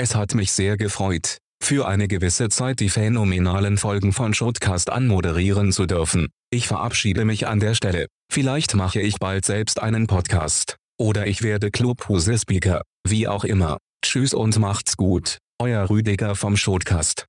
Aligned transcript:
Es 0.00 0.14
hat 0.14 0.32
mich 0.36 0.52
sehr 0.52 0.76
gefreut, 0.76 1.38
für 1.60 1.88
eine 1.88 2.06
gewisse 2.06 2.48
Zeit 2.50 2.78
die 2.78 2.88
phänomenalen 2.88 3.78
Folgen 3.78 4.12
von 4.12 4.32
Shotcast 4.32 4.90
anmoderieren 4.90 5.72
zu 5.72 5.86
dürfen. 5.86 6.28
Ich 6.50 6.68
verabschiede 6.68 7.24
mich 7.24 7.48
an 7.48 7.58
der 7.58 7.74
Stelle. 7.74 8.06
Vielleicht 8.32 8.76
mache 8.76 9.00
ich 9.00 9.16
bald 9.16 9.44
selbst 9.44 9.82
einen 9.82 10.06
Podcast. 10.06 10.76
Oder 11.00 11.26
ich 11.26 11.42
werde 11.42 11.72
Clubhuse-Speaker. 11.72 12.82
Wie 13.08 13.26
auch 13.26 13.42
immer. 13.42 13.78
Tschüss 14.04 14.34
und 14.34 14.56
macht's 14.60 14.96
gut. 14.96 15.38
Euer 15.60 15.90
Rüdiger 15.90 16.36
vom 16.36 16.56
Shotcast. 16.56 17.26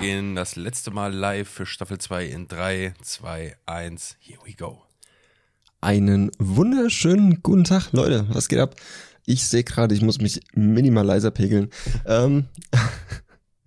Gehen 0.00 0.36
das 0.36 0.54
letzte 0.54 0.92
Mal 0.92 1.12
live 1.12 1.48
für 1.48 1.66
Staffel 1.66 1.98
2 1.98 2.26
in 2.26 2.46
3, 2.46 2.94
2, 3.02 3.56
1. 3.66 4.16
Here 4.20 4.38
we 4.44 4.52
go. 4.54 4.82
Einen 5.80 6.30
wunderschönen 6.38 7.42
guten 7.42 7.64
Tag, 7.64 7.90
Leute. 7.92 8.26
Was 8.30 8.48
geht 8.48 8.60
ab? 8.60 8.76
Ich 9.26 9.44
sehe 9.48 9.64
gerade, 9.64 9.94
ich 9.96 10.02
muss 10.02 10.20
mich 10.20 10.40
minimal 10.54 11.04
leiser 11.04 11.32
pegeln. 11.32 11.70
ähm, 12.06 12.46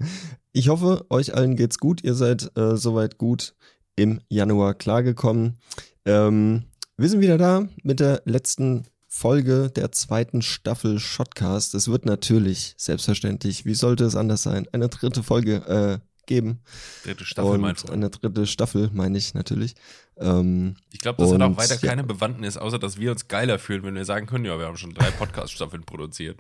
ich 0.54 0.70
hoffe, 0.70 1.06
euch 1.10 1.36
allen 1.36 1.58
geht's 1.58 1.80
gut. 1.80 2.02
Ihr 2.04 2.14
seid 2.14 2.56
äh, 2.58 2.78
soweit 2.78 3.18
gut 3.18 3.54
im 3.98 4.22
Januar 4.30 4.74
klargekommen. 4.74 5.60
Ähm, 6.06 6.64
wir 6.96 7.10
sind 7.10 7.20
wieder 7.20 7.38
da 7.38 7.68
mit 7.84 8.00
der 8.00 8.22
letzten 8.24 8.86
Folge 9.06 9.70
der 9.70 9.92
zweiten 9.92 10.42
Staffel 10.42 10.98
Shotcast. 10.98 11.76
Es 11.76 11.90
wird 11.90 12.06
natürlich, 12.06 12.74
selbstverständlich, 12.78 13.66
wie 13.66 13.74
sollte 13.74 14.06
es 14.06 14.16
anders 14.16 14.44
sein, 14.44 14.68
eine 14.72 14.88
dritte 14.88 15.24
Folge 15.24 16.00
äh, 16.02 16.11
geben. 16.26 16.62
Dritte 17.04 17.26
Staffel, 17.26 17.52
und 17.52 17.62
mein 17.62 17.76
Freund. 17.76 17.94
Eine 17.94 18.10
dritte 18.10 18.48
Staffel, 18.48 18.90
meine 18.94 19.18
ich 19.18 19.34
natürlich. 19.34 19.76
Ähm, 20.18 20.76
Ich 20.92 21.00
glaube, 21.00 21.22
das 21.22 21.32
hat 21.32 21.42
auch 21.42 21.46
und, 21.48 21.58
weiter 21.58 21.76
ja. 21.76 21.88
keine 21.88 22.04
Bewandtnis, 22.04 22.58
außer 22.58 22.80
dass 22.80 22.98
wir 23.00 23.12
uns 23.12 23.28
geiler 23.28 23.60
fühlen, 23.60 23.84
wenn 23.84 23.96
wir 23.96 24.06
sagen 24.06 24.28
können, 24.28 24.46
ja, 24.46 24.58
wir 24.58 24.66
haben 24.66 24.78
schon 24.78 24.94
drei 24.94 25.12
Podcast-Staffeln 25.12 25.84
produziert. 25.84 26.38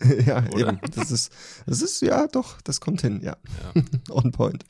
ja, 0.26 0.44
Oder? 0.52 0.68
eben. 0.68 0.80
Das 0.94 1.10
ist, 1.10 1.32
das 1.66 1.82
ist, 1.82 2.02
ja, 2.02 2.28
doch, 2.28 2.60
das 2.62 2.80
kommt 2.80 3.00
hin, 3.00 3.20
ja. 3.22 3.36
Ja. 3.74 3.82
On 4.10 4.30
point. 4.30 4.64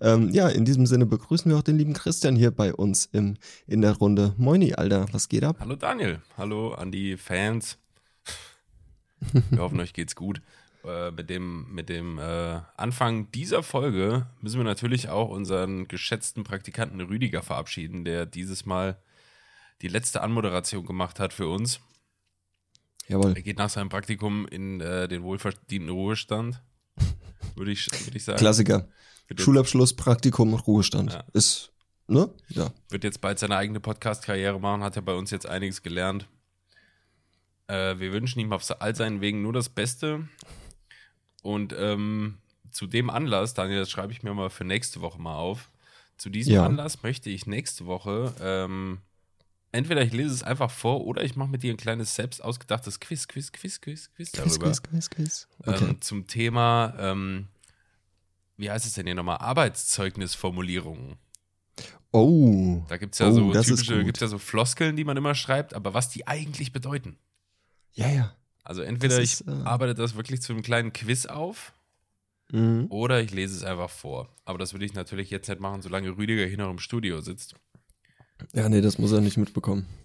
Ähm, 0.00 0.30
ja, 0.30 0.48
in 0.48 0.64
diesem 0.64 0.86
Sinne 0.86 1.06
begrüßen 1.06 1.50
wir 1.50 1.58
auch 1.58 1.62
den 1.62 1.78
lieben 1.78 1.92
Christian 1.92 2.34
hier 2.34 2.50
bei 2.50 2.74
uns 2.74 3.08
im, 3.12 3.36
in 3.66 3.80
der 3.80 3.92
Runde. 3.92 4.34
Moini, 4.38 4.74
Alter, 4.74 5.06
was 5.12 5.28
geht 5.28 5.44
ab? 5.44 5.56
Hallo 5.60 5.76
Daniel, 5.76 6.20
hallo 6.36 6.74
an 6.74 6.90
die 6.90 7.16
Fans. 7.16 7.78
Wir 9.50 9.60
hoffen, 9.60 9.78
euch 9.78 9.92
geht's 9.92 10.16
gut. 10.16 10.42
Äh, 10.84 11.12
mit 11.12 11.30
dem, 11.30 11.72
mit 11.72 11.88
dem 11.88 12.18
äh, 12.18 12.60
Anfang 12.76 13.30
dieser 13.30 13.62
Folge 13.62 14.26
müssen 14.40 14.58
wir 14.58 14.64
natürlich 14.64 15.08
auch 15.08 15.28
unseren 15.28 15.86
geschätzten 15.86 16.42
Praktikanten 16.42 17.00
Rüdiger 17.00 17.42
verabschieden, 17.42 18.04
der 18.04 18.26
dieses 18.26 18.66
Mal 18.66 19.00
die 19.80 19.88
letzte 19.88 20.22
Anmoderation 20.22 20.84
gemacht 20.84 21.20
hat 21.20 21.32
für 21.32 21.46
uns. 21.46 21.78
Jawohl. 23.06 23.34
Er 23.36 23.42
geht 23.42 23.58
nach 23.58 23.70
seinem 23.70 23.90
Praktikum 23.90 24.46
in 24.48 24.80
äh, 24.80 25.06
den 25.06 25.22
wohlverdienten 25.22 25.90
Ruhestand, 25.90 26.60
würde 27.54 27.70
ich, 27.70 27.88
würde 28.04 28.16
ich 28.16 28.24
sagen. 28.24 28.38
Klassiker. 28.38 28.88
Schulabschluss, 29.36 29.94
Praktikum, 29.94 30.52
Ruhestand. 30.54 31.12
Ja. 31.12 31.24
Ist, 31.32 31.72
ne? 32.08 32.28
Ja. 32.48 32.72
wird 32.90 33.04
jetzt 33.04 33.20
bald 33.20 33.38
seine 33.38 33.56
eigene 33.56 33.78
Podcast-Karriere 33.78 34.58
machen, 34.58 34.82
hat 34.82 34.96
ja 34.96 35.02
bei 35.02 35.14
uns 35.14 35.30
jetzt 35.30 35.46
einiges 35.46 35.82
gelernt. 35.82 36.28
Äh, 37.68 37.98
wir 38.00 38.12
wünschen 38.12 38.40
ihm 38.40 38.52
auf 38.52 38.68
all 38.80 38.96
seinen 38.96 39.20
Wegen 39.20 39.42
nur 39.42 39.52
das 39.52 39.68
Beste. 39.68 40.28
Und 41.42 41.74
ähm, 41.76 42.38
zu 42.70 42.86
dem 42.86 43.10
Anlass, 43.10 43.54
Daniel, 43.54 43.80
das 43.80 43.90
schreibe 43.90 44.12
ich 44.12 44.22
mir 44.22 44.32
mal 44.34 44.48
für 44.50 44.64
nächste 44.64 45.00
Woche 45.00 45.20
mal 45.20 45.36
auf. 45.36 45.70
Zu 46.16 46.30
diesem 46.30 46.54
Ja. 46.54 46.64
Anlass 46.66 47.02
möchte 47.02 47.30
ich 47.30 47.46
nächste 47.46 47.84
Woche 47.86 48.32
ähm, 48.40 48.98
entweder 49.72 50.02
ich 50.02 50.12
lese 50.12 50.32
es 50.34 50.42
einfach 50.42 50.70
vor 50.70 51.04
oder 51.06 51.24
ich 51.24 51.34
mache 51.34 51.48
mit 51.48 51.62
dir 51.62 51.72
ein 51.72 51.76
kleines 51.78 52.14
selbst 52.14 52.44
ausgedachtes 52.44 53.00
Quiz, 53.00 53.26
Quiz, 53.26 53.50
Quiz, 53.52 53.80
Quiz, 53.80 54.10
Quiz 54.14 54.30
Quiz, 54.32 54.58
darüber. 54.58 54.66
quiz, 54.66 54.82
quiz, 54.82 55.10
quiz. 55.10 55.48
Okay. 55.66 55.84
ähm, 55.84 56.00
zum 56.00 56.26
Thema, 56.26 56.94
ähm, 56.98 57.48
wie 58.56 58.70
heißt 58.70 58.86
es 58.86 58.92
denn 58.94 59.06
hier 59.06 59.14
nochmal, 59.14 59.38
Arbeitszeugnisformulierungen. 59.38 61.16
oh. 62.12 62.82
Da 62.88 62.98
gibt 62.98 63.14
es 63.14 63.18
ja 63.20 63.28
Oh, 63.28 63.32
so 63.52 63.60
typische, 63.62 63.96
gut. 63.96 64.04
gibt's 64.06 64.20
ja 64.20 64.28
so 64.28 64.38
Floskeln, 64.38 64.94
die 64.96 65.04
man 65.04 65.16
immer 65.16 65.34
schreibt, 65.34 65.74
aber 65.74 65.94
was 65.94 66.10
die 66.10 66.26
eigentlich 66.26 66.72
bedeuten. 66.72 67.18
Ja, 67.94 68.08
ja. 68.10 68.36
Also 68.64 68.82
entweder 68.82 69.16
Das 69.16 69.24
ich 69.24 69.32
ist, 69.40 69.48
äh, 69.48 69.50
arbeite 69.64 69.94
das 69.94 70.14
wirklich 70.16 70.40
zu 70.42 70.52
einem 70.52 70.62
kleinen 70.62 70.92
Quiz 70.92 71.26
auf 71.26 71.72
Mhm. 72.52 72.86
oder 72.90 73.20
ich 73.22 73.30
lese 73.32 73.56
es 73.56 73.64
einfach 73.64 73.88
vor. 73.90 74.28
Aber 74.44 74.58
das 74.58 74.72
würde 74.74 74.84
ich 74.84 74.92
natürlich 74.94 75.30
jetzt 75.30 75.48
nicht 75.48 75.60
machen, 75.60 75.80
solange 75.82 76.16
Rüdiger 76.16 76.44
hier 76.44 76.58
noch 76.58 76.70
im 76.70 76.78
Studio 76.78 77.20
sitzt. 77.22 77.54
Ja, 78.52 78.68
nee, 78.68 78.80
das 78.82 78.98
muss 78.98 79.12
er 79.12 79.20
nicht 79.20 79.36
mitbekommen. 79.36 79.86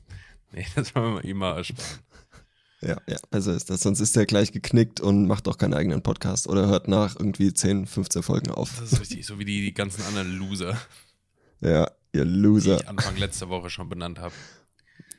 Nee, 0.53 0.65
das 0.75 0.95
wollen 0.95 1.15
wir 1.15 1.25
ihm 1.25 1.37
mal 1.37 1.57
ersparen. 1.57 1.99
Ja, 2.81 2.95
ja, 3.07 3.17
besser 3.31 3.55
ist 3.55 3.71
das. 3.71 3.81
Sonst 3.81 3.99
ist 3.99 4.15
er 4.15 4.27
gleich 4.27 4.51
geknickt 4.51 5.01
und 5.01 5.25
macht 5.25 5.47
auch 5.47 5.57
keinen 5.57 5.73
eigenen 5.73 6.03
Podcast 6.03 6.47
oder 6.47 6.67
hört 6.67 6.87
nach 6.87 7.15
irgendwie 7.15 7.51
10, 7.51 7.87
15 7.87 8.21
Folgen 8.21 8.51
auf. 8.51 8.69
Das 8.79 8.93
ist 8.93 9.01
richtig, 9.01 9.25
so 9.25 9.39
wie 9.39 9.45
die, 9.45 9.61
die 9.61 9.73
ganzen 9.73 10.03
anderen 10.05 10.37
Loser, 10.37 10.77
Ja, 11.59 11.89
ihr 12.13 12.23
die 12.23 12.29
Loser. 12.29 12.75
ich 12.79 12.87
Anfang 12.87 13.17
letzter 13.17 13.49
Woche 13.49 13.71
schon 13.71 13.89
benannt 13.89 14.19
habe. 14.19 14.33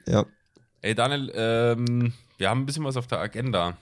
Ja. 0.07 0.25
Ey 0.83 0.95
Daniel, 0.95 1.33
ähm, 1.35 2.13
wir 2.39 2.49
haben 2.49 2.63
ein 2.63 2.67
bisschen 2.67 2.85
was 2.85 2.97
auf 2.97 3.07
der 3.07 3.19
Agenda. 3.19 3.77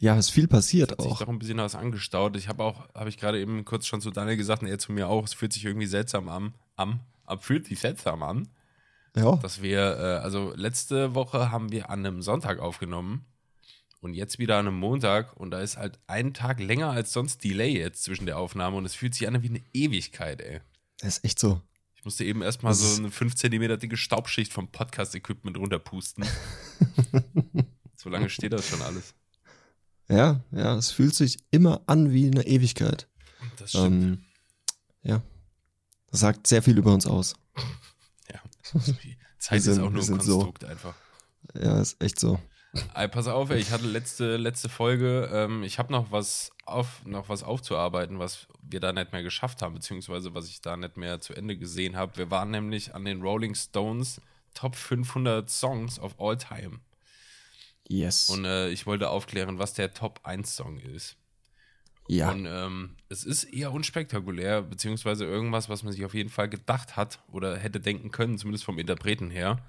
Ja, 0.00 0.16
ist 0.16 0.30
viel 0.30 0.46
passiert 0.48 0.92
hat 0.92 1.02
sich 1.02 1.10
auch. 1.10 1.18
doch 1.20 1.28
ein 1.28 1.38
bisschen 1.38 1.58
was 1.58 1.74
angestaut. 1.74 2.36
Ich 2.36 2.48
habe 2.48 2.62
auch, 2.62 2.88
habe 2.94 3.08
ich 3.08 3.18
gerade 3.18 3.40
eben 3.40 3.64
kurz 3.64 3.86
schon 3.86 4.00
zu 4.00 4.10
Daniel 4.10 4.36
gesagt 4.36 4.62
und 4.62 4.68
er 4.68 4.78
zu 4.78 4.92
mir 4.92 5.08
auch, 5.08 5.24
es 5.24 5.34
fühlt 5.34 5.52
sich 5.52 5.64
irgendwie 5.64 5.86
seltsam 5.86 6.28
an, 6.28 6.54
am, 6.76 7.00
am 7.26 7.40
fühlt 7.40 7.66
sich 7.66 7.80
seltsam 7.80 8.22
an, 8.22 8.48
Ja. 9.16 9.36
dass 9.36 9.60
wir, 9.60 9.80
äh, 9.98 10.22
also 10.22 10.52
letzte 10.54 11.14
Woche 11.16 11.50
haben 11.50 11.72
wir 11.72 11.90
an 11.90 12.06
einem 12.06 12.22
Sonntag 12.22 12.60
aufgenommen 12.60 13.24
und 14.00 14.14
jetzt 14.14 14.38
wieder 14.38 14.56
an 14.58 14.68
einem 14.68 14.78
Montag 14.78 15.36
und 15.36 15.50
da 15.50 15.60
ist 15.60 15.76
halt 15.78 15.98
ein 16.06 16.32
Tag 16.32 16.60
länger 16.60 16.90
als 16.90 17.12
sonst 17.12 17.42
Delay 17.42 17.76
jetzt 17.76 18.04
zwischen 18.04 18.26
der 18.26 18.38
Aufnahme 18.38 18.76
und 18.76 18.84
es 18.84 18.94
fühlt 18.94 19.14
sich 19.14 19.26
an 19.26 19.42
wie 19.42 19.48
eine 19.48 19.62
Ewigkeit, 19.72 20.40
ey. 20.40 20.60
Das 21.00 21.18
ist 21.18 21.24
echt 21.24 21.38
so. 21.40 21.60
Ich 22.08 22.10
musste 22.12 22.24
eben 22.24 22.40
erstmal 22.40 22.72
so 22.72 22.96
eine 23.02 23.10
5 23.10 23.34
cm 23.34 23.78
dicke 23.80 23.98
Staubschicht 23.98 24.50
vom 24.50 24.72
Podcast-Equipment 24.72 25.58
runterpusten. 25.58 26.24
so 27.96 28.08
lange 28.08 28.30
steht 28.30 28.54
das 28.54 28.66
schon 28.66 28.80
alles. 28.80 29.12
Ja, 30.08 30.42
ja, 30.50 30.74
es 30.76 30.90
fühlt 30.90 31.14
sich 31.14 31.36
immer 31.50 31.82
an 31.86 32.10
wie 32.10 32.24
eine 32.28 32.46
Ewigkeit. 32.46 33.08
Das 33.58 33.72
stimmt. 33.72 33.92
Ähm, 33.92 34.24
ja. 35.02 35.22
Das 36.10 36.20
sagt 36.20 36.46
sehr 36.46 36.62
viel 36.62 36.78
über 36.78 36.94
uns 36.94 37.06
aus. 37.06 37.34
ja. 38.32 38.40
Zeit 39.38 39.50
wir 39.50 39.56
ist 39.58 39.64
sind- 39.64 39.80
auch 39.80 39.90
nur 39.90 40.00
ein 40.00 40.06
sind 40.06 40.22
so. 40.22 40.38
Konstrukt 40.38 40.64
einfach. 40.64 40.94
Ja, 41.60 41.78
ist 41.78 42.02
echt 42.02 42.18
so. 42.18 42.40
Ey, 42.94 43.08
pass 43.08 43.26
auf, 43.26 43.50
ey, 43.50 43.58
ich 43.58 43.70
hatte 43.70 43.86
letzte, 43.86 44.36
letzte 44.36 44.68
Folge, 44.68 45.30
ähm, 45.32 45.62
ich 45.62 45.78
habe 45.78 45.92
noch 45.92 46.12
was 46.12 46.52
auf, 46.66 47.04
noch 47.06 47.28
was 47.28 47.42
aufzuarbeiten, 47.42 48.18
was 48.18 48.46
wir 48.60 48.80
da 48.80 48.92
nicht 48.92 49.12
mehr 49.12 49.22
geschafft 49.22 49.62
haben, 49.62 49.74
beziehungsweise 49.74 50.34
was 50.34 50.48
ich 50.48 50.60
da 50.60 50.76
nicht 50.76 50.96
mehr 50.96 51.20
zu 51.20 51.34
Ende 51.34 51.56
gesehen 51.56 51.96
habe. 51.96 52.16
Wir 52.16 52.30
waren 52.30 52.50
nämlich 52.50 52.94
an 52.94 53.04
den 53.04 53.22
Rolling 53.22 53.54
Stones 53.54 54.20
Top 54.54 54.76
500 54.76 55.48
Songs 55.48 55.98
of 55.98 56.20
All 56.20 56.36
Time. 56.36 56.80
Yes. 57.88 58.28
Und 58.28 58.44
äh, 58.44 58.68
ich 58.68 58.86
wollte 58.86 59.08
aufklären, 59.08 59.58
was 59.58 59.72
der 59.72 59.94
Top 59.94 60.20
1 60.24 60.54
Song 60.54 60.78
ist. 60.78 61.16
ja. 62.06 62.30
Und 62.30 62.44
ähm, 62.46 62.96
es 63.08 63.24
ist 63.24 63.44
eher 63.44 63.72
unspektakulär, 63.72 64.60
beziehungsweise 64.62 65.24
irgendwas, 65.24 65.70
was 65.70 65.82
man 65.82 65.92
sich 65.92 66.04
auf 66.04 66.12
jeden 66.12 66.28
Fall 66.28 66.50
gedacht 66.50 66.96
hat 66.96 67.20
oder 67.32 67.56
hätte 67.56 67.80
denken 67.80 68.10
können, 68.10 68.36
zumindest 68.36 68.64
vom 68.64 68.78
Interpreten 68.78 69.30
her. 69.30 69.64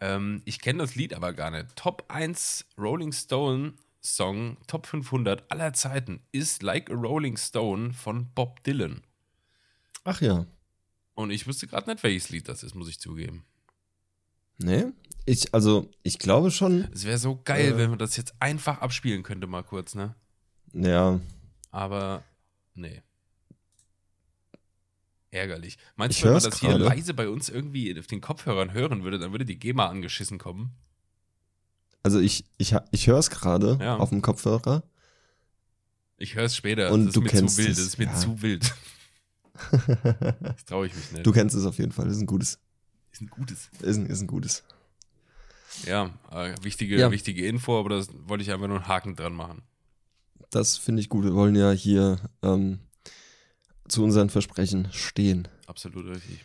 Ähm, 0.00 0.42
ich 0.44 0.60
kenne 0.60 0.80
das 0.80 0.94
Lied 0.94 1.14
aber 1.14 1.32
gar 1.32 1.50
nicht. 1.50 1.74
Top 1.76 2.04
1 2.08 2.66
Rolling 2.78 3.12
Stone 3.12 3.74
Song, 4.00 4.56
Top 4.66 4.86
500 4.86 5.50
aller 5.50 5.72
Zeiten 5.72 6.20
ist 6.32 6.62
Like 6.62 6.90
a 6.90 6.94
Rolling 6.94 7.36
Stone 7.36 7.92
von 7.92 8.28
Bob 8.34 8.62
Dylan. 8.64 9.02
Ach 10.04 10.20
ja. 10.20 10.46
Und 11.14 11.30
ich 11.30 11.46
wüsste 11.48 11.66
gerade 11.66 11.90
nicht, 11.90 12.02
welches 12.04 12.30
Lied 12.30 12.48
das 12.48 12.62
ist, 12.62 12.74
muss 12.74 12.88
ich 12.88 13.00
zugeben. 13.00 13.44
Nee? 14.58 14.86
Ich, 15.26 15.52
also, 15.52 15.90
ich 16.02 16.18
glaube 16.18 16.50
schon. 16.50 16.88
Es 16.92 17.04
wäre 17.04 17.18
so 17.18 17.40
geil, 17.44 17.72
Äh. 17.72 17.76
wenn 17.76 17.90
man 17.90 17.98
das 17.98 18.16
jetzt 18.16 18.34
einfach 18.40 18.78
abspielen 18.80 19.22
könnte, 19.22 19.46
mal 19.46 19.62
kurz, 19.62 19.94
ne? 19.94 20.14
Ja. 20.72 21.20
Aber 21.70 22.22
nee. 22.74 23.02
Ärgerlich. 25.30 25.76
Meinst 25.96 26.16
Ich 26.16 26.22
du, 26.22 26.28
wenn 26.28 26.34
man 26.34 26.42
das 26.42 26.58
hier 26.60 26.70
gerade. 26.70 26.84
leise 26.84 27.12
bei 27.14 27.28
uns 27.28 27.48
irgendwie 27.48 27.98
auf 27.98 28.06
den 28.06 28.20
Kopfhörern 28.20 28.72
hören 28.72 29.04
würde, 29.04 29.18
dann 29.18 29.32
würde 29.32 29.44
die 29.44 29.58
GEMA 29.58 29.86
angeschissen 29.88 30.38
kommen? 30.38 30.70
Also, 32.02 32.18
ich, 32.20 32.44
ich, 32.56 32.74
ich 32.92 33.06
höre 33.06 33.18
es 33.18 33.28
gerade 33.30 33.78
Ja. 33.80 33.96
auf 33.98 34.08
dem 34.10 34.22
Kopfhörer. 34.22 34.82
Ich 36.16 36.34
höre 36.34 36.44
es 36.44 36.56
später. 36.56 36.90
Und 36.92 37.00
das 37.00 37.06
ist 37.08 37.16
du 37.16 37.20
mir 37.20 37.28
kennst 37.28 37.56
zu 37.56 37.62
wild. 37.62 37.70
es, 37.70 37.76
Das 37.76 37.86
ist 37.86 37.98
mir 37.98 38.04
ja. 38.06 38.14
zu 38.14 38.42
wild. 38.42 38.74
Das 40.40 40.64
traue 40.66 40.86
ich 40.86 40.94
mich 40.94 41.10
nicht. 41.12 41.26
du 41.26 41.32
kennst 41.32 41.56
es 41.56 41.64
auf 41.66 41.78
jeden 41.78 41.90
Fall. 41.92 42.04
Das 42.06 42.14
ist 42.16 42.22
ein 42.22 42.26
gutes. 42.26 42.60
ist 43.12 43.20
ein 43.22 43.26
gutes. 43.28 43.70
Ist 43.80 43.96
ein, 43.96 44.06
ist 44.06 44.20
ein 44.20 44.26
gutes. 44.28 44.62
Ja, 45.84 46.10
äh, 46.30 46.54
wichtige, 46.62 46.96
Ja. 46.96 47.10
wichtige 47.10 47.44
Info, 47.46 47.78
aber 47.78 47.88
das 47.90 48.08
wollte 48.26 48.42
ich 48.42 48.52
einfach 48.52 48.68
nur 48.68 48.76
einen 48.78 48.88
Haken 48.88 49.16
dran 49.16 49.34
machen. 49.34 49.62
Das 50.50 50.76
finde 50.78 51.00
ich 51.02 51.08
gut. 51.08 51.24
Wir 51.24 51.34
wollen 51.34 51.56
ja 51.56 51.72
hier 51.72 52.18
ähm, 52.42 52.78
zu 53.88 54.04
unseren 54.04 54.30
Versprechen 54.30 54.88
stehen. 54.92 55.48
Absolut 55.66 56.06
richtig. 56.06 56.44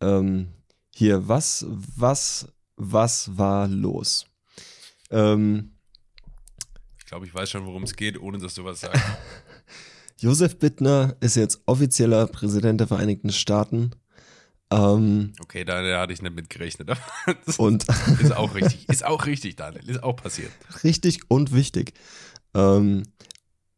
Ähm, 0.00 0.48
hier, 0.94 1.26
was, 1.28 1.64
was, 1.68 2.48
was 2.76 3.36
war 3.36 3.66
los? 3.68 4.26
Ähm, 5.10 5.72
Ich 6.98 7.06
glaube, 7.06 7.26
ich 7.26 7.34
weiß 7.34 7.50
schon, 7.50 7.66
worum 7.66 7.82
es 7.84 7.94
geht, 7.96 8.18
ohne 8.20 8.38
dass 8.38 8.54
du 8.54 8.64
was 8.64 8.80
sagst. 8.80 9.02
Josef 10.20 10.58
Bittner 10.58 11.16
ist 11.20 11.36
jetzt 11.36 11.60
offizieller 11.66 12.26
Präsident 12.26 12.80
der 12.80 12.88
Vereinigten 12.88 13.30
Staaten. 13.30 13.90
Ähm, 14.70 15.32
Okay, 15.40 15.64
da, 15.64 15.82
da 15.82 16.00
hatte 16.00 16.12
ich 16.12 16.22
nicht 16.22 16.34
mit 16.34 16.50
gerechnet. 16.50 16.90
Und 17.58 17.84
ist 18.20 18.34
auch 18.34 18.54
richtig. 18.54 18.88
Ist 18.88 19.04
auch 19.04 19.26
richtig, 19.26 19.56
Daniel. 19.56 19.88
Ist 19.88 20.02
auch 20.02 20.16
passiert. 20.16 20.50
richtig 20.84 21.20
und 21.30 21.52
wichtig. 21.54 21.92
Ähm, 22.54 23.02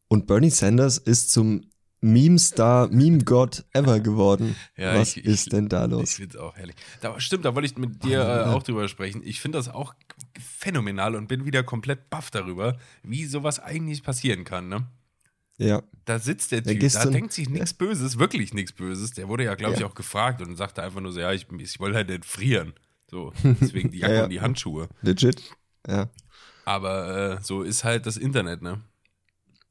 und 0.08 0.26
Bernie 0.26 0.49
Sanders 0.50 0.96
ist 0.96 1.31
zum 1.31 1.68
Meme-Star, 2.00 2.89
Meme-God 2.89 3.65
ever 3.73 4.00
geworden. 4.00 4.55
Ja, 4.77 4.95
Was 4.99 5.11
ich- 5.17 5.19
ich- 5.19 5.25
ist 5.27 5.53
denn 5.53 5.69
da 5.69 5.85
Ich 5.87 5.91
los? 5.91 6.12
finde 6.15 6.37
es 6.37 6.41
auch 6.43 6.56
herrlich. 6.56 6.77
Da, 7.00 7.19
stimmt, 7.21 7.45
da 7.45 7.55
wollte 7.55 7.67
ich 7.67 7.77
mit 7.77 8.05
dir 8.05 8.21
äh, 8.21 8.45
auch 8.50 8.62
drüber 8.62 8.87
sprechen. 8.89 9.21
Ich 9.25 9.41
finde 9.41 9.59
das 9.59 9.69
auch 9.69 9.95
phänomenal 10.39 11.17
und 11.17 11.27
bin 11.29 11.45
wieder 11.45 11.62
komplett 11.62 12.09
baff 12.11 12.31
darüber, 12.31 12.79
wie 13.03 13.25
sowas 13.25 13.59
eigentlich 13.61 14.03
passieren 14.03 14.45
kann. 14.45 14.69
Ne? 14.69 14.87
Ja, 15.59 15.83
Da 16.05 16.21
sitzt 16.21 16.53
der 16.53 16.62
Typ, 16.62 16.79
da 16.93 17.05
denkt 17.06 17.33
sich 17.33 17.49
nichts 17.50 17.75
Böses, 17.75 18.19
wirklich 18.19 18.55
nichts 18.55 18.73
Böses. 18.73 19.12
Der 19.12 19.27
wurde 19.29 19.44
ja, 19.44 19.55
glaube 19.56 19.75
ich, 19.75 19.81
Ja. 19.81 19.87
auch 19.89 19.94
gefragt 19.94 20.41
und 20.41 20.55
sagte 20.56 20.83
einfach 20.85 21.01
nur 21.01 21.11
so, 21.12 21.19
ja, 21.19 21.33
ich, 21.33 21.47
ich 21.59 21.81
wollte 21.81 21.97
halt 21.97 22.09
nicht 22.11 22.25
frieren. 22.25 22.75
So, 23.11 23.33
deswegen 23.61 23.91
die 23.91 23.99
Jacke 23.99 24.12
Ja, 24.12 24.19
ja. 24.19 24.25
und 24.25 24.31
die 24.31 24.41
Handschuhe. 24.41 24.89
legit. 25.03 25.43
Ja. 25.89 26.09
Aber 26.65 27.39
äh, 27.39 27.43
so 27.43 27.62
ist 27.62 27.83
halt 27.83 28.06
das 28.06 28.17
Internet, 28.19 28.62
ne? 28.62 28.83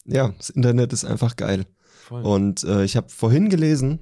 ja, 0.06 0.30
das 0.30 0.50
Internet 0.50 0.92
ist 0.94 1.06
einfach 1.06 1.36
geil. 1.36 1.66
Voll. 2.08 2.24
Und 2.24 2.64
äh, 2.64 2.84
ich 2.86 2.96
habe 2.96 3.10
vorhin 3.10 3.50
gelesen, 3.50 4.00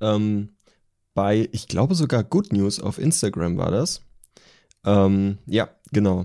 ähm, 0.00 0.50
bei, 1.12 1.48
ich 1.52 1.68
glaube 1.68 1.94
sogar 1.94 2.24
Good 2.24 2.52
News 2.54 2.80
auf 2.80 2.98
Instagram 2.98 3.58
war 3.58 3.70
das. 3.70 4.00
Ähm, 4.86 5.36
ja, 5.44 5.68
genau. 5.92 6.24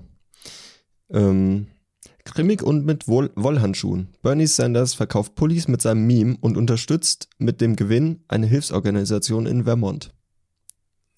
Ähm, 1.10 1.68
grimmig 2.24 2.64
und 2.64 2.86
mit 2.86 3.08
Woll 3.10 3.32
Wollhandschuhen. 3.36 4.16
Bernie 4.22 4.48
Sanders 4.48 4.94
verkauft 4.94 5.36
Pullis 5.36 5.68
mit 5.68 5.82
seinem 5.82 6.08
Meme 6.08 6.38
und 6.40 6.56
unterstützt 6.56 7.28
mit 7.38 7.60
dem 7.60 7.76
Gewinn 7.76 8.24
eine 8.30 8.48
Hilfsorganisation 8.48 9.46
in 9.48 9.66
Vermont. 9.66 10.14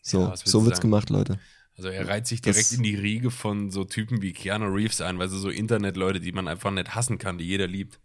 So, 0.02 0.22
Ja, 0.22 0.36
so 0.36 0.64
wird's 0.66 0.78
sagen? 0.78 0.90
gemacht, 0.90 1.10
Leute. 1.12 1.40
Also 1.76 1.90
er 1.90 2.08
reiht 2.08 2.26
sich 2.26 2.42
direkt 2.42 2.72
Das- 2.72 2.74
in 2.74 2.82
die 2.82 2.96
Riege 2.96 3.30
von 3.30 3.70
so 3.70 3.84
Typen 3.84 4.24
wie 4.24 4.34
Keanu 4.34 4.66
Reeves 4.66 5.00
ein, 5.02 5.20
weil 5.20 5.30
so 5.30 5.38
so 5.38 5.50
Internetleute, 5.50 6.20
die 6.20 6.32
man 6.32 6.48
einfach 6.48 6.72
nicht 6.72 6.96
hassen 6.96 7.20
kann, 7.20 7.38
die 7.38 7.46
jeder 7.46 7.68
liebt. 7.68 8.00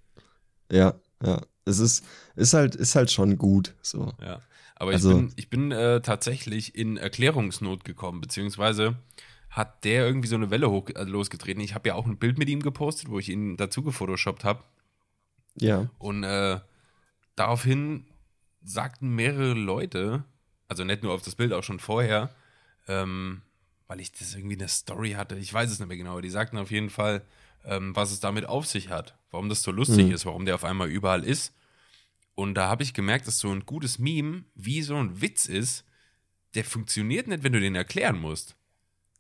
Ja, 0.71 0.95
ja. 1.25 1.41
Es 1.65 1.79
ist, 1.79 2.05
ist 2.35 2.55
halt, 2.55 2.75
ist 2.75 2.97
halt 2.97 3.11
schon 3.13 3.39
gut. 3.39 3.75
So. 3.83 4.13
Ja. 4.21 4.41
Aber 4.75 4.91
Also- 4.93 5.11
ich 5.11 5.17
bin, 5.17 5.33
ich 5.37 5.51
bin 5.51 5.71
äh, 5.73 6.01
tatsächlich 6.01 6.75
in 6.75 6.97
Erklärungsnot 6.97 7.85
gekommen, 7.85 8.21
beziehungsweise 8.21 8.97
hat 9.49 9.85
der 9.85 10.07
irgendwie 10.07 10.29
so 10.29 10.35
eine 10.35 10.51
Welle 10.51 10.71
hoch, 10.71 10.89
äh, 10.95 11.05
losgetreten. 11.05 11.63
Ich 11.63 11.75
habe 11.75 11.89
ja 11.91 11.95
auch 11.95 12.07
ein 12.07 12.17
Bild 12.19 12.39
mit 12.39 12.49
ihm 12.49 12.63
gepostet, 12.63 13.11
wo 13.11 13.19
ich 13.19 13.29
ihn 13.29 13.57
dazu 13.57 13.83
gefotoshoppt 13.83 14.43
habe. 14.45 14.65
Ja. 15.57 15.89
Und 15.99 16.25
äh, 16.25 16.59
daraufhin 17.37 18.07
sagten 18.65 19.15
mehrere 19.15 19.55
Leute, 19.55 20.25
also 20.69 20.85
nicht 20.85 21.03
nur 21.03 21.13
auf 21.13 21.23
das 21.23 21.35
Bild, 21.35 21.53
auch 21.53 21.63
schon 21.63 21.79
vorher, 21.81 22.35
ähm, 22.89 23.43
weil 23.87 24.01
ich 24.01 24.13
das 24.13 24.35
irgendwie 24.35 24.57
eine 24.57 24.69
Story 24.69 25.13
hatte, 25.13 25.37
ich 25.37 25.53
weiß 25.53 25.71
es 25.71 25.79
nicht 25.79 25.89
mehr 25.89 25.97
genau, 25.99 26.13
aber 26.13 26.23
die 26.23 26.31
sagten 26.31 26.57
auf 26.59 26.71
jeden 26.71 26.91
Fall, 26.91 27.23
ähm, 27.65 27.95
was 27.97 28.13
es 28.13 28.21
damit 28.21 28.47
auf 28.47 28.67
sich 28.67 28.89
hat, 28.89 29.17
warum 29.31 29.49
das 29.49 29.63
so 29.63 29.71
lustig 29.71 30.07
Mhm. 30.07 30.13
ist, 30.13 30.27
warum 30.27 30.45
der 30.45 30.55
auf 30.55 30.65
einmal 30.65 30.89
überall 30.89 31.25
ist. 31.25 31.55
Und 32.35 32.55
da 32.55 32.69
habe 32.69 32.83
ich 32.83 32.95
gemerkt, 32.95 33.27
dass 33.27 33.39
so 33.39 33.51
ein 33.51 33.67
gutes 33.67 33.99
Meme 33.99 34.45
wie 34.55 34.83
so 34.83 34.97
ein 34.97 35.21
Witz 35.21 35.47
ist, 35.47 35.85
der 36.55 36.65
funktioniert 36.65 37.27
nicht, 37.29 37.43
wenn 37.43 37.53
du 37.53 37.61
den 37.61 37.75
erklären 37.75 38.19
musst. 38.21 38.57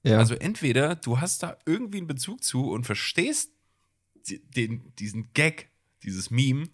Ja. 0.03 0.19
Also 0.19 0.35
entweder 0.35 0.97
du 0.97 1.21
hast 1.21 1.43
da 1.43 1.57
irgendwie 1.67 1.99
einen 1.99 2.07
Bezug 2.07 2.43
zu 2.43 2.71
und 2.71 2.85
verstehst 2.85 3.51
den, 4.57 4.93
diesen 4.99 5.33
Gag, 5.35 5.69
dieses 6.03 6.31
Meme. 6.31 6.69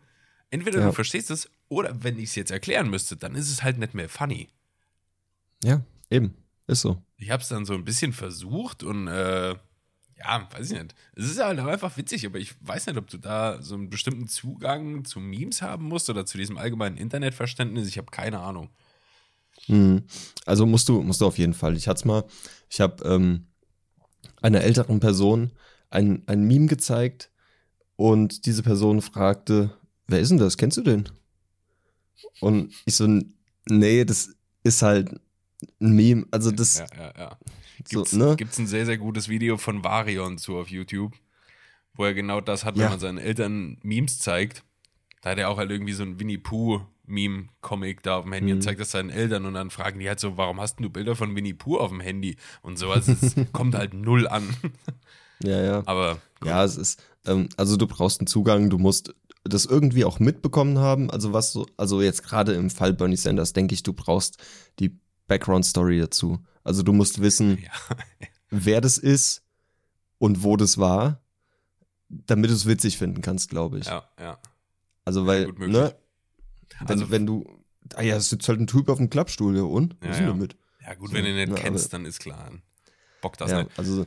Entweder 0.50 0.80
Ja. 0.80 0.86
du 0.86 0.92
verstehst 0.92 1.30
es 1.30 1.50
oder 1.68 2.02
wenn 2.02 2.18
ich 2.18 2.30
es 2.30 2.34
jetzt 2.36 2.50
erklären 2.50 2.88
müsste, 2.88 3.16
dann 3.16 3.34
ist 3.34 3.50
es 3.50 3.62
halt 3.62 3.78
nicht 3.78 3.94
mehr 3.94 4.08
funny. 4.08 4.48
ja, 5.64 5.82
eben. 6.10 6.34
Ist 6.66 6.82
so. 6.82 7.02
Ich 7.16 7.30
habe 7.30 7.42
es 7.42 7.48
dann 7.48 7.64
so 7.64 7.72
ein 7.74 7.84
bisschen 7.84 8.12
versucht 8.12 8.82
und 8.82 9.08
äh, 9.08 9.56
ja, 10.18 10.48
weiß 10.52 10.70
ich 10.70 10.78
nicht. 10.78 10.94
Es 11.14 11.26
ist 11.26 11.42
halt 11.42 11.58
einfach 11.60 11.96
witzig, 11.96 12.26
aber 12.26 12.38
ich 12.38 12.54
weiß 12.60 12.86
nicht, 12.86 12.96
ob 12.98 13.08
du 13.08 13.18
da 13.18 13.62
so 13.62 13.74
einen 13.74 13.90
bestimmten 13.90 14.26
Zugang 14.28 15.04
zu 15.04 15.20
Memes 15.20 15.62
haben 15.62 15.86
musst 15.86 16.10
oder 16.10 16.26
zu 16.26 16.38
diesem 16.38 16.58
allgemeinen 16.58 16.96
Internetverständnis. 16.96 17.88
Ich 17.88 17.98
habe 17.98 18.10
keine 18.10 18.40
Ahnung. 18.40 18.70
Mhm. 19.66 20.04
Also 20.46 20.66
musst 20.66 20.88
du, 20.88 21.02
musst 21.02 21.20
du 21.20 21.26
auf 21.26 21.38
jeden 21.38 21.54
Fall. 21.54 21.76
Ich 21.76 21.88
hatte 21.88 22.06
mal, 22.06 22.24
ich 22.68 22.80
habe 22.80 23.04
ähm, 23.04 23.46
einer 24.42 24.62
älteren 24.62 25.00
Person 25.00 25.52
ein, 25.90 26.22
ein 26.26 26.44
Meme 26.46 26.66
gezeigt 26.66 27.30
und 27.96 28.46
diese 28.46 28.62
Person 28.62 29.02
fragte, 29.02 29.70
wer 30.06 30.20
ist 30.20 30.30
denn 30.30 30.38
das? 30.38 30.56
Kennst 30.56 30.76
du 30.76 30.82
den? 30.82 31.08
Und 32.40 32.72
ich 32.84 32.96
so, 32.96 33.06
nee, 33.68 34.04
das 34.04 34.30
ist 34.62 34.82
halt 34.82 35.12
ein 35.80 35.92
Meme. 35.92 36.26
Also 36.30 36.50
das, 36.50 36.78
Ja, 36.78 36.86
ja, 36.96 37.12
ja. 37.16 37.38
So, 37.86 37.98
Gibt's, 38.00 38.12
ne? 38.12 38.34
gibt's 38.36 38.58
ein 38.58 38.66
sehr, 38.66 38.86
sehr 38.86 38.98
gutes 38.98 39.28
Video 39.28 39.56
von 39.56 39.84
Varion 39.84 40.38
zu 40.38 40.56
auf 40.58 40.68
YouTube, 40.68 41.14
wo 41.94 42.04
er 42.04 42.14
genau 42.14 42.40
das 42.40 42.64
hat, 42.64 42.74
wenn 42.76 42.82
Ja. 42.82 42.88
man 42.90 43.00
seinen 43.00 43.18
Eltern 43.18 43.78
Memes 43.82 44.18
zeigt. 44.18 44.64
Da 45.22 45.30
hat 45.30 45.38
er 45.38 45.50
auch 45.50 45.58
halt 45.58 45.70
irgendwie 45.70 45.92
so 45.92 46.02
ein 46.02 46.18
Winnie 46.20 46.38
Pooh 46.38 46.80
Meme-Comic 47.06 48.02
da 48.02 48.16
auf 48.18 48.24
dem 48.24 48.32
Handy 48.34 48.52
und 48.52 48.58
Mhm. 48.58 48.62
zeigt 48.62 48.80
das 48.80 48.90
seinen 48.90 49.10
Eltern 49.10 49.46
und 49.46 49.54
dann 49.54 49.70
fragen 49.70 49.98
die 49.98 50.08
halt 50.08 50.20
so, 50.20 50.36
warum 50.36 50.60
hast 50.60 50.78
du 50.78 50.90
Bilder 50.90 51.16
von 51.16 51.34
Winnie 51.34 51.54
Pooh 51.54 51.78
auf 51.78 51.90
dem 51.90 52.00
Handy? 52.00 52.36
Und 52.62 52.78
so, 52.78 52.90
also 52.90 53.12
es 53.12 53.34
kommt 53.52 53.74
halt 53.74 53.94
null 53.94 54.28
an. 54.28 54.54
Ja, 55.42 55.62
ja. 55.62 55.82
Aber 55.86 56.18
Ja, 56.44 56.64
es 56.64 56.76
ist, 56.76 57.02
ähm, 57.26 57.48
also 57.56 57.76
du 57.76 57.86
brauchst 57.86 58.20
einen 58.20 58.26
Zugang, 58.26 58.70
du 58.70 58.78
musst 58.78 59.14
das 59.44 59.64
irgendwie 59.64 60.04
auch 60.04 60.18
mitbekommen 60.20 60.78
haben. 60.78 61.10
Also 61.10 61.32
was 61.32 61.52
so, 61.52 61.66
also 61.76 62.02
jetzt 62.02 62.22
gerade 62.24 62.52
im 62.52 62.70
Fall 62.70 62.92
Bernie 62.92 63.16
Sanders 63.16 63.52
denke 63.54 63.72
ich, 63.74 63.82
du 63.82 63.92
brauchst 63.94 64.36
die 64.78 64.98
Background 65.28 65.64
Story 65.64 66.00
dazu. 66.00 66.38
Also 66.64 66.82
du 66.82 66.92
musst 66.92 67.20
wissen, 67.20 67.58
ja, 67.62 67.70
wer 68.50 68.80
das 68.80 68.98
ist 68.98 69.42
und 70.18 70.42
wo 70.42 70.56
das 70.56 70.78
war, 70.78 71.20
damit 72.08 72.50
du 72.50 72.54
es 72.54 72.66
witzig 72.66 72.98
finden 72.98 73.20
kannst, 73.22 73.50
glaube 73.50 73.78
ich. 73.78 73.86
ja, 73.86 74.04
ja. 74.18 74.38
Also 75.04 75.26
weil, 75.26 75.46
möglich. 75.48 75.68
ne, 75.72 75.94
wenn, 76.80 76.88
Also- 76.88 77.10
wenn 77.10 77.26
du, 77.26 77.44
ah 77.94 78.02
ja, 78.02 78.16
es 78.16 78.28
sitzt 78.30 78.48
halt 78.48 78.60
ein 78.60 78.66
Typ 78.66 78.88
auf 78.88 78.98
dem 78.98 79.08
Klappstuhl, 79.10 79.56
ja 79.56 79.62
und? 79.62 79.96
Ja, 80.02 80.10
Was 80.10 80.18
ja. 80.20 80.26
damit? 80.26 80.56
Ja, 80.84 80.94
gut, 80.94 81.10
So, 81.10 81.14
wenn 81.14 81.24
du 81.24 81.30
ihn 81.30 81.36
nicht 81.36 81.48
na, 81.50 81.54
kennst, 81.56 81.86
aber- 81.86 81.90
dann 81.92 82.06
ist 82.06 82.18
klar. 82.20 82.50
Bock 83.20 83.36
das 83.38 83.50
ja, 83.50 83.62
nicht. 83.64 83.78
also 83.78 84.06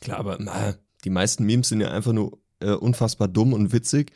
klar, 0.00 0.18
aber 0.18 0.38
na, 0.40 0.74
die 1.04 1.10
meisten 1.10 1.44
Memes 1.44 1.68
sind 1.68 1.80
ja 1.80 1.90
einfach 1.90 2.12
nur 2.12 2.38
äh, 2.60 2.70
unfassbar 2.72 3.28
dumm 3.28 3.52
und 3.52 3.72
witzig 3.72 4.12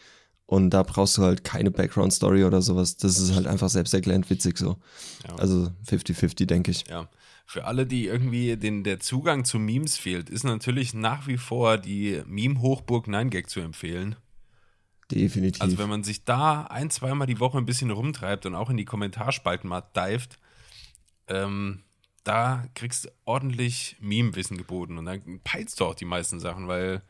und 0.48 0.70
da 0.70 0.82
brauchst 0.82 1.18
du 1.18 1.22
halt 1.22 1.44
keine 1.44 1.70
Background 1.70 2.10
Story 2.10 2.42
oder 2.42 2.62
sowas. 2.62 2.96
Das 2.96 3.18
ist 3.18 3.34
halt 3.34 3.46
einfach 3.46 3.68
selbsterklärend 3.68 4.30
witzig 4.30 4.56
so. 4.56 4.78
Ja. 5.28 5.36
Also 5.36 5.70
50-50, 5.86 6.46
denke 6.46 6.70
ich. 6.70 6.88
Ja. 6.88 7.06
Für 7.44 7.66
alle, 7.66 7.84
die 7.84 8.06
irgendwie 8.06 8.56
den, 8.56 8.82
der 8.82 8.98
Zugang 8.98 9.44
zu 9.44 9.58
Memes 9.58 9.98
fehlt, 9.98 10.30
ist 10.30 10.44
natürlich 10.44 10.94
nach 10.94 11.26
wie 11.26 11.36
vor 11.36 11.76
die 11.76 12.22
Meme-Hochburg 12.24 13.08
9gag 13.08 13.48
zu 13.48 13.60
empfehlen. 13.60 14.16
Definitiv. 15.10 15.60
Also 15.60 15.76
wenn 15.76 15.90
man 15.90 16.02
sich 16.02 16.24
da 16.24 16.62
ein, 16.62 16.88
zweimal 16.88 17.26
die 17.26 17.40
Woche 17.40 17.58
ein 17.58 17.66
bisschen 17.66 17.90
rumtreibt 17.90 18.46
und 18.46 18.54
auch 18.54 18.70
in 18.70 18.78
die 18.78 18.86
Kommentarspalten 18.86 19.68
mal 19.68 19.82
dived, 19.94 20.38
ähm, 21.26 21.82
da 22.24 22.66
kriegst 22.74 23.04
du 23.04 23.10
ordentlich 23.26 23.96
Meme-Wissen 24.00 24.56
geboten 24.56 24.96
und 24.96 25.04
dann 25.04 25.40
peilst 25.44 25.78
du 25.80 25.84
auch 25.84 25.94
die 25.94 26.06
meisten 26.06 26.40
Sachen, 26.40 26.68
weil 26.68 27.02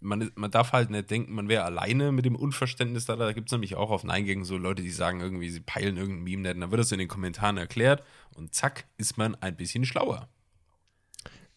man, 0.00 0.30
man 0.34 0.50
darf 0.50 0.72
halt 0.72 0.90
nicht 0.90 1.10
denken, 1.10 1.34
man 1.34 1.48
wäre 1.48 1.64
alleine 1.64 2.12
mit 2.12 2.24
dem 2.24 2.36
Unverständnis 2.36 3.06
da. 3.06 3.16
Da 3.16 3.32
gibt 3.32 3.48
es 3.48 3.52
nämlich 3.52 3.74
auch 3.76 3.90
auf 3.90 4.04
Nein 4.04 4.44
so 4.44 4.56
Leute, 4.56 4.82
die 4.82 4.90
sagen 4.90 5.20
irgendwie, 5.20 5.48
sie 5.50 5.60
peilen 5.60 5.96
irgendein 5.96 6.24
Meme 6.24 6.42
nicht. 6.42 6.54
Und 6.54 6.60
dann 6.60 6.70
wird 6.70 6.80
das 6.80 6.92
in 6.92 6.98
den 6.98 7.08
Kommentaren 7.08 7.56
erklärt 7.56 8.02
und 8.34 8.54
zack, 8.54 8.86
ist 8.98 9.16
man 9.16 9.34
ein 9.36 9.56
bisschen 9.56 9.84
schlauer. 9.84 10.28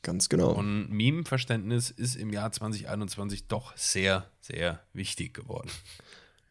Ganz 0.02 0.30
genau. 0.30 0.52
Und 0.54 0.90
Meme-Verständnis 0.90 1.90
ist 1.90 2.16
im 2.16 2.32
Jahr 2.32 2.52
2021 2.52 3.48
doch 3.48 3.76
sehr, 3.76 4.30
sehr 4.40 4.80
wichtig 4.94 5.34
geworden. 5.34 5.70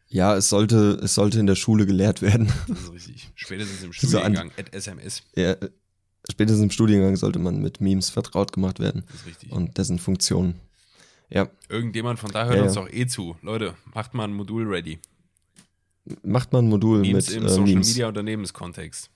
ja, 0.07 0.35
es 0.35 0.49
sollte, 0.49 0.99
es 1.03 1.15
sollte 1.15 1.39
in 1.39 1.47
der 1.47 1.55
Schule 1.55 1.87
gelehrt 1.87 2.21
werden. 2.21 2.51
Das 2.67 2.81
ist 2.81 2.91
richtig. 2.91 3.31
Spätestens 3.35 3.81
im 3.83 3.91
So 3.97 4.19
an- 4.19 4.35
Studiengang 4.35 4.51
at 4.57 4.73
SMS. 4.75 5.23
ja, 5.35 5.55
spätestens 6.29 6.63
im 6.63 6.69
Studiengang 6.71 7.15
sollte 7.15 7.39
man 7.39 7.59
mit 7.59 7.81
Memes 7.81 8.11
vertraut 8.11 8.53
gemacht 8.53 8.79
werden 8.79 9.03
Das 9.07 9.15
ist 9.21 9.25
richtig. 9.25 9.51
und 9.51 9.77
dessen 9.79 9.97
Funktionen. 9.97 10.59
Ja, 11.29 11.49
Irgendjemand 11.69 12.19
von 12.19 12.31
da 12.31 12.45
hört 12.45 12.57
Ja, 12.57 12.63
uns 12.63 12.73
doch 12.73 12.89
eh 12.89 13.05
zu. 13.07 13.37
Leute, 13.41 13.75
macht 13.93 14.13
mal 14.13 14.23
ein 14.25 14.33
Modul 14.33 14.65
ready. 14.67 14.99
macht 16.23 16.51
man 16.53 16.65
ein 16.65 16.69
Modul 16.69 16.99
Memes 17.01 17.27
mit 17.27 17.37
im 17.37 17.45
äh, 17.45 17.49
Social 17.49 17.65
Memes. 17.65 17.87
Media 17.89 18.07
Unternehmenskontext. 18.07 19.11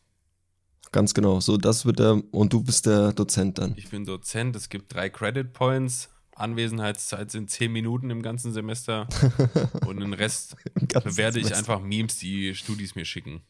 Ganz 0.91 1.13
genau. 1.15 1.39
So, 1.39 1.57
das 1.57 1.85
wird 1.85 1.97
der, 1.99 2.21
und 2.31 2.53
du 2.53 2.61
bist 2.61 2.85
der 2.85 3.13
Dozent 3.13 3.57
dann. 3.57 3.73
Ich 3.77 3.89
bin 3.89 4.05
Dozent, 4.05 4.55
es 4.55 4.69
gibt 4.69 4.93
drei 4.93 5.09
Credit 5.09 5.51
Points 5.51 6.09
Anwesenheitszeit 6.35 7.31
sind 7.31 7.49
10 7.49 7.71
Minuten 7.71 8.09
im 8.09 8.21
ganzen 8.21 8.53
Semester 8.53 9.07
und 9.85 9.99
den 9.99 10.13
Rest 10.13 10.55
bewerte 11.03 11.39
ich 11.39 11.55
einfach 11.55 11.81
Memes, 11.81 12.17
die 12.17 12.55
Studis 12.55 12.95
mir 12.95 13.05
schicken. 13.05 13.41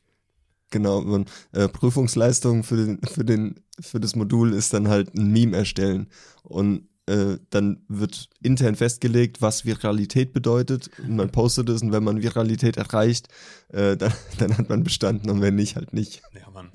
Genau, 0.70 1.02
man, 1.02 1.26
äh, 1.52 1.70
Prüfungsleistung 1.70 2.64
für, 2.64 2.76
den, 2.76 3.00
für, 3.04 3.24
den, 3.24 3.60
für 3.80 4.00
das 4.00 4.16
Modul 4.16 4.54
ist 4.54 4.74
dann 4.74 4.88
halt 4.88 5.14
ein 5.16 5.32
Meme 5.32 5.56
erstellen. 5.56 6.08
Und 6.42 6.90
äh, 7.06 7.38
dann 7.50 7.84
wird 7.88 8.30
intern 8.42 8.76
festgelegt, 8.76 9.42
was 9.42 9.66
Viralität 9.66 10.34
bedeutet. 10.34 10.90
Und 11.00 11.18
man 11.18 11.32
postet 11.32 11.70
es 11.70 11.82
und 11.82 11.92
wenn 11.92 12.04
man 12.04 12.22
Viralität 12.22 12.78
erreicht, 12.78 13.28
äh, 13.70 13.98
dann, 13.98 14.14
dann 14.38 14.58
hat 14.58 14.70
man 14.70 14.84
bestanden 14.84 15.30
und 15.30 15.42
wenn 15.42 15.56
nicht, 15.56 15.76
halt 15.76 15.94
nicht. 15.94 16.22
Ja, 16.40 16.50
Mann. 16.52 16.70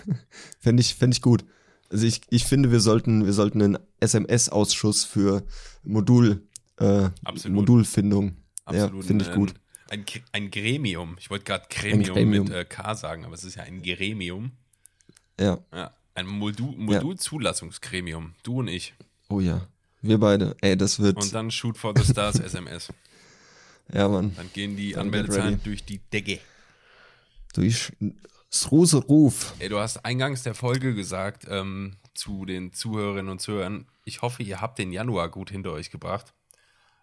Fände 0.60 0.80
ich, 0.80 0.94
fänd 0.94 1.14
ich 1.14 1.22
gut. 1.22 1.44
Also 1.90 2.06
ich, 2.06 2.22
ich 2.30 2.44
finde, 2.44 2.72
wir 2.72 2.80
sollten, 2.80 3.26
wir 3.26 3.32
sollten 3.32 3.62
einen 3.62 3.78
SMS-Ausschuss 4.00 5.04
für 5.04 5.46
Modul, 5.84 6.46
äh. 6.80 7.10
Modulfindung. 7.48 8.36
Absolut. 8.64 9.02
Ja, 9.02 9.06
finde 9.06 9.24
ich 9.24 9.30
ein- 9.30 9.36
gut. 9.36 9.54
Ein, 9.88 10.04
ein 10.32 10.50
Gremium. 10.50 11.16
Ich 11.20 11.30
wollte 11.30 11.44
gerade 11.44 11.66
Gremium, 11.70 12.14
Gremium. 12.14 12.44
mit 12.46 12.52
äh, 12.52 12.64
K 12.64 12.96
sagen, 12.96 13.24
aber 13.24 13.34
es 13.34 13.44
ist 13.44 13.54
ja 13.54 13.62
ein 13.62 13.82
Gremium. 13.82 14.50
Ja. 15.38 15.58
Ja, 15.72 15.94
ein 16.14 16.26
Modul, 16.26 16.74
Modulzulassungsgremium. 16.76 18.34
Du 18.42 18.58
und 18.58 18.68
ich. 18.68 18.94
Oh 19.28 19.40
ja. 19.40 19.66
Wir 20.02 20.18
beide. 20.18 20.56
Ey, 20.60 20.76
das 20.76 21.00
wird. 21.00 21.16
Und 21.16 21.34
dann 21.34 21.50
Shoot 21.50 21.76
for 21.76 21.92
the 21.96 22.04
Stars 22.04 22.38
SMS. 22.38 22.92
ja, 23.92 24.08
Mann. 24.08 24.34
Dann 24.36 24.50
gehen 24.52 24.76
die 24.76 24.92
Dann 24.92 25.02
Anmeldezahlen 25.02 25.60
durch 25.64 25.84
die 25.84 25.98
Decke. 25.98 26.38
Durch 27.54 27.92
Sruse 28.52 28.98
Ruf. 28.98 29.54
Ey, 29.58 29.68
du 29.68 29.78
hast 29.78 30.04
eingangs 30.04 30.42
der 30.42 30.54
Folge 30.54 30.94
gesagt 30.94 31.46
ähm, 31.48 31.96
zu 32.14 32.44
den 32.44 32.72
Zuhörerinnen 32.72 33.30
und 33.30 33.40
Zuhörern, 33.40 33.86
ich 34.04 34.22
hoffe, 34.22 34.42
ihr 34.42 34.60
habt 34.60 34.78
den 34.78 34.92
Januar 34.92 35.28
gut 35.28 35.50
hinter 35.50 35.72
euch 35.72 35.90
gebracht. 35.90 36.32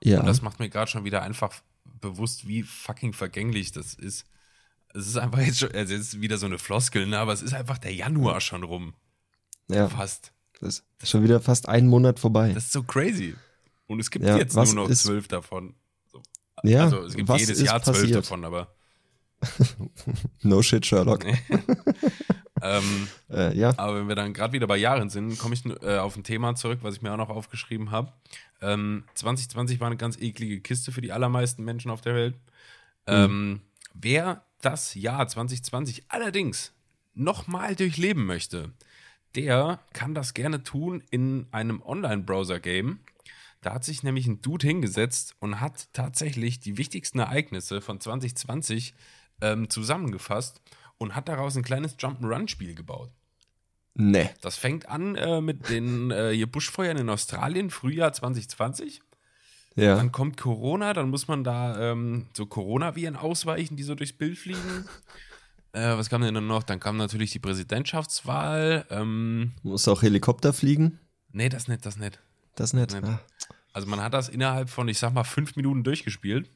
Ja. 0.04 0.20
Und 0.20 0.26
das 0.26 0.42
macht 0.42 0.60
mir 0.60 0.70
gerade 0.70 0.90
schon 0.90 1.04
wieder 1.04 1.22
einfach 1.22 1.62
bewusst, 2.02 2.48
wie 2.48 2.64
fucking 2.64 3.14
vergänglich 3.14 3.72
das 3.72 3.94
ist. 3.94 4.26
Es 4.94 5.08
ist 5.08 5.18
einfach 5.18 5.40
jetzt 5.40 5.60
schon, 5.60 5.72
also 5.72 5.94
es 5.94 6.02
ist 6.02 6.22
wieder 6.22 6.38
so 6.38 6.46
eine 6.46 6.60
Floskel, 6.60 7.08
ne? 7.08 7.18
aber 7.18 7.34
es 7.34 7.42
ist 7.42 7.54
einfach 7.54 7.78
der 7.78 7.94
Januar 7.94 8.42
schon 8.42 8.64
rum. 8.64 8.94
ja. 9.68 9.90
Fast. 9.90 10.32
Das 10.64 10.84
ist 11.02 11.10
schon 11.10 11.24
wieder 11.24 11.40
fast 11.40 11.68
ein 11.68 11.88
Monat 11.88 12.20
vorbei. 12.20 12.52
Das 12.54 12.66
ist 12.66 12.74
so 12.74 12.84
crazy. 12.84 13.36
Und 13.88 14.00
es 14.00 14.10
gibt 14.10 14.26
Ja, 14.26 14.38
jetzt 14.38 14.56
nur 14.56 14.74
noch 14.74 14.90
zwölf 14.92 15.28
davon. 15.28 15.76
ja, 16.64 16.84
also 16.86 17.02
es 17.04 17.16
gibt 17.16 17.30
jedes 17.30 17.62
Jahr 17.62 17.82
zwölf 17.84 18.12
davon, 18.12 18.46
aber 18.46 18.74
No 20.42 20.62
shit, 20.62 20.86
Sherlock. 20.86 21.26
ähm, 22.62 23.08
Äh, 23.30 23.58
ja. 23.58 23.74
Aber 23.78 24.00
wenn 24.00 24.08
wir 24.08 24.16
dann 24.16 24.34
gerade 24.34 24.54
wieder 24.54 24.68
bei 24.68 24.78
Jahren 24.78 25.10
sind, 25.10 25.38
komme 25.38 25.54
ich 25.54 25.66
äh, 25.66 25.98
auf 25.98 26.16
ein 26.16 26.24
Thema 26.24 26.56
zurück, 26.56 26.80
was 26.82 26.96
ich 26.96 27.02
mir 27.02 27.12
auch 27.12 27.18
noch 27.18 27.30
aufgeschrieben 27.30 27.92
habe. 27.92 28.14
Ähm, 28.62 29.04
2020 29.16 29.80
war 29.80 29.88
eine 29.88 29.98
ganz 29.98 30.18
eklige 30.18 30.62
Kiste 30.62 30.92
für 30.92 31.02
die 31.02 31.12
allermeisten 31.12 31.64
Menschen 31.64 31.92
auf 31.92 32.02
der 32.02 32.16
Welt. 32.16 32.36
Ähm, 33.06 33.62
wer 33.94 34.46
das 34.62 34.96
Jahr 34.96 35.28
2020 35.28 36.06
allerdings 36.08 36.72
nochmal 37.14 37.76
durchleben 37.76 38.26
möchte, 38.26 38.72
der 39.36 39.80
kann 39.94 40.14
das 40.14 40.34
gerne 40.34 40.64
tun 40.64 41.04
in 41.10 41.48
einem 41.52 41.82
Online-Browser-Game. 41.82 43.00
Da 43.62 43.74
hat 43.74 43.86
sich 43.86 44.04
nämlich 44.04 44.28
ein 44.28 44.42
Dude 44.42 44.68
hingesetzt 44.68 45.36
und 45.40 45.62
hat 45.62 45.88
tatsächlich 45.94 46.60
die 46.60 46.78
wichtigsten 46.78 47.20
Ereignisse 47.20 47.82
von 47.82 48.00
2020 48.00 48.94
ähm, 49.42 49.70
zusammengefasst 49.70 50.62
und 50.98 51.16
hat 51.16 51.30
daraus 51.30 51.56
ein 51.56 51.64
kleines 51.64 51.98
Jump'n'Run-Spiel 51.98 52.76
gebaut. 52.76 53.10
Nee. 53.96 54.30
Das 54.42 54.58
fängt 54.58 54.90
an 54.90 55.16
äh, 55.16 55.40
mit 55.40 55.70
den 55.70 56.12
äh, 56.12 56.46
Buschfeuern 56.46 56.98
in 56.98 57.10
Australien, 57.10 57.70
Frühjahr 57.70 58.12
2020. 58.12 59.02
Ja. 59.76 59.96
Dann 59.96 60.12
kommt 60.12 60.38
Corona, 60.38 60.94
dann 60.94 61.10
muss 61.10 61.28
man 61.28 61.44
da 61.44 61.92
ähm, 61.92 62.28
so 62.34 62.46
Coronaviren 62.46 63.16
ausweichen, 63.16 63.76
die 63.76 63.84
so 63.84 63.96
durchs 63.96 64.14
Bild 64.14 64.38
fliegen. 64.38 64.86
Äh, 65.74 65.98
was 65.98 66.10
kam 66.10 66.22
denn 66.22 66.34
dann 66.34 66.48
noch? 66.48 66.64
Dann 66.64 66.80
kam 66.80 66.98
natürlich 66.98 67.32
die 67.32 67.40
Präsidentschaftswahl. 67.40 68.86
Ähm, 68.90 69.54
Muss 69.64 69.88
auch 69.88 70.02
Helikopter 70.02 70.54
fliegen? 70.54 71.00
nee, 71.32 71.50
das 71.50 71.68
nicht, 71.68 71.86
das 71.86 71.98
nicht. 71.98 72.20
Das 72.56 72.74
nicht. 72.74 72.92
Nicht. 72.94 73.04
Ah, 73.04 73.20
Also 73.74 73.88
man 73.88 74.00
hat 74.02 74.14
das 74.14 74.30
innerhalb 74.30 74.70
von, 74.70 74.88
ich 74.88 75.00
sag 75.00 75.14
mal, 75.14 75.24
fünf 75.24 75.56
Minuten 75.56 75.84
durchgespielt. 75.84 76.50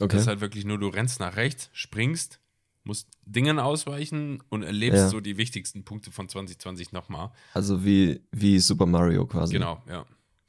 okay. 0.00 0.08
Das 0.16 0.22
ist 0.22 0.26
halt 0.28 0.40
wirklich 0.40 0.64
nur, 0.64 0.78
du 0.78 0.88
rennst 0.88 1.20
nach 1.20 1.36
rechts, 1.36 1.70
springst, 1.72 2.40
musst 2.82 3.08
Dingen 3.24 3.58
ausweichen 3.60 4.42
und 4.48 4.62
erlebst 4.64 4.98
Ja. 4.98 5.08
so 5.08 5.20
die 5.20 5.36
wichtigsten 5.36 5.84
Punkte 5.84 6.10
von 6.10 6.28
2020 6.28 6.90
nochmal. 6.92 7.30
Also 7.54 7.84
wie, 7.84 8.20
wie 8.32 8.58
Super 8.58 8.86
Mario 8.86 9.26
quasi. 9.26 9.52
Genau, 9.52 9.80
ja. 9.88 10.04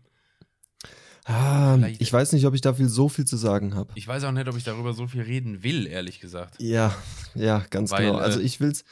Ah, 1.26 1.76
Vielleicht- 1.76 2.02
ich 2.02 2.12
weiß 2.12 2.34
nicht, 2.34 2.46
ob 2.46 2.54
ich 2.54 2.60
da 2.62 2.74
viel 2.74 2.90
so 2.90 3.08
viel 3.08 3.24
zu 3.26 3.38
sagen 3.38 3.76
habe. 3.76 3.92
Ich 3.96 4.08
weiß 4.08 4.26
auch 4.26 4.32
nicht, 4.34 4.48
ob 4.48 4.58
ich 4.58 4.66
darüber 4.66 4.94
so 4.94 5.08
viel 5.08 5.22
reden 5.22 5.64
will, 5.64 5.88
ehrlich 5.88 6.20
gesagt. 6.20 6.56
Ja, 6.62 6.94
ja, 7.34 7.64
ganz 7.70 7.92
Weil, 7.92 8.08
genau. 8.08 8.18
Also 8.18 8.40
äh, 8.40 8.44
ich 8.44 8.60
will's. 8.60 8.84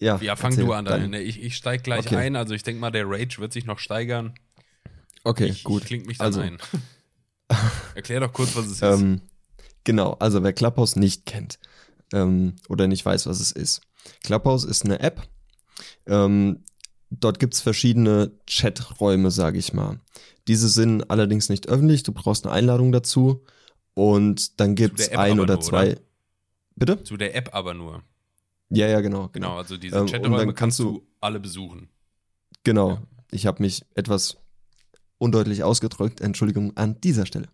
Ja, 0.00 0.18
Ja, 0.20 0.36
fang 0.36 0.52
erzähl, 0.52 0.64
du 0.66 0.72
an, 0.72 0.84
dann. 0.84 1.12
Ich, 1.14 1.40
ich 1.42 1.56
steig 1.56 1.84
gleich 1.84 2.06
Okay. 2.06 2.16
ein. 2.16 2.36
Also 2.36 2.54
ich 2.54 2.62
denke 2.62 2.80
mal, 2.80 2.90
der 2.90 3.08
Rage 3.08 3.38
wird 3.38 3.52
sich 3.52 3.64
noch 3.64 3.78
steigern. 3.78 4.34
Okay, 5.24 5.46
ich, 5.46 5.64
gut. 5.64 5.82
Ich 5.82 5.88
kling 5.88 6.06
mich 6.06 6.18
dann 6.18 6.26
Also, 6.26 6.40
ein. 6.40 6.58
Erklär 7.94 8.20
doch 8.20 8.32
kurz, 8.32 8.54
was 8.56 8.66
es 8.66 8.72
ist. 8.72 8.82
Ähm, 8.82 9.20
genau, 9.84 10.14
also 10.14 10.42
wer 10.42 10.52
Clubhouse 10.52 10.96
nicht 10.96 11.26
kennt 11.26 11.58
ähm, 12.12 12.56
oder 12.68 12.86
nicht 12.88 13.04
weiß, 13.04 13.26
was 13.26 13.40
es 13.40 13.52
ist. 13.52 13.80
Clubhouse 14.22 14.64
ist 14.64 14.84
eine 14.84 15.00
App. 15.00 15.26
Ähm, 16.06 16.64
dort 17.10 17.38
gibt's 17.38 17.60
verschiedene 17.60 18.32
Chaträume, 18.46 19.30
sage 19.30 19.58
ich 19.58 19.72
mal. 19.72 20.00
Diese 20.48 20.68
sind 20.68 21.10
allerdings 21.10 21.48
nicht 21.48 21.68
öffentlich, 21.68 22.02
du 22.02 22.12
brauchst 22.12 22.44
eine 22.44 22.54
Einladung 22.54 22.92
dazu. 22.92 23.44
Und 23.94 24.60
dann 24.60 24.74
der 24.74 24.86
App 24.90 25.18
ein 25.18 25.38
oder 25.40 25.54
nur, 25.54 25.62
zwei. 25.62 25.92
oder? 25.92 26.00
Bitte? 26.76 27.02
Zu 27.04 27.16
der 27.16 27.34
App 27.36 27.54
aber 27.54 27.74
nur. 27.74 28.02
Ja, 28.76 28.86
ja, 28.86 29.00
genau. 29.00 29.28
Genau, 29.32 29.56
also 29.56 29.76
diese 29.76 29.96
Ähm, 29.98 30.06
Chaträume 30.06 30.54
kannst 30.54 30.78
du 30.78 31.06
alle 31.20 31.40
besuchen. 31.40 31.88
Genau. 32.64 32.90
Ja. 32.90 33.02
Ich 33.30 33.46
habe 33.46 33.62
mich 33.62 33.84
etwas 33.94 34.36
undeutlich 35.18 35.62
ausgedrückt. 35.64 36.20
Entschuldigung 36.20 36.76
an 36.76 37.00
dieser 37.00 37.26
Stelle. 37.26 37.48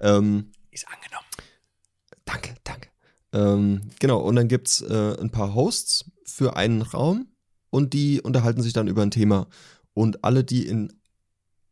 Ähm, 0.00 0.52
Ist 0.70 0.86
angenommen. 0.88 1.26
Danke, 2.24 2.54
danke. 2.64 2.88
Ähm, 3.32 3.90
genau, 3.98 4.20
und 4.20 4.36
dann 4.36 4.48
gibt's 4.48 4.82
äh, 4.82 5.16
ein 5.20 5.30
paar 5.30 5.54
Hosts 5.54 6.10
für 6.24 6.56
einen 6.56 6.82
Raum 6.82 7.28
und 7.70 7.92
die 7.92 8.20
unterhalten 8.20 8.62
sich 8.62 8.72
dann 8.72 8.88
über 8.88 9.02
ein 9.02 9.10
Thema. 9.10 9.48
Und 9.94 10.24
alle, 10.24 10.44
die 10.44 10.66
in 10.66 10.92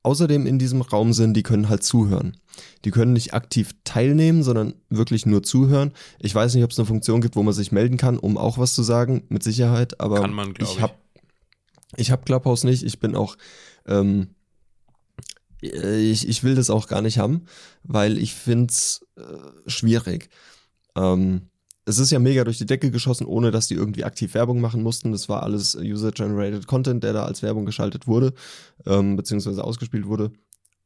außerdem 0.02 0.46
in 0.46 0.58
diesem 0.58 0.80
Raum 0.80 1.12
sind, 1.12 1.34
die 1.34 1.42
können 1.42 1.68
halt 1.68 1.82
zuhören. 1.82 2.36
Die 2.84 2.90
können 2.90 3.12
nicht 3.12 3.34
aktiv 3.34 3.74
teilnehmen, 3.84 4.42
sondern 4.42 4.74
wirklich 4.88 5.26
nur 5.26 5.42
zuhören. 5.42 5.92
Ich 6.18 6.34
weiß 6.34 6.54
nicht, 6.54 6.64
ob 6.64 6.70
es 6.70 6.78
eine 6.78 6.86
Funktion 6.86 7.20
gibt, 7.20 7.36
wo 7.36 7.42
man 7.42 7.54
sich 7.54 7.72
melden 7.72 7.96
kann, 7.96 8.18
um 8.18 8.36
auch 8.36 8.58
was 8.58 8.74
zu 8.74 8.82
sagen, 8.82 9.24
mit 9.28 9.42
Sicherheit, 9.42 10.00
aber 10.00 10.20
Kann 10.20 10.32
man, 10.32 10.54
ich. 10.58 10.80
habe 10.80 10.94
ich 11.96 12.10
hab 12.10 12.24
Clubhouse 12.24 12.64
nicht, 12.64 12.82
ich 12.82 13.00
bin 13.00 13.16
auch 13.16 13.36
ähm, 13.86 14.28
ich, 15.60 16.26
ich 16.26 16.42
will 16.42 16.54
das 16.54 16.70
auch 16.70 16.86
gar 16.86 17.02
nicht 17.02 17.18
haben, 17.18 17.44
weil 17.82 18.18
ich 18.18 18.34
find's 18.34 19.06
äh, 19.16 19.22
schwierig. 19.66 20.30
Ähm, 20.96 21.49
es 21.90 21.98
ist 21.98 22.10
ja 22.10 22.18
mega 22.18 22.44
durch 22.44 22.58
die 22.58 22.66
Decke 22.66 22.90
geschossen, 22.90 23.26
ohne 23.26 23.50
dass 23.50 23.68
die 23.68 23.74
irgendwie 23.74 24.04
aktiv 24.04 24.34
Werbung 24.34 24.60
machen 24.60 24.82
mussten. 24.82 25.12
Das 25.12 25.28
war 25.28 25.42
alles 25.42 25.76
User-Generated 25.76 26.66
Content, 26.66 27.04
der 27.04 27.12
da 27.12 27.24
als 27.24 27.42
Werbung 27.42 27.66
geschaltet 27.66 28.06
wurde, 28.06 28.32
ähm, 28.86 29.16
beziehungsweise 29.16 29.62
ausgespielt 29.64 30.06
wurde. 30.06 30.32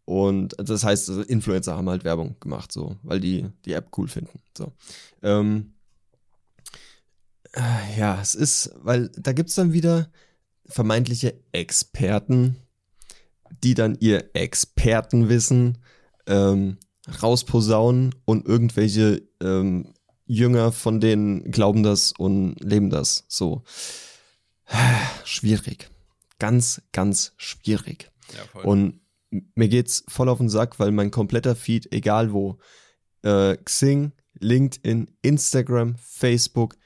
Und 0.05 0.55
das 0.59 0.85
heißt, 0.85 1.09
also 1.09 1.23
Influencer 1.23 1.77
haben 1.77 1.89
halt 1.89 2.05
Werbung 2.05 2.37
gemacht, 2.41 2.73
so, 2.73 2.97
weil 3.03 3.21
die 3.21 3.47
die 3.65 3.73
App 3.73 3.89
cool 3.97 4.09
finden. 4.09 4.41
So. 4.57 4.73
Ähm, 5.23 5.75
Äh, 7.55 7.99
Ja, 7.99 8.21
es 8.21 8.35
ist, 8.35 8.73
weil 8.83 9.11
da 9.17 9.33
gibt's 9.33 9.55
dann 9.55 9.73
wieder 9.73 10.11
vermeintliche 10.67 11.35
Experten, 11.53 12.57
die 13.63 13.75
dann 13.75 13.97
ihr 14.01 14.31
Expertenwissen 14.35 15.79
ähm, 16.27 16.79
rausposaunen 17.23 18.15
und 18.25 18.47
irgendwelche 18.47 19.23
ähm, 19.43 19.93
Jünger 20.27 20.73
von 20.73 21.01
denen 21.01 21.51
glauben 21.51 21.83
das 21.83 22.13
und 22.13 22.57
leben 22.61 22.91
das. 22.91 23.25
So. 23.29 23.63
Schwierig. 25.25 25.91
Ganz, 26.39 26.83
ganz 26.93 27.33
schwierig. 27.37 28.11
Ja. 28.35 28.63
Und 28.63 29.01
mir 29.55 29.69
geht's 29.69 30.05
voll 30.09 30.29
auf 30.29 30.39
den 30.39 30.49
Sack, 30.49 30.79
weil 30.79 30.93
mein 30.93 31.11
kompletter 31.11 31.55
Feed, 31.55 31.93
egal 31.93 32.33
wo, 32.33 32.59
äh, 33.23 33.57
Xing, 33.57 34.13
LinkedIn, 34.39 35.11
Instagram, 35.23 35.97
Facebook, 35.99 36.77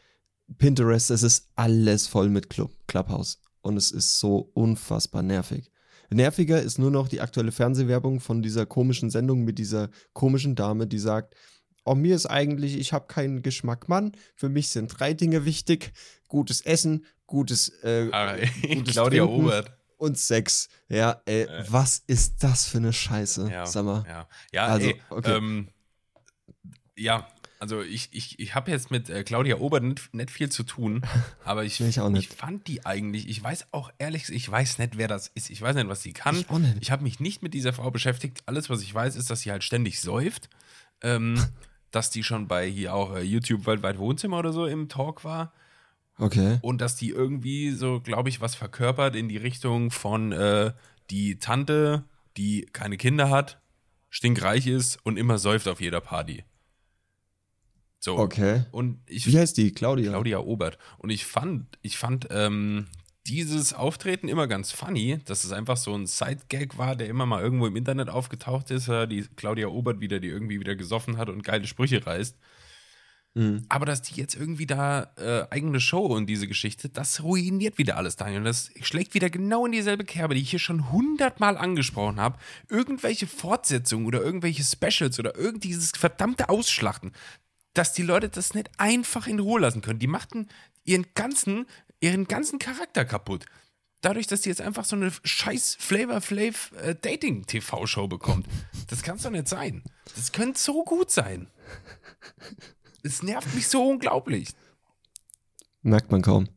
Pinterest, 0.57 1.11
es 1.11 1.23
ist 1.23 1.49
alles 1.57 2.07
voll 2.07 2.29
mit 2.29 2.51
Club, 2.51 2.73
Clubhouse. 2.87 3.41
Und 3.61 3.77
es 3.77 3.91
ist 3.91 4.19
so 4.19 4.51
unfassbar 4.55 5.23
nervig. 5.23 5.71
Nerviger 6.11 6.63
ist 6.63 6.79
nur 6.79 6.91
noch 6.91 7.09
die 7.09 7.21
aktuelle 7.21 7.53
Fernsehwerbung 7.53 8.21
von 8.21 8.41
dieser 8.41 8.65
komischen 8.65 9.11
Sendung 9.11 9.45
mit 9.45 9.59
dieser 9.59 9.91
komischen 10.15 10.55
Dame, 10.55 10.87
die 10.87 10.99
sagt, 10.99 11.35
oh, 11.89 11.95
mir 11.95 12.15
ist 12.15 12.27
eigentlich, 12.27 12.79
ich 12.79 12.93
habe 12.93 13.07
keinen 13.07 13.43
Geschmack, 13.43 13.89
Mann. 13.89 14.13
Für 14.35 14.49
mich 14.49 14.69
sind 14.69 14.89
drei 14.99 15.15
Dinge 15.15 15.45
wichtig. 15.45 15.93
Gutes 16.29 16.61
Essen, 16.61 17.05
gutes, 17.27 17.69
äh, 17.83 18.09
Ah, 18.13 18.37
gutes 18.63 18.93
Claudia 18.93 19.25
Trinken 19.25 19.45
Obert. 19.47 19.73
und 19.97 20.19
Sex. 20.19 20.69
Ja, 20.89 21.21
ey, 21.27 21.43
Äh. 21.43 21.65
was 21.69 22.03
ist 22.07 22.43
das 22.43 22.67
für 22.67 22.79
eine 22.79 22.93
Scheiße? 22.93 23.49
Ja, 23.51 23.67
Sag 23.67 23.85
mal. 23.85 24.05
Ja, 24.09 24.29
ja 24.53 24.67
Also, 24.67 24.89
ey, 24.89 25.01
okay. 25.11 25.37
ähm, 25.37 25.69
ja, 26.97 27.29
also 27.61 27.83
ich, 27.83 28.09
ich, 28.13 28.39
ich 28.39 28.55
habe 28.55 28.71
jetzt 28.71 28.91
mit 28.91 29.11
äh, 29.11 29.25
Claudia 29.25 29.57
Obert 29.57 29.83
nicht, 29.83 30.15
nicht 30.15 30.31
viel 30.31 30.49
zu 30.49 30.63
tun, 30.63 31.03
aber 31.45 31.65
ich, 31.65 31.81
ich 31.81 32.01
auch 32.01 32.09
nicht. 32.09 32.31
ich 32.31 32.37
fand 32.37 32.67
die 32.69 32.87
eigentlich, 32.87 33.29
ich 33.29 33.43
weiß 33.43 33.69
auch 33.73 33.91
ehrlich, 33.99 34.29
ich 34.29 34.49
weiß 34.49 34.79
nicht, 34.79 34.97
wer 34.97 35.09
das 35.09 35.29
ist, 35.35 35.51
ich 35.51 35.61
weiß 35.61 35.75
nicht, 35.75 35.89
was 35.89 36.03
sie 36.03 36.13
kann. 36.13 36.37
Ich. 36.37 36.47
Ich 36.83 36.91
habe 36.91 37.03
mich 37.03 37.19
nicht 37.21 37.43
mit 37.43 37.55
dieser 37.55 37.73
Frau 37.73 37.91
beschäftigt. 37.91 38.43
Alles, 38.47 38.71
was 38.71 38.83
ich 38.83 38.95
weiß, 38.95 39.17
ist, 39.17 39.31
dass 39.31 39.41
sie 39.41 39.51
halt 39.51 39.65
ständig 39.65 40.01
säuft. 40.01 40.49
Ähm, 41.03 41.43
dass 41.91 42.11
die 42.11 42.23
schon 42.23 42.49
bei 42.49 42.69
hier 42.69 42.95
auch 42.95 43.15
äh, 43.15 43.23
YouTube 43.23 43.67
Weltweit 43.67 43.99
Wohnzimmer 43.99 44.39
oder 44.39 44.53
so 44.53 44.67
im 44.67 44.89
Talk 44.89 45.25
war. 45.25 45.53
Okay. 46.19 46.59
Und 46.63 46.81
dass 46.81 46.97
die 46.97 47.11
irgendwie 47.11 47.71
so, 47.71 48.01
glaube 48.01 48.29
ich, 48.29 48.41
was 48.41 48.55
verkörpert 48.55 49.15
in 49.15 49.29
die 49.29 49.37
Richtung 49.37 49.91
von 49.91 50.33
äh, 50.33 50.73
die 51.11 51.39
Tante, 51.39 52.05
die 52.37 52.67
keine 52.73 52.97
Kinder 52.97 53.31
hat, 53.31 53.61
stinkreich 54.11 54.67
ist 54.67 54.99
und 55.05 55.17
immer 55.17 55.39
säuft 55.39 55.69
auf 55.69 55.81
jeder 55.81 56.01
Party. 56.01 56.45
So. 58.01 58.19
Okay. 58.19 58.65
Und 58.71 59.01
ich 59.07 59.27
Wie 59.27 59.39
heißt 59.39 59.57
die? 59.57 59.73
Claudia. 59.73 60.11
Claudia 60.11 60.39
Obert. 60.39 60.79
Und 60.99 61.11
ich 61.11 61.25
fand, 61.25 61.79
ich 61.83 61.99
fand 61.99 62.29
ähm, 62.31 62.87
dieses 63.29 63.75
Auftreten 63.75 64.29
immer 64.29 64.47
ganz 64.47 64.73
funny, 64.73 65.19
dass 65.25 65.45
es 65.45 65.53
einfach 65.53 65.77
so 65.77 65.95
ein 65.95 66.07
Side-Gag 66.07 66.79
war, 66.79 66.97
der 66.97 67.09
immer 67.09 67.27
mal 67.27 67.43
irgendwo 67.43 67.67
im 67.67 67.77
Internet 67.77 68.09
aufgetaucht 68.09 68.71
ist, 68.71 68.89
die 68.89 69.27
Claudia 69.37 69.69
Obert 69.69 70.01
wieder, 70.01 70.21
die 70.21 70.29
irgendwie 70.29 70.61
wieder 70.61 70.75
gesoffen 70.77 71.19
hat 71.19 71.29
und 71.29 71.45
geile 71.45 71.67
Sprüche 71.67 72.07
reißt. 72.07 72.37
Mhm. 73.35 73.67
Aber 73.69 73.87
dass 73.87 74.03
die 74.03 74.19
jetzt 74.21 74.35
irgendwie 74.35 74.67
da 74.67 75.13
äh, 75.17 75.47
eigene 75.51 75.81
Show 75.81 76.07
und 76.07 76.27
diese 76.27 76.49
Geschichte, 76.49 76.89
das 76.89 77.23
ruiniert 77.23 77.79
wieder 77.79 77.97
alles, 77.97 78.17
Daniel. 78.17 78.43
Das 78.43 78.71
schlägt 78.81 79.15
wieder 79.15 79.31
genau 79.31 79.67
in 79.67 79.73
dieselbe 79.73 80.05
Kerbe, 80.05 80.35
die 80.35 80.41
ich 80.41 80.51
hier 80.51 80.59
schon 80.59 80.91
hundertmal 80.91 81.57
angesprochen 81.57 82.21
habe. 82.21 82.39
Irgendwelche 82.69 83.27
Fortsetzungen 83.27 84.07
oder 84.07 84.23
irgendwelche 84.23 84.65
Specials 84.65 85.19
oder 85.19 85.37
irgend 85.37 85.65
dieses 85.65 85.93
verdammte 85.93 86.49
Ausschlachten, 86.49 87.13
dass 87.75 87.93
die 87.93 88.03
Leute 88.03 88.29
das 88.29 88.55
nicht 88.55 88.71
einfach 88.79 89.27
in 89.27 89.39
Ruhe 89.39 89.61
lassen 89.61 89.83
können. 89.83 90.01
Die 90.01 90.07
machten 90.09 90.49
ihren 90.85 91.07
ganzen, 91.15 91.67
ihren 92.01 92.27
ganzen 92.27 92.59
Charakter 92.59 93.05
kaputt. 93.05 93.47
Dadurch, 94.01 94.29
dass 94.29 94.43
die 94.43 94.49
jetzt 94.49 94.61
einfach 94.61 94.85
so 94.85 94.95
eine 94.95 95.13
scheiß 95.25 95.77
Flavor 95.81 96.21
Flav 96.21 96.73
äh, 96.83 96.95
Dating 96.95 97.47
TV 97.47 97.87
Show 97.87 98.07
bekommt. 98.07 98.47
Das 98.87 99.03
kann 99.03 99.17
es 99.17 99.23
doch 99.23 99.31
nicht 99.31 99.49
sein. 99.49 99.83
Das 100.15 100.31
könnte 100.33 100.61
so 100.61 100.85
gut 100.85 101.11
sein. 101.11 101.49
Es 103.03 103.23
nervt 103.23 103.55
mich 103.55 103.69
so 103.69 103.89
unglaublich. 103.89 104.51
Merkt 105.83 106.11
man 106.11 106.23
kaum. 106.23 106.49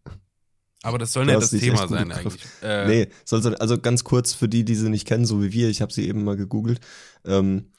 Aber 0.84 0.98
das 0.98 1.14
soll 1.14 1.26
nicht 1.26 1.38
das 1.38 1.52
Thema 1.52 1.88
sein 1.88 2.12
eigentlich. 2.12 2.44
Äh, 2.64 2.88
nee, 2.88 3.08
soll 3.24 3.42
so, 3.42 3.50
also 3.56 3.80
ganz 3.80 4.04
kurz 4.04 4.34
für 4.34 4.50
die, 4.50 4.66
die 4.66 4.76
sie 4.76 4.90
nicht 4.90 5.08
kennen, 5.08 5.26
so 5.26 5.44
wie 5.44 5.52
wir, 5.52 5.70
ich 5.70 5.82
habe 5.82 5.94
sie 5.94 6.08
eben 6.08 6.24
mal 6.24 6.36
gegoogelt. 6.36 6.80
Ähm, 7.24 7.72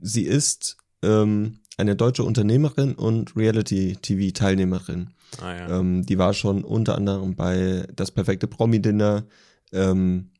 sie 0.00 0.24
ist 0.24 0.76
ähm, 1.02 1.60
eine 1.78 1.96
deutsche 1.96 2.24
Unternehmerin 2.24 2.94
und 2.94 3.34
Reality-TV-Teilnehmerin. 3.36 5.10
Ah, 5.40 5.54
ja. 5.54 5.78
Ähm, 5.78 6.04
die 6.04 6.18
war 6.18 6.34
schon 6.34 6.64
unter 6.64 6.96
anderem 6.96 7.36
bei 7.36 7.86
Das 7.94 8.10
perfekte 8.10 8.46
Promi-Dinner, 8.46 9.24
ähm, 9.72 10.30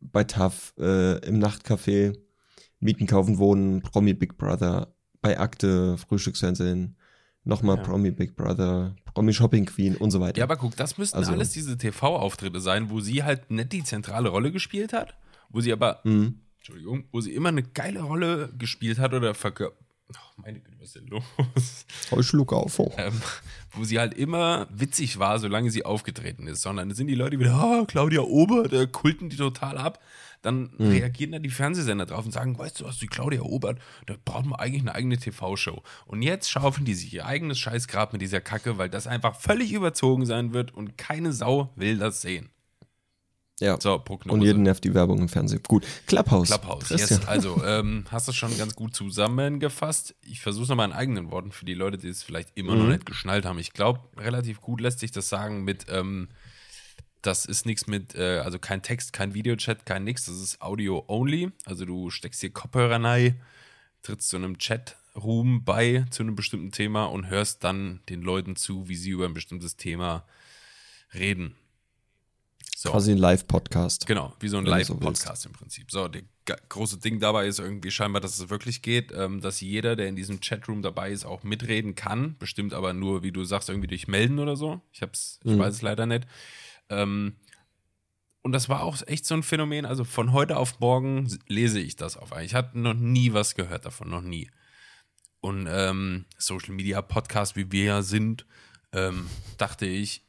bei 0.00 0.24
TAF, 0.24 0.74
äh, 0.78 1.18
im 1.26 1.38
Nachtcafé, 1.38 2.16
Mieten, 2.80 3.06
Kaufen, 3.06 3.38
Wohnen, 3.38 3.80
Promi 3.80 4.12
Big 4.14 4.36
Brother, 4.36 4.94
bei 5.22 5.38
Akte, 5.38 5.96
Frühstücksfernsehen, 5.96 6.96
nochmal 7.44 7.76
Ja. 7.78 7.82
Promi 7.82 8.10
Big 8.10 8.36
Brother, 8.36 8.94
Promi 9.14 9.32
Shopping 9.32 9.64
Queen 9.64 9.96
und 9.96 10.10
so 10.10 10.20
weiter. 10.20 10.38
ja, 10.38 10.44
aber 10.44 10.56
guck, 10.56 10.76
das 10.76 10.98
müssten 10.98 11.16
Also- 11.16 11.32
alles 11.32 11.50
diese 11.52 11.78
TV-Auftritte 11.78 12.60
sein, 12.60 12.90
wo 12.90 13.00
sie 13.00 13.22
halt 13.24 13.50
nicht 13.50 13.72
die 13.72 13.84
zentrale 13.84 14.28
Rolle 14.28 14.52
gespielt 14.52 14.92
hat, 14.92 15.14
wo 15.48 15.60
sie 15.60 15.72
aber, 15.72 16.00
Mhm. 16.04 16.40
Entschuldigung, 16.58 17.04
wo 17.12 17.20
sie 17.20 17.32
immer 17.34 17.50
eine 17.50 17.62
geile 17.62 18.02
Rolle 18.02 18.50
gespielt 18.58 18.98
hat 18.98 19.14
oder 19.14 19.34
verkörpert. 19.34 19.83
Oh, 20.12 20.42
meine 20.42 20.60
Güte, 20.60 20.76
was 20.80 20.88
ist 20.88 20.96
denn 20.96 21.06
los? 21.06 21.22
Oh, 22.10 22.20
ich 22.20 22.26
schluck 22.26 22.52
auf. 22.52 22.78
Oh. 22.78 22.92
ähm, 22.98 23.20
wo 23.72 23.84
sie 23.84 23.98
halt 23.98 24.14
immer 24.14 24.68
witzig 24.70 25.18
war, 25.18 25.38
solange 25.38 25.70
sie 25.70 25.84
aufgetreten 25.84 26.46
ist, 26.46 26.60
sondern 26.62 26.92
sind 26.94 27.06
die 27.06 27.14
Leute 27.14 27.38
wieder, 27.38 27.54
ah, 27.54 27.84
Claudia 27.88 28.20
Ober, 28.20 28.68
der 28.68 28.86
kulten 28.86 29.30
die 29.30 29.36
total 29.36 29.78
ab. 29.78 30.00
Dann 30.42 30.70
Mhm. 30.76 30.88
reagieren 30.90 31.32
dann 31.32 31.42
die 31.42 31.48
Fernsehsender 31.48 32.04
drauf 32.04 32.26
und 32.26 32.32
sagen, 32.32 32.58
weißt 32.58 32.80
du 32.80 32.84
was, 32.84 32.98
die 32.98 33.06
Claudia 33.06 33.40
Obert, 33.40 33.78
da 34.04 34.14
braucht 34.22 34.44
man 34.44 34.60
eigentlich 34.60 34.82
eine 34.82 34.94
eigene 34.94 35.16
TV-Show. 35.16 35.82
Und 36.04 36.20
jetzt 36.20 36.50
schaufeln 36.50 36.84
die 36.84 36.92
sich 36.94 37.14
ihr 37.14 37.24
eigenes 37.24 37.58
Scheißgrab 37.58 38.12
mit 38.12 38.20
dieser 38.20 38.42
Kacke, 38.42 38.76
weil 38.76 38.90
das 38.90 39.06
einfach 39.06 39.40
völlig 39.40 39.72
überzogen 39.72 40.26
sein 40.26 40.52
wird 40.52 40.74
und 40.74 40.98
keine 40.98 41.32
Sau 41.32 41.72
will 41.76 41.96
das 41.96 42.20
sehen. 42.20 42.50
Ja. 43.60 43.80
So, 43.80 43.98
Prognose. 43.98 44.34
Und 44.34 44.42
jeden 44.44 44.64
nervt 44.64 44.82
die 44.82 44.94
Werbung 44.94 45.18
im 45.20 45.28
Fernsehen. 45.28 45.62
Gut. 45.66 45.84
Clubhouse. 46.06 46.48
Clubhouse. 46.48 46.84
Christian. 46.88 47.20
Yes. 47.20 47.28
Also, 47.28 47.64
ähm, 47.66 48.04
hast 48.10 48.26
du 48.26 48.32
schon 48.32 48.56
ganz 48.58 48.74
gut 48.74 48.94
zusammengefasst. 48.96 50.14
Ich 50.22 50.40
versuche 50.40 50.64
es 50.64 50.68
nochmal 50.68 50.88
in 50.88 50.92
eigenen 50.94 51.30
Worten 51.30 51.52
für 51.52 51.64
die 51.64 51.74
Leute, 51.74 51.96
die 51.98 52.08
es 52.08 52.22
vielleicht 52.24 52.50
immer 52.56 52.72
Mhm. 52.74 52.78
noch 52.80 52.88
nicht 52.88 53.06
geschnallt 53.06 53.44
haben. 53.44 53.58
Ich 53.58 53.72
glaube, 53.72 54.00
relativ 54.16 54.60
gut 54.60 54.80
lässt 54.80 54.98
sich 54.98 55.12
das 55.12 55.28
sagen 55.28 55.62
mit, 55.62 55.86
ähm, 55.88 56.28
das 57.22 57.44
ist 57.46 57.64
nichts 57.64 57.86
mit, 57.86 58.14
äh, 58.16 58.38
also 58.40 58.58
kein 58.58 58.82
Text, 58.82 59.12
kein 59.12 59.34
Videochat, 59.34 59.86
kein 59.86 60.04
nix. 60.04 60.26
Das 60.26 60.34
ist 60.34 60.60
Audio 60.60 61.04
only. 61.06 61.50
Also, 61.64 61.84
du 61.84 62.10
steckst 62.10 62.40
hier 62.40 62.52
Kopfhörer 62.52 63.02
rein, 63.02 63.40
trittst 64.02 64.28
zu 64.30 64.36
einem 64.36 64.58
Chat-Room 64.58 65.64
bei 65.64 66.04
zu 66.10 66.24
einem 66.24 66.34
bestimmten 66.34 66.72
Thema 66.72 67.04
und 67.04 67.28
hörst 67.30 67.62
dann 67.62 68.00
den 68.08 68.20
Leuten 68.20 68.56
zu, 68.56 68.88
wie 68.88 68.96
sie 68.96 69.10
über 69.10 69.24
ein 69.26 69.32
bestimmtes 69.32 69.76
Thema 69.76 70.24
reden. 71.14 71.54
So. 72.76 72.90
Quasi 72.90 73.12
ein 73.12 73.18
Live-Podcast. 73.18 74.06
Genau, 74.06 74.34
wie 74.40 74.48
so 74.48 74.58
ein 74.58 74.64
du 74.64 74.70
so 74.70 74.76
Live-Podcast 74.76 75.46
im 75.46 75.52
Prinzip. 75.52 75.90
So, 75.90 76.08
der 76.08 76.22
große 76.68 76.98
Ding 76.98 77.18
dabei 77.20 77.46
ist 77.46 77.58
irgendwie 77.58 77.90
scheinbar, 77.90 78.20
dass 78.20 78.38
es 78.38 78.50
wirklich 78.50 78.82
geht, 78.82 79.12
ähm, 79.12 79.40
dass 79.40 79.60
jeder, 79.60 79.96
der 79.96 80.08
in 80.08 80.16
diesem 80.16 80.40
Chatroom 80.40 80.82
dabei 80.82 81.10
ist, 81.10 81.24
auch 81.24 81.42
mitreden 81.42 81.94
kann. 81.94 82.36
Bestimmt 82.38 82.74
aber 82.74 82.92
nur, 82.92 83.22
wie 83.22 83.32
du 83.32 83.44
sagst, 83.44 83.68
irgendwie 83.70 83.88
durch 83.88 84.06
Melden 84.08 84.38
oder 84.38 84.56
so. 84.56 84.80
Ich 84.92 85.00
hab's, 85.02 85.40
ich 85.44 85.52
Mhm. 85.52 85.58
weiß 85.58 85.74
es 85.76 85.82
leider 85.82 86.06
nicht. 86.06 86.26
Ähm, 86.90 87.36
und 88.42 88.52
das 88.52 88.68
war 88.68 88.82
auch 88.82 88.98
echt 89.06 89.24
so 89.24 89.34
ein 89.34 89.42
Phänomen. 89.42 89.86
Also 89.86 90.04
von 90.04 90.32
heute 90.32 90.58
auf 90.58 90.78
morgen 90.80 91.26
lese 91.48 91.80
ich 91.80 91.96
das 91.96 92.16
auf. 92.18 92.30
Ich 92.42 92.54
hatte 92.54 92.78
noch 92.78 92.92
nie 92.94 93.32
was 93.32 93.54
gehört 93.54 93.86
davon, 93.86 94.10
noch 94.10 94.20
nie. 94.20 94.50
Und 95.40 95.66
ähm, 95.70 96.26
Social 96.36 96.74
Media 96.74 97.00
Podcast, 97.00 97.56
wie 97.56 97.72
wir 97.72 97.84
ja 97.84 98.02
sind, 98.02 98.44
ähm, 98.92 99.28
dachte 99.56 99.86
ich, 99.86 100.24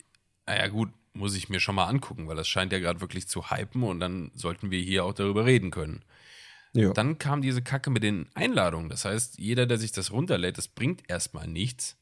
naja 0.46 0.68
gut, 0.70 0.90
muss 1.16 1.36
ich 1.36 1.50
mir 1.50 1.60
schon 1.60 1.76
mal 1.76 1.86
angucken, 1.86 2.28
weil 2.28 2.36
das 2.36 2.48
scheint 2.48 2.72
ja 2.72 2.80
gerade 2.80 3.02
wirklich 3.02 3.28
zu 3.28 3.50
hypen 3.50 3.84
und 3.84 4.00
dann 4.00 4.32
sollten 4.36 4.72
wir 4.72 4.82
hier 4.82 5.06
auch 5.06 5.14
darüber 5.14 5.46
reden 5.46 5.72
können. 5.72 6.04
Ja. 6.74 6.92
Dann 6.92 7.18
kam 7.18 7.42
diese 7.42 7.62
Kacke 7.62 7.90
mit 7.90 8.04
den 8.04 8.28
Einladungen. 8.34 8.90
Das 8.90 9.06
heißt, 9.06 9.40
jeder, 9.40 9.66
der 9.66 9.78
sich 9.78 9.94
das 9.94 10.12
runterlädt, 10.12 10.58
das 10.58 10.68
bringt 10.68 11.10
erstmal 11.10 11.48
nichts, 11.48 11.98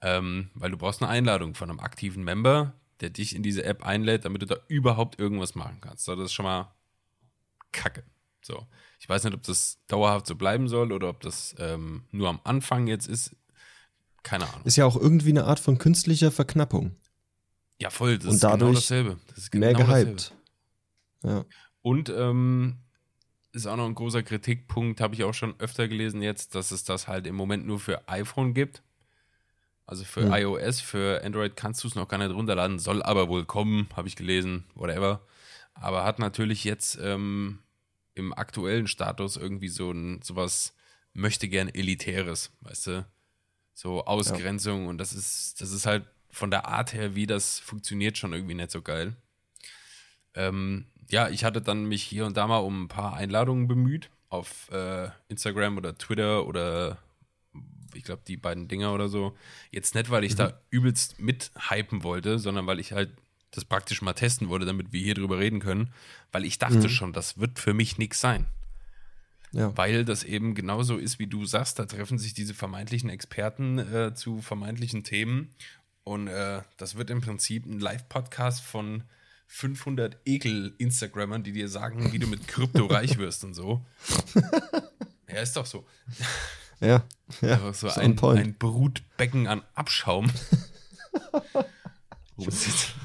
ähm, 0.00 0.50
weil 0.54 0.70
du 0.70 0.78
brauchst 0.78 1.02
eine 1.02 1.10
Einladung 1.10 1.54
von 1.54 1.68
einem 1.68 1.80
aktiven 1.80 2.24
Member, 2.24 2.72
der 3.00 3.10
dich 3.10 3.36
in 3.36 3.42
diese 3.42 3.64
App 3.64 3.84
einlädt, 3.84 4.24
damit 4.24 4.40
du 4.40 4.46
da 4.46 4.56
überhaupt 4.68 5.18
irgendwas 5.18 5.54
machen 5.54 5.78
kannst. 5.82 6.04
So, 6.04 6.16
das 6.16 6.26
ist 6.26 6.32
schon 6.32 6.46
mal 6.46 6.74
Kacke. 7.72 8.04
So. 8.40 8.66
Ich 8.98 9.08
weiß 9.08 9.24
nicht, 9.24 9.34
ob 9.34 9.42
das 9.42 9.78
dauerhaft 9.88 10.26
so 10.26 10.36
bleiben 10.36 10.68
soll 10.68 10.90
oder 10.90 11.10
ob 11.10 11.20
das 11.20 11.54
ähm, 11.58 12.04
nur 12.10 12.30
am 12.30 12.40
Anfang 12.44 12.86
jetzt 12.86 13.06
ist. 13.06 13.36
Keine 14.22 14.48
Ahnung. 14.48 14.62
Ist 14.64 14.76
ja 14.76 14.86
auch 14.86 14.96
irgendwie 14.96 15.30
eine 15.30 15.44
Art 15.44 15.60
von 15.60 15.76
künstlicher 15.76 16.30
Verknappung. 16.30 16.96
Ja, 17.84 17.90
voll. 17.90 18.18
Das 18.18 18.32
Und 18.32 18.40
ist 18.40 18.50
genau 18.50 18.56
dadurch 18.56 18.76
dasselbe. 18.76 19.18
Das 19.28 19.38
ist 19.38 19.50
genau 19.52 19.66
Mehr 19.66 19.74
dasselbe. 19.74 20.24
gehypt. 20.24 20.32
Ja. 21.22 21.44
Und 21.82 22.08
ähm, 22.08 22.78
ist 23.52 23.66
auch 23.66 23.76
noch 23.76 23.86
ein 23.86 23.94
großer 23.94 24.22
Kritikpunkt, 24.22 25.00
habe 25.02 25.14
ich 25.14 25.24
auch 25.24 25.34
schon 25.34 25.54
öfter 25.60 25.86
gelesen 25.88 26.22
jetzt, 26.22 26.54
dass 26.54 26.70
es 26.70 26.84
das 26.84 27.08
halt 27.08 27.26
im 27.26 27.34
Moment 27.36 27.66
nur 27.66 27.78
für 27.80 28.08
iPhone 28.08 28.54
gibt. 28.54 28.82
Also 29.86 30.04
für 30.04 30.22
Hm. 30.22 30.32
iOS, 30.32 30.80
für 30.80 31.22
Android 31.24 31.56
kannst 31.56 31.84
du 31.84 31.88
es 31.88 31.94
noch 31.94 32.08
gar 32.08 32.18
nicht 32.18 32.30
runterladen, 32.34 32.78
soll 32.78 33.02
aber 33.02 33.28
wohl 33.28 33.44
kommen, 33.44 33.88
habe 33.96 34.08
ich 34.08 34.16
gelesen, 34.16 34.64
whatever. 34.74 35.20
Aber 35.74 36.04
hat 36.04 36.18
natürlich 36.18 36.64
jetzt 36.64 36.98
ähm, 37.02 37.58
im 38.14 38.32
aktuellen 38.32 38.86
Status 38.86 39.36
irgendwie 39.36 39.68
so 39.68 39.90
ein 39.90 40.22
sowas 40.22 40.74
möchte 41.12 41.48
gern 41.48 41.68
elitäres, 41.68 42.50
weißt 42.62 42.86
du? 42.88 43.06
So 43.74 44.04
Ausgrenzung 44.06 44.86
und 44.86 44.98
das 44.98 45.12
ist, 45.12 45.60
das 45.60 45.72
ist 45.72 45.86
halt 45.86 46.06
von 46.34 46.50
der 46.50 46.66
Art 46.66 46.92
her, 46.92 47.14
wie 47.14 47.26
das 47.26 47.60
funktioniert, 47.60 48.18
schon 48.18 48.32
irgendwie 48.32 48.54
nicht 48.54 48.70
so 48.70 48.82
geil. 48.82 49.16
Ähm, 50.34 50.86
ja, 51.08 51.28
ich 51.28 51.44
hatte 51.44 51.62
dann 51.62 51.84
mich 51.84 52.02
hier 52.02 52.26
und 52.26 52.36
da 52.36 52.46
mal 52.46 52.58
um 52.58 52.84
ein 52.84 52.88
paar 52.88 53.14
Einladungen 53.14 53.68
bemüht 53.68 54.10
auf 54.28 54.70
äh, 54.72 55.08
Instagram 55.28 55.76
oder 55.78 55.96
Twitter 55.96 56.46
oder 56.46 56.98
ich 57.94 58.02
glaube 58.02 58.22
die 58.26 58.36
beiden 58.36 58.66
Dinger 58.66 58.92
oder 58.92 59.08
so. 59.08 59.36
Jetzt 59.70 59.94
nicht, 59.94 60.10
weil 60.10 60.24
ich 60.24 60.34
da 60.34 60.58
übelst 60.70 61.20
mit 61.20 61.52
hypen 61.70 62.02
wollte, 62.02 62.40
sondern 62.40 62.66
weil 62.66 62.80
ich 62.80 62.92
halt 62.92 63.10
das 63.52 63.64
praktisch 63.64 64.02
mal 64.02 64.14
testen 64.14 64.48
wollte, 64.48 64.66
damit 64.66 64.92
wir 64.92 65.00
hier 65.00 65.14
drüber 65.14 65.38
reden 65.38 65.60
können, 65.60 65.92
weil 66.32 66.44
ich 66.44 66.58
dachte 66.58 66.88
schon, 66.88 67.12
das 67.12 67.38
wird 67.38 67.60
für 67.60 67.72
mich 67.72 67.98
nichts 67.98 68.20
sein. 68.20 68.46
Ja. 69.52 69.76
Weil 69.76 70.04
das 70.04 70.24
eben 70.24 70.56
genauso 70.56 70.96
ist, 70.96 71.20
wie 71.20 71.28
du 71.28 71.46
sagst, 71.46 71.78
da 71.78 71.84
treffen 71.84 72.18
sich 72.18 72.34
diese 72.34 72.54
vermeintlichen 72.54 73.08
Experten 73.08 73.78
äh, 73.78 74.12
zu 74.12 74.40
vermeintlichen 74.42 75.04
Themen 75.04 75.54
und 76.04 76.28
äh, 76.28 76.62
das 76.76 76.96
wird 76.96 77.10
im 77.10 77.20
Prinzip 77.20 77.66
ein 77.66 77.80
Live-Podcast 77.80 78.62
von 78.62 79.04
500 79.46 80.18
Ekel-Instagrammern, 80.24 81.42
die 81.42 81.52
dir 81.52 81.68
sagen, 81.68 82.12
wie 82.12 82.18
du 82.18 82.26
mit 82.26 82.46
Krypto 82.46 82.86
reich 82.90 83.18
wirst 83.18 83.44
und 83.44 83.54
so. 83.54 83.84
Ja, 85.28 85.40
ist 85.40 85.56
doch 85.56 85.66
so. 85.66 85.86
Ja, 86.80 87.04
ja. 87.40 87.52
Einfach 87.54 87.74
so 87.74 87.88
ein, 87.88 88.18
ein 88.18 88.54
Brutbecken 88.54 89.46
an 89.46 89.62
Abschaum. 89.74 90.30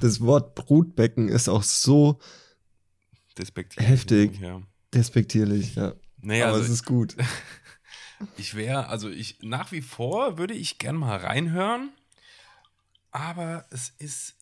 Das 0.02 0.22
Wort 0.22 0.56
Brutbecken 0.56 1.30
ist 1.30 1.50
auch 1.50 1.62
so 1.62 2.18
despektierlich? 3.38 3.88
Heftig. 3.88 4.40
Ja. 4.40 4.60
despektierlich, 4.92 5.76
ja. 5.76 5.94
Naja, 6.18 6.48
Aber 6.48 6.56
also 6.56 6.66
es 6.66 6.72
ist 6.72 6.86
gut. 6.86 7.16
Ich 8.38 8.56
wäre, 8.56 8.88
also 8.88 9.08
ich, 9.08 9.38
nach 9.44 9.72
wie 9.72 9.84
vor 9.84 10.40
würde 10.40 10.56
ich 10.56 10.80
gern 10.80 10.96
mal 10.96 11.18
reinhören, 11.18 11.92
aber 13.12 13.66
es 13.70 13.90
ist, 13.98 14.36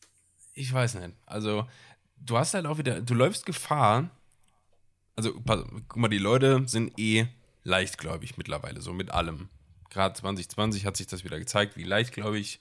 ich 0.54 0.72
weiß 0.72 0.96
nicht. 0.96 1.14
Also, 1.26 1.68
du 2.18 2.38
hast 2.38 2.54
halt 2.54 2.66
auch 2.66 2.78
wieder, 2.78 3.02
du 3.02 3.14
läufst 3.14 3.46
Gefahr. 3.46 4.10
Also, 5.16 5.34
guck 5.34 5.98
mal, 5.98 6.08
die 6.10 6.18
Leute 6.18 6.68
sind 6.68 6.98
eh 7.00 7.28
leichtgläubig 7.64 8.38
mittlerweile, 8.38 8.82
so 8.82 8.94
mit 8.94 9.12
allem. 9.12 9.50
Gerade 9.90 10.16
2020 10.16 10.86
hat 10.86 10.98
sich 10.98 11.08
das 11.08 11.24
wieder 11.24 11.40
gezeigt, 11.40 11.78
wie 11.78 11.84
leichtgläubig 11.84 12.60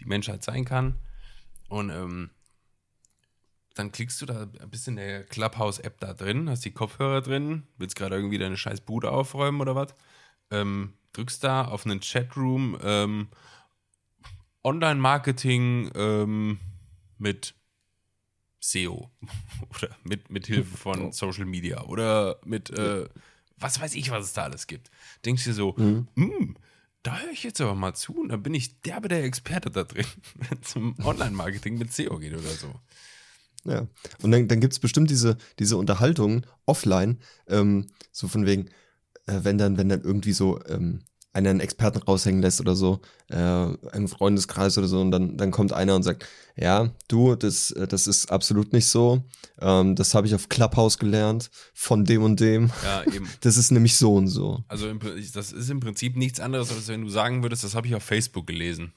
die 0.00 0.06
Menschheit 0.06 0.42
sein 0.42 0.64
kann. 0.64 0.96
Und 1.68 1.90
ähm, 1.90 2.30
dann 3.74 3.92
klickst 3.92 4.20
du 4.22 4.26
da, 4.26 4.46
bist 4.46 4.88
in 4.88 4.96
der 4.96 5.24
Clubhouse-App 5.24 6.00
da 6.00 6.14
drin, 6.14 6.48
hast 6.48 6.64
die 6.64 6.72
Kopfhörer 6.72 7.20
drin, 7.20 7.66
willst 7.76 7.94
gerade 7.94 8.16
irgendwie 8.16 8.38
deine 8.38 8.56
scheiß 8.56 8.80
Bude 8.80 9.10
aufräumen 9.10 9.60
oder 9.60 9.74
was? 9.74 9.94
ähm, 10.50 10.94
drückst 11.12 11.44
da 11.44 11.64
auf 11.64 11.84
einen 11.84 12.00
Chatroom 12.00 12.78
ähm, 12.82 13.28
Online-Marketing 14.68 15.90
ähm, 15.94 16.58
mit 17.16 17.54
SEO 18.60 19.10
oder 19.70 19.96
mit, 20.04 20.30
mit 20.30 20.46
Hilfe 20.46 20.76
von 20.76 21.12
Social 21.12 21.46
Media 21.46 21.84
oder 21.84 22.38
mit 22.44 22.70
äh, 22.70 23.08
was 23.56 23.80
weiß 23.80 23.94
ich, 23.94 24.10
was 24.10 24.26
es 24.26 24.32
da 24.34 24.44
alles 24.44 24.66
gibt. 24.66 24.90
Denkst 25.24 25.44
dir 25.44 25.54
so, 25.54 25.76
"Hm, 25.76 26.56
da 27.02 27.18
höre 27.18 27.32
ich 27.32 27.42
jetzt 27.44 27.60
aber 27.60 27.74
mal 27.74 27.94
zu 27.94 28.12
und 28.20 28.28
dann 28.28 28.42
bin 28.42 28.54
ich 28.54 28.80
derbe 28.82 29.08
der 29.08 29.24
Experte 29.24 29.70
da 29.70 29.84
drin, 29.84 30.04
wenn 30.34 30.58
es 30.62 30.76
um 30.76 30.94
Online-Marketing 31.02 31.78
mit 31.78 31.92
SEO 31.92 32.18
geht 32.18 32.34
oder 32.34 32.50
so. 32.50 32.74
Ja. 33.64 33.86
Und 34.22 34.30
dann, 34.30 34.48
dann 34.48 34.60
gibt 34.60 34.74
es 34.74 34.78
bestimmt 34.78 35.10
diese, 35.10 35.38
diese 35.58 35.76
Unterhaltungen 35.76 36.46
offline, 36.66 37.20
ähm, 37.48 37.86
so 38.12 38.28
von 38.28 38.46
wegen, 38.46 38.68
äh, 39.26 39.40
wenn 39.42 39.58
dann, 39.58 39.78
wenn 39.78 39.88
dann 39.88 40.02
irgendwie 40.02 40.32
so 40.32 40.62
ähm, 40.66 41.02
einen 41.46 41.60
Experten 41.60 41.98
raushängen 41.98 42.42
lässt 42.42 42.60
oder 42.60 42.74
so, 42.74 43.00
äh, 43.30 43.72
im 43.96 44.08
Freundeskreis 44.08 44.76
oder 44.78 44.88
so, 44.88 45.00
und 45.00 45.10
dann, 45.10 45.36
dann 45.36 45.50
kommt 45.50 45.72
einer 45.72 45.94
und 45.94 46.02
sagt, 46.02 46.26
ja, 46.56 46.90
du, 47.06 47.36
das, 47.36 47.72
das 47.88 48.06
ist 48.06 48.30
absolut 48.32 48.72
nicht 48.72 48.86
so. 48.86 49.22
Ähm, 49.60 49.94
das 49.94 50.14
habe 50.14 50.26
ich 50.26 50.34
auf 50.34 50.48
Clubhouse 50.48 50.98
gelernt, 50.98 51.50
von 51.74 52.04
dem 52.04 52.22
und 52.22 52.40
dem. 52.40 52.70
Ja, 52.82 53.04
eben. 53.12 53.28
Das 53.40 53.56
ist 53.56 53.70
nämlich 53.70 53.96
so 53.96 54.14
und 54.14 54.26
so. 54.28 54.64
Also 54.68 54.88
im, 54.88 54.98
das 55.34 55.52
ist 55.52 55.70
im 55.70 55.80
Prinzip 55.80 56.16
nichts 56.16 56.40
anderes, 56.40 56.70
als 56.72 56.88
wenn 56.88 57.02
du 57.04 57.08
sagen 57.10 57.42
würdest, 57.42 57.62
das 57.64 57.74
habe 57.74 57.86
ich 57.86 57.94
auf 57.94 58.02
Facebook 58.02 58.46
gelesen. 58.46 58.92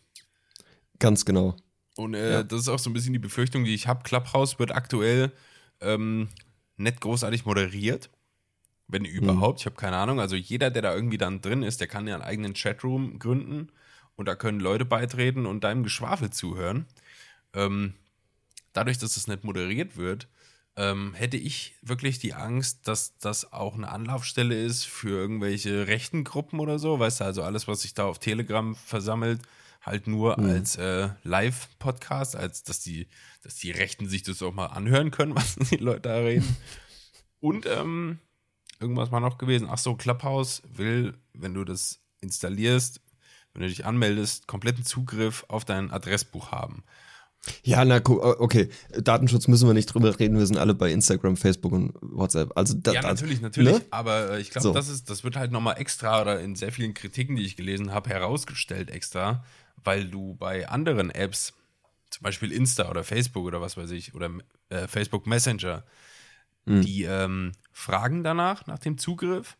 Ganz 1.00 1.26
genau. 1.26 1.56
Und 1.98 2.14
äh, 2.14 2.32
Ja. 2.32 2.44
das 2.44 2.62
ist 2.62 2.68
auch 2.70 2.80
so 2.80 2.90
ein 2.90 2.94
bisschen 2.94 3.14
die 3.14 3.20
Befürchtung, 3.20 3.64
die 3.64 3.74
ich 3.74 3.88
habe. 3.88 4.04
Clubhouse 4.04 4.58
wird 4.60 4.72
aktuell 4.74 5.32
ähm, 5.82 6.30
nicht 6.78 7.02
großartig 7.02 7.46
moderiert. 7.46 8.10
Wenn 8.92 9.06
überhaupt, 9.06 9.62
ich 9.62 9.66
habe 9.66 9.76
keine 9.76 9.98
Ahnung. 9.98 10.20
Also 10.20 10.36
jeder, 10.36 10.70
der 10.70 10.82
da 10.82 10.94
irgendwie 10.94 11.18
dann 11.18 11.42
drin 11.42 11.64
ist, 11.64 11.80
der 11.80 11.88
kann 11.88 12.08
ja 12.08 12.16
einen 12.16 12.24
eigenen 12.24 12.54
Chatroom 12.54 13.20
gründen 13.20 13.70
und 14.16 14.28
da 14.28 14.36
können 14.36 14.60
Leute 14.60 14.86
beitreten 14.86 15.46
und 15.46 15.64
deinem 15.64 15.84
Geschwafel 15.84 16.30
zuhören. 16.30 16.86
Ähm, 17.54 17.94
dadurch, 18.74 18.98
dass 18.98 19.18
es 19.18 19.28
nicht 19.28 19.44
moderiert 19.44 19.98
wird, 19.98 20.28
ähm, 20.76 21.14
hätte 21.14 21.38
ich 21.38 21.76
wirklich 21.82 22.20
die 22.20 22.34
Angst, 22.34 22.88
dass 22.88 23.18
das 23.18 23.52
auch 23.52 23.76
eine 23.76 23.90
Anlaufstelle 23.90 24.56
ist 24.56 24.86
für 24.86 25.10
irgendwelche 25.10 25.88
rechten 25.88 26.24
Gruppen 26.24 26.60
oder 26.60 26.80
so. 26.80 27.00
Weißt 27.00 27.22
du, 27.22 27.26
also 27.26 27.44
alles, 27.44 27.68
was 27.68 27.82
sich 27.82 27.94
da 27.94 28.06
auf 28.06 28.20
Telegram 28.20 28.76
versammelt, 28.76 29.42
halt 29.82 30.08
nur 30.08 30.38
als 30.38 30.76
äh, 30.76 31.10
Live-Podcast, 31.24 32.36
als 32.36 32.64
dass 32.64 32.80
die, 32.80 33.08
dass 33.44 33.56
die 33.56 33.72
Rechten 33.72 34.08
sich 34.08 34.24
das 34.24 34.42
auch 34.42 34.54
mal 34.54 34.68
anhören 34.68 35.12
können, 35.12 35.36
was 35.36 35.56
die 35.56 35.78
Leute 35.78 36.02
da 36.02 36.18
reden. 36.18 36.56
Und 37.40 37.66
ähm, 37.66 38.20
irgendwas 38.82 39.12
war 39.12 39.20
noch 39.20 39.38
gewesen. 39.38 39.68
Ach 39.70 39.78
so, 39.78 39.96
Clubhouse 39.96 40.62
will, 40.74 41.14
wenn 41.34 41.54
du 41.54 41.64
das 41.64 42.00
installierst, 42.22 43.02
wenn 43.54 43.62
du 43.64 43.68
dich 43.70 43.86
anmeldest, 43.86 44.48
kompletten 44.48 44.84
Zugriff 44.86 45.46
auf 45.48 45.66
dein 45.66 45.92
Adressbuch 45.92 46.52
haben. 46.52 46.84
Ja, 47.64 47.84
na, 47.86 47.98
gu- 48.00 48.22
okay. 48.22 48.70
Datenschutz 48.92 49.48
müssen 49.48 49.68
wir 49.68 49.74
nicht 49.74 49.88
drüber 49.88 50.18
reden. 50.20 50.38
Wir 50.38 50.46
sind 50.46 50.58
alle 50.58 50.76
bei 50.76 50.92
Instagram, 50.92 51.36
Facebook 51.38 51.72
und 51.72 51.94
WhatsApp. 52.02 52.52
Also, 52.56 52.76
da, 52.76 52.92
Ja, 52.94 53.02
natürlich, 53.02 53.42
natürlich. 53.42 53.80
ne? 53.80 53.86
Aber 53.90 54.32
äh, 54.34 54.42
ich 54.42 54.52
glaube, 54.52 54.64
So. 54.68 54.74
das 54.74 54.90
ist, 54.90 55.10
das 55.10 55.24
wird 55.24 55.36
halt 55.36 55.52
nochmal 55.52 55.80
extra 55.80 56.22
oder 56.22 56.40
in 56.40 56.56
sehr 56.56 56.72
vielen 56.72 56.94
Kritiken, 56.94 57.36
die 57.36 57.44
ich 57.44 57.58
gelesen 57.58 57.92
habe, 57.92 58.12
herausgestellt 58.12 58.92
extra, 58.92 59.44
weil 59.84 60.06
du 60.08 60.36
bei 60.36 60.70
anderen 60.70 61.10
Apps, 61.10 61.54
zum 62.12 62.24
Beispiel 62.24 62.52
Insta 62.52 62.90
oder 62.92 63.04
Facebook 63.04 63.46
oder 63.46 63.60
was 63.60 63.76
weiß 63.76 63.90
ich, 63.92 64.14
oder 64.14 64.30
äh, 64.70 64.88
Facebook 64.88 65.26
Messenger, 65.26 65.84
Hm. 66.66 66.82
die 66.82 67.04
ähm, 67.04 67.54
fragen 67.72 68.24
danach, 68.24 68.68
nach 68.68 68.80
dem 68.80 68.98
Zugriff. 68.98 69.58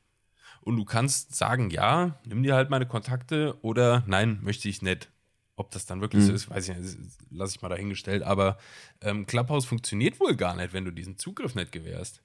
Und 0.62 0.78
du 0.78 0.86
kannst 0.86 1.36
sagen, 1.36 1.72
ja, 1.72 2.20
nimm 2.26 2.44
dir 2.44 2.54
halt 2.56 2.70
meine 2.70 2.86
Kontakte 2.86 3.58
oder 3.64 4.04
nein, 4.06 4.40
möchte 4.44 4.70
ich 4.70 4.82
nicht. 4.82 5.10
Ob 5.56 5.72
das 5.72 5.86
dann 5.86 6.02
wirklich 6.02 6.22
Hm. 6.22 6.28
so 6.28 6.34
ist, 6.34 6.50
weiß 6.50 6.70
ich 6.70 6.78
nicht, 6.78 6.98
lasse 7.32 7.56
ich 7.56 7.62
mal 7.62 7.70
dahingestellt. 7.70 8.24
Aber 8.24 8.58
ähm, 9.02 9.26
Clubhouse 9.26 9.66
funktioniert 9.66 10.20
wohl 10.20 10.36
gar 10.36 10.56
nicht, 10.56 10.74
wenn 10.74 10.86
du 10.86 10.92
diesen 10.92 11.18
Zugriff 11.18 11.56
nicht 11.56 11.72
gewährst. 11.72 12.22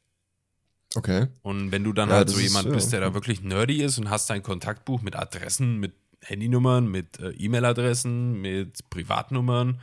Okay. 0.95 1.27
Und 1.43 1.73
wenn 1.73 1.85
du 1.85 1.93
dann 1.93 2.09
Ja, 2.11 2.17
halt 2.17 2.31
so 2.31 2.37
ist, 2.37 2.43
jemand 2.45 2.69
ja. 2.69 2.75
bist, 2.75 2.93
der 2.93 3.01
da 3.01 3.15
wirklich 3.15 3.43
nerdy 3.43 3.83
ist 3.83 3.99
und 3.99 4.09
hast 4.11 4.31
dein 4.31 4.43
Kontaktbuch 4.43 5.03
mit 5.03 5.17
Adressen, 5.17 5.79
mit 5.79 5.95
Handynummern, 6.23 6.89
mit 6.91 7.19
äh, 7.21 7.31
E-Mail-Adressen, 7.31 8.41
mit 8.41 8.89
Privatnummern, 8.91 9.81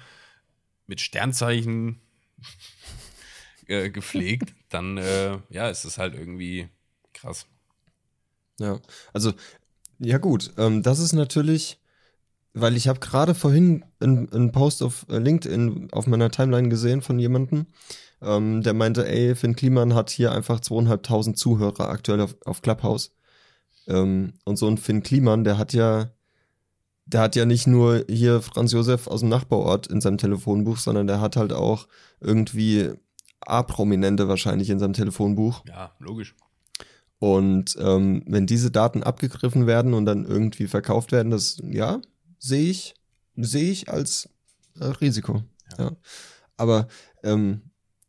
mit 0.88 1.02
Sternzeichen 1.02 2.00
äh, 3.68 3.90
gepflegt, 3.90 4.54
dann 4.70 4.98
äh, 4.98 5.38
ja, 5.50 5.70
ist 5.70 5.86
das 5.86 5.98
halt 5.98 6.16
irgendwie 6.16 6.68
krass. 7.14 7.46
Ja, 8.60 8.80
also, 9.14 9.34
ja 10.00 10.18
gut, 10.18 10.52
ähm, 10.58 10.84
das 10.84 11.00
ist 11.00 11.14
natürlich, 11.14 11.80
weil 12.54 12.76
ich 12.76 12.88
habe 12.88 13.00
gerade 13.00 13.36
vorhin 13.36 13.84
einen 14.00 14.32
einen 14.32 14.52
Post 14.52 14.84
auf 14.84 15.06
äh, 15.10 15.18
LinkedIn 15.18 15.90
auf 15.92 16.08
meiner 16.08 16.30
Timeline 16.30 16.70
gesehen 16.70 17.02
von 17.02 17.18
jemandem, 17.20 17.68
ähm, 18.24 18.62
der 18.64 18.74
meinte, 18.74 19.08
ey, 19.08 19.36
Finn 19.36 19.56
Kliman 19.56 19.94
hat 19.96 20.10
hier 20.10 20.32
einfach 20.32 20.60
zweieinhalbtausend 20.60 21.38
Zuhörer 21.38 21.90
aktuell 21.90 22.22
auf, 22.22 22.36
auf 22.46 22.62
Clubhouse. 22.62 23.12
Ähm, 23.88 24.34
und 24.46 24.58
so 24.58 24.68
ein 24.68 24.78
Finn 24.78 25.04
Kliman, 25.04 25.44
der 25.44 25.58
hat 25.58 25.74
ja, 25.74 26.12
der 27.06 27.22
hat 27.22 27.36
ja 27.36 27.46
nicht 27.46 27.68
nur 27.68 28.06
hier 28.10 28.42
Franz 28.42 28.72
Josef 28.72 29.08
aus 29.08 29.22
dem 29.22 29.30
Nachbarort 29.30 29.88
in 29.88 30.02
seinem 30.02 30.18
Telefonbuch, 30.18 30.78
sondern 30.78 31.08
der 31.08 31.22
hat 31.22 31.36
halt 31.36 31.54
auch 31.54 31.88
irgendwie 32.22 32.92
A-Prominente 33.48 34.28
wahrscheinlich 34.28 34.70
in 34.70 34.80
seinem 34.80 34.94
Telefonbuch. 34.94 35.64
Ja, 35.68 35.96
logisch. 36.00 36.36
Und 37.20 37.76
ähm, 37.80 38.24
wenn 38.28 38.46
diese 38.48 38.70
Daten 38.72 39.02
abgegriffen 39.04 39.66
werden 39.68 39.94
und 39.94 40.06
dann 40.06 40.26
irgendwie 40.26 40.68
verkauft 40.68 41.12
werden, 41.12 41.30
das 41.32 41.58
ja 41.64 42.02
sehe 42.40 42.70
ich 42.70 42.96
sehe 43.36 43.72
ich 43.72 43.90
als 43.90 44.30
äh, 44.80 44.86
Risiko. 44.86 45.44
Ja. 45.78 45.96
Aber 46.58 46.88
ähm, 47.24 47.62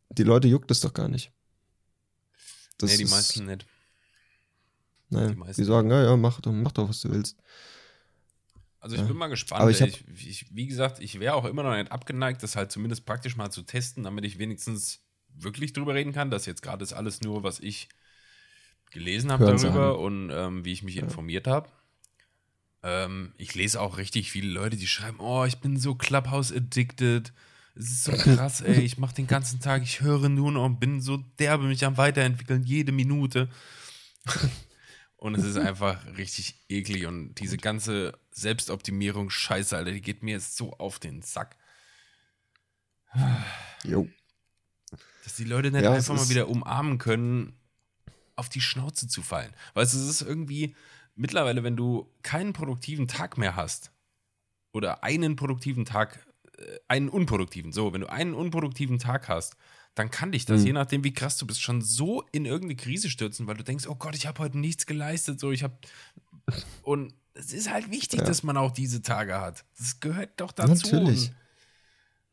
die 0.09 0.23
Leute 0.23 0.47
juckt 0.47 0.69
es 0.71 0.81
doch 0.81 0.93
gar 0.93 1.07
nicht. 1.07 1.31
Das 2.77 2.91
nee, 2.91 2.97
die 2.97 3.03
ist- 3.03 3.11
meisten 3.11 3.45
nicht. 3.45 3.65
Nein, 5.09 5.27
die 5.29 5.33
die, 5.35 5.39
meisten- 5.39 5.63
sagen, 5.65 5.89
ja, 5.89 6.03
ja, 6.03 6.17
mach, 6.17 6.41
doch- 6.41 6.51
mach 6.51 6.71
doch, 6.73 6.89
was 6.89 6.99
du 7.01 7.11
willst. 7.11 7.37
Also 8.79 8.95
ich 8.95 9.01
Ja. 9.01 9.07
bin 9.07 9.17
mal 9.17 9.27
gespannt. 9.27 9.61
Aber 9.61 9.71
ich 9.71 9.81
ich, 9.81 10.27
ich, 10.27 10.53
wie 10.55 10.67
gesagt, 10.67 10.99
ich 10.99 11.19
wäre 11.19 11.35
auch 11.35 11.45
immer 11.45 11.63
noch 11.63 11.73
nicht 11.75 11.91
abgeneigt, 11.91 12.43
das 12.43 12.55
halt 12.55 12.71
zumindest 12.71 13.05
praktisch 13.05 13.35
mal 13.37 13.49
zu 13.49 13.61
testen, 13.63 14.03
damit 14.03 14.25
ich 14.25 14.37
wenigstens 14.37 14.99
wirklich 15.37 15.73
drüber 15.73 15.93
reden 15.93 16.13
kann. 16.13 16.31
Das 16.31 16.45
jetzt 16.45 16.61
gerade 16.61 16.83
ist 16.83 16.93
alles 16.93 17.21
nur, 17.21 17.43
was 17.43 17.59
ich 17.59 17.89
gelesen 18.91 19.31
habe 19.31 19.45
darüber 19.45 19.99
und 19.99 20.29
ähm, 20.31 20.63
wie 20.63 20.71
ich 20.71 20.83
mich 20.83 20.97
informiert 20.97 21.47
habe. 21.47 21.69
Ähm, 22.83 23.33
ich 23.37 23.55
lese 23.55 23.81
auch 23.81 23.97
richtig 23.97 24.31
viele 24.31 24.49
Leute, 24.49 24.77
die 24.77 24.87
schreiben, 24.87 25.19
oh, 25.19 25.45
ich 25.45 25.59
bin 25.59 25.77
so 25.77 25.95
Clubhouse-addicted. 25.95 27.33
Es 27.75 27.85
ist 27.85 28.03
so 28.05 28.11
krass, 28.35 28.61
ey. 28.61 28.81
Ich 28.81 28.97
mache 28.97 29.15
den 29.15 29.27
ganzen 29.27 29.59
Tag, 29.59 29.83
ich 29.83 30.01
höre 30.01 30.29
nur 30.29 30.51
noch 30.51 30.65
und 30.65 30.79
bin 30.79 31.01
so 31.01 31.17
derbe 31.39 31.65
mich 31.65 31.83
am 31.83 31.97
Weiterentwickeln, 31.97 32.63
jede 32.63 32.91
Minute. 32.91 33.49
Und 35.17 35.33
es 35.33 35.43
ist 35.43 35.57
einfach 35.57 36.05
richtig 36.17 36.53
eklig 36.69 37.07
und 37.07 37.33
diese 37.35 37.57
ganze 37.57 38.19
Selbstoptimierung, 38.29 39.31
Scheiße, 39.31 39.75
Alter, 39.75 39.91
die 39.91 40.01
geht 40.01 40.21
mir 40.21 40.33
jetzt 40.33 40.55
so 40.55 40.73
auf 40.73 40.99
den 40.99 41.23
Sack, 41.23 41.55
Jo. 43.83 44.07
Dass 45.25 45.35
die 45.35 45.43
Leute 45.43 45.71
nicht 45.71 45.83
Ja, 45.83 45.91
einfach 45.91 46.15
mal 46.15 46.29
wieder 46.29 46.47
umarmen 46.47 46.97
können, 46.97 47.53
auf 48.35 48.47
die 48.49 48.61
Schnauze 48.61 49.07
zu 49.07 49.21
fallen. 49.21 49.53
Weißt 49.73 49.93
du, 49.93 49.97
es 49.97 50.07
ist 50.07 50.21
irgendwie 50.21 50.75
mittlerweile, 51.15 51.63
wenn 51.63 51.75
du 51.75 52.09
keinen 52.21 52.53
produktiven 52.53 53.07
Tag 53.07 53.37
mehr 53.37 53.55
hast 53.55 53.91
oder 54.71 55.03
einen 55.03 55.35
produktiven 55.35 55.85
Tag, 55.85 56.25
äh, 56.57 56.77
einen 56.87 57.09
unproduktiven, 57.09 57.71
so, 57.71 57.91
wenn 57.93 58.01
du 58.01 58.09
einen 58.11 58.33
unproduktiven 58.33 58.99
Tag 58.99 59.27
hast, 59.29 59.55
dann 59.95 60.11
kann 60.11 60.31
dich 60.33 60.45
das, 60.45 60.61
Mhm. 60.61 60.67
je 60.67 60.73
nachdem, 60.73 61.03
wie 61.05 61.13
krass 61.13 61.37
du 61.37 61.47
bist, 61.47 61.61
schon 61.61 61.81
so 61.81 62.23
in 62.33 62.45
irgendeine 62.45 62.75
Krise 62.75 63.09
stürzen, 63.09 63.47
weil 63.47 63.55
du 63.55 63.63
denkst, 63.63 63.87
oh 63.87 63.95
Gott, 63.95 64.15
ich 64.15 64.27
habe 64.27 64.39
heute 64.43 64.57
nichts 64.59 64.85
geleistet, 64.85 65.39
so, 65.39 65.51
ich 65.51 65.63
habe 65.63 65.77
und 66.83 67.13
es 67.33 67.51
ist 67.53 67.71
halt 67.71 67.89
wichtig, 67.91 68.19
Ja. 68.19 68.25
dass 68.25 68.43
man 68.43 68.57
auch 68.57 68.71
diese 68.71 69.01
Tage 69.01 69.39
hat. 69.39 69.65
Das 69.77 69.99
gehört 70.01 70.39
doch 70.39 70.51
dazu. 70.51 70.95
Natürlich. 70.95 71.31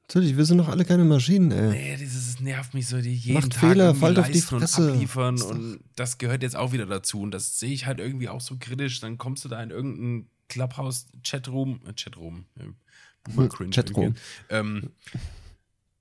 Natürlich, 0.09 0.37
wir 0.37 0.45
sind 0.45 0.59
doch 0.59 0.69
alle 0.69 0.85
keine 0.85 1.05
Maschinen, 1.05 1.51
ey. 1.53 1.71
Nee, 1.71 1.97
dieses 1.97 2.41
nervt 2.41 2.75
mich 2.75 2.87
so, 2.87 3.01
die 3.01 3.15
jeden 3.15 3.41
Macht 3.41 3.53
Tag 3.53 3.71
Fehler, 3.71 3.95
fallt 3.95 4.19
auf 4.19 4.31
die 4.31 4.41
Fresse. 4.41 4.83
und 4.83 4.91
abliefern 4.91 5.37
doch- 5.37 5.51
und 5.51 5.81
das 5.97 6.19
gehört 6.19 6.43
jetzt 6.43 6.57
auch 6.57 6.73
wieder 6.73 6.87
dazu 6.87 7.21
und 7.23 7.31
das 7.31 7.59
sehe 7.59 7.73
ich 7.73 7.87
halt 7.87 7.99
irgendwie 7.99 8.29
auch 8.29 8.41
so 8.41 8.57
kritisch. 8.59 9.01
Dann 9.01 9.17
kommst 9.17 9.45
du 9.45 9.49
da 9.49 9.63
in 9.63 9.71
irgendeinen 9.71 10.29
Clubhouse-Chatroom, 10.49 11.81
äh, 11.87 11.93
Chatroom, 11.95 12.45
äh, 12.59 13.49
Cringe 13.49 13.71
Chatroom. 13.71 14.15
ähm, 14.51 14.91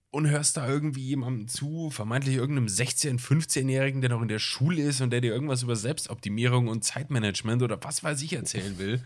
und 0.09 0.29
hörst 0.29 0.57
da 0.57 0.67
irgendwie 0.67 1.05
jemandem 1.05 1.47
zu, 1.47 1.89
vermeintlich 1.89 2.35
irgendeinem 2.35 2.67
16-, 2.67 3.17
15-Jährigen, 3.17 4.01
der 4.01 4.09
noch 4.09 4.21
in 4.21 4.27
der 4.27 4.39
Schule 4.39 4.81
ist 4.81 4.99
und 4.99 5.11
der 5.11 5.21
dir 5.21 5.31
irgendwas 5.31 5.63
über 5.63 5.77
Selbstoptimierung 5.77 6.67
und 6.67 6.83
Zeitmanagement 6.83 7.63
oder 7.63 7.81
was 7.81 8.03
weiß 8.03 8.21
ich 8.23 8.33
erzählen 8.33 8.77
will. 8.77 9.01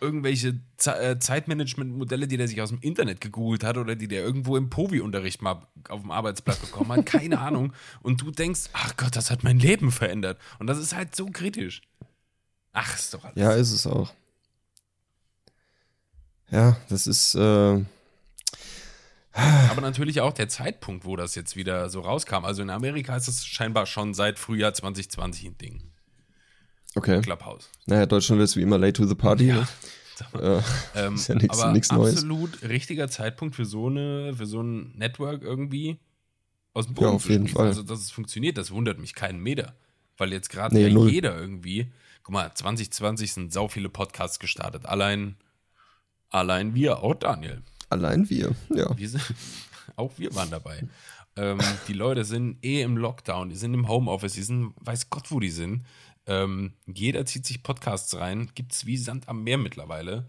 Irgendwelche 0.00 0.60
Ze 0.76 0.96
äh, 0.96 1.18
Zeitmanagement-Modelle, 1.18 2.28
die 2.28 2.36
der 2.36 2.46
sich 2.46 2.60
aus 2.62 2.68
dem 2.68 2.80
Internet 2.80 3.20
gegoogelt 3.20 3.64
hat 3.64 3.76
oder 3.76 3.96
die 3.96 4.06
der 4.08 4.22
irgendwo 4.22 4.56
im 4.56 4.70
Povi-Unterricht 4.70 5.42
mal 5.42 5.66
auf 5.88 6.02
dem 6.02 6.10
Arbeitsplatz 6.10 6.58
bekommen 6.58 6.92
hat, 6.92 7.06
keine 7.06 7.38
Ahnung. 7.40 7.72
Und 8.00 8.20
du 8.20 8.30
denkst, 8.30 8.70
ach 8.72 8.96
Gott, 8.96 9.16
das 9.16 9.30
hat 9.30 9.42
mein 9.42 9.58
Leben 9.58 9.90
verändert. 9.90 10.38
Und 10.58 10.68
das 10.68 10.78
ist 10.78 10.94
halt 10.94 11.16
so 11.16 11.26
kritisch. 11.26 11.82
Ach, 12.72 12.94
ist 12.94 13.12
doch 13.14 13.24
alles. 13.24 13.36
Ja, 13.36 13.52
ist 13.52 13.72
es 13.72 13.86
auch. 13.86 14.12
Ja, 16.50 16.76
das 16.88 17.06
ist, 17.06 17.34
äh, 17.34 17.84
Aber 19.32 19.80
natürlich 19.80 20.20
auch 20.20 20.32
der 20.32 20.48
Zeitpunkt, 20.48 21.04
wo 21.04 21.14
das 21.16 21.34
jetzt 21.34 21.56
wieder 21.56 21.88
so 21.90 22.00
rauskam. 22.00 22.44
Also 22.44 22.62
in 22.62 22.70
Amerika 22.70 23.16
ist 23.16 23.28
das 23.28 23.44
scheinbar 23.44 23.86
schon 23.86 24.14
seit 24.14 24.38
Frühjahr 24.38 24.74
2020 24.74 25.46
ein 25.46 25.58
Ding. 25.58 25.82
Okay. 26.96 27.20
Clubhouse. 27.20 27.68
Naja, 27.86 28.06
Deutschland 28.06 28.40
ist 28.42 28.56
wie 28.56 28.62
immer 28.62 28.78
late 28.78 28.94
to 28.94 29.06
the 29.06 29.14
party. 29.14 29.44
Ne? 29.46 29.66
Äh, 30.34 30.60
Ähm, 30.96 31.14
Ist 31.14 31.28
ja 31.28 31.36
aber 31.48 31.70
nix 31.70 31.92
Neues. 31.92 32.14
absolut 32.16 32.62
richtiger 32.64 33.06
Zeitpunkt 33.08 33.54
für 33.54 33.64
so 33.64 33.86
eine, 33.86 34.34
für 34.34 34.46
so 34.46 34.60
ein 34.60 34.90
Network 34.98 35.42
irgendwie 35.44 36.00
aus 36.74 36.86
dem 36.86 36.96
Ja, 36.96 37.02
Boden 37.02 37.14
auf 37.14 37.22
zu 37.22 37.30
jeden. 37.30 37.46
Fall. 37.46 37.68
Also, 37.68 37.84
dass 37.84 38.00
es 38.00 38.10
funktioniert, 38.10 38.58
das 38.58 38.72
wundert 38.72 38.98
mich 38.98 39.14
keinen 39.14 39.38
Meter. 39.40 39.76
Weil 40.16 40.32
jetzt 40.32 40.50
gerade 40.50 40.74
Nee, 40.74 40.88
ja 40.88 41.06
jeder 41.06 41.38
irgendwie, 41.38 41.92
guck 42.24 42.32
mal, 42.32 42.52
2020 42.52 43.32
sind 43.32 43.52
sau 43.52 43.68
viele 43.68 43.88
Podcasts 43.88 44.40
gestartet. 44.40 44.86
Allein, 44.86 45.36
allein 46.30 46.74
wir, 46.74 47.02
auch 47.04 47.14
Daniel. 47.14 47.62
allein 47.88 48.28
wir, 48.28 48.56
ja. 48.74 48.96
Wir 48.98 49.08
sind, 49.08 49.22
auch 49.96 50.12
wir 50.18 50.34
waren 50.34 50.50
dabei. 50.50 50.82
Ähm, 51.36 51.60
die 51.86 51.92
Leute 51.92 52.24
sind 52.24 52.58
eh 52.64 52.82
im 52.82 52.96
Lockdown, 52.96 53.50
die 53.50 53.56
sind 53.56 53.72
im 53.72 53.86
Homeoffice, 53.86 54.32
die 54.32 54.42
sind, 54.42 54.74
weiß 54.80 55.10
Gott, 55.10 55.30
wo 55.30 55.38
die 55.38 55.50
sind. 55.50 55.84
Ähm, 56.28 56.74
jeder 56.86 57.24
zieht 57.24 57.46
sich 57.46 57.62
Podcasts 57.62 58.14
rein, 58.16 58.50
gibt 58.54 58.72
es 58.72 58.86
wie 58.86 58.98
Sand 58.98 59.28
am 59.28 59.42
Meer 59.42 59.58
mittlerweile. 59.58 60.28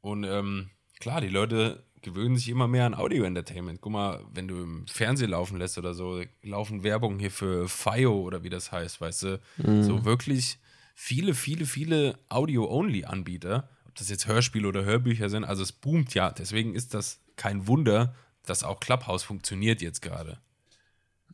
Und 0.00 0.24
ähm, 0.24 0.70
klar, 1.00 1.20
die 1.20 1.28
Leute 1.28 1.84
gewöhnen 2.02 2.36
sich 2.36 2.48
immer 2.48 2.68
mehr 2.68 2.86
an 2.86 2.94
Audio-Entertainment. 2.94 3.80
Guck 3.80 3.92
mal, 3.92 4.24
wenn 4.32 4.48
du 4.48 4.62
im 4.62 4.86
Fernsehen 4.86 5.30
laufen 5.30 5.58
lässt 5.58 5.76
oder 5.76 5.92
so, 5.92 6.22
laufen 6.42 6.84
Werbung 6.84 7.18
hier 7.18 7.32
für 7.32 7.68
FIO 7.68 8.22
oder 8.22 8.42
wie 8.42 8.48
das 8.48 8.72
heißt, 8.72 9.00
weißt 9.00 9.22
du, 9.24 9.40
so 9.82 10.04
wirklich 10.04 10.58
viele, 10.94 11.34
viele, 11.34 11.66
viele 11.66 12.18
Audio-Only-Anbieter, 12.28 13.68
ob 13.86 13.94
das 13.96 14.08
jetzt 14.08 14.28
Hörspiele 14.28 14.68
oder 14.68 14.84
Hörbücher 14.84 15.28
sind, 15.28 15.44
also 15.44 15.62
es 15.62 15.72
boomt 15.72 16.14
ja. 16.14 16.30
Deswegen 16.30 16.74
ist 16.74 16.94
das 16.94 17.20
kein 17.36 17.66
Wunder, 17.66 18.14
dass 18.46 18.64
auch 18.64 18.80
Clubhouse 18.80 19.24
funktioniert 19.24 19.82
jetzt 19.82 20.00
gerade. 20.00 20.38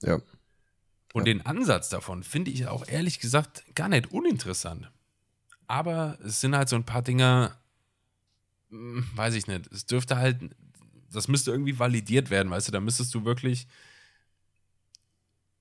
Ja. 0.02 0.20
Und 1.16 1.24
den 1.26 1.44
Ansatz 1.46 1.88
davon 1.88 2.22
finde 2.22 2.50
ich 2.50 2.66
auch 2.66 2.86
ehrlich 2.86 3.20
gesagt 3.20 3.64
gar 3.74 3.88
nicht 3.88 4.10
uninteressant. 4.12 4.90
Aber 5.66 6.18
es 6.24 6.40
sind 6.40 6.54
halt 6.54 6.68
so 6.68 6.76
ein 6.76 6.84
paar 6.84 7.02
Dinger, 7.02 7.56
hm, 8.70 9.06
weiß 9.14 9.34
ich 9.34 9.46
nicht. 9.46 9.66
Es 9.72 9.86
dürfte 9.86 10.16
halt, 10.16 10.38
das 11.12 11.28
müsste 11.28 11.50
irgendwie 11.50 11.78
validiert 11.78 12.30
werden, 12.30 12.50
weißt 12.50 12.68
du, 12.68 12.72
da 12.72 12.80
müsstest 12.80 13.14
du 13.14 13.24
wirklich, 13.24 13.66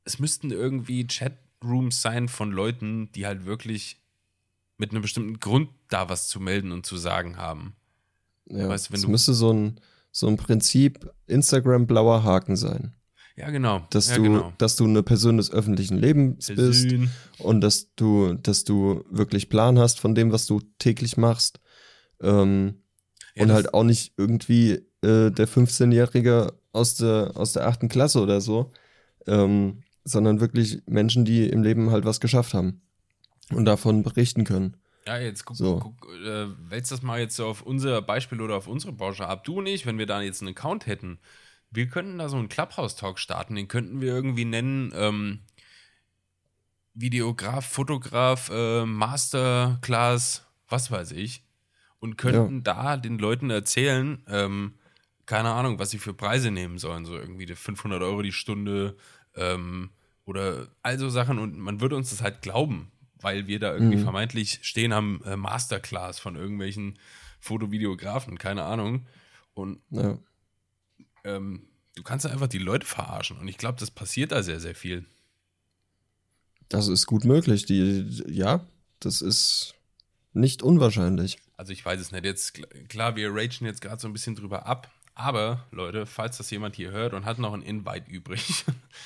es 0.04 0.20
müssten 0.20 0.52
irgendwie 0.52 1.08
Chatrooms 1.08 2.02
sein 2.02 2.28
von 2.28 2.52
Leuten, 2.52 3.12
die 3.14 3.26
halt 3.26 3.46
wirklich 3.46 4.00
mit 4.78 4.92
einem 4.92 5.02
bestimmten 5.02 5.40
Grund 5.40 5.70
da 5.88 6.10
was 6.10 6.28
zu 6.28 6.40
melden 6.40 6.72
und 6.72 6.86
zu 6.86 6.98
sagen 6.98 7.38
haben. 7.38 7.76
ja. 8.48 8.68
Weißt 8.70 8.92
wenn 8.92 8.98
es 8.98 9.04
du- 9.04 9.10
müsste 9.10 9.34
so 9.34 9.52
ein, 9.54 9.80
so 10.12 10.28
ein 10.28 10.38
Prinzip 10.38 11.10
Instagram 11.28 11.88
blauer 11.88 12.24
Haken 12.24 12.56
sein. 12.56 12.94
Ja, 13.38 13.50
genau. 13.50 13.86
Dass, 13.90 14.10
ja, 14.10 14.16
du, 14.16 14.24
genau. 14.24 14.54
dass 14.58 14.76
du 14.78 14.86
eine 14.86 15.04
Person 15.04 15.38
des 15.38 15.52
öffentlichen 15.52 15.98
Lebens 15.98 16.48
bist 16.48 16.88
und 17.40 17.62
dass 17.62 17.94
du, 17.96 18.34
dass 18.36 18.64
du 18.64 19.04
wirklich 19.10 19.50
Plan 19.50 19.78
hast 19.78 20.00
von 20.00 20.16
dem, 20.16 20.32
was 20.32 20.46
du 20.46 20.62
täglich 20.80 21.18
machst. 21.18 21.60
Ähm, 22.22 22.76
Ja, 23.36 23.44
und 23.44 23.52
halt 23.52 23.74
auch 23.74 23.84
nicht 23.84 24.14
irgendwie 24.18 24.72
äh, 25.02 25.32
der 25.32 25.48
15-Jährige 25.48 26.54
aus 26.72 26.96
der, 26.96 27.32
aus 27.36 27.52
der 27.54 27.68
achten 27.68 27.90
Klasse 27.90 28.22
oder 28.22 28.40
so, 28.40 28.72
ähm, 29.28 29.84
sondern 30.06 30.40
wirklich 30.40 30.82
Menschen, 30.88 31.26
die 31.26 31.50
im 31.50 31.62
Leben 31.62 31.92
halt 31.92 32.06
was 32.06 32.22
geschafft 32.22 32.54
haben 32.54 32.82
und 33.52 33.66
davon 33.66 34.04
berichten 34.04 34.46
können. 34.46 34.78
Ja, 35.06 35.18
jetzt 35.18 35.46
guck, 35.46 35.58
So. 35.58 35.80
guck 35.80 36.10
äh, 36.26 36.48
wälz 36.70 36.90
das 36.90 37.02
mal 37.02 37.20
jetzt 37.20 37.36
so 37.36 37.46
auf 37.46 37.62
unser 37.62 38.02
Beispiel 38.02 38.40
oder 38.42 38.56
auf 38.56 38.68
unsere 38.68 38.94
Branche 38.94 39.28
ab. 39.28 39.44
Du 39.44 39.60
und 39.60 39.68
ich, 39.68 39.86
wenn 39.86 39.98
wir 39.98 40.06
da 40.06 40.22
jetzt 40.22 40.42
einen 40.42 40.56
Account 40.56 40.88
hätten, 40.88 41.20
wir 41.76 41.88
könnten 41.88 42.18
da 42.18 42.30
so 42.30 42.38
einen 42.38 42.50
Clubhouse-Talk 42.50 43.20
starten, 43.20 43.56
den 43.56 43.68
könnten 43.68 44.02
wir 44.02 44.14
irgendwie 44.14 44.46
nennen, 44.46 44.92
ähm, 44.96 45.40
Videograf, 46.94 47.66
Fotograf, 47.66 48.50
äh, 48.50 48.86
Masterclass, 48.86 50.46
was 50.70 50.92
weiß 50.92 51.12
ich. 51.12 51.44
Und 52.00 52.18
könnten 52.18 52.64
da 52.64 52.98
den 52.98 53.18
Leuten 53.18 53.50
erzählen, 53.50 54.24
ähm, 54.28 54.76
keine 55.26 55.52
Ahnung, 55.52 55.80
was 55.80 55.90
sie 55.90 55.98
für 55.98 56.14
Preise 56.14 56.52
nehmen 56.52 56.78
sollen, 56.78 57.04
so 57.06 57.18
irgendwie 57.18 57.46
die 57.46 57.56
500 57.56 58.02
Euro 58.02 58.22
die 58.22 58.32
Stunde 58.32 58.96
ähm, 59.36 59.90
oder 60.26 60.68
all 60.84 61.00
so 61.00 61.10
Sachen 61.10 61.40
und 61.40 61.58
man 61.58 61.82
würde 61.82 61.96
uns 61.96 62.12
das 62.12 62.22
halt 62.22 62.42
glauben, 62.42 62.92
weil 63.20 63.48
wir 63.48 63.60
da 63.60 63.74
irgendwie 63.74 63.96
Mhm. 63.98 64.04
vermeintlich 64.04 64.60
stehen 64.62 64.94
am 64.94 65.22
äh, 65.26 65.36
Masterclass 65.36 66.20
von 66.20 66.36
irgendwelchen 66.36 67.00
Fotovideografen, 67.40 68.38
keine 68.38 68.64
Ahnung. 68.64 69.08
Und 69.54 69.82
Ja. 69.90 70.18
Ähm, 71.26 71.68
du 71.96 72.04
kannst 72.04 72.26
einfach 72.26 72.48
die 72.48 72.58
Leute 72.60 72.86
verarschen 72.86 73.38
und 73.38 73.48
ich 73.48 73.58
glaube, 73.58 73.80
das 73.80 73.92
passiert 73.92 74.32
da 74.32 74.44
sehr, 74.44 74.60
sehr 74.60 74.76
viel. 74.76 75.06
Das 76.70 76.88
ist 76.88 77.06
gut 77.06 77.26
möglich. 77.26 77.66
Die, 77.66 78.24
ja, 78.28 78.66
das 79.00 79.22
ist 79.22 79.76
nicht 80.34 80.64
unwahrscheinlich. 80.64 81.38
Also 81.58 81.72
ich 81.74 81.86
weiß 81.86 82.00
es 82.00 82.12
nicht. 82.12 82.26
Jetzt 82.26 82.56
kl- 82.56 82.88
klar, 82.88 83.16
wir 83.16 83.30
ragen 83.34 83.66
jetzt 83.66 83.82
gerade 83.82 84.02
so 84.02 84.08
ein 84.08 84.14
bisschen 84.14 84.36
drüber 84.36 84.66
ab. 84.66 84.92
Aber 85.18 85.66
Leute, 85.72 86.06
falls 86.06 86.38
das 86.38 86.52
jemand 86.52 86.76
hier 86.76 86.92
hört 86.92 87.14
und 87.14 87.24
hat 87.26 87.40
noch 87.40 87.54
ein 87.54 87.62
Invite 87.62 88.10
übrig, 88.12 88.66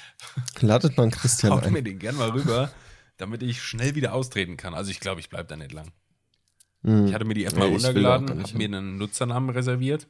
Ladet 0.59 0.97
man 0.97 1.11
Christian 1.11 1.53
haut 1.53 1.69
mir 1.69 1.77
ein. 1.79 1.83
den 1.83 1.99
gern 1.99 2.15
mal 2.15 2.29
rüber, 2.31 2.71
damit 3.17 3.43
ich 3.43 3.61
schnell 3.61 3.93
wieder 3.93 4.13
austreten 4.13 4.57
kann. 4.57 4.73
Also 4.73 4.89
ich 4.89 4.99
glaube, 4.99 5.19
ich 5.19 5.29
bleibe 5.29 5.47
da 5.47 5.55
nicht 5.55 5.71
lang. 5.71 5.91
Hm. 6.83 7.07
Ich 7.07 7.13
hatte 7.13 7.25
mir 7.25 7.35
die 7.35 7.45
App 7.45 7.55
mal 7.55 7.67
runtergeladen, 7.67 8.41
habe 8.41 8.57
mir 8.57 8.65
einen 8.65 8.97
Nutzernamen 8.97 9.51
reserviert, 9.51 10.07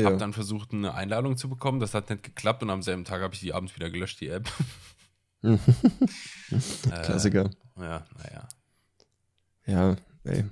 ja. 0.00 0.06
habe 0.06 0.16
dann 0.16 0.32
versucht, 0.32 0.72
eine 0.72 0.94
Einladung 0.94 1.36
zu 1.36 1.48
bekommen. 1.48 1.80
Das 1.80 1.94
hat 1.94 2.10
nicht 2.10 2.22
geklappt 2.22 2.62
und 2.62 2.70
am 2.70 2.82
selben 2.82 3.04
Tag 3.04 3.22
habe 3.22 3.34
ich 3.34 3.40
die 3.40 3.52
abends 3.52 3.74
wieder 3.74 3.90
gelöscht, 3.90 4.20
die 4.20 4.28
App. 4.28 4.50
Klassiker. 7.02 7.50
Ja, 7.78 8.04
naja. 8.18 8.48
Ja, 9.66 9.96
ey. 10.24 10.44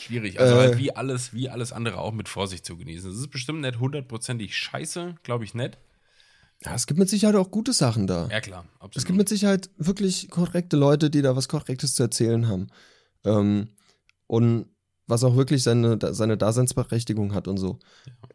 Schwierig. 0.00 0.40
Also 0.40 0.54
Äh. 0.54 0.58
halt 0.58 0.78
wie 0.78 0.94
alles, 0.94 1.32
wie 1.32 1.48
alles 1.48 1.72
andere 1.72 1.98
auch 1.98 2.12
mit 2.12 2.28
Vorsicht 2.28 2.64
zu 2.66 2.76
genießen. 2.76 3.10
Es 3.10 3.18
ist 3.18 3.30
bestimmt 3.30 3.60
nicht 3.62 3.78
hundertprozentig 3.78 4.56
scheiße, 4.56 5.14
glaube 5.22 5.44
ich 5.44 5.54
nicht. 5.54 5.78
Ja, 6.64 6.74
es 6.74 6.86
gibt 6.86 6.98
mit 6.98 7.08
Sicherheit 7.08 7.36
auch 7.36 7.50
gute 7.50 7.72
Sachen 7.72 8.06
da. 8.06 8.28
Ja, 8.30 8.40
klar, 8.40 8.64
absolut. 8.74 8.96
Es 8.96 9.04
gibt 9.04 9.18
mit 9.18 9.28
Sicherheit 9.28 9.70
wirklich 9.76 10.30
korrekte 10.30 10.76
Leute, 10.76 11.10
die 11.10 11.22
da 11.22 11.36
was 11.36 11.48
Korrektes 11.48 11.94
zu 11.94 12.02
erzählen 12.02 12.48
haben. 12.48 12.68
Ähm, 13.24 13.68
und 14.26 14.66
was 15.06 15.24
auch 15.24 15.36
wirklich 15.36 15.62
seine, 15.62 15.98
seine 16.14 16.36
Daseinsberechtigung 16.36 17.34
hat 17.34 17.48
und 17.48 17.56
so. 17.58 17.78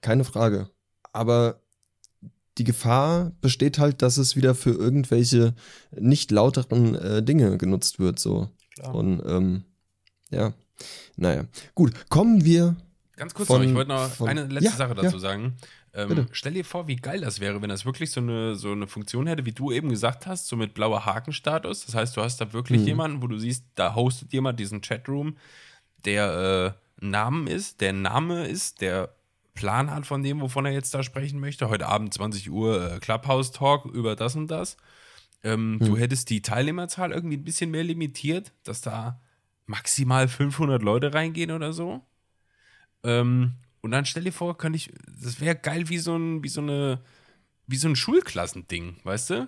Keine 0.01 0.23
Frage. 0.23 0.69
Aber 1.13 1.62
die 2.58 2.63
Gefahr 2.63 3.32
besteht 3.41 3.79
halt, 3.79 4.01
dass 4.01 4.17
es 4.17 4.36
wieder 4.36 4.53
für 4.53 4.71
irgendwelche 4.71 5.55
nicht 5.97 6.29
lauteren 6.32 6.95
äh, 6.95 7.23
Dinge 7.23 7.58
genutzt 7.58 7.99
wird. 7.99 8.19
So. 8.19 8.49
Klar. 8.75 8.95
Und 8.95 9.21
ähm, 9.25 9.63
ja, 10.29 10.53
naja. 11.15 11.45
Gut, 11.73 12.10
kommen 12.10 12.43
wir. 12.45 12.75
Ganz 13.15 13.34
kurz 13.34 13.47
von- 13.47 13.62
noch, 13.62 13.67
ich 13.69 13.73
wollte 13.75 13.89
noch 13.91 14.10
von- 14.10 14.29
eine 14.29 14.45
letzte 14.45 14.71
Ja, 14.71 14.75
Sache 14.75 14.95
ja. 14.95 15.01
dazu 15.03 15.19
sagen. 15.19 15.55
Ähm, 15.93 16.27
stell 16.34 16.53
dir 16.53 16.63
vor, 16.63 16.88
wie 16.88 16.97
geil 16.97 17.21
das 17.21 17.39
wäre, 17.39 17.62
wenn 17.63 17.69
das 17.69 17.84
wirklich 17.84 18.12
so 18.12 18.21
eine, 18.21 18.55
so 18.55 18.71
eine 18.71 18.86
Funktion 18.86 19.25
hätte, 19.25 19.45
wie 19.47 19.51
du 19.53 19.71
eben 19.71 19.89
gesagt 19.89 20.27
hast, 20.27 20.47
so 20.47 20.55
mit 20.55 20.75
blauer 20.75 21.05
Hakenstatus. 21.05 21.86
Das 21.88 21.95
heißt, 21.95 22.15
du 22.15 22.21
hast 22.21 22.39
da 22.39 22.53
wirklich 22.53 22.82
Mhm. 22.82 22.88
jemanden, 22.88 23.21
wo 23.23 23.27
du 23.27 23.39
siehst, 23.39 23.63
da 23.73 23.95
hostet 23.95 24.32
jemand 24.32 24.60
diesen 24.60 24.82
Chatroom, 24.82 25.36
der 26.05 26.75
äh, 27.01 27.05
Namen 27.05 27.47
ist, 27.47 27.81
der 27.81 27.93
Name 27.93 28.47
ist, 28.47 28.81
der 28.81 29.13
Plan 29.53 29.91
hat 29.91 30.05
von 30.05 30.23
dem, 30.23 30.41
wovon 30.41 30.65
er 30.65 30.71
jetzt 30.71 30.93
da 30.93 31.03
sprechen 31.03 31.39
möchte. 31.39 31.69
Heute 31.69 31.88
Abend 31.88 32.13
20 32.13 32.49
Uhr 32.49 32.93
äh, 32.93 32.99
Clubhouse 32.99 33.51
Talk 33.51 33.85
über 33.85 34.15
das 34.15 34.35
und 34.35 34.47
das. 34.47 34.77
Ähm, 35.43 35.79
Du 35.81 35.97
hättest 35.97 36.29
die 36.29 36.41
Teilnehmerzahl 36.41 37.12
irgendwie 37.12 37.38
ein 37.38 37.43
bisschen 37.43 37.71
mehr 37.71 37.83
limitiert, 37.83 38.53
dass 38.63 38.81
da 38.81 39.21
maximal 39.65 40.27
500 40.27 40.81
Leute 40.81 41.13
reingehen 41.13 41.51
oder 41.51 41.73
so. 41.73 42.01
Ähm, 43.03 43.53
und 43.81 43.91
dann 43.91 44.05
stell 44.05 44.23
dir 44.23 44.33
vor, 44.33 44.57
könnte 44.57 44.77
ich, 44.77 44.91
das 45.07 45.39
wäre 45.39 45.55
geil 45.55 45.89
wie 45.89 45.99
so 45.99 46.15
ein, 46.15 46.43
wie 46.43 46.49
so 46.49 46.62
eine, 46.62 47.01
wie 47.67 47.77
so 47.77 47.88
ein 47.88 47.95
Schulklassending, 47.95 48.97
weißt 49.03 49.29
du? 49.31 49.47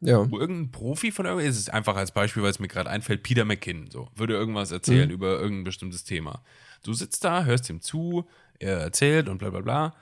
Ja. 0.00 0.30
Wo 0.30 0.38
irgendein 0.38 0.70
Profi 0.70 1.12
von 1.12 1.26
irgendwas, 1.26 1.48
es 1.48 1.58
ist 1.58 1.72
einfach 1.74 1.96
als 1.96 2.12
Beispiel, 2.12 2.42
weil 2.42 2.50
es 2.50 2.58
mir 2.58 2.68
gerade 2.68 2.88
einfällt, 2.88 3.22
Peter 3.22 3.44
McKinnon, 3.44 3.90
so, 3.90 4.08
würde 4.16 4.34
irgendwas 4.34 4.70
erzählen 4.70 5.08
Mhm. 5.08 5.14
über 5.14 5.38
irgendein 5.40 5.64
bestimmtes 5.64 6.04
Thema. 6.04 6.42
Du 6.82 6.94
sitzt 6.94 7.22
da, 7.24 7.44
hörst 7.44 7.68
ihm 7.68 7.80
zu, 7.82 8.26
er 8.58 8.78
erzählt 8.78 9.28
und 9.28 9.38
bla 9.38 9.50
bla 9.50 9.60
bla. 9.60 9.94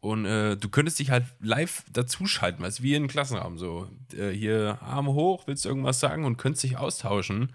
Und 0.00 0.24
äh, 0.24 0.56
du 0.56 0.68
könntest 0.68 0.98
dich 0.98 1.10
halt 1.10 1.26
live 1.40 1.84
dazuschalten, 1.92 2.64
du, 2.64 2.82
wie 2.82 2.94
in 2.94 3.02
einem 3.02 3.08
Klassenraum, 3.08 3.56
so, 3.58 3.88
äh, 4.16 4.30
hier 4.30 4.78
Arme 4.80 5.12
hoch, 5.12 5.46
willst 5.46 5.64
du 5.64 5.68
irgendwas 5.68 6.00
sagen 6.00 6.24
und 6.24 6.38
könntest 6.38 6.64
dich 6.64 6.76
austauschen. 6.78 7.52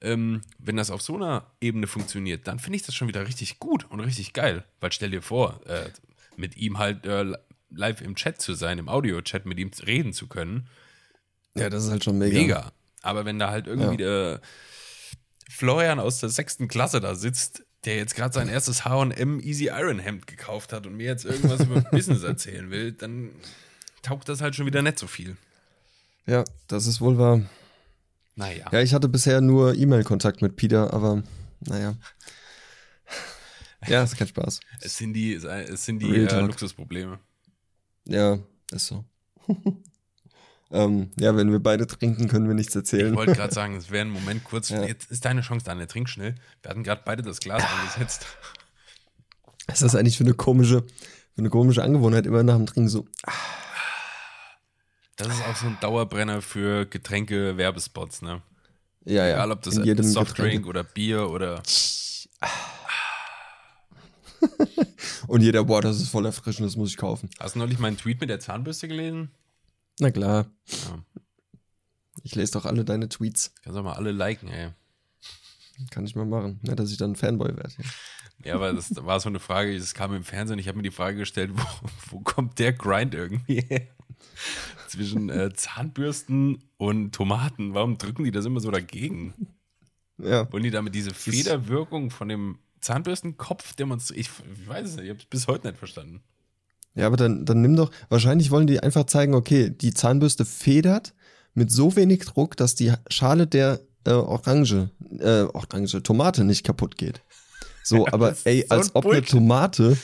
Ähm, 0.00 0.40
wenn 0.58 0.76
das 0.76 0.90
auf 0.90 1.02
so 1.02 1.16
einer 1.16 1.44
Ebene 1.60 1.86
funktioniert, 1.86 2.46
dann 2.48 2.58
finde 2.58 2.76
ich 2.76 2.82
das 2.84 2.94
schon 2.94 3.08
wieder 3.08 3.26
richtig 3.26 3.58
gut 3.58 3.84
und 3.90 4.00
richtig 4.00 4.32
geil. 4.32 4.64
Weil 4.80 4.92
stell 4.92 5.10
dir 5.10 5.20
vor, 5.20 5.60
äh, 5.66 5.90
mit 6.36 6.56
ihm 6.56 6.78
halt 6.78 7.04
äh, 7.04 7.32
live 7.70 8.00
im 8.00 8.14
Chat 8.14 8.40
zu 8.40 8.54
sein, 8.54 8.78
im 8.78 8.88
Audio-Chat 8.88 9.44
mit 9.44 9.58
ihm 9.58 9.70
reden 9.86 10.14
zu 10.14 10.26
können. 10.26 10.68
Ja, 11.56 11.70
das 11.70 11.84
ist 11.84 11.90
halt 11.90 12.04
schon 12.04 12.18
mega. 12.18 12.38
Mega. 12.38 12.72
Aber 13.02 13.24
wenn 13.24 13.38
da 13.38 13.50
halt 13.50 13.66
irgendwie 13.66 13.96
der 13.96 14.40
Florian 15.48 15.98
aus 15.98 16.20
der 16.20 16.28
sechsten 16.28 16.68
Klasse 16.68 17.00
da 17.00 17.14
sitzt, 17.14 17.64
der 17.84 17.96
jetzt 17.96 18.14
gerade 18.14 18.34
sein 18.34 18.48
erstes 18.48 18.84
H&M 18.84 19.40
Easy 19.40 19.66
Iron 19.66 19.98
Hemd 19.98 20.26
gekauft 20.26 20.72
hat 20.72 20.86
und 20.86 20.96
mir 20.96 21.06
jetzt 21.06 21.24
irgendwas 21.24 21.60
über 21.60 21.80
Business 21.90 22.22
erzählen 22.22 22.70
will, 22.70 22.92
dann 22.92 23.30
taugt 24.02 24.28
das 24.28 24.40
halt 24.40 24.54
schon 24.54 24.66
wieder 24.66 24.82
nicht 24.82 24.98
so 24.98 25.06
viel. 25.06 25.36
Ja, 26.26 26.44
das 26.68 26.86
ist 26.86 27.00
wohl 27.00 27.18
wahr. 27.18 27.42
Naja. 28.36 28.66
Ja, 28.70 28.80
ich 28.80 28.94
hatte 28.94 29.08
bisher 29.08 29.40
nur 29.40 29.74
E-Mail-Kontakt 29.74 30.42
mit 30.42 30.56
Peter, 30.56 30.92
aber 30.92 31.22
naja. 31.60 31.96
Ja, 33.86 34.02
ist 34.02 34.16
kein 34.16 34.28
Spaß. 34.28 34.60
Es 34.80 34.98
sind 34.98 35.14
die, 35.14 35.34
es 35.34 35.84
sind 35.84 36.00
die 36.00 36.14
äh. 36.14 36.40
Luxusprobleme. 36.40 37.18
Ja, 38.04 38.38
ist 38.72 38.86
so. 38.86 39.04
ähm, 40.72 41.10
ja, 41.18 41.36
wenn 41.36 41.50
wir 41.50 41.60
beide 41.60 41.86
trinken, 41.86 42.28
können 42.28 42.46
wir 42.46 42.54
nichts 42.54 42.74
Ich 42.74 42.76
erzählen. 42.76 43.14
wollte 43.14 43.32
gerade 43.32 43.52
sagen, 43.52 43.76
es 43.76 43.90
wäre 43.90 44.04
ein 44.04 44.10
Moment 44.10 44.44
kurz. 44.44 44.70
Ja. 44.70 44.84
Jetzt 44.84 45.10
ist 45.10 45.24
deine 45.24 45.40
Chance, 45.40 45.66
Daniel. 45.66 45.86
Trink 45.86 46.08
schnell. 46.08 46.36
Wir 46.62 46.70
hatten 46.70 46.84
gerade 46.84 47.02
beide 47.04 47.22
das 47.22 47.40
Glas 47.40 47.62
angesetzt. 47.64 48.26
Was 49.66 49.76
ist 49.76 49.82
das 49.82 49.94
eigentlich 49.94 50.16
für 50.16 50.24
eine 50.24 50.34
komische, 50.34 50.82
für 50.82 51.38
eine 51.38 51.50
komische 51.50 51.82
Angewohnheit, 51.82 52.26
immer 52.26 52.42
nach 52.42 52.56
dem 52.56 52.66
Trinken 52.66 52.88
so. 52.88 53.06
Das 55.16 55.28
ist 55.28 55.46
auch 55.46 55.56
so 55.56 55.66
ein 55.66 55.76
Dauerbrenner 55.80 56.40
für 56.40 56.86
Getränke-Werbespots, 56.86 58.22
ne? 58.22 58.42
Ja, 59.04 59.26
ja. 59.26 59.34
Egal, 59.34 59.52
ob 59.52 59.62
das 59.62 59.76
in 59.76 59.84
jedem 59.84 60.06
Softdrink 60.06 60.66
oder 60.66 60.84
Bier 60.84 61.30
oder. 61.30 61.62
Und 65.26 65.42
jeder, 65.42 65.64
boah, 65.64 65.82
das 65.82 66.00
ist 66.00 66.08
voll 66.08 66.26
erfrischend, 66.26 66.66
das 66.66 66.76
muss 66.76 66.90
ich 66.90 66.96
kaufen. 66.96 67.28
Hast 67.38 67.54
du 67.54 67.58
neulich 67.58 67.78
meinen 67.78 67.96
Tweet 67.96 68.20
mit 68.20 68.30
der 68.30 68.40
Zahnbürste 68.40 68.88
gelesen? 68.88 69.30
Na 70.00 70.10
klar. 70.10 70.46
Ja. 70.66 71.04
Ich 72.22 72.34
lese 72.34 72.52
doch 72.52 72.66
alle 72.66 72.84
deine 72.84 73.08
Tweets. 73.08 73.54
Kannst 73.62 73.78
auch 73.78 73.84
mal 73.84 73.94
alle 73.94 74.12
liken, 74.12 74.48
ey. 74.48 74.72
Kann 75.90 76.04
ich 76.04 76.14
mal 76.14 76.26
machen. 76.26 76.58
Nicht, 76.62 76.78
dass 76.78 76.90
ich 76.90 76.98
dann 76.98 77.12
ein 77.12 77.16
Fanboy 77.16 77.56
werde. 77.56 77.72
Ja. 77.78 77.84
Ja, 78.44 78.54
aber 78.54 78.72
das 78.72 78.94
war 78.96 79.20
so 79.20 79.28
eine 79.28 79.38
Frage, 79.38 79.78
das 79.78 79.92
kam 79.92 80.14
im 80.14 80.24
Fernsehen. 80.24 80.58
Ich 80.58 80.68
habe 80.68 80.76
mir 80.78 80.82
die 80.82 80.90
Frage 80.90 81.18
gestellt, 81.18 81.50
wo, 81.54 81.62
wo 82.10 82.20
kommt 82.20 82.58
der 82.58 82.72
Grind 82.72 83.14
irgendwie 83.14 83.60
her? 83.60 83.88
Zwischen 84.88 85.28
äh, 85.28 85.52
Zahnbürsten 85.52 86.64
und 86.78 87.12
Tomaten. 87.14 87.74
Warum 87.74 87.98
drücken 87.98 88.24
die 88.24 88.30
das 88.30 88.46
immer 88.46 88.60
so 88.60 88.70
dagegen? 88.70 89.34
ja. 90.18 90.50
Wollen 90.52 90.62
die 90.62 90.70
damit 90.70 90.94
diese 90.94 91.12
Federwirkung 91.12 92.10
von 92.10 92.28
dem 92.28 92.58
Zahnbürstenkopf 92.80 93.74
demonstrieren? 93.74 94.20
Ich, 94.20 94.30
ich 94.60 94.68
weiß 94.68 94.88
es 94.88 94.96
nicht, 94.96 95.04
ich 95.04 95.10
habe 95.10 95.20
es 95.20 95.26
bis 95.26 95.46
heute 95.46 95.68
nicht 95.68 95.78
verstanden. 95.78 96.22
Ja, 96.94 97.06
aber 97.06 97.16
dann, 97.16 97.44
dann 97.46 97.60
nimm 97.62 97.76
doch, 97.76 97.90
wahrscheinlich 98.08 98.50
wollen 98.50 98.66
die 98.66 98.80
einfach 98.80 99.04
zeigen, 99.04 99.34
okay, 99.34 99.70
die 99.70 99.94
Zahnbürste 99.94 100.44
federt 100.44 101.14
mit 101.54 101.70
so 101.70 101.94
wenig 101.96 102.20
Druck, 102.24 102.56
dass 102.56 102.74
die 102.74 102.92
Schale 103.08 103.46
der 103.46 103.80
äh, 104.04 104.10
Orange, 104.10 104.90
äh, 105.18 105.42
Orange, 105.42 106.02
Tomate 106.02 106.44
nicht 106.44 106.64
kaputt 106.64 106.96
geht. 106.96 107.22
So, 107.84 108.06
aber 108.08 108.30
das 108.30 108.38
ist 108.40 108.46
ey, 108.46 108.64
so 108.68 108.74
als 108.74 108.86
ein 108.88 108.90
ob 108.94 109.04
eine 109.06 109.14
Bullshit. 109.14 109.30
Tomate, 109.30 109.96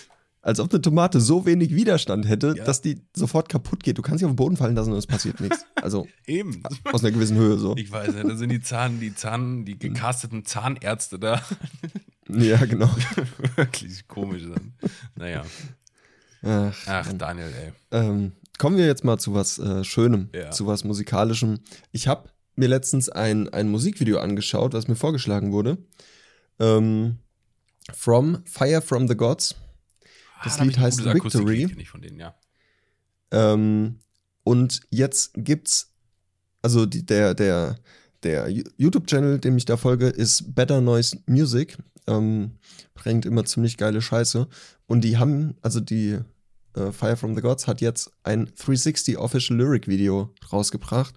als 0.43 0.61
ob 0.61 0.73
eine 0.73 0.81
Tomate 0.81 1.21
so 1.21 1.45
wenig 1.45 1.75
Widerstand 1.75 2.29
hätte, 2.29 2.55
Ja. 2.57 2.65
dass 2.65 2.83
die 2.83 3.01
sofort 3.15 3.49
kaputt 3.49 3.83
geht. 3.83 3.99
Du 3.99 4.03
kannst 4.03 4.21
sie 4.21 4.25
auf 4.27 4.31
den 4.33 4.37
Boden 4.37 4.57
fallen 4.57 4.77
lassen 4.77 4.93
und 4.93 4.99
es 4.99 5.07
passiert 5.07 5.41
nichts. 5.41 5.65
Also 5.77 6.07
Eben. 6.27 6.63
aus 6.93 7.03
einer 7.03 7.11
gewissen 7.13 7.37
Höhe 7.37 7.59
so. 7.59 7.75
Ich 7.77 7.91
weiß 7.91 8.15
nicht, 8.15 8.29
da 8.29 8.37
sind 8.37 8.51
die 8.51 8.61
Zahn, 8.61 9.01
die 9.01 9.15
Zahn, 9.15 9.65
die 9.65 9.79
gecasteten 9.79 10.45
Zahnärzte 10.45 11.19
da. 11.19 11.43
Ja, 12.29 12.65
genau. 12.65 12.91
Wirklich 13.57 14.07
komisch 14.09 14.43
dann. 14.43 14.75
Naja. 15.17 15.45
Ach, 16.43 16.77
Ach, 16.87 17.13
Daniel, 17.15 17.53
ey. 17.53 17.73
Ähm, 17.91 18.33
kommen 18.59 18.77
wir 18.77 18.87
jetzt 18.87 19.05
mal 19.05 19.19
zu 19.19 19.35
was 19.35 19.59
äh, 19.59 19.85
Schönem, 19.85 20.29
Ja. 20.35 20.51
zu 20.51 20.67
was 20.67 20.85
Musikalischem. 20.85 21.61
Ich 21.93 22.09
habe 22.09 22.29
mir 22.57 22.69
letztens 22.69 23.09
ein, 23.09 23.49
ein 23.51 23.69
Musikvideo 23.69 24.19
angeschaut, 24.19 24.73
was 24.73 24.89
mir 24.89 24.97
vorgeschlagen 24.97 25.53
wurde. 25.53 25.79
Ähm, 26.59 27.19
from 27.93 28.43
Fire 28.47 28.81
from 28.83 29.09
the 29.09 29.17
Gods. 29.17 29.55
Das 30.45 30.55
Ah, 30.55 30.57
da 30.57 30.61
hab 30.61 30.67
Lied 30.67 30.79
heißt 30.79 31.05
Victory. 31.05 31.75
ich 31.79 31.89
von 31.89 32.01
denen, 32.03 32.19
ja. 32.21 32.35
Ähm, 33.31 33.99
und 34.45 34.81
jetzt 34.91 35.33
gibt's, 35.35 35.93
also 36.63 36.87
die, 36.87 37.05
der, 37.05 37.35
der, 37.35 37.77
der 38.23 38.49
YouTube-Channel, 38.49 39.39
dem 39.39 39.57
ich 39.57 39.65
da 39.65 39.77
folge, 39.77 40.07
ist 40.09 40.55
Better 40.55 40.81
Noise 40.81 41.19
Music. 41.27 41.77
Ähm, 42.07 42.53
bringt 42.95 43.27
immer 43.27 43.45
ziemlich 43.45 43.77
geile 43.77 44.01
Scheiße. 44.01 44.47
Und 44.87 45.03
die 45.03 45.19
haben, 45.19 45.57
also 45.63 45.81
die 45.81 46.19
äh, 46.75 46.93
Fire 46.93 47.17
from 47.17 47.35
the 47.35 47.41
Gods 47.41 47.67
hat 47.67 47.81
jetzt 47.81 48.11
ein 48.23 48.47
360 48.47 49.19
Official 49.19 49.59
Lyric 49.59 49.89
Video 49.89 50.33
rausgebracht. 50.53 51.15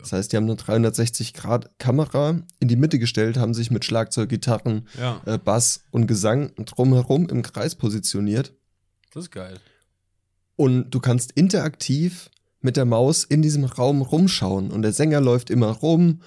Das 0.00 0.12
heißt, 0.12 0.32
die 0.32 0.36
haben 0.36 0.44
eine 0.44 0.54
360-Grad-Kamera 0.54 2.40
in 2.60 2.68
die 2.68 2.76
Mitte 2.76 2.98
gestellt, 2.98 3.36
haben 3.36 3.54
sich 3.54 3.70
mit 3.70 3.84
Schlagzeug, 3.84 4.28
Gitarren, 4.28 4.86
Ja, 4.98 5.20
äh, 5.26 5.38
Bass 5.38 5.82
und 5.90 6.06
Gesang 6.06 6.52
drumherum 6.56 7.28
im 7.28 7.42
Kreis 7.42 7.74
positioniert. 7.74 8.54
das 9.12 9.24
ist 9.24 9.30
geil. 9.30 9.58
Und 10.56 10.90
du 10.90 11.00
kannst 11.00 11.32
interaktiv 11.32 12.30
mit 12.60 12.76
der 12.76 12.84
Maus 12.84 13.24
in 13.24 13.40
diesem 13.42 13.64
Raum 13.64 14.02
rumschauen. 14.02 14.70
Und 14.70 14.82
der 14.82 14.92
Sänger 14.92 15.20
läuft 15.20 15.48
immer 15.50 15.70
rum 15.70 16.20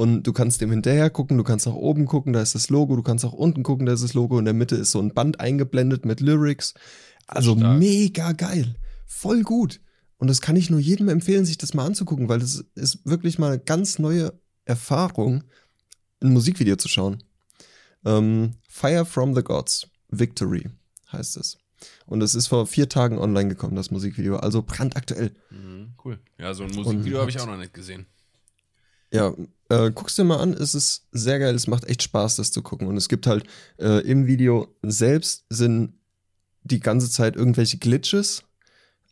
und 0.00 0.22
du 0.22 0.32
kannst 0.32 0.62
dem 0.62 0.70
hinterher 0.70 1.10
gucken, 1.10 1.36
du 1.36 1.44
kannst 1.44 1.66
nach 1.66 1.74
oben 1.74 2.06
gucken, 2.06 2.32
da 2.32 2.40
ist 2.40 2.54
das 2.54 2.70
Logo, 2.70 2.96
du 2.96 3.02
kannst 3.02 3.22
nach 3.22 3.34
unten 3.34 3.62
gucken, 3.62 3.84
da 3.84 3.92
ist 3.92 4.02
das 4.02 4.14
Logo. 4.14 4.38
In 4.38 4.46
der 4.46 4.54
Mitte 4.54 4.74
ist 4.76 4.92
so 4.92 4.98
ein 4.98 5.12
Band 5.12 5.40
eingeblendet 5.40 6.06
mit 6.06 6.20
Lyrics. 6.20 6.72
Also 7.26 7.54
Stark. 7.54 7.78
mega 7.78 8.32
geil. 8.32 8.76
Voll 9.04 9.42
gut. 9.42 9.82
Und 10.16 10.28
das 10.28 10.40
kann 10.40 10.56
ich 10.56 10.70
nur 10.70 10.80
jedem 10.80 11.10
empfehlen, 11.10 11.44
sich 11.44 11.58
das 11.58 11.74
mal 11.74 11.84
anzugucken, 11.84 12.30
weil 12.30 12.38
das 12.38 12.64
ist 12.76 13.04
wirklich 13.04 13.38
mal 13.38 13.48
eine 13.48 13.58
ganz 13.58 13.98
neue 13.98 14.32
Erfahrung, 14.64 15.44
ein 16.22 16.32
Musikvideo 16.32 16.76
zu 16.76 16.88
schauen. 16.88 17.22
Ähm, 18.06 18.52
Fire 18.70 19.04
from 19.04 19.34
the 19.34 19.42
Gods, 19.42 19.86
Victory 20.08 20.70
heißt 21.12 21.36
es. 21.36 21.58
Und 22.06 22.22
es 22.22 22.34
ist 22.34 22.46
vor 22.46 22.66
vier 22.66 22.88
Tagen 22.88 23.18
online 23.18 23.50
gekommen, 23.50 23.76
das 23.76 23.90
Musikvideo. 23.90 24.36
Also 24.36 24.62
brandaktuell. 24.62 25.34
Mhm, 25.50 25.92
cool. 26.06 26.18
Ja, 26.38 26.54
so 26.54 26.64
ein 26.64 26.70
Musikvideo 26.74 27.20
habe 27.20 27.28
ich 27.28 27.38
auch 27.38 27.46
noch 27.46 27.58
nicht 27.58 27.74
gesehen. 27.74 28.06
Ja, 29.12 29.34
äh, 29.68 29.90
guck's 29.92 30.14
dir 30.16 30.24
mal 30.24 30.38
an, 30.38 30.52
es 30.52 30.74
ist 30.74 31.06
sehr 31.12 31.38
geil, 31.38 31.54
es 31.54 31.66
macht 31.66 31.84
echt 31.86 32.02
Spaß, 32.02 32.36
das 32.36 32.52
zu 32.52 32.62
gucken. 32.62 32.86
Und 32.86 32.96
es 32.96 33.08
gibt 33.08 33.26
halt 33.26 33.44
äh, 33.78 34.00
im 34.08 34.26
Video 34.26 34.74
selbst 34.82 35.44
sind 35.48 35.94
die 36.62 36.80
ganze 36.80 37.10
Zeit 37.10 37.36
irgendwelche 37.36 37.78
Glitches, 37.78 38.44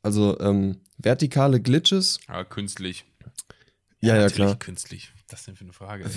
also 0.03 0.39
ähm, 0.41 0.81
vertikale 0.99 1.61
Glitches. 1.61 2.19
Ja, 2.29 2.45
künstlich. 2.45 3.05
Ja, 4.01 4.15
ja, 4.15 4.23
natürlich 4.23 4.37
klar. 4.37 4.59
künstlich. 4.59 5.11
Was 5.13 5.21
ist 5.23 5.33
das 5.33 5.45
denn 5.45 5.57
für 5.57 5.65
eine 5.65 5.73
Frage? 5.73 6.05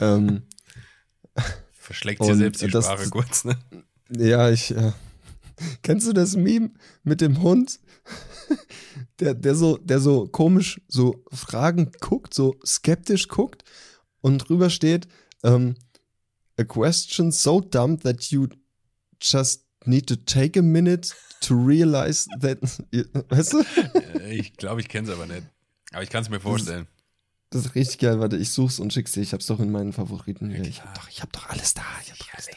ähm, 0.00 0.42
Verschlägt 1.72 2.22
dir 2.22 2.34
selbst 2.36 2.62
die 2.62 2.68
das- 2.68 2.86
Sprache 2.86 3.10
kurz, 3.10 3.44
ne? 3.44 3.56
ja, 4.10 4.50
ich. 4.50 4.70
Äh, 4.74 4.92
kennst 5.82 6.06
du 6.06 6.12
das 6.12 6.34
Meme 6.36 6.70
mit 7.02 7.20
dem 7.20 7.42
Hund? 7.42 7.78
Der, 9.20 9.34
der, 9.34 9.54
so, 9.54 9.76
der 9.78 10.00
so 10.00 10.26
komisch 10.26 10.80
so 10.88 11.24
Fragen 11.32 11.92
guckt, 12.00 12.34
so 12.34 12.56
skeptisch 12.66 13.28
guckt 13.28 13.62
und 14.20 14.38
drüber 14.38 14.70
steht, 14.70 15.06
ähm, 15.44 15.76
a 16.58 16.64
question 16.64 17.30
so 17.30 17.60
dumb 17.60 18.00
that 18.02 18.22
you 18.30 18.48
just 19.20 19.64
need 19.84 20.08
to 20.08 20.16
take 20.16 20.58
a 20.58 20.62
minute 20.62 21.12
to 21.40 21.54
realize 21.54 22.26
that, 22.40 22.58
weißt 23.30 23.52
du? 23.52 23.64
Äh, 24.20 24.36
Ich 24.38 24.56
glaube, 24.56 24.80
ich 24.80 24.88
kenne 24.88 25.08
es 25.08 25.14
aber 25.14 25.26
nicht. 25.26 25.44
Aber 25.92 26.02
ich 26.02 26.10
kann 26.10 26.22
es 26.22 26.28
mir 26.30 26.40
vorstellen. 26.40 26.88
Das 27.50 27.66
ist 27.66 27.74
richtig 27.76 27.98
geil, 27.98 28.18
warte, 28.18 28.36
ich 28.36 28.50
such's 28.50 28.80
und 28.80 28.92
schick's 28.92 29.12
dir. 29.12 29.20
Ich 29.20 29.32
hab's 29.32 29.46
doch 29.46 29.60
in 29.60 29.70
meinen 29.70 29.92
Favoriten 29.92 30.50
hier. 30.50 30.64
Ich 30.64 30.80
klar. 30.80 30.88
hab 30.88 30.94
doch, 30.94 31.08
ich 31.08 31.22
hab 31.22 31.32
doch 31.32 31.48
alles 31.50 31.74
da. 31.74 31.82
Ich 32.02 32.10
hab 32.10 32.18
doch 32.18 32.32
alles 32.34 32.46
da. 32.46 32.56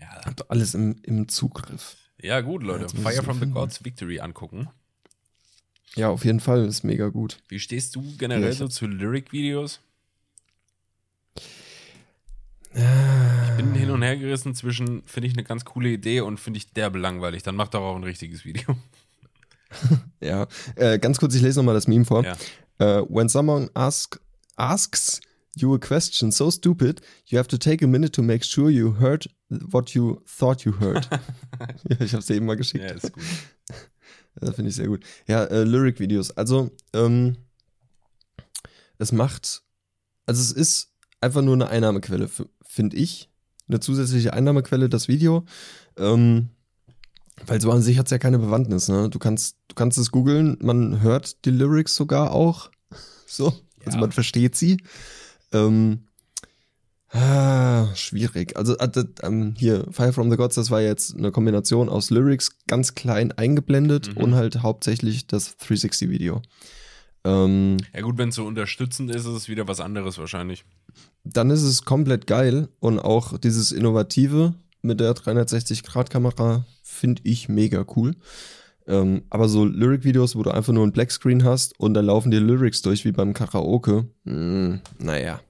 Ja, 0.00 0.18
Ich 0.20 0.26
hab 0.26 0.36
doch 0.36 0.48
alles 0.48 0.74
im, 0.74 0.96
im 1.02 1.28
Zugriff. 1.28 1.96
Ja 2.26 2.40
gut, 2.40 2.62
Leute. 2.62 2.88
Fire 2.88 3.22
from 3.22 3.40
the. 3.40 3.46
Gods 3.46 3.84
Victory 3.84 4.20
angucken. 4.20 4.68
Ja, 5.94 6.10
auf 6.10 6.24
jeden 6.24 6.40
Fall, 6.40 6.66
ist 6.66 6.84
mega 6.84 7.08
gut. 7.08 7.38
Wie 7.48 7.58
stehst 7.58 7.96
du 7.96 8.02
generell 8.18 8.52
so 8.52 8.68
zu 8.68 8.86
Lyric-Videos? 8.86 9.80
Ich 12.74 13.56
bin 13.56 13.72
hin 13.72 13.90
und 13.90 14.02
her 14.02 14.18
gerissen 14.18 14.54
zwischen, 14.54 15.02
finde 15.06 15.28
ich 15.28 15.32
eine 15.32 15.44
ganz 15.44 15.64
coole 15.64 15.88
Idee 15.88 16.20
und 16.20 16.38
finde 16.38 16.58
ich 16.58 16.72
derbe 16.72 16.98
langweilig. 16.98 17.42
Dann 17.42 17.56
mach 17.56 17.68
doch 17.68 17.80
auch 17.80 17.96
ein 17.96 18.04
richtiges 18.04 18.44
Video. 18.44 18.76
Ja, 20.20 20.46
äh, 20.76 20.98
ganz 20.98 21.18
kurz, 21.18 21.34
ich 21.34 21.42
lese 21.42 21.58
nochmal 21.58 21.74
das 21.74 21.86
Meme 21.88 22.04
vor. 22.04 22.24
Ja. 22.24 22.36
Äh, 22.78 23.04
when 23.08 23.28
someone 23.28 23.68
ask, 23.74 24.18
asks 24.54 25.20
you 25.56 25.74
a 25.74 25.78
question 25.78 26.30
so 26.30 26.50
stupid, 26.50 27.00
you 27.26 27.38
have 27.38 27.48
to 27.48 27.56
take 27.58 27.82
a 27.84 27.88
minute 27.88 28.12
to 28.12 28.22
make 28.22 28.44
sure 28.44 28.70
you 28.70 28.94
heard 29.00 29.26
what 29.48 29.90
you 29.94 30.20
thought 30.26 30.64
you 30.64 30.72
heard. 30.80 31.08
ja, 31.88 32.00
ich 32.00 32.14
hab's 32.14 32.26
dir 32.26 32.34
eben 32.36 32.46
mal 32.46 32.56
geschickt. 32.56 32.84
Ja, 32.84 32.90
ist 32.94 33.12
gut. 33.12 33.22
Das 34.38 34.54
finde 34.54 34.68
ich 34.68 34.76
sehr 34.76 34.86
gut. 34.88 35.02
Ja, 35.26 35.44
äh, 35.44 35.64
Lyric-Videos. 35.64 36.30
Also, 36.32 36.70
ähm, 36.92 37.38
es 38.98 39.10
macht, 39.10 39.62
also 40.26 40.42
es 40.42 40.52
ist 40.52 40.92
einfach 41.22 41.40
nur 41.40 41.54
eine 41.54 41.68
Einnahmequelle, 41.68 42.28
finde 42.62 42.96
ich. 42.98 43.30
Eine 43.66 43.80
zusätzliche 43.80 44.34
Einnahmequelle, 44.34 44.90
das 44.90 45.08
Video. 45.08 45.46
Ähm, 45.96 46.50
weil 47.46 47.62
so 47.62 47.70
an 47.72 47.80
sich 47.80 47.96
hat 47.98 48.06
es 48.06 48.10
ja 48.10 48.18
keine 48.18 48.38
Bewandtnis, 48.38 48.88
ne? 48.88 49.08
Du 49.08 49.18
kannst, 49.18 49.56
du 49.68 49.74
kannst 49.74 49.96
es 49.96 50.10
googeln, 50.10 50.58
man 50.60 51.00
hört 51.00 51.44
die 51.46 51.50
Lyrics 51.50 51.96
sogar 51.96 52.32
auch. 52.32 52.70
So. 53.26 53.46
Also 53.86 53.96
Ja. 53.96 54.00
man 54.00 54.12
versteht 54.12 54.54
sie. 54.54 54.76
Ähm, 55.52 56.00
ah, 57.10 57.86
schwierig. 57.94 58.56
Also 58.56 58.76
äh, 58.78 58.88
ähm, 59.22 59.54
hier, 59.56 59.86
Fire 59.90 60.12
from 60.12 60.30
the 60.30 60.36
Gods, 60.36 60.56
das 60.56 60.70
war 60.70 60.80
jetzt 60.80 61.16
eine 61.16 61.30
Kombination 61.32 61.88
aus 61.88 62.10
Lyrics 62.10 62.58
ganz 62.66 62.94
klein 62.94 63.32
eingeblendet 63.32 64.14
Mhm. 64.16 64.22
und 64.22 64.34
halt 64.34 64.62
hauptsächlich 64.62 65.26
das 65.26 65.56
360-Video. 65.58 66.42
Ähm, 67.24 67.78
Ja 67.94 68.02
gut, 68.02 68.18
wenn 68.18 68.28
es 68.30 68.34
so 68.36 68.44
unterstützend 68.44 69.10
ist, 69.10 69.22
ist 69.22 69.26
es 69.34 69.48
wieder 69.48 69.66
was 69.68 69.80
anderes 69.80 70.18
wahrscheinlich. 70.18 70.64
dann 71.24 71.50
ist 71.50 71.62
es 71.62 71.84
komplett 71.84 72.26
geil 72.28 72.68
und 72.78 72.98
auch 73.00 73.36
dieses 73.38 73.72
Innovative 73.72 74.54
mit 74.82 75.00
der 75.00 75.12
360-Grad-Kamera 75.14 76.64
finde 76.84 77.22
ich 77.24 77.48
mega 77.48 77.84
cool. 77.96 78.14
Ähm, 78.86 79.24
aber 79.30 79.48
so 79.48 79.64
Lyric-Videos, 79.64 80.36
wo 80.36 80.42
du 80.42 80.50
einfach 80.50 80.72
nur 80.72 80.86
ein 80.86 80.92
Blackscreen 80.92 81.44
hast 81.44 81.78
und 81.80 81.94
dann 81.94 82.06
laufen 82.06 82.30
dir 82.30 82.40
Lyrics 82.40 82.82
durch 82.82 83.04
wie 83.04 83.12
beim 83.12 83.34
Karaoke, 83.34 84.08
mh, 84.24 84.80
naja. 84.98 85.40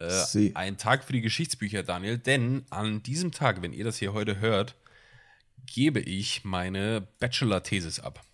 Äh, 0.00 0.52
ein 0.54 0.78
Tag 0.78 1.04
für 1.04 1.12
die 1.12 1.20
Geschichtsbücher, 1.20 1.82
Daniel, 1.82 2.16
denn 2.18 2.64
an 2.70 3.02
diesem 3.02 3.32
Tag, 3.32 3.60
wenn 3.62 3.72
ihr 3.72 3.84
das 3.84 3.98
hier 3.98 4.12
heute 4.14 4.40
hört, 4.40 4.74
gebe 5.66 6.00
ich 6.00 6.42
meine 6.44 7.06
Bachelor-Thesis 7.18 8.00
ab. 8.00 8.24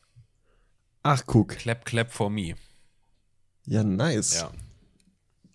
Ach, 1.02 1.22
guck. 1.26 1.50
Clap, 1.50 1.84
clap 1.84 2.12
for 2.12 2.30
me. 2.30 2.54
Ja, 3.66 3.82
nice. 3.82 4.34
Ja, 4.40 4.50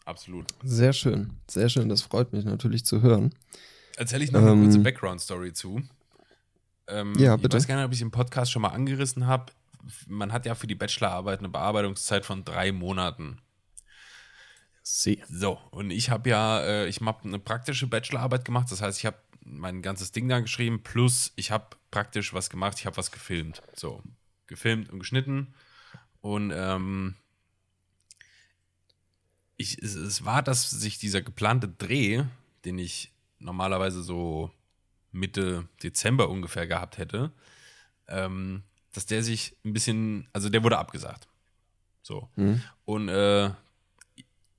absolut. 0.05 0.47
Sehr 0.64 0.91
schön. 0.93 1.32
Sehr 1.49 1.70
schön. 1.70 1.88
Das 1.89 2.01
freut 2.01 2.34
mich 2.34 2.43
natürlich 2.45 2.86
zu 2.86 3.01
hören. 3.01 3.34
Erzähle 3.95 4.24
ich 4.26 4.32
noch 4.32 4.41
eine 4.41 4.51
Ähm, 4.51 4.64
kurze 4.64 4.80
Background-Story 4.80 5.53
zu. 5.53 5.82
Ähm, 6.88 7.14
Ja, 7.18 7.36
Ich 7.36 7.41
bitte. 7.41 7.55
weiß 7.55 7.68
gar 7.68 7.76
nicht, 7.78 7.86
ob 7.86 7.93
ich 7.93 8.01
im 8.01 8.12
Podcast 8.12 8.51
schon 8.51 8.62
mal 8.64 8.70
angerissen 8.70 9.28
habe. 9.28 9.51
Man 10.07 10.32
hat 10.34 10.45
ja 10.45 10.55
für 10.55 10.68
die 10.68 10.76
Bachelorarbeit 10.76 11.39
eine 11.39 11.49
Bearbeitungszeit 11.49 12.26
von 12.26 12.43
drei 12.43 12.72
Monaten. 12.74 13.38
Sie. 14.94 15.24
So, 15.30 15.58
und 15.72 15.89
ich 15.89 16.10
habe 16.10 16.30
ja, 16.30 16.60
äh, 16.62 16.88
ich 16.88 17.00
habe 17.00 17.24
eine 17.24 17.39
praktische 17.39 17.88
Bachelorarbeit 17.88 18.44
gemacht. 18.44 18.72
Das 18.72 18.82
heißt, 18.82 19.00
ich 19.00 19.06
habe 19.06 19.18
mein 19.44 19.82
ganzes 19.82 20.12
Ding 20.12 20.28
da 20.28 20.39
geschrieben, 20.42 20.84
plus 20.84 21.32
ich 21.38 21.50
habe 21.50 21.78
praktisch 21.92 22.34
was 22.34 22.50
gemacht, 22.50 22.78
ich 22.80 22.86
habe 22.86 22.98
was 22.98 23.12
gefilmt. 23.12 23.62
So, 23.74 24.04
gefilmt 24.48 24.89
und 24.89 25.00
geschnitten. 25.00 25.54
Und 26.20 26.52
ähm, 26.54 27.16
ich, 29.56 29.82
es, 29.82 29.96
es 29.96 30.26
war, 30.26 30.44
dass 30.44 30.70
sich 30.70 30.98
dieser 30.98 31.22
geplante 31.22 31.70
Dreh, 31.70 32.24
den 32.66 32.78
ich 32.78 33.14
normalerweise 33.39 34.04
so 34.04 34.52
Mitte 35.14 35.70
Dezember 35.82 36.30
ungefähr 36.30 36.68
gehabt 36.68 36.98
hätte, 36.98 37.32
ähm, 38.08 38.64
dass 38.92 39.06
der 39.06 39.24
sich 39.24 39.56
ein 39.64 39.72
bisschen, 39.72 40.28
also 40.34 40.50
der 40.50 40.64
wurde 40.64 40.78
abgesagt. 40.78 41.30
So. 42.02 42.30
Hm? 42.36 42.62
Und 42.84 43.08
äh, 43.08 43.52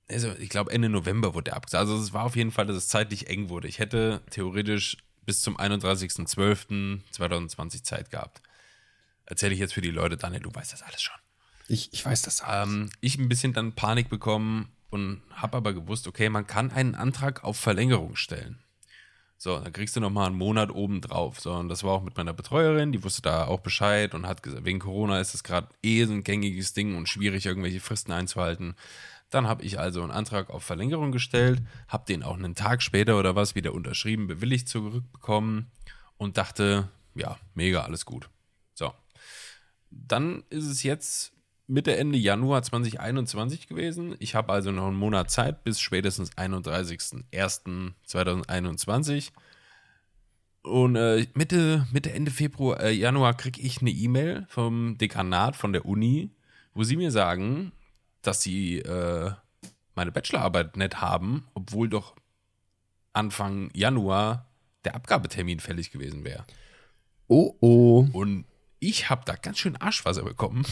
also 0.09 0.31
ich 0.39 0.49
glaube 0.49 0.71
Ende 0.71 0.89
November 0.89 1.33
wurde 1.33 1.45
der 1.45 1.55
abgesagt. 1.55 1.81
Also 1.81 1.97
es 1.97 2.13
war 2.13 2.25
auf 2.25 2.35
jeden 2.35 2.51
Fall, 2.51 2.65
dass 2.65 2.77
es 2.77 2.87
zeitlich 2.87 3.27
eng 3.27 3.49
wurde. 3.49 3.67
Ich 3.67 3.79
hätte 3.79 4.21
theoretisch 4.29 4.97
bis 5.25 5.41
zum 5.41 5.57
31.12.2020 5.57 7.83
Zeit 7.83 8.11
gehabt. 8.11 8.41
Erzähle 9.25 9.53
ich 9.53 9.59
jetzt 9.59 9.73
für 9.73 9.81
die 9.81 9.91
Leute, 9.91 10.17
Daniel, 10.17 10.41
du 10.41 10.53
weißt 10.53 10.73
das 10.73 10.83
alles 10.83 11.01
schon. 11.01 11.15
Ich, 11.67 11.93
ich 11.93 12.05
weiß 12.05 12.23
das. 12.23 12.43
Ähm, 12.47 12.89
ich 12.99 13.17
ein 13.17 13.29
bisschen 13.29 13.53
dann 13.53 13.73
Panik 13.73 14.09
bekommen 14.09 14.69
und 14.89 15.21
habe 15.31 15.57
aber 15.57 15.73
gewusst, 15.73 16.07
okay, 16.07 16.29
man 16.29 16.45
kann 16.45 16.71
einen 16.71 16.95
Antrag 16.95 17.43
auf 17.43 17.57
Verlängerung 17.57 18.15
stellen. 18.15 18.59
So, 19.37 19.59
dann 19.59 19.73
kriegst 19.73 19.95
du 19.95 19.99
nochmal 19.99 20.27
einen 20.27 20.37
Monat 20.37 20.71
oben 20.71 21.01
drauf. 21.01 21.39
So, 21.39 21.53
und 21.53 21.67
das 21.67 21.83
war 21.83 21.91
auch 21.91 22.03
mit 22.03 22.15
meiner 22.15 22.31
Betreuerin, 22.31 22.93
die 22.93 23.03
wusste 23.03 23.23
da 23.23 23.45
auch 23.45 23.59
Bescheid 23.59 24.13
und 24.13 24.25
hat 24.25 24.41
gesagt, 24.41 24.63
wegen 24.63 24.79
Corona 24.79 25.19
ist 25.19 25.33
das 25.33 25.43
gerade 25.43 25.67
eh 25.83 26.05
so 26.05 26.13
ein 26.13 26.23
gängiges 26.23 26.73
Ding 26.73 26.95
und 26.95 27.09
schwierig, 27.09 27.45
irgendwelche 27.45 27.81
Fristen 27.81 28.13
einzuhalten. 28.13 28.75
Dann 29.33 29.47
habe 29.47 29.63
ich 29.63 29.79
also 29.79 30.03
einen 30.03 30.11
Antrag 30.11 30.51
auf 30.51 30.63
Verlängerung 30.63 31.11
gestellt, 31.11 31.61
habe 31.87 32.05
den 32.05 32.21
auch 32.21 32.35
einen 32.35 32.55
Tag 32.55 32.83
später 32.83 33.17
oder 33.17 33.35
was 33.35 33.55
wieder 33.55 33.73
unterschrieben, 33.73 34.27
bewilligt 34.27 34.69
zurückbekommen 34.69 35.71
und 36.17 36.37
dachte, 36.37 36.89
ja, 37.15 37.37
mega, 37.55 37.81
alles 37.81 38.05
gut. 38.05 38.29
So. 38.75 38.93
Dann 39.89 40.43
ist 40.49 40.67
es 40.67 40.83
jetzt 40.83 41.33
Mitte, 41.65 41.97
Ende 41.97 42.17
Januar 42.17 42.61
2021 42.61 43.67
gewesen. 43.67 44.15
Ich 44.19 44.35
habe 44.35 44.53
also 44.53 44.71
noch 44.71 44.87
einen 44.87 44.97
Monat 44.97 45.31
Zeit 45.31 45.63
bis 45.63 45.79
spätestens 45.79 46.33
31.01.2021. 46.33 49.31
Und 50.61 50.95
äh, 50.95 51.25
Mitte, 51.33 51.87
Mitte, 51.91 52.13
Ende 52.13 52.29
Februar, 52.31 52.81
äh, 52.81 52.91
Januar 52.91 53.35
kriege 53.35 53.61
ich 53.61 53.81
eine 53.81 53.89
E-Mail 53.89 54.45
vom 54.47 54.97
Dekanat 54.97 55.55
von 55.55 55.73
der 55.73 55.85
Uni, 55.85 56.29
wo 56.73 56.83
sie 56.83 56.97
mir 56.97 57.11
sagen, 57.11 57.71
dass 58.23 58.41
sie 58.41 58.79
äh, 58.79 59.31
meine 59.95 60.11
Bachelorarbeit 60.11 60.77
nicht 60.77 61.01
haben, 61.01 61.45
obwohl 61.53 61.89
doch 61.89 62.15
Anfang 63.13 63.69
Januar 63.73 64.47
der 64.85 64.95
Abgabetermin 64.95 65.59
fällig 65.59 65.91
gewesen 65.91 66.23
wäre. 66.23 66.45
Oh, 67.27 67.55
oh. 67.59 68.07
Und 68.11 68.45
ich 68.79 69.09
habe 69.09 69.23
da 69.25 69.35
ganz 69.35 69.59
schön 69.59 69.77
Arschwasser 69.77 70.23
bekommen. 70.23 70.65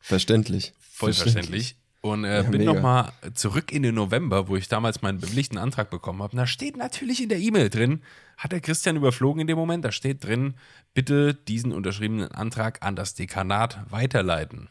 Verständlich. 0.00 0.72
Voll 0.78 1.12
verständlich. 1.12 1.76
Und 2.00 2.24
äh, 2.24 2.42
Ja, 2.42 2.50
bin 2.50 2.64
nochmal 2.64 3.12
zurück 3.32 3.72
in 3.72 3.82
den 3.82 3.94
November, 3.94 4.48
wo 4.48 4.56
ich 4.56 4.68
damals 4.68 5.00
meinen 5.00 5.20
bewilligten 5.20 5.56
Antrag 5.56 5.88
bekommen 5.88 6.22
habe. 6.22 6.36
Da 6.36 6.46
steht 6.46 6.76
natürlich 6.76 7.22
in 7.22 7.30
der 7.30 7.38
E-Mail 7.38 7.70
drin, 7.70 8.02
hat 8.36 8.52
der 8.52 8.60
Christian 8.60 8.96
überflogen 8.96 9.40
in 9.40 9.46
dem 9.46 9.56
Moment, 9.56 9.84
da 9.84 9.90
steht 9.90 10.22
drin, 10.22 10.54
bitte 10.92 11.32
diesen 11.32 11.72
unterschriebenen 11.72 12.30
Antrag 12.30 12.84
an 12.84 12.94
das 12.94 13.14
Dekanat 13.14 13.90
weiterleiten. 13.90 14.68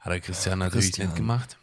Hat 0.00 0.12
der 0.12 0.20
Christian 0.20 0.58
natürlich 0.58 0.86
Christian. 0.86 1.08
nicht 1.08 1.16
gemacht. 1.16 1.58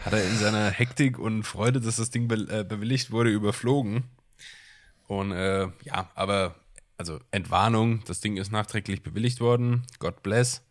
hat 0.00 0.12
er 0.12 0.24
in 0.24 0.38
seiner 0.38 0.70
Hektik 0.70 1.18
und 1.18 1.42
Freude, 1.42 1.80
dass 1.80 1.96
das 1.96 2.10
Ding 2.10 2.28
be 2.28 2.36
äh, 2.48 2.64
bewilligt 2.64 3.10
wurde, 3.10 3.30
überflogen. 3.30 4.04
Und 5.06 5.32
äh, 5.32 5.68
ja, 5.82 6.10
aber 6.14 6.54
also 6.96 7.18
Entwarnung, 7.30 8.04
das 8.04 8.20
Ding 8.20 8.36
ist 8.36 8.52
nachträglich 8.52 9.02
bewilligt 9.02 9.40
worden. 9.40 9.86
God 9.98 10.22
bless. 10.22 10.62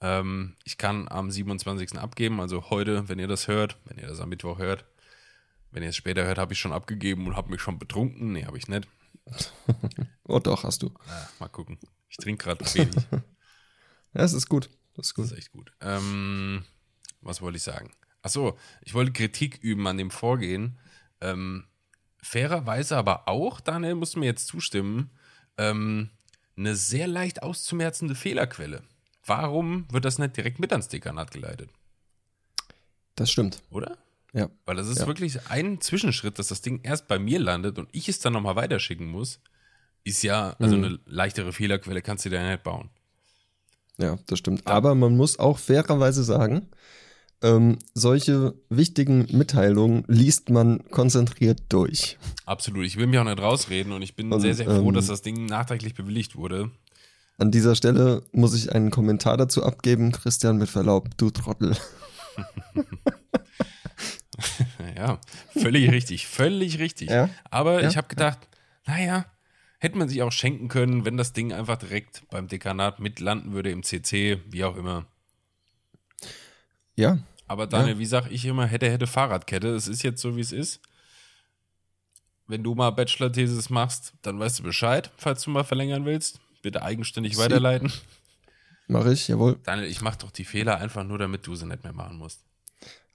Ähm, 0.00 0.56
ich 0.64 0.78
kann 0.78 1.08
am 1.08 1.30
27. 1.30 1.98
abgeben, 1.98 2.40
also 2.40 2.70
heute, 2.70 3.08
wenn 3.08 3.20
ihr 3.20 3.28
das 3.28 3.46
hört, 3.46 3.78
wenn 3.84 3.98
ihr 3.98 4.08
das 4.08 4.18
am 4.20 4.30
Mittwoch 4.30 4.58
hört. 4.58 4.84
Wenn 5.70 5.82
ihr 5.82 5.90
es 5.90 5.96
später 5.96 6.24
hört, 6.24 6.38
habe 6.38 6.52
ich 6.52 6.58
schon 6.58 6.72
abgegeben 6.72 7.26
und 7.26 7.36
habe 7.36 7.50
mich 7.50 7.62
schon 7.62 7.78
betrunken. 7.78 8.32
Nee, 8.32 8.44
habe 8.46 8.58
ich 8.58 8.68
nicht. 8.68 8.88
Oh 10.24 10.38
doch, 10.38 10.64
hast 10.64 10.82
du. 10.82 10.90
Ah, 11.08 11.28
mal 11.40 11.48
gucken. 11.48 11.78
Ich 12.08 12.16
trinke 12.16 12.44
gerade 12.44 12.64
wenig. 12.74 12.94
Ja, 14.14 14.20
das 14.20 14.34
ist 14.34 14.48
gut. 14.48 14.70
Das 14.94 15.06
ist 15.06 15.10
Das 15.10 15.14
gut. 15.14 15.24
ist 15.26 15.38
echt 15.38 15.52
gut. 15.52 15.72
Ähm, 15.80 16.64
was 17.20 17.40
wollte 17.40 17.56
ich 17.56 17.62
sagen? 17.62 17.92
Achso, 18.22 18.58
ich 18.82 18.94
wollte 18.94 19.12
Kritik 19.12 19.58
üben 19.62 19.86
an 19.86 19.98
dem 19.98 20.10
Vorgehen. 20.10 20.78
Ähm, 21.20 21.64
fairerweise 22.22 22.96
aber 22.96 23.28
auch, 23.28 23.60
Daniel, 23.60 23.94
musst 23.94 24.14
du 24.14 24.20
mir 24.20 24.26
jetzt 24.26 24.46
zustimmen, 24.46 25.10
ähm, 25.58 26.10
eine 26.56 26.76
sehr 26.76 27.06
leicht 27.06 27.42
auszumerzende 27.42 28.14
Fehlerquelle. 28.14 28.82
Warum 29.24 29.86
wird 29.90 30.04
das 30.04 30.18
nicht 30.18 30.36
direkt 30.36 30.58
mit 30.58 30.72
ans 30.72 30.88
Dekanat 30.88 31.30
geleitet? 31.30 31.70
Das 33.14 33.30
stimmt. 33.30 33.62
Oder? 33.70 33.98
Ja. 34.32 34.48
Weil 34.64 34.76
das 34.76 34.88
ist 34.88 35.00
Ja. 35.00 35.06
wirklich 35.06 35.48
ein 35.50 35.80
Zwischenschritt, 35.80 36.38
dass 36.38 36.48
das 36.48 36.62
Ding 36.62 36.80
erst 36.82 37.08
bei 37.08 37.18
mir 37.18 37.38
landet 37.38 37.78
und 37.78 37.88
ich 37.92 38.08
es 38.08 38.18
dann 38.20 38.32
nochmal 38.32 38.56
weiterschicken 38.56 39.06
muss. 39.06 39.40
Ist 40.04 40.22
ja, 40.22 40.56
also 40.58 40.76
Mhm. 40.76 40.84
eine 40.84 40.98
leichtere 41.06 41.52
Fehlerquelle 41.52 42.02
kannst 42.02 42.24
du 42.24 42.30
dir 42.30 42.40
ja 42.42 42.50
nicht 42.50 42.62
bauen. 42.64 42.90
Ja, 43.98 44.18
das 44.26 44.38
stimmt. 44.38 44.66
Aber 44.66 44.94
man 44.94 45.16
muss 45.16 45.38
auch 45.38 45.58
fairerweise 45.58 46.24
sagen, 46.24 46.68
ähm, 47.42 47.78
solche 47.94 48.54
wichtigen 48.68 49.26
Mitteilungen 49.36 50.04
liest 50.06 50.48
man 50.50 50.88
konzentriert 50.90 51.60
durch. 51.68 52.16
Absolut. 52.46 52.84
Ich 52.86 52.96
will 52.96 53.06
mich 53.06 53.18
auch 53.18 53.24
nicht 53.24 53.40
rausreden 53.40 53.92
und 53.92 54.02
ich 54.02 54.14
bin 54.16 54.32
Und, 54.32 54.40
sehr, 54.40 54.54
sehr 54.54 54.66
froh, 54.66 54.88
ähm, 54.88 54.94
dass 54.94 55.06
das 55.08 55.22
Ding 55.22 55.46
nachträglich 55.46 55.94
bewilligt 55.94 56.36
wurde. 56.36 56.70
An 57.38 57.50
dieser 57.50 57.74
Stelle 57.74 58.22
muss 58.32 58.54
ich 58.54 58.72
einen 58.72 58.90
Kommentar 58.90 59.36
dazu 59.36 59.64
abgeben. 59.64 60.12
Christian, 60.12 60.58
mit 60.58 60.68
Verlaub, 60.68 61.08
du 61.16 61.30
Trottel. 61.30 61.76
Ja, 64.96 65.18
völlig 65.56 65.90
richtig, 65.90 66.26
völlig 66.26 66.78
richtig. 66.78 67.10
Ja. 67.10 67.28
Aber 67.50 67.82
Ja. 67.82 67.88
ich 67.88 67.96
habe 67.96 68.08
gedacht, 68.08 68.38
naja, 68.86 69.24
hätte 69.82 69.98
man 69.98 70.08
sich 70.08 70.22
auch 70.22 70.30
schenken 70.32 70.68
können, 70.68 71.04
wenn 71.04 71.16
das 71.16 71.32
Ding 71.32 71.52
einfach 71.52 71.76
direkt 71.76 72.22
beim 72.30 72.46
Dekanat 72.46 73.00
mitlanden 73.00 73.52
würde 73.52 73.70
im 73.70 73.82
CC, 73.82 74.40
wie 74.48 74.64
auch 74.64 74.76
immer. 74.76 75.06
Ja, 76.94 77.18
Aber 77.48 77.66
Daniel, 77.66 77.98
wie 77.98 78.06
sag 78.06 78.30
ich 78.30 78.44
immer, 78.44 78.66
hätte, 78.66 78.88
hätte 78.90 79.06
Fahrradkette. 79.06 79.74
Es 79.74 79.88
ist 79.88 80.02
jetzt 80.02 80.20
so, 80.22 80.36
wie 80.36 80.40
es 80.40 80.52
ist. 80.52 80.80
Wenn 82.46 82.62
du 82.62 82.74
mal 82.74 82.90
Bachelor-Thesis 82.90 83.70
machst, 83.70 84.12
dann 84.22 84.38
weißt 84.38 84.60
du 84.60 84.62
Bescheid, 84.62 85.10
falls 85.16 85.42
du 85.42 85.50
mal 85.50 85.64
verlängern 85.64 86.04
willst. 86.04 86.38
Bitte 86.62 86.82
eigenständig 86.82 87.34
Sie- 87.34 87.40
weiterleiten. 87.42 87.92
mache 88.86 89.12
ich, 89.12 89.26
jawohl. 89.28 89.58
Daniel, 89.64 89.88
ich 89.88 90.00
mach 90.00 90.16
doch 90.16 90.30
die 90.30 90.44
Fehler 90.44 90.78
einfach 90.78 91.02
nur, 91.04 91.18
damit 91.18 91.46
du 91.46 91.54
sie 91.56 91.66
nicht 91.66 91.82
mehr 91.82 91.92
machen 91.92 92.18
musst. 92.18 92.40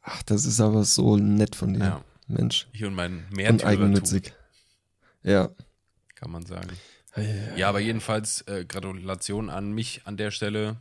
Ach, 0.02 0.22
das 0.24 0.46
ist 0.46 0.60
aber 0.60 0.84
so 0.84 1.18
nett 1.18 1.56
von 1.56 1.74
dir. 1.74 1.80
Ja. 1.80 2.04
Mensch. 2.28 2.68
Ich 2.74 2.84
und 2.84 2.94
mein 2.96 3.26
Und 3.30 3.36
Märtyrertum, 3.38 3.68
eigennützig. 3.70 4.34
Ja. 5.24 5.50
Kann 6.20 6.32
man 6.32 6.46
sagen. 6.46 6.70
Ja, 7.56 7.70
aber 7.70 7.80
jedenfalls 7.80 8.42
äh, 8.42 8.66
Gratulation 8.66 9.50
an 9.50 9.72
mich 9.72 10.02
an 10.06 10.18
der 10.18 10.30
Stelle. 10.32 10.78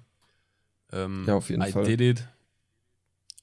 Ähm, 0.93 1.25
Ja, 1.27 1.35
auf 1.37 1.49
jeden 1.49 1.63
I 1.63 1.73
Fall. 1.73 1.85
did 1.85 2.01
it. 2.01 2.29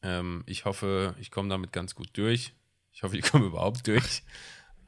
Ähm, 0.04 0.44
ich 0.46 0.66
hoffe, 0.66 1.16
ich 1.20 1.32
komme 1.32 1.50
damit 1.50 1.72
ganz 1.72 1.96
gut 1.96 2.10
durch. 2.14 2.54
Ich 2.92 3.04
hoffe, 3.04 3.18
ich 3.18 3.24
komme 3.24 3.46
überhaupt 3.48 3.88
durch. 3.88 4.24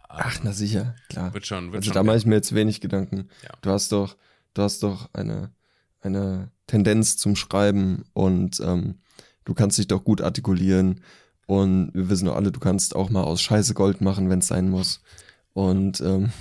Ach, 0.07 0.39
na 0.43 0.51
sicher, 0.53 0.95
klar. 1.09 1.33
Wird 1.33 1.47
schon, 1.47 1.71
wird 1.71 1.77
Also 1.81 1.87
schon. 1.87 1.93
da 1.95 2.03
mache 2.03 2.17
ich 2.17 2.25
mir 2.25 2.35
jetzt 2.35 2.53
wenig 2.53 2.79
Gedanken. 2.79 3.29
Ja. 3.43 3.49
Du 3.61 3.71
hast 3.71 3.91
doch, 3.91 4.15
du 4.53 4.61
hast 4.61 4.83
doch 4.83 5.09
eine, 5.13 5.51
eine 6.01 6.51
Tendenz 6.67 7.17
zum 7.17 7.35
Schreiben 7.35 8.05
und 8.13 8.59
ähm, 8.59 8.99
du 9.45 9.53
kannst 9.53 9.77
dich 9.77 9.87
doch 9.87 10.03
gut 10.03 10.21
artikulieren. 10.21 11.01
Und 11.47 11.91
wir 11.93 12.09
wissen 12.09 12.25
doch 12.25 12.35
alle, 12.35 12.51
du 12.51 12.59
kannst 12.59 12.95
auch 12.95 13.09
mal 13.09 13.23
aus 13.23 13.41
Scheiße 13.41 13.73
Gold 13.73 14.01
machen, 14.01 14.29
wenn 14.29 14.39
es 14.39 14.47
sein 14.47 14.69
muss. 14.69 15.01
Und 15.53 16.01
ähm, 16.01 16.31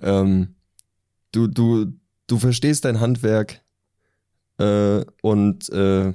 ähm, 0.00 0.54
du, 1.32 1.46
du, 1.46 1.92
du 2.26 2.38
verstehst 2.38 2.84
dein 2.84 3.00
Handwerk 3.00 3.62
äh, 4.58 5.04
und 5.22 5.68
äh, 5.70 6.12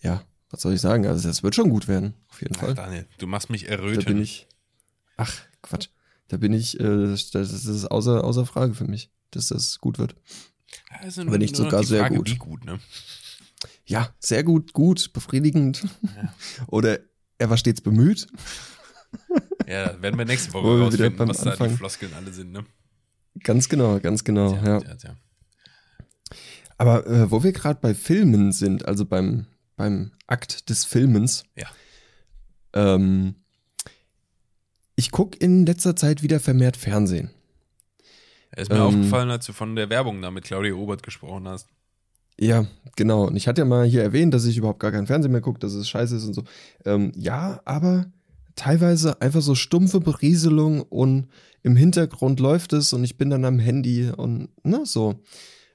ja, 0.00 0.22
was 0.50 0.60
soll 0.62 0.74
ich 0.74 0.80
sagen? 0.80 1.06
Also 1.06 1.28
das 1.28 1.42
wird 1.42 1.54
schon 1.54 1.70
gut 1.70 1.88
werden, 1.88 2.14
auf 2.28 2.40
jeden 2.42 2.54
Ach, 2.56 2.60
Fall. 2.60 2.74
Daniel, 2.74 3.06
du 3.18 3.26
machst 3.26 3.50
mich 3.50 3.64
Da 3.64 3.70
erröten. 3.70 4.04
bin 4.04 4.18
ich. 4.20 4.46
Ach, 5.16 5.32
Quatsch. 5.62 5.88
Da 6.28 6.36
bin 6.38 6.52
ich, 6.52 6.78
äh, 6.80 7.06
das, 7.06 7.30
das 7.30 7.52
ist 7.52 7.84
außer, 7.90 8.24
außer 8.24 8.46
Frage 8.46 8.74
für 8.74 8.86
mich, 8.86 9.10
dass 9.30 9.48
das 9.48 9.78
gut 9.78 9.98
wird. 9.98 10.14
Nur- 11.16 11.32
Wenn 11.32 11.38
nicht 11.40 11.56
sogar 11.56 11.84
sehr 11.84 12.00
Frage, 12.00 12.16
gut. 12.16 12.30
Wie 12.30 12.36
gut, 12.36 12.64
ne? 12.64 12.78
Ja, 13.86 14.14
sehr 14.18 14.42
gut, 14.44 14.72
gut, 14.72 15.12
befriedigend. 15.12 15.84
Ja. 16.16 16.34
Oder 16.68 17.00
er 17.38 17.50
war 17.50 17.56
stets 17.56 17.80
bemüht. 17.80 18.26
Ja, 19.66 20.00
werden 20.02 20.18
wir 20.18 20.24
nächste 20.24 20.52
Woche 20.52 20.64
Wo 20.66 20.76
wir 20.76 20.84
rausfinden, 20.84 21.28
was 21.28 21.38
da 21.38 21.44
die 21.44 21.50
Anfang- 21.50 21.76
Floskeln 21.76 22.12
alle 22.14 22.32
sind, 22.32 22.52
ne? 22.52 22.64
Ganz 23.42 23.68
genau, 23.68 23.98
ganz 24.00 24.24
genau, 24.24 24.52
Tja, 24.52 24.64
ja. 24.66 24.80
tja, 24.80 24.94
tja. 24.96 25.16
Aber 26.78 27.06
äh, 27.06 27.30
wo 27.30 27.42
wir 27.42 27.52
gerade 27.52 27.78
bei 27.80 27.94
Filmen 27.94 28.52
sind, 28.52 28.86
also 28.86 29.04
beim, 29.06 29.46
beim 29.76 30.12
Akt 30.26 30.68
des 30.68 30.84
Filmens. 30.84 31.44
Ja. 31.56 31.66
Ähm, 32.74 33.36
ich 34.96 35.10
gucke 35.10 35.38
in 35.38 35.64
letzter 35.64 35.96
Zeit 35.96 36.22
wieder 36.22 36.40
vermehrt 36.40 36.76
Fernsehen. 36.76 37.30
Es 38.50 38.64
ist 38.64 38.68
mir 38.70 38.76
Ähm, 38.76 38.82
aufgefallen, 38.82 39.30
als 39.30 39.46
du 39.46 39.52
von 39.52 39.76
der 39.76 39.88
Werbung 39.90 40.20
da 40.20 40.30
mit 40.30 40.44
Claudia 40.44 40.74
Obert 40.74 41.02
gesprochen 41.02 41.48
hast. 41.48 41.68
Ja, 42.38 42.66
genau. 42.96 43.26
Und 43.28 43.36
ich 43.36 43.46
hatte 43.48 43.60
ja 43.62 43.64
mal 43.64 43.86
hier 43.86 44.02
erwähnt, 44.02 44.34
dass 44.34 44.44
ich 44.44 44.56
überhaupt 44.58 44.80
gar 44.80 44.90
keinen 44.92 45.06
Fernsehen 45.06 45.32
mehr 45.32 45.40
gucke, 45.40 45.60
dass 45.60 45.72
es 45.74 45.88
scheiße 45.88 46.16
ist 46.16 46.24
und 46.24 46.34
so. 46.34 46.44
Ähm, 46.84 47.12
ja, 47.14 47.60
aber 47.64 48.10
teilweise 48.54 49.20
einfach 49.20 49.42
so 49.42 49.54
stumpfe 49.54 50.00
Berieselung 50.00 50.82
und 50.82 51.28
im 51.62 51.76
Hintergrund 51.76 52.40
läuft 52.40 52.72
es 52.72 52.92
und 52.92 53.04
ich 53.04 53.16
bin 53.16 53.30
dann 53.30 53.44
am 53.44 53.58
Handy 53.58 54.10
und 54.10 54.48
ne, 54.64 54.82
so. 54.84 55.20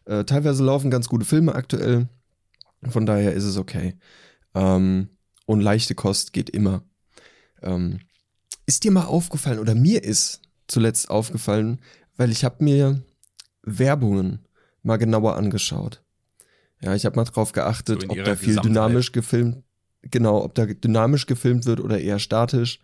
Äh, 0.06 0.24
teilweise 0.24 0.64
laufen 0.64 0.92
ganz 0.92 1.08
gute 1.10 1.26
Filme 1.26 1.56
aktuell. 1.56 2.08
Von 2.88 3.06
daher 3.06 3.34
ist 3.34 3.44
es 3.44 3.58
okay. 3.58 3.96
Ähm, 4.54 5.10
und 5.46 5.62
leichte 5.62 5.96
Kost 5.96 6.34
geht 6.34 6.50
immer. 6.50 6.84
Ähm, 7.62 8.00
ist 8.66 8.84
dir 8.84 8.92
mal 8.92 9.06
aufgefallen 9.06 9.60
oder 9.60 9.76
mir 9.76 10.04
ist 10.04 10.42
zuletzt 10.68 11.10
aufgefallen, 11.10 11.80
weil 12.18 12.32
ich 12.32 12.44
habe 12.44 12.64
mir 12.64 13.02
Werbungen 13.64 14.46
mal 14.84 14.98
genauer 14.98 15.36
angeschaut. 15.36 16.04
Ja, 16.82 16.94
ich 16.94 17.06
habe 17.06 17.16
mal 17.16 17.24
drauf 17.24 17.54
geachtet, 17.54 18.04
So 18.04 18.10
ob 18.10 18.24
da 18.24 18.36
viel 18.36 18.58
dynamisch 18.58 19.12
gefilmt, 19.12 19.64
genau, 20.04 20.44
ob 20.44 20.56
da 20.56 20.66
dynamisch 20.66 21.26
gefilmt 21.26 21.66
wird 21.66 21.80
oder 21.80 22.00
eher 22.00 22.20
statisch, 22.20 22.80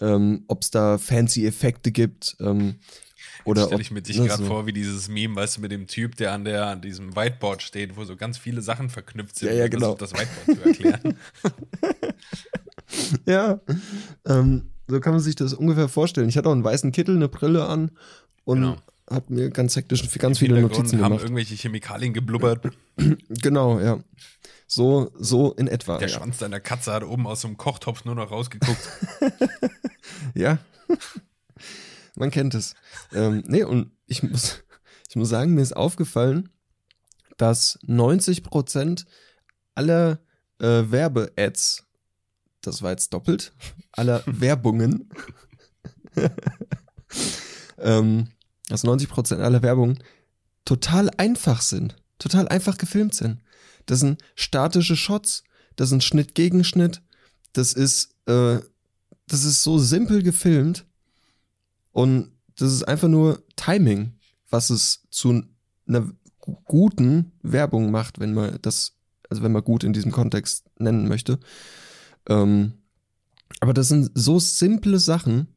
ähm, 0.00 0.44
ob 0.48 0.62
es 0.62 0.70
da 0.70 0.98
fancy 0.98 1.46
Effekte 1.46 1.90
gibt 1.92 2.36
ähm, 2.40 2.76
oder 3.44 3.66
stelle 3.66 3.80
ich 3.82 3.90
mir 3.90 4.02
dich 4.02 4.18
ne, 4.18 4.26
gerade 4.26 4.42
so. 4.42 4.48
vor, 4.48 4.66
wie 4.66 4.72
dieses 4.72 5.08
Meme, 5.08 5.34
weißt 5.36 5.56
du, 5.56 5.60
mit 5.62 5.72
dem 5.72 5.86
Typ, 5.86 6.16
der 6.16 6.32
an, 6.32 6.44
der, 6.44 6.66
an 6.66 6.80
diesem 6.82 7.16
Whiteboard 7.16 7.62
steht, 7.62 7.96
wo 7.96 8.04
so 8.04 8.14
ganz 8.16 8.36
viele 8.38 8.60
Sachen 8.62 8.90
verknüpft 8.90 9.36
sind, 9.36 9.48
Ja, 9.48 9.54
ja, 9.54 9.68
genau. 9.68 9.94
das 9.94 10.12
Whiteboard 10.12 10.58
zu 10.58 10.64
erklären. 10.68 11.16
Ja, 13.26 13.60
ähm, 14.26 14.70
so 14.86 15.00
kann 15.00 15.12
man 15.12 15.20
sich 15.20 15.34
das 15.36 15.52
ungefähr 15.52 15.88
vorstellen. 15.88 16.28
Ich 16.28 16.36
hatte 16.36 16.48
auch 16.48 16.52
einen 16.52 16.64
weißen 16.64 16.92
Kittel, 16.92 17.16
eine 17.16 17.28
Brille 17.28 17.66
an 17.66 17.90
und 18.44 18.60
Genau. 18.62 18.76
habe 19.10 19.32
mir 19.34 19.50
ganz 19.50 19.76
hektisch 19.76 20.08
ganz 20.18 20.38
viele 20.38 20.60
Notizen 20.60 20.98
haben 21.02 21.10
gemacht. 21.10 21.22
irgendwelche 21.24 21.54
Chemikalien 21.54 22.12
geblubbert. 22.14 22.60
Genau, 23.28 23.78
ja. 23.80 24.00
So, 24.70 25.10
so 25.18 25.52
in 25.52 25.66
etwa. 25.66 25.96
Der 25.96 26.08
ja. 26.08 26.18
Schwanz 26.18 26.38
deiner 26.38 26.60
Katze 26.60 26.92
hat 26.92 27.02
oben 27.02 27.26
aus 27.26 27.40
so 27.40 27.48
einem 27.48 27.56
Kochtopf 27.56 28.04
nur 28.04 28.14
noch 28.14 28.30
rausgeguckt. 28.30 28.88
Ja. 30.34 30.58
Man 32.14 32.30
kennt 32.30 32.54
es. 32.54 32.74
Ähm, 33.12 33.44
nee, 33.46 33.62
und 33.62 33.92
ich 34.06 34.22
muss, 34.22 34.62
ich 35.08 35.16
muss 35.16 35.28
sagen, 35.28 35.54
mir 35.54 35.62
ist 35.62 35.76
aufgefallen, 35.76 36.48
dass 37.36 37.78
90% 37.86 39.04
aller 39.74 40.18
äh, 40.58 40.90
Werbe-Ads, 40.90 41.84
das 42.62 42.82
war 42.82 42.90
jetzt 42.90 43.12
doppelt, 43.12 43.52
aller 43.92 44.22
Werbungen, 44.26 45.10
ähm, 47.78 48.28
dass 48.68 48.84
90% 48.84 49.40
aller 49.40 49.62
Werbungen 49.62 50.02
total 50.64 51.10
einfach 51.16 51.62
sind, 51.62 51.96
total 52.18 52.48
einfach 52.48 52.76
gefilmt 52.78 53.14
sind. 53.14 53.40
Das 53.88 54.00
sind 54.00 54.22
statische 54.34 54.96
Shots. 54.96 55.42
das 55.76 55.92
ein 55.92 56.00
Schnitt 56.00 56.34
gegen 56.34 56.64
Schnitt, 56.64 57.02
das 57.52 57.72
ist, 57.72 58.10
äh, 58.26 58.58
das 59.28 59.44
ist 59.44 59.62
so 59.62 59.78
simpel 59.78 60.22
gefilmt 60.22 60.86
und 61.92 62.32
das 62.56 62.72
ist 62.72 62.82
einfach 62.82 63.08
nur 63.08 63.42
Timing, 63.56 64.12
was 64.50 64.70
es 64.70 65.02
zu 65.10 65.42
einer 65.86 66.10
guten 66.64 67.32
Werbung 67.42 67.90
macht, 67.90 68.18
wenn 68.18 68.34
man 68.34 68.58
das, 68.62 68.96
also 69.30 69.42
wenn 69.42 69.52
man 69.52 69.62
gut 69.62 69.84
in 69.84 69.92
diesem 69.92 70.12
Kontext 70.12 70.64
nennen 70.78 71.08
möchte. 71.08 71.38
Ähm, 72.28 72.74
aber 73.60 73.72
das 73.72 73.88
sind 73.88 74.10
so 74.14 74.38
simple 74.38 74.98
Sachen, 74.98 75.48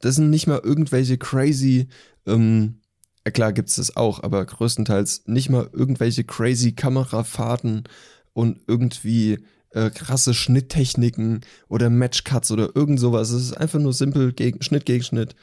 das 0.00 0.16
sind 0.16 0.30
nicht 0.30 0.46
mal 0.46 0.60
irgendwelche 0.62 1.18
crazy, 1.18 1.88
ähm, 2.26 2.79
ja 3.24 3.30
klar 3.30 3.52
gibt's 3.52 3.76
das 3.76 3.96
auch, 3.96 4.22
aber 4.22 4.44
größtenteils 4.44 5.24
nicht 5.26 5.50
mal 5.50 5.68
irgendwelche 5.72 6.24
crazy 6.24 6.72
Kamerafahrten 6.72 7.84
und 8.32 8.60
irgendwie 8.66 9.38
äh, 9.70 9.90
krasse 9.90 10.34
Schnitttechniken 10.34 11.40
oder 11.68 11.90
Matchcuts 11.90 12.50
oder 12.50 12.74
irgend 12.74 13.00
sowas. 13.00 13.30
Es 13.30 13.42
ist 13.42 13.56
einfach 13.56 13.78
nur 13.78 13.92
simpel 13.92 14.32
gegen, 14.32 14.62
Schnitt 14.62 14.86
gegen 14.86 15.04
Schnitt. 15.04 15.36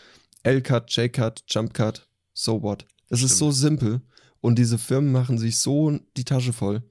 L-Cut, 0.44 0.90
J-Cut, 0.96 1.44
Jump-Cut, 1.48 2.08
so 2.34 2.62
what. 2.62 2.86
Es 3.10 3.24
ist 3.24 3.38
so 3.38 3.52
simpel 3.52 4.02
und 4.42 4.58
diese 4.58 4.78
Firmen 4.78 5.12
machen 5.12 5.38
sich 5.38 5.58
so 5.58 6.00
die 6.16 6.24
Tasche 6.24 6.54
voll, 6.54 6.84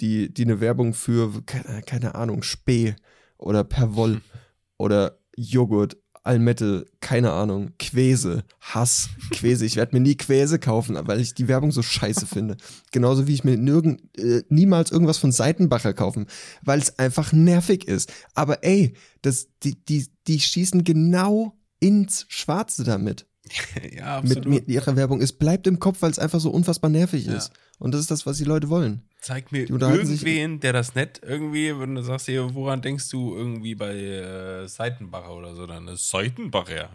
die, 0.00 0.32
die 0.32 0.44
eine 0.44 0.60
Werbung 0.60 0.94
für, 0.94 1.42
keine, 1.44 1.82
keine 1.82 2.14
Ahnung, 2.14 2.42
Spee 2.42 2.94
oder 3.38 3.64
Perwoll 3.64 4.20
oder 4.78 5.18
Joghurt 5.36 5.96
Almette, 6.22 6.86
keine 7.00 7.32
Ahnung, 7.32 7.70
Quäse, 7.78 8.44
Hass, 8.60 9.08
Quäse. 9.30 9.64
Ich 9.64 9.76
werde 9.76 9.96
mir 9.96 10.00
nie 10.00 10.16
Quäse 10.16 10.58
kaufen, 10.58 10.98
weil 11.02 11.20
ich 11.20 11.34
die 11.34 11.48
Werbung 11.48 11.72
so 11.72 11.82
scheiße 11.82 12.26
finde. 12.26 12.56
Genauso 12.92 13.26
wie 13.26 13.34
ich 13.34 13.42
mir 13.44 13.56
nirgend, 13.56 14.02
äh, 14.18 14.42
niemals 14.50 14.90
irgendwas 14.90 15.18
von 15.18 15.32
Seitenbacher 15.32 15.94
kaufen, 15.94 16.26
weil 16.62 16.78
es 16.78 16.98
einfach 16.98 17.32
nervig 17.32 17.88
ist. 17.88 18.12
Aber 18.34 18.62
ey, 18.64 18.94
das, 19.22 19.48
die, 19.62 19.82
die, 19.84 20.08
die 20.26 20.40
schießen 20.40 20.84
genau 20.84 21.56
ins 21.80 22.26
Schwarze 22.28 22.84
damit. 22.84 23.26
ja, 23.96 24.18
absolut. 24.18 24.44
Mit, 24.44 24.54
mit 24.54 24.68
ihrer 24.68 24.96
Werbung. 24.96 25.22
Es 25.22 25.32
bleibt 25.32 25.66
im 25.66 25.78
Kopf, 25.80 26.02
weil 26.02 26.10
es 26.10 26.18
einfach 26.18 26.40
so 26.40 26.50
unfassbar 26.50 26.90
nervig 26.90 27.26
Ja. 27.26 27.34
ist. 27.34 27.50
Und 27.80 27.92
das 27.92 28.02
ist 28.02 28.10
das, 28.10 28.26
was 28.26 28.36
die 28.36 28.44
Leute 28.44 28.68
wollen. 28.68 29.02
Zeig 29.22 29.52
mir 29.52 29.62
irgendwen, 29.68 30.60
der 30.60 30.72
das 30.74 30.94
nett 30.94 31.20
irgendwie, 31.26 31.76
wenn 31.78 31.94
du 31.94 32.02
sagst, 32.02 32.26
hier, 32.26 32.54
woran 32.54 32.82
denkst 32.82 33.08
du 33.10 33.34
irgendwie 33.34 33.74
bei 33.74 33.94
äh, 33.96 34.68
Seitenbacher 34.68 35.34
oder 35.34 35.54
so, 35.54 35.66
dann 35.66 35.88
ist 35.88 36.08
Seitenbacher. 36.10 36.90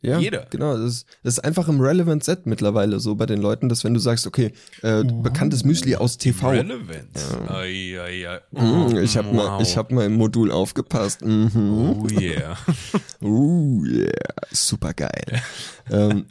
Ja, 0.00 0.18
Jeder. 0.18 0.46
Genau, 0.50 0.76
das 0.76 0.84
ist, 0.92 1.06
das 1.24 1.34
ist 1.38 1.44
einfach 1.44 1.68
im 1.68 1.80
Relevant 1.80 2.22
Set 2.22 2.46
mittlerweile 2.46 3.00
so 3.00 3.16
bei 3.16 3.26
den 3.26 3.40
Leuten, 3.40 3.68
dass 3.68 3.82
wenn 3.82 3.94
du 3.94 4.00
sagst, 4.00 4.26
okay, 4.28 4.52
äh, 4.82 5.02
bekanntes 5.02 5.64
Müsli 5.64 5.96
aus 5.96 6.18
TV. 6.18 6.50
Relevant. 6.50 7.18
Ai, 7.48 7.98
ai, 8.00 8.28
ai. 8.28 8.40
Mm, 8.52 8.96
ich 8.98 9.16
habe 9.16 9.32
mal, 9.34 9.56
Wow. 9.58 9.62
ich 9.62 9.76
hab 9.76 9.90
mal 9.90 10.06
im 10.06 10.14
Modul 10.14 10.52
aufgepasst. 10.52 11.24
Mhm. 11.24 11.96
Oh 12.00 12.06
yeah. 12.10 12.56
Uh, 13.20 13.84
yeah, 13.90 14.12
super 14.52 14.92
geil. 14.94 15.42
ähm, 15.90 16.26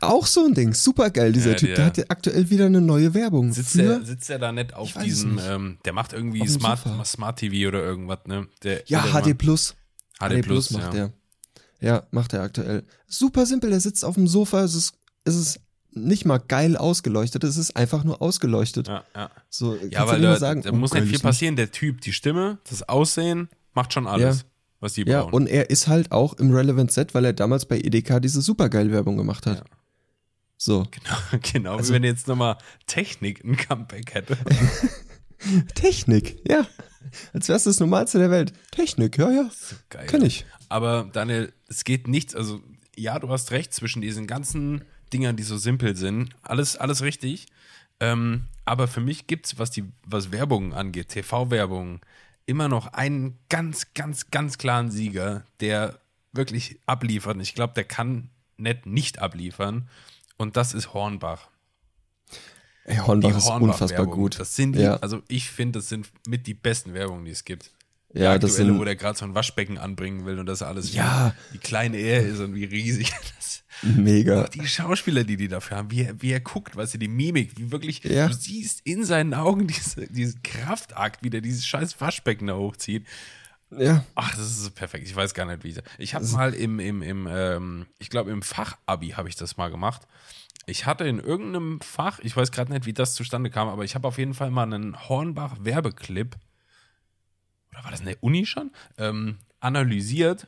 auch 0.00 0.26
so 0.26 0.44
ein 0.46 0.54
Ding, 0.54 0.72
super 0.74 1.10
geil, 1.10 1.32
dieser 1.32 1.50
Ja, 1.50 1.56
Typ. 1.56 1.68
der- 1.68 1.76
Der 1.76 1.84
hat 1.86 1.96
ja 1.98 2.04
aktuell 2.08 2.48
wieder 2.50 2.66
eine 2.66 2.80
neue 2.80 3.12
Werbung. 3.14 3.52
Sitzt 3.52 3.74
der, 3.76 4.02
sitzt 4.04 4.28
der 4.28 4.38
da 4.38 4.50
nicht 4.52 4.72
auf 4.74 4.92
diesem, 4.94 5.34
nicht. 5.36 5.44
ähm, 5.48 5.78
der 5.84 5.92
macht 5.92 6.12
irgendwie 6.12 6.46
Smart. 6.48 6.80
Smart 7.06 7.38
TV 7.38 7.68
oder 7.68 7.82
irgendwas, 7.82 8.20
ne? 8.26 8.48
Der, 8.62 8.82
ja, 8.86 9.02
der 9.02 9.12
HD 9.22 9.34
Plus. 9.36 9.74
HD 10.18 10.40
Plus, 10.42 10.70
macht 10.70 10.94
ja. 10.94 11.00
er. 11.00 11.12
Ja, 11.80 12.02
macht 12.10 12.32
er 12.32 12.42
aktuell. 12.42 12.84
Super 13.06 13.44
simpel, 13.44 13.68
der 13.70 13.80
sitzt 13.80 14.02
auf 14.04 14.14
dem 14.14 14.26
Sofa, 14.26 14.62
es 14.62 14.74
ist, 14.74 14.94
es 15.24 15.34
ist 15.36 15.60
nicht 15.92 16.24
mal 16.24 16.38
geil 16.38 16.76
ausgeleuchtet, 16.76 17.44
es 17.44 17.58
ist 17.58 17.76
einfach 17.76 18.02
nur 18.02 18.20
ausgeleuchtet. 18.22 18.88
Ja, 18.88 19.04
ja. 19.14 19.30
So, 19.50 19.76
Ja, 19.90 20.06
weil 20.06 20.20
da, 20.22 20.36
sagen, 20.36 20.62
da 20.62 20.70
oh, 20.70 20.74
muss 20.74 20.92
nicht 20.94 21.06
viel 21.08 21.18
passieren. 21.20 21.56
Der 21.56 21.70
Typ, 21.70 22.00
die 22.00 22.12
Stimme, 22.14 22.58
das 22.68 22.82
Aussehen, 22.88 23.48
macht 23.74 23.92
schon 23.92 24.06
alles, 24.06 24.38
Ja. 24.40 24.44
Was 24.80 24.94
die 24.94 25.02
Ja, 25.06 25.22
brauchen. 25.22 25.34
und 25.34 25.46
er 25.46 25.70
ist 25.70 25.88
halt 25.88 26.12
auch 26.12 26.34
im 26.34 26.52
Relevant 26.52 26.92
Set, 26.92 27.14
weil 27.14 27.24
er 27.24 27.32
damals 27.32 27.66
bei 27.66 27.78
EDK 27.78 28.20
diese 28.20 28.40
Supergeil-Werbung 28.42 29.16
gemacht 29.16 29.46
hat. 29.46 29.58
Ja. 29.58 29.64
So. 30.58 30.86
Genau, 30.90 31.16
genau 31.52 31.76
Also- 31.76 31.90
wie 31.90 31.96
wenn 31.96 32.04
jetzt 32.04 32.28
nochmal 32.28 32.56
Technik 32.86 33.44
ein 33.44 33.56
Comeback 33.56 34.14
hätte. 34.14 34.36
Technik, 35.74 36.38
ja. 36.48 36.66
Als 37.32 37.48
wär's 37.48 37.64
das 37.64 37.78
Normalste 37.80 38.18
der 38.18 38.30
Welt. 38.30 38.52
Technik, 38.72 39.16
ja, 39.18 39.30
ja. 39.30 39.50
Geil. 39.90 40.06
Kenn 40.06 40.24
ich. 40.24 40.44
Aber 40.68 41.08
Daniel, 41.12 41.52
es 41.68 41.84
geht 41.84 42.08
nichts, 42.08 42.34
also 42.34 42.60
ja, 42.96 43.18
du 43.18 43.28
hast 43.28 43.50
recht, 43.52 43.72
zwischen 43.74 44.02
diesen 44.02 44.26
ganzen 44.26 44.82
Dingern, 45.12 45.36
die 45.36 45.42
so 45.42 45.56
simpel 45.56 45.94
sind, 45.96 46.30
alles, 46.42 46.76
alles 46.76 47.02
richtig. 47.02 47.46
Ähm, 48.00 48.44
aber 48.64 48.88
für 48.88 49.00
mich 49.00 49.26
gibt 49.26 49.46
es, 49.46 49.58
was 49.58 49.70
die, 49.70 49.84
was 50.04 50.32
Werbung 50.32 50.74
angeht, 50.74 51.08
TV-Werbung, 51.10 52.00
immer 52.46 52.68
noch 52.68 52.86
einen 52.92 53.38
ganz, 53.48 53.92
ganz, 53.94 54.30
ganz 54.30 54.58
klaren 54.58 54.90
Sieger, 54.90 55.44
der 55.60 55.98
wirklich 56.32 56.78
abliefert. 56.86 57.36
Ich 57.40 57.54
glaube, 57.54 57.74
der 57.74 57.84
kann 57.84 58.30
nicht 58.56 58.86
nicht 58.86 59.18
abliefern. 59.18 59.88
Und 60.36 60.56
das 60.56 60.72
ist 60.74 60.94
Hornbach. 60.94 61.48
Ey, 62.84 62.96
Hornbach 62.98 63.30
Die 63.30 63.36
ist 63.36 63.46
unfassbar 63.48 63.60
Hornbach-Werbung. 63.60 64.14
gut. 64.14 64.38
Das 64.38 64.54
sind 64.54 64.74
die, 64.74 64.80
Ja. 64.82 64.96
also 64.98 65.22
ich 65.28 65.50
finde, 65.50 65.78
das 65.80 65.88
sind 65.88 66.08
mit 66.28 66.46
die 66.46 66.54
besten 66.54 66.94
Werbungen, 66.94 67.24
die 67.24 67.32
es 67.32 67.44
gibt. 67.44 67.72
Die 68.14 68.20
Ja, 68.20 68.38
das 68.38 68.52
aktuelle, 68.52 68.70
sind- 68.72 68.78
wo 68.80 68.84
der 68.84 68.96
gerade 68.96 69.18
so 69.18 69.24
ein 69.24 69.34
Waschbecken 69.34 69.76
anbringen 69.78 70.24
will 70.24 70.38
und 70.38 70.46
das 70.46 70.62
alles 70.62 70.94
Ja. 70.94 71.34
wie, 71.52 71.58
klein 71.58 71.94
er 71.94 72.24
ist 72.24 72.38
und 72.38 72.54
wie 72.54 72.64
riesig. 72.64 73.10
Das, 73.36 73.64
Mega. 73.82 74.42
auch 74.44 74.48
die 74.48 74.66
Schauspieler, 74.66 75.24
die 75.24 75.36
die 75.36 75.48
dafür 75.48 75.76
haben, 75.78 75.90
wie 75.90 76.02
er, 76.04 76.22
wie 76.22 76.32
er 76.32 76.40
guckt, 76.40 76.76
weißt 76.76 76.94
du, 76.94 76.98
die 76.98 77.08
Mimik, 77.08 77.56
wie 77.58 77.70
wirklich, 77.70 78.02
Ja. 78.04 78.28
du 78.28 78.34
siehst 78.34 78.80
in 78.84 79.04
seinen 79.04 79.34
Augen 79.34 79.66
diese, 79.66 80.06
diesen 80.06 80.42
Kraftakt, 80.42 81.22
wie 81.22 81.30
der 81.30 81.40
dieses 81.40 81.66
scheiß 81.66 82.00
Waschbecken 82.00 82.46
da 82.46 82.54
hochzieht. 82.54 83.06
Ja. 83.70 84.04
Ach, 84.14 84.30
das 84.36 84.58
ist 84.58 84.74
perfekt. 84.76 85.06
Ich 85.06 85.14
weiß 85.16 85.34
gar 85.34 85.44
nicht, 85.44 85.64
wie 85.64 85.68
ich. 85.70 85.78
Ich 85.98 86.14
habe 86.14 86.24
mal 86.28 86.54
im, 86.54 86.78
im, 86.78 87.02
im 87.02 87.26
ähm, 87.28 87.86
ich 87.98 88.10
glaube, 88.10 88.30
im 88.30 88.42
Fachabi 88.42 89.10
habe 89.10 89.28
ich 89.28 89.34
das 89.36 89.56
mal 89.56 89.70
gemacht. 89.70 90.02
Ich 90.66 90.86
hatte 90.86 91.04
in 91.04 91.18
irgendeinem 91.20 91.80
Fach, 91.80 92.18
ich 92.20 92.36
weiß 92.36 92.50
gerade 92.52 92.72
nicht, 92.72 92.86
wie 92.86 92.92
das 92.92 93.14
zustande 93.14 93.50
kam, 93.50 93.68
aber 93.68 93.84
ich 93.84 93.94
habe 93.94 94.06
auf 94.08 94.18
jeden 94.18 94.34
Fall 94.34 94.50
mal 94.50 94.62
einen 94.62 95.08
Hornbach-Werbeclip, 95.08 96.36
oder 97.72 97.84
war 97.84 97.90
das 97.90 98.00
in 98.00 98.06
der 98.06 98.22
Uni 98.22 98.46
schon, 98.46 98.70
ähm, 98.98 99.38
analysiert 99.60 100.46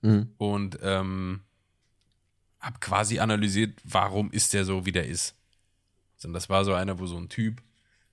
Mhm. 0.00 0.30
und 0.38 0.78
ähm, 0.82 1.40
habe 2.60 2.78
quasi 2.80 3.18
analysiert, 3.20 3.78
warum 3.84 4.30
ist 4.32 4.52
der 4.54 4.64
so, 4.64 4.84
wie 4.86 4.92
der 4.92 5.06
ist. 5.06 5.34
Und 6.24 6.32
das 6.32 6.48
war 6.48 6.64
so 6.64 6.74
einer, 6.74 6.98
wo 6.98 7.06
so 7.06 7.16
ein 7.16 7.28
Typ 7.28 7.62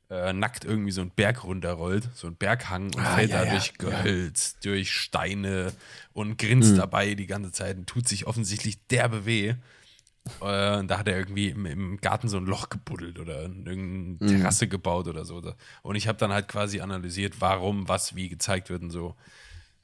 äh, 0.10 0.34
nackt 0.34 0.66
irgendwie 0.66 0.92
so 0.92 1.02
einen 1.02 1.10
Berg 1.10 1.44
runterrollt, 1.44 2.10
so 2.14 2.28
einen 2.28 2.36
Berghang 2.36 2.94
und 2.94 3.00
Ah, 3.00 3.16
fällt 3.16 3.32
ja, 3.32 3.38
da 3.40 3.46
ja, 3.46 3.52
durch 3.52 3.68
ja. 3.68 3.74
Gehölz, 3.80 4.60
durch 4.60 4.92
Steine 4.92 5.74
und 6.14 6.38
grinst 6.38 6.74
Mhm. 6.74 6.78
dabei 6.78 7.16
die 7.16 7.26
ganze 7.26 7.52
Zeit 7.52 7.78
und 7.78 7.88
tut 7.88 8.08
sich 8.08 8.28
offensichtlich 8.28 8.86
derbe 8.88 9.26
weh. 9.26 9.56
Äh, 10.42 10.78
und 10.78 10.88
da 10.90 11.00
hat 11.00 11.08
er 11.08 11.18
irgendwie 11.18 11.50
im, 11.50 11.66
im 11.66 11.98
Garten 11.98 12.30
so 12.30 12.38
ein 12.38 12.46
Loch 12.46 12.70
gebuddelt 12.70 13.18
oder 13.20 13.44
irgendeine 13.44 14.18
Mhm. 14.20 14.28
Terrasse 14.28 14.68
gebaut 14.68 15.08
oder 15.08 15.26
so. 15.26 15.42
Und 15.82 15.96
ich 15.96 16.08
habe 16.08 16.18
dann 16.20 16.32
halt 16.32 16.48
quasi 16.48 16.82
analysiert, 16.82 17.42
warum, 17.42 17.88
was, 17.88 18.16
wie 18.16 18.30
gezeigt 18.30 18.70
wird 18.70 18.84
und 18.84 18.92
so. 18.92 19.16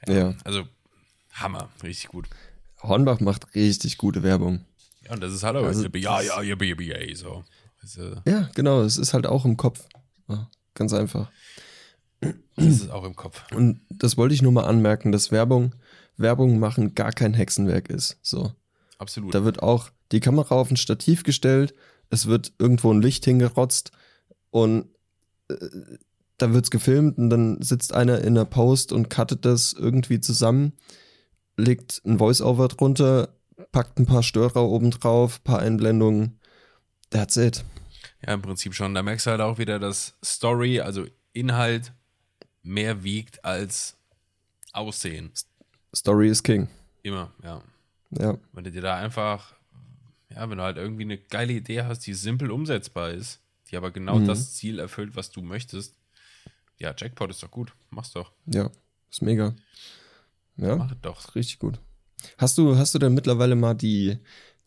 Ja. 0.08 0.36
Also 0.44 0.68
Hammer, 1.34 1.70
richtig 1.84 2.10
gut. 2.10 2.28
Hornbach 2.84 3.20
macht 3.20 3.54
richtig 3.56 3.98
gute 3.98 4.24
Werbung. 4.24 4.66
Ja, 5.04 5.14
und 5.14 5.22
das 5.22 5.34
ist 5.34 5.44
halt 5.44 5.58
auch 5.58 5.64
Also, 5.64 5.88
ja, 5.88 6.22
ja, 6.22 6.42
yippie, 6.42 6.74
yay, 6.74 7.16
so. 7.16 7.44
Äh, 7.98 8.30
Ja, 8.30 8.50
genau. 8.56 8.82
Es 8.82 8.98
ist 8.98 9.14
halt 9.14 9.26
auch 9.26 9.46
im 9.46 9.58
Kopf. 9.58 9.84
Ja, 10.28 10.50
ganz 10.74 10.94
einfach. 10.94 11.30
das 12.22 12.66
ist 12.66 12.92
auch 12.92 13.04
im 13.04 13.16
Kopf. 13.16 13.44
Und 13.52 13.82
das 13.90 14.18
wollte 14.18 14.34
ich 14.34 14.42
nur 14.42 14.52
mal 14.52 14.66
anmerken, 14.66 15.12
dass 15.12 15.32
Werbung, 15.32 15.74
Werbung 16.18 16.60
machen 16.60 16.94
gar 16.96 17.12
kein 17.12 17.34
Hexenwerk 17.34 17.90
ist. 17.90 18.18
So. 18.22 18.52
Absolut. 18.98 19.34
Da 19.34 19.44
wird 19.44 19.64
auch 19.64 19.90
die 20.12 20.20
Kamera 20.20 20.56
auf 20.56 20.70
ein 20.70 20.78
Stativ 20.78 21.24
gestellt, 21.24 21.74
es 22.12 22.28
wird 22.28 22.54
irgendwo 22.60 22.94
ein 22.94 23.02
Licht 23.02 23.26
hingerotzt 23.26 23.92
und 24.52 24.86
äh, 25.50 25.56
da 26.38 26.54
wird's 26.54 26.70
gefilmt 26.72 27.18
und 27.18 27.30
dann 27.30 27.62
sitzt 27.62 27.94
einer 27.94 28.20
in 28.22 28.36
der 28.36 28.46
Post 28.46 28.92
und 28.92 29.10
cuttet 29.10 29.46
das 29.46 29.74
irgendwie 29.74 30.20
zusammen, 30.20 30.74
legt 31.58 32.02
ein 32.06 32.18
Voice-Over 32.18 32.68
drunter, 32.70 33.36
packt 33.72 34.00
ein 34.00 34.06
paar 34.06 34.24
Störer 34.24 34.64
oben 34.64 34.92
drauf, 34.92 35.44
paar 35.44 35.60
Einblendungen. 35.60 36.40
That's 37.10 37.38
it. 37.38 37.64
Ja, 38.26 38.34
im 38.34 38.42
Prinzip 38.42 38.74
schon. 38.74 38.94
Da 38.94 39.04
merkst 39.04 39.26
du 39.26 39.32
halt 39.32 39.42
auch 39.42 39.58
wieder, 39.58 39.80
dass 39.80 40.16
Story, 40.24 40.80
also 40.80 41.06
Inhalt, 41.34 41.94
mehr 42.64 43.04
wiegt 43.04 43.44
als 43.44 43.98
Aussehen. 44.74 45.32
Story 45.96 46.30
is 46.30 46.42
King. 46.44 46.70
Immer, 47.04 47.32
ja. 47.44 47.62
Ja. 48.12 48.38
Wenn 48.54 48.64
du 48.64 48.72
dir 48.72 48.82
da 48.82 48.96
einfach, 48.98 49.56
ja, 50.30 50.50
wenn 50.50 50.58
du 50.58 50.64
halt 50.64 50.78
irgendwie 50.78 51.04
eine 51.04 51.18
geile 51.18 51.54
Idee 51.54 51.84
hast, 51.84 52.02
die 52.02 52.14
simpel 52.14 52.52
umsetzbar 52.52 53.12
ist, 53.12 53.40
die 53.70 53.78
aber 53.78 53.92
genau 53.92 54.20
Mhm. 54.20 54.28
das 54.28 54.54
Ziel 54.54 54.80
erfüllt, 54.80 55.16
was 55.16 55.32
du 55.32 55.42
möchtest, 55.42 55.96
ja, 56.78 56.94
Jackpot 56.98 57.30
ist 57.30 57.42
doch 57.44 57.52
gut. 57.52 57.74
Mach's 57.90 58.12
doch. 58.12 58.32
Ja. 58.46 58.70
Ist 59.10 59.22
mega. 59.22 59.54
Ja. 60.62 60.76
Mach 60.76 60.94
doch. 61.02 61.36
Richtig 61.36 61.60
gut. 61.60 61.80
Hast 62.38 62.58
du, 62.58 62.78
hast 62.78 62.94
du 62.94 63.00
denn 63.00 63.14
mittlerweile 63.14 63.56
mal 63.56 63.74
die, 63.74 64.18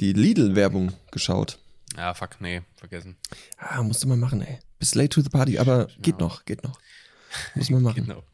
die 0.01 0.13
Lidl-Werbung 0.13 0.93
geschaut? 1.13 1.59
Ja, 1.97 2.13
fuck, 2.15 2.41
nee, 2.41 2.63
vergessen. 2.75 3.17
Ah, 3.57 3.83
musst 3.83 4.03
du 4.03 4.09
mal 4.09 4.17
machen, 4.17 4.43
ey. 4.43 4.59
Bis 4.81 4.97
late 4.97 5.11
to 5.11 5.21
the 5.21 5.29
party, 5.29 5.59
aber 5.59 5.87
geht 6.03 6.19
noch, 6.19 6.45
geht 6.45 6.65
noch. 6.65 6.81
Muss 7.55 7.71
man 7.71 7.83
machen. 7.83 8.07
Genau. 8.07 8.25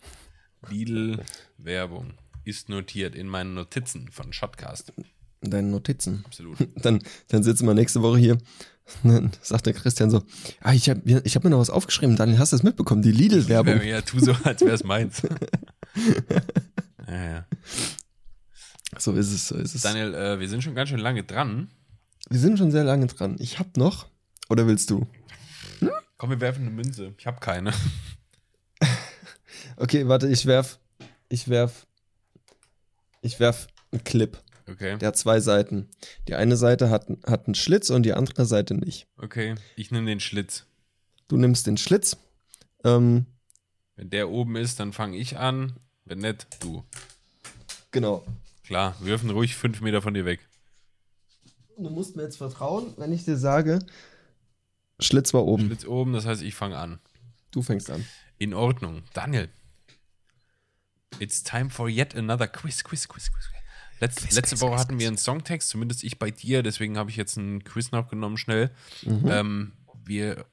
Lidl-Werbung 0.69 2.15
ist 2.45 2.71
notiert 2.71 3.15
in 3.15 3.29
meinen 3.29 3.53
Notizen 3.53 4.11
von 4.11 4.33
Shotcast. 4.33 4.95
In 5.43 5.51
deinen 5.51 5.71
Notizen. 5.71 6.23
Absolut. 6.27 6.59
Dann, 6.83 7.03
dann 7.29 7.43
sitzen 7.43 7.67
wir 7.67 7.75
nächste 7.75 8.03
Woche 8.03 8.19
hier. 8.19 8.39
Dann 9.03 9.31
sagt 9.41 9.67
der 9.67 9.73
Christian 9.73 10.11
so: 10.11 10.23
Ah, 10.61 10.75
ich 10.75 10.91
habe 10.91 11.23
ich 11.25 11.37
hab 11.37 11.45
mir 11.45 11.51
noch 11.51 11.61
was 11.61 11.71
aufgeschrieben. 11.71 12.17
Daniel, 12.17 12.39
hast 12.39 12.53
du 12.53 12.57
das 12.57 12.63
mitbekommen? 12.63 13.03
Die 13.03 13.13
Lidl-Werbung. 13.13 13.81
Ja, 13.83 14.03
tu 14.03 14.19
so, 14.19 14.33
als 14.45 14.61
wäre 14.61 14.75
es 14.75 14.85
meins. 14.85 15.23
ja, 17.11 17.31
ja. 17.31 17.47
So 18.99 19.13
ist 19.13 19.33
es, 19.33 19.49
so 19.49 19.57
ist 19.57 19.75
es. 19.75 19.83
Daniel, 19.83 20.15
äh, 20.15 20.41
wir 20.41 20.49
sind 20.49 20.63
schon 20.63 20.75
ganz 20.75 20.89
schön 20.89 20.99
lange 20.99 21.23
dran. 21.25 21.71
Wir 22.29 22.39
sind 22.41 22.59
schon 22.59 22.71
sehr 22.71 22.85
lange 22.85 23.07
dran. 23.07 23.37
Ich 23.39 23.59
hab 23.59 23.77
noch. 23.77 24.09
Oder 24.49 24.67
willst 24.67 24.91
du? 24.91 25.07
Komm, 26.17 26.31
wir 26.31 26.41
werfen 26.41 26.63
eine 26.63 26.71
Münze. 26.71 27.15
Ich 27.19 27.27
habe 27.27 27.41
keine. 27.41 27.73
Okay, 29.77 30.07
warte, 30.09 30.29
ich 30.29 30.45
werf. 30.45 30.79
Ich 31.31 31.49
werf. 31.49 31.87
Ich 33.23 33.41
werf 33.41 33.67
einen 33.91 34.05
Clip. 34.05 34.39
Okay. 34.69 34.99
Der 34.99 35.09
hat 35.09 35.17
zwei 35.17 35.41
Seiten. 35.41 35.89
Die 36.29 36.35
eine 36.35 36.59
Seite 36.59 36.91
hat, 36.91 37.07
hat 37.27 37.47
einen 37.47 37.55
Schlitz 37.55 37.89
und 37.89 38.03
die 38.05 38.13
andere 38.13 38.45
Seite 38.45 38.75
nicht. 38.75 39.09
Okay. 39.17 39.55
Ich 39.77 39.91
nehme 39.91 40.07
den 40.07 40.21
Schlitz. 40.21 40.67
Du 41.29 41.39
nimmst 41.39 41.67
den 41.67 41.79
Schlitz. 41.79 42.19
Ähm, 42.85 43.25
Wenn 43.97 44.11
der 44.11 44.29
oben 44.29 44.57
ist, 44.57 44.81
dann 44.81 44.93
fange 44.93 45.17
ich 45.17 45.39
an. 45.39 45.77
Wenn 46.05 46.19
nicht, 46.19 46.47
du. 46.61 46.85
Genau. 47.91 48.25
Klar, 48.65 48.95
wir 49.01 49.09
werfen 49.09 49.31
ruhig 49.31 49.57
fünf 49.57 49.81
Meter 49.81 50.03
von 50.03 50.15
dir 50.15 50.25
weg. 50.25 50.41
Du 51.77 51.91
musst 51.91 52.15
mir 52.17 52.23
jetzt 52.23 52.37
vertrauen, 52.37 52.93
wenn 52.99 53.13
ich 53.13 53.25
dir 53.25 53.37
sage, 53.37 53.81
Schlitz 55.01 55.33
war 55.33 55.45
oben. 55.45 55.67
Schlitz 55.67 55.87
oben, 55.87 56.13
das 56.13 56.27
heißt, 56.27 56.43
ich 56.43 56.55
fange 56.55 56.79
an. 56.79 57.01
Du 57.51 57.63
fängst 57.63 57.91
an. 57.91 58.05
In 58.39 58.55
Ordnung. 58.55 59.03
Daniel. 59.15 59.49
It's 61.19 61.43
time 61.43 61.71
for 61.71 61.89
yet 61.89 62.15
another 62.15 62.47
quiz, 62.47 62.85
quiz, 62.85 63.09
quiz, 63.09 63.31
quiz. 63.33 63.45
Letz, 64.01 64.17
Quiz, 64.17 64.35
letzte 64.35 64.55
quiz, 64.55 64.61
Woche 64.63 64.71
quiz, 64.73 64.81
hatten 64.81 64.99
wir 64.99 65.09
einen 65.09 65.19
Songtext, 65.19 65.69
zumindest 65.69 66.05
ich 66.05 66.19
bei 66.19 66.31
dir, 66.31 66.63
deswegen 66.63 66.97
habe 66.97 67.11
ich 67.11 67.17
jetzt 67.17 67.37
einen 67.37 67.65
Quiz 67.65 67.91
nachgenommen 67.91 68.39
schnell. 68.39 68.71
Mhm. 69.03 69.29
Ähm, 69.29 69.73
wir 70.05 70.47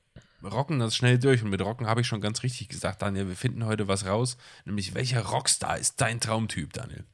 rocken 0.44 0.80
das 0.80 0.96
schnell 0.96 1.18
durch 1.18 1.44
und 1.44 1.50
mit 1.50 1.62
rocken 1.62 1.88
habe 1.88 2.02
ich 2.02 2.08
schon 2.08 2.20
ganz 2.20 2.44
richtig 2.44 2.68
gesagt, 2.68 3.02
Daniel. 3.02 3.28
Wir 3.30 3.36
finden 3.36 3.66
heute 3.66 3.88
was 3.88 4.06
raus, 4.06 4.38
nämlich 4.66 4.96
welcher 4.96 5.22
Rockstar 5.26 5.78
ist 5.78 6.02
dein 6.02 6.20
Traumtyp, 6.20 6.74
Daniel? 6.74 7.06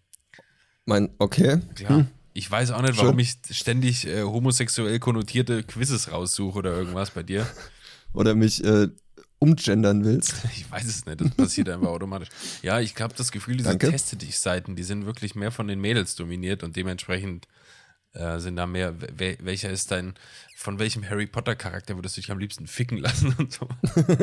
Mein, 0.85 1.09
okay. 1.19 1.59
Ja. 1.79 2.05
Ich 2.33 2.49
weiß 2.49 2.71
auch 2.71 2.81
nicht, 2.81 2.95
Schön. 2.95 3.05
warum 3.05 3.19
ich 3.19 3.35
ständig 3.51 4.07
äh, 4.07 4.23
homosexuell 4.23 4.99
konnotierte 4.99 5.63
Quizzes 5.63 6.11
raussuche 6.11 6.57
oder 6.59 6.71
irgendwas 6.75 7.11
bei 7.11 7.23
dir. 7.23 7.47
Oder 8.13 8.35
mich 8.35 8.63
äh, 8.63 8.89
umgendern 9.39 10.05
willst. 10.05 10.35
Ich 10.55 10.69
weiß 10.71 10.85
es 10.85 11.05
nicht, 11.07 11.19
das 11.19 11.31
passiert 11.31 11.67
einfach 11.69 11.87
automatisch. 11.87 12.29
Ja, 12.61 12.79
ich 12.79 12.95
habe 13.01 13.13
das 13.17 13.31
Gefühl, 13.31 13.57
diese 13.57 13.69
Danke. 13.69 13.89
Teste 13.89 14.15
dich 14.17 14.37
Seiten, 14.37 14.75
die 14.75 14.83
sind 14.83 15.05
wirklich 15.07 15.33
mehr 15.33 15.51
von 15.51 15.67
den 15.67 15.79
Mädels 15.81 16.13
dominiert 16.15 16.61
und 16.61 16.75
dementsprechend 16.75 17.47
äh, 18.13 18.37
sind 18.39 18.55
da 18.57 18.67
mehr, 18.67 18.93
wel- 18.99 19.37
welcher 19.41 19.71
ist 19.71 19.89
dein, 19.89 20.13
von 20.55 20.77
welchem 20.77 21.09
Harry 21.09 21.25
Potter 21.25 21.55
Charakter 21.55 21.95
würdest 21.95 22.17
du 22.17 22.21
dich 22.21 22.29
am 22.31 22.37
liebsten 22.37 22.67
ficken 22.67 22.99
lassen 22.99 23.33
und 23.39 23.51
so. 23.51 23.67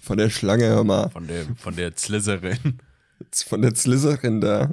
Von 0.00 0.18
der 0.18 0.30
Schlange, 0.30 0.64
hör 0.64 0.82
mal. 0.82 1.10
Von 1.10 1.26
der, 1.28 1.44
von 1.56 1.76
der 1.76 1.92
Slytherin. 1.96 2.78
Von 3.48 3.62
der 3.62 3.74
Slytherin 3.74 4.40
da. 4.40 4.68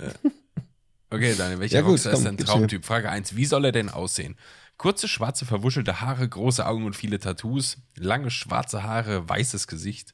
Okay, 1.10 1.36
Daniel, 1.36 1.60
welcher 1.60 1.80
Ja, 1.80 1.82
gut, 1.82 1.95
ist 1.95 2.06
dein 2.06 2.38
Traumtyp? 2.38 2.86
Frage 2.86 3.10
1. 3.10 3.36
Wie 3.36 3.45
soll 3.45 3.66
er 3.66 3.72
denn 3.72 3.89
aussehen? 3.89 4.36
Kurze, 4.78 5.08
schwarze, 5.08 5.45
verwuschelte 5.45 6.02
Haare, 6.02 6.28
große 6.28 6.66
Augen 6.66 6.86
und 6.86 6.95
viele 6.95 7.20
Tattoos. 7.20 7.78
Lange, 7.97 8.30
schwarze 8.32 8.84
Haare, 8.84 9.28
weißes 9.28 9.68
Gesicht. 9.68 10.14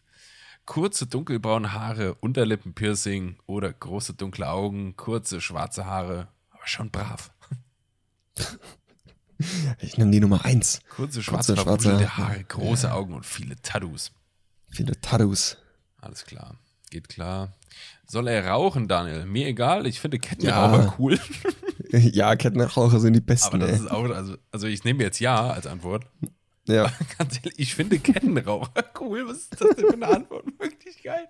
Kurze, 0.65 1.05
dunkelbraune 1.05 1.73
Haare, 1.73 2.15
Unterlippenpiercing 2.15 3.37
oder 3.45 3.71
große, 3.71 4.15
dunkle 4.15 4.49
Augen, 4.49 4.95
kurze, 4.95 5.39
schwarze 5.41 5.85
Haare. 5.85 6.29
Aber 6.51 6.67
schon 6.67 6.89
brav. 6.89 7.31
Ich 9.79 9.97
nehme 9.97 10.11
die 10.11 10.21
Nummer 10.21 10.45
eins. 10.45 10.79
Kurze, 10.87 11.21
schwarze, 11.21 11.55
Kurze, 11.55 11.63
schwarze 11.63 11.89
verwuschelte 11.89 12.17
Haare. 12.17 12.29
Haare, 12.29 12.43
große 12.45 12.93
Augen 12.93 13.13
und 13.13 13.25
viele 13.25 13.57
Tattoos. 13.61 14.13
Viele 14.69 14.99
Tattoos. 15.01 15.57
Alles 15.97 16.23
klar. 16.25 16.55
Geht 16.89 17.09
klar. 17.09 17.51
Soll 18.07 18.27
er 18.27 18.45
rauchen, 18.47 18.87
Daniel? 18.87 19.25
Mir 19.25 19.47
egal. 19.47 19.87
Ich 19.87 19.99
finde 19.99 20.19
Kettenraucher 20.19 20.83
Ja. 20.83 20.95
cool. 20.99 21.19
Ja, 21.91 22.35
Kettenraucher 22.35 22.99
sind 22.99 23.13
die 23.13 23.21
besten, 23.21 23.47
Aber 23.55 23.59
das 23.59 23.69
ey. 23.79 23.85
ist 23.85 23.91
auch, 23.91 24.03
also, 24.09 24.35
also 24.51 24.67
ich 24.67 24.83
nehme 24.83 25.01
jetzt 25.03 25.19
Ja 25.19 25.51
als 25.51 25.65
Antwort. 25.67 26.05
Ja. 26.67 26.91
Ganz 27.17 27.37
ehrlich, 27.37 27.53
ich 27.57 27.75
finde 27.75 27.99
Kettenraucher 27.99 28.83
cool. 28.99 29.25
Was 29.27 29.37
ist 29.37 29.61
das 29.61 29.75
denn 29.75 29.85
für 29.87 29.93
eine 29.93 30.07
Antwort? 30.07 30.45
Wirklich 30.59 31.01
geil. 31.03 31.27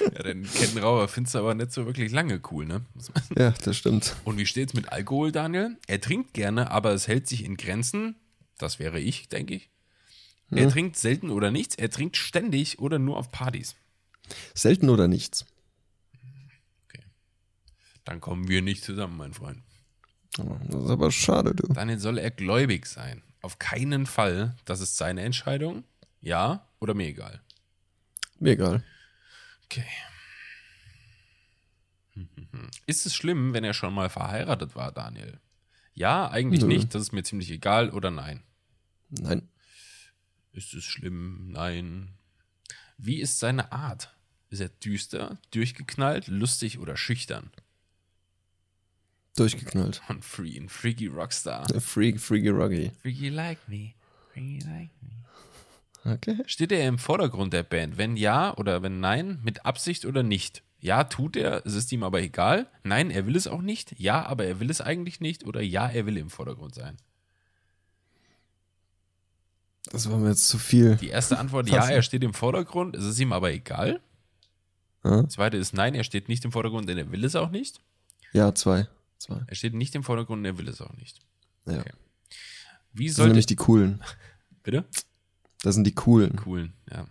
ja, 0.00 0.22
den 0.22 0.42
Kettenraucher 0.44 1.06
findest 1.06 1.34
du 1.34 1.38
aber 1.40 1.54
nicht 1.54 1.72
so 1.72 1.86
wirklich 1.86 2.10
lange 2.12 2.40
cool, 2.50 2.66
ne? 2.66 2.80
ja, 3.36 3.52
das 3.62 3.76
stimmt. 3.76 4.16
Und 4.24 4.38
wie 4.38 4.46
steht's 4.46 4.74
mit 4.74 4.90
Alkohol, 4.90 5.30
Daniel? 5.32 5.76
Er 5.86 6.00
trinkt 6.00 6.34
gerne, 6.34 6.70
aber 6.70 6.92
es 6.92 7.06
hält 7.06 7.28
sich 7.28 7.44
in 7.44 7.56
Grenzen. 7.56 8.16
Das 8.58 8.78
wäre 8.78 8.98
ich, 8.98 9.28
denke 9.28 9.54
ich. 9.54 9.70
Er 10.50 10.68
trinkt 10.70 10.96
selten 10.96 11.30
oder 11.30 11.50
nichts. 11.50 11.74
Er 11.74 11.90
trinkt 11.90 12.16
ständig 12.16 12.78
oder 12.78 12.98
nur 12.98 13.18
auf 13.18 13.30
Partys. 13.30 13.76
Selten 14.54 14.88
oder 14.90 15.08
nichts. 15.08 15.44
Dann 18.04 18.20
kommen 18.22 18.48
wir 18.48 18.62
nicht 18.62 18.84
zusammen, 18.84 19.18
mein 19.18 19.34
Freund. 19.34 19.62
Oh, 20.38 20.56
Das 20.68 20.82
ist 20.84 20.90
aber 20.90 21.10
schade, 21.10 21.54
du. 21.54 21.66
Daniel 21.72 21.98
soll 21.98 22.16
er 22.16 22.30
gläubig 22.30 22.86
sein. 22.86 23.22
Auf 23.42 23.58
keinen 23.58 24.06
Fall. 24.06 24.56
Das 24.64 24.80
ist 24.80 24.96
seine 24.96 25.20
Entscheidung. 25.22 25.84
Ja 26.20 26.66
oder 26.80 26.94
mir 26.94 27.08
egal. 27.08 27.42
Mir 28.38 28.52
egal. 28.52 28.82
Okay. 29.66 29.84
Ist 32.86 33.04
es 33.06 33.14
schlimm, 33.14 33.52
wenn 33.52 33.64
er 33.64 33.74
schon 33.74 33.92
mal 33.94 34.08
verheiratet 34.08 34.74
war, 34.74 34.90
Daniel? 34.90 35.38
Ja, 35.94 36.30
eigentlich 36.30 36.62
Nö. 36.62 36.68
nicht. 36.68 36.94
Das 36.94 37.02
ist 37.02 37.12
mir 37.12 37.22
ziemlich 37.24 37.50
egal 37.50 37.90
oder 37.90 38.10
nein. 38.10 38.42
Nein. 39.10 39.48
Ist 40.52 40.72
es 40.74 40.84
schlimm? 40.84 41.50
Nein. 41.52 42.14
Wie 42.96 43.20
ist 43.20 43.38
seine 43.38 43.70
Art? 43.72 44.14
Ist 44.50 44.60
er 44.60 44.68
düster, 44.68 45.38
durchgeknallt, 45.50 46.28
lustig 46.28 46.78
oder 46.78 46.96
schüchtern? 46.96 47.50
Durchgeknallt. 49.36 50.02
Und 50.08 50.24
free, 50.24 50.58
ein 50.58 50.68
freaky 50.68 51.06
Rockstar. 51.06 51.66
Freak, 51.80 52.18
freaky 52.18 52.48
ruggy. 52.48 52.90
Freaky 53.02 53.28
like 53.28 53.58
me. 53.68 53.92
Freaky 54.32 54.58
like 54.60 54.90
me. 55.02 56.12
Okay. 56.12 56.38
Steht 56.46 56.72
er 56.72 56.88
im 56.88 56.98
Vordergrund 56.98 57.52
der 57.52 57.62
Band? 57.62 57.98
Wenn 57.98 58.16
ja 58.16 58.56
oder 58.56 58.82
wenn 58.82 59.00
nein, 59.00 59.38
mit 59.42 59.66
Absicht 59.66 60.06
oder 60.06 60.22
nicht? 60.22 60.62
Ja, 60.80 61.04
tut 61.04 61.36
er, 61.36 61.66
es 61.66 61.74
ist 61.74 61.92
ihm 61.92 62.02
aber 62.02 62.22
egal. 62.22 62.68
Nein, 62.84 63.10
er 63.10 63.26
will 63.26 63.36
es 63.36 63.46
auch 63.46 63.62
nicht. 63.62 63.98
Ja, 63.98 64.24
aber 64.24 64.44
er 64.44 64.60
will 64.60 64.70
es 64.70 64.80
eigentlich 64.80 65.20
nicht. 65.20 65.44
Oder 65.44 65.60
ja, 65.60 65.88
er 65.88 66.06
will 66.06 66.16
im 66.16 66.30
Vordergrund 66.30 66.74
sein. 66.74 66.96
Das 69.90 70.10
war 70.10 70.18
mir 70.18 70.30
jetzt 70.30 70.48
zu 70.48 70.58
viel. 70.58 70.96
Die 70.96 71.08
erste 71.08 71.38
Antwort, 71.38 71.68
ja, 71.68 71.88
er 71.88 72.02
steht 72.02 72.22
im 72.22 72.34
Vordergrund, 72.34 72.94
es 72.94 73.04
ist 73.04 73.18
ihm 73.18 73.32
aber 73.32 73.52
egal. 73.52 74.00
Ja, 75.04 75.28
zweite 75.28 75.56
ist 75.56 75.74
nein, 75.74 75.94
er 75.94 76.04
steht 76.04 76.28
nicht 76.28 76.44
im 76.44 76.52
Vordergrund, 76.52 76.88
denn 76.88 76.98
er 76.98 77.10
will 77.12 77.24
es 77.24 77.36
auch 77.36 77.50
nicht. 77.50 77.80
ja 78.32 78.54
zwei. 78.54 78.88
Zwei. 79.18 79.42
Er 79.46 79.54
steht 79.56 79.74
nicht 79.74 79.94
im 79.94 80.04
Vordergrund 80.04 80.40
und 80.40 80.44
er 80.44 80.58
will 80.58 80.68
es 80.68 80.80
auch 80.80 80.92
nicht. 80.94 81.20
Ja. 81.66 81.80
Okay. 81.80 81.92
Wie 82.92 83.06
Das 83.06 83.14
sind 83.14 83.16
sollte. 83.16 83.28
nämlich 83.30 83.46
die 83.46 83.56
coolen. 83.56 84.02
bitte? 84.62 84.84
Das 85.62 85.74
sind 85.74 85.84
die 85.84 85.94
coolen. 85.94 86.36
Coolen, 86.36 86.72
ja. 86.90 87.06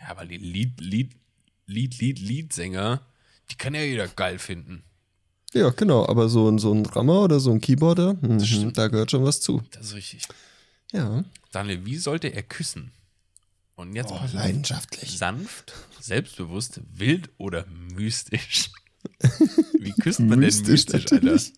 Ja, 0.00 0.08
aber 0.08 0.24
die 0.26 0.38
Lied, 0.38 0.80
Lied, 0.80 1.12
Lied, 1.66 1.98
Lied, 2.00 2.18
Liedsänger, 2.18 3.00
die 3.50 3.54
kann 3.56 3.74
ja 3.74 3.82
jeder 3.82 4.08
geil 4.08 4.38
finden. 4.40 4.82
Ja, 5.54 5.70
genau. 5.70 6.06
Aber 6.06 6.28
so, 6.28 6.48
ein- 6.50 6.58
so 6.58 6.72
ein 6.72 6.82
Drummer 6.82 7.22
oder 7.22 7.38
so 7.38 7.52
ein 7.52 7.60
Keyboarder, 7.60 8.16
stimmt. 8.42 8.76
da 8.78 8.88
gehört 8.88 9.10
schon 9.12 9.22
was 9.24 9.40
zu. 9.40 9.62
Das 9.70 9.86
ist 9.86 9.94
richtig. 9.94 10.22
Ja. 10.92 11.24
Daniel, 11.52 11.84
wie 11.86 11.96
sollte 11.96 12.28
er 12.28 12.42
küssen? 12.42 12.90
Und 13.82 13.94
jetzt 13.96 14.12
Oh, 14.12 14.20
leidenschaftlich. 14.32 15.18
sanft, 15.18 15.72
selbstbewusst, 16.00 16.80
wild 16.92 17.30
oder 17.36 17.66
mystisch? 17.66 18.70
Wie 19.80 19.92
küsst 19.92 20.20
man 20.20 20.38
Mystisch 20.38 20.62
denn 20.86 21.00
mystisch, 21.00 21.12
Alter? 21.12 21.14
natürlich. 21.16 21.52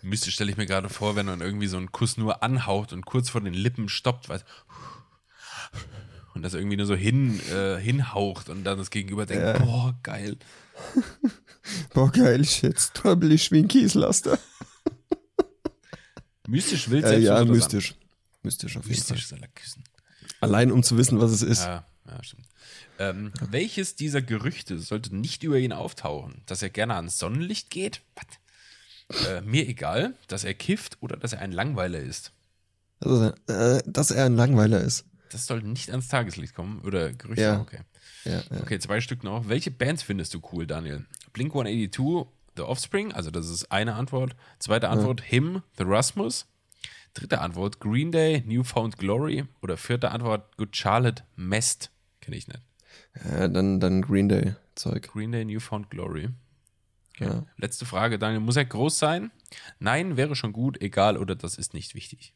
Mystisch 0.00 0.34
stelle 0.34 0.50
ich 0.50 0.56
mir 0.56 0.64
gerade 0.64 0.88
vor, 0.88 1.16
wenn 1.16 1.26
man 1.26 1.42
irgendwie 1.42 1.66
so 1.66 1.76
einen 1.76 1.92
Kuss 1.92 2.16
nur 2.16 2.42
anhaucht 2.42 2.94
und 2.94 3.04
kurz 3.04 3.28
vor 3.28 3.42
den 3.42 3.52
Lippen 3.52 3.90
stoppt, 3.90 4.30
weißt 4.30 4.44
und 6.34 6.40
das 6.42 6.54
irgendwie 6.54 6.78
nur 6.78 6.86
so 6.86 6.94
hin, 6.94 7.40
äh, 7.50 7.78
hinhaucht 7.78 8.48
und 8.48 8.64
dann 8.64 8.78
das 8.78 8.90
Gegenüber 8.90 9.26
denkt, 9.26 9.44
Ja. 9.44 9.58
boah, 9.58 9.98
geil. 10.02 10.38
Boah, 11.92 12.10
geil, 12.10 12.40
ich 12.40 12.62
wie 13.52 13.58
ein 13.58 13.68
Kieslaster. 13.68 14.38
Mystisch 16.46 16.88
wild, 16.88 17.04
Äh, 17.04 17.18
ja, 17.18 17.44
mystisch. 17.44 17.94
Mystisch 18.42 18.76
auf 18.78 18.84
jeden 18.84 18.96
Mystisch 18.96 19.26
soll 19.26 19.42
er 19.42 19.48
küssen. 19.48 19.84
Allein 20.40 20.72
um 20.72 20.82
zu 20.82 20.96
wissen, 20.96 21.20
was 21.20 21.30
es 21.30 21.42
ist. 21.42 21.64
Ja, 21.64 21.86
ja 22.06 22.22
stimmt. 22.22 22.46
Ähm, 22.98 23.32
welches 23.50 23.94
dieser 23.96 24.22
Gerüchte 24.22 24.78
sollte 24.78 25.14
nicht 25.14 25.42
über 25.44 25.58
ihn 25.58 25.72
auftauchen? 25.72 26.42
Dass 26.46 26.62
er 26.62 26.70
gerne 26.70 26.94
ans 26.94 27.18
Sonnenlicht 27.18 27.70
geht? 27.70 28.02
Äh, 29.26 29.40
mir 29.42 29.66
egal, 29.68 30.14
dass 30.26 30.44
er 30.44 30.54
kifft 30.54 30.98
oder 31.00 31.16
dass 31.16 31.32
er 31.32 31.40
ein 31.40 31.52
Langweiler 31.52 32.00
ist. 32.00 32.32
Dass, 33.00 33.34
er, 33.46 33.76
äh, 33.76 33.82
dass 33.86 34.10
er 34.10 34.26
ein 34.26 34.36
Langweiler 34.36 34.80
ist. 34.80 35.06
Das 35.30 35.46
soll 35.46 35.62
nicht 35.62 35.90
ans 35.90 36.08
Tageslicht 36.08 36.54
kommen. 36.54 36.80
Oder 36.82 37.12
Gerüchte? 37.12 37.42
Ja. 37.42 37.60
Okay. 37.60 37.80
Ja. 38.24 38.42
Okay, 38.60 38.78
zwei 38.78 39.00
Stück 39.00 39.24
noch. 39.24 39.48
Welche 39.48 39.70
Bands 39.70 40.02
findest 40.02 40.34
du 40.34 40.42
cool, 40.52 40.66
Daniel? 40.66 41.06
Blink 41.32 41.52
182, 41.52 42.26
The 42.56 42.62
Offspring, 42.62 43.12
also 43.12 43.30
das 43.30 43.48
ist 43.48 43.70
eine 43.70 43.94
Antwort. 43.94 44.34
Zweite 44.58 44.88
Antwort, 44.88 45.20
Him, 45.22 45.62
The 45.78 45.84
Rasmus. 45.86 46.46
Dritte 47.18 47.40
Antwort, 47.40 47.80
Green 47.80 48.12
Day, 48.12 48.42
Newfound 48.46 48.96
Glory. 48.96 49.44
Oder 49.60 49.76
vierte 49.76 50.10
Antwort, 50.12 50.56
Good 50.56 50.76
Charlotte, 50.76 51.24
Mest. 51.36 51.90
Kenne 52.20 52.36
ich 52.36 52.46
nicht. 52.46 52.60
ja 53.24 53.48
dann, 53.48 53.80
dann 53.80 54.02
Green 54.02 54.28
Day 54.28 54.54
Zeug. 54.76 55.08
Green 55.12 55.32
Day, 55.32 55.44
Newfound 55.44 55.90
Glory. 55.90 56.28
Ja. 57.18 57.44
Letzte 57.56 57.84
Frage, 57.86 58.18
Daniel. 58.18 58.40
Muss 58.40 58.54
er 58.56 58.64
groß 58.64 58.98
sein? 58.98 59.32
Nein, 59.80 60.16
wäre 60.16 60.36
schon 60.36 60.52
gut, 60.52 60.80
egal 60.80 61.16
oder 61.16 61.34
das 61.34 61.56
ist 61.56 61.74
nicht 61.74 61.96
wichtig. 61.96 62.32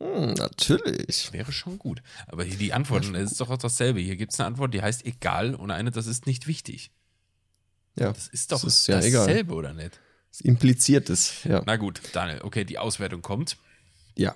Hm, 0.00 0.34
natürlich. 0.34 1.32
Wäre 1.32 1.52
schon 1.52 1.78
gut. 1.78 2.02
Aber 2.26 2.44
hier 2.44 2.58
die 2.58 2.74
Antworten, 2.74 3.14
das 3.14 3.30
ist 3.32 3.40
doch 3.40 3.48
auch 3.48 3.56
dasselbe. 3.56 4.00
Hier 4.00 4.16
gibt 4.16 4.32
es 4.34 4.40
eine 4.40 4.48
Antwort, 4.48 4.74
die 4.74 4.82
heißt 4.82 5.06
egal 5.06 5.54
und 5.54 5.70
eine, 5.70 5.90
das 5.90 6.06
ist 6.06 6.26
nicht 6.26 6.46
wichtig. 6.46 6.90
Ja, 7.98 8.12
Das 8.12 8.28
ist 8.28 8.52
doch 8.52 8.60
Das 8.62 8.74
ist 8.74 8.86
ja 8.88 9.00
egal. 9.00 9.26
dasselbe, 9.26 9.54
oder 9.54 9.72
nicht? 9.72 9.98
Es 10.32 10.40
impliziert 10.40 11.10
es. 11.10 11.44
Ja. 11.44 11.62
Na 11.66 11.76
gut, 11.76 12.00
Daniel, 12.12 12.40
okay, 12.42 12.64
die 12.64 12.78
Auswertung 12.78 13.22
kommt. 13.22 13.56
ja. 14.16 14.34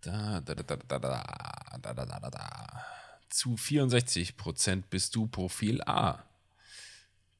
Da, 0.00 0.40
da, 0.40 0.54
da, 0.56 0.62
da, 0.64 0.76
da, 0.76 0.98
da, 0.98 1.78
da, 1.80 1.94
da, 1.94 2.04
da, 2.04 2.18
da, 2.18 2.30
da. 2.30 2.84
Zu 3.30 3.54
64% 3.54 4.82
bist 4.90 5.14
du 5.14 5.28
Profil 5.28 5.80
A. 5.82 6.24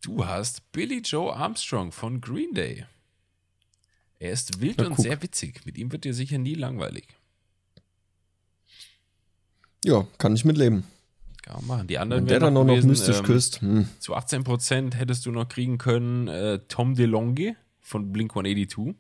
Du 0.01 0.25
hast 0.27 0.71
Billy 0.71 1.01
Joe 1.01 1.35
Armstrong 1.35 1.91
von 1.91 2.21
Green 2.21 2.55
Day. 2.55 2.87
Er 4.21 4.31
ist 4.31 4.61
wild 4.61 4.79
Na, 4.79 4.87
und 4.87 4.95
guck. 4.95 5.03
sehr 5.05 5.21
witzig. 5.23 5.67
Mit 5.67 5.77
ihm 5.77 5.91
wird 5.91 6.05
dir 6.05 6.15
sicher 6.15 6.39
nie 6.39 6.55
langweilig. 6.55 7.09
Ja, 9.85 10.07
kann 10.19 10.37
ich 10.37 10.45
mitleben. 10.45 10.85
Kann 11.43 11.57
man 11.57 11.67
machen. 11.67 11.87
Die 11.89 11.99
anderen 11.99 12.23
Wenn 12.23 12.29
der 12.29 12.41
wären 12.41 12.55
dann 12.55 12.67
noch 12.67 12.73
gewesen, 12.73 12.89
mystisch 12.89 13.19
ähm, 13.19 13.25
küsst. 13.25 13.61
Hm. 13.61 13.89
Zu 13.99 14.17
18% 14.17 14.95
hättest 14.95 15.27
du 15.27 15.33
noch 15.33 15.49
kriegen 15.49 15.79
können 15.79 16.29
äh, 16.29 16.61
Tom 16.69 16.95
DeLonge 16.95 17.57
von 17.81 18.13
Blink 18.13 18.31
182. 18.33 18.95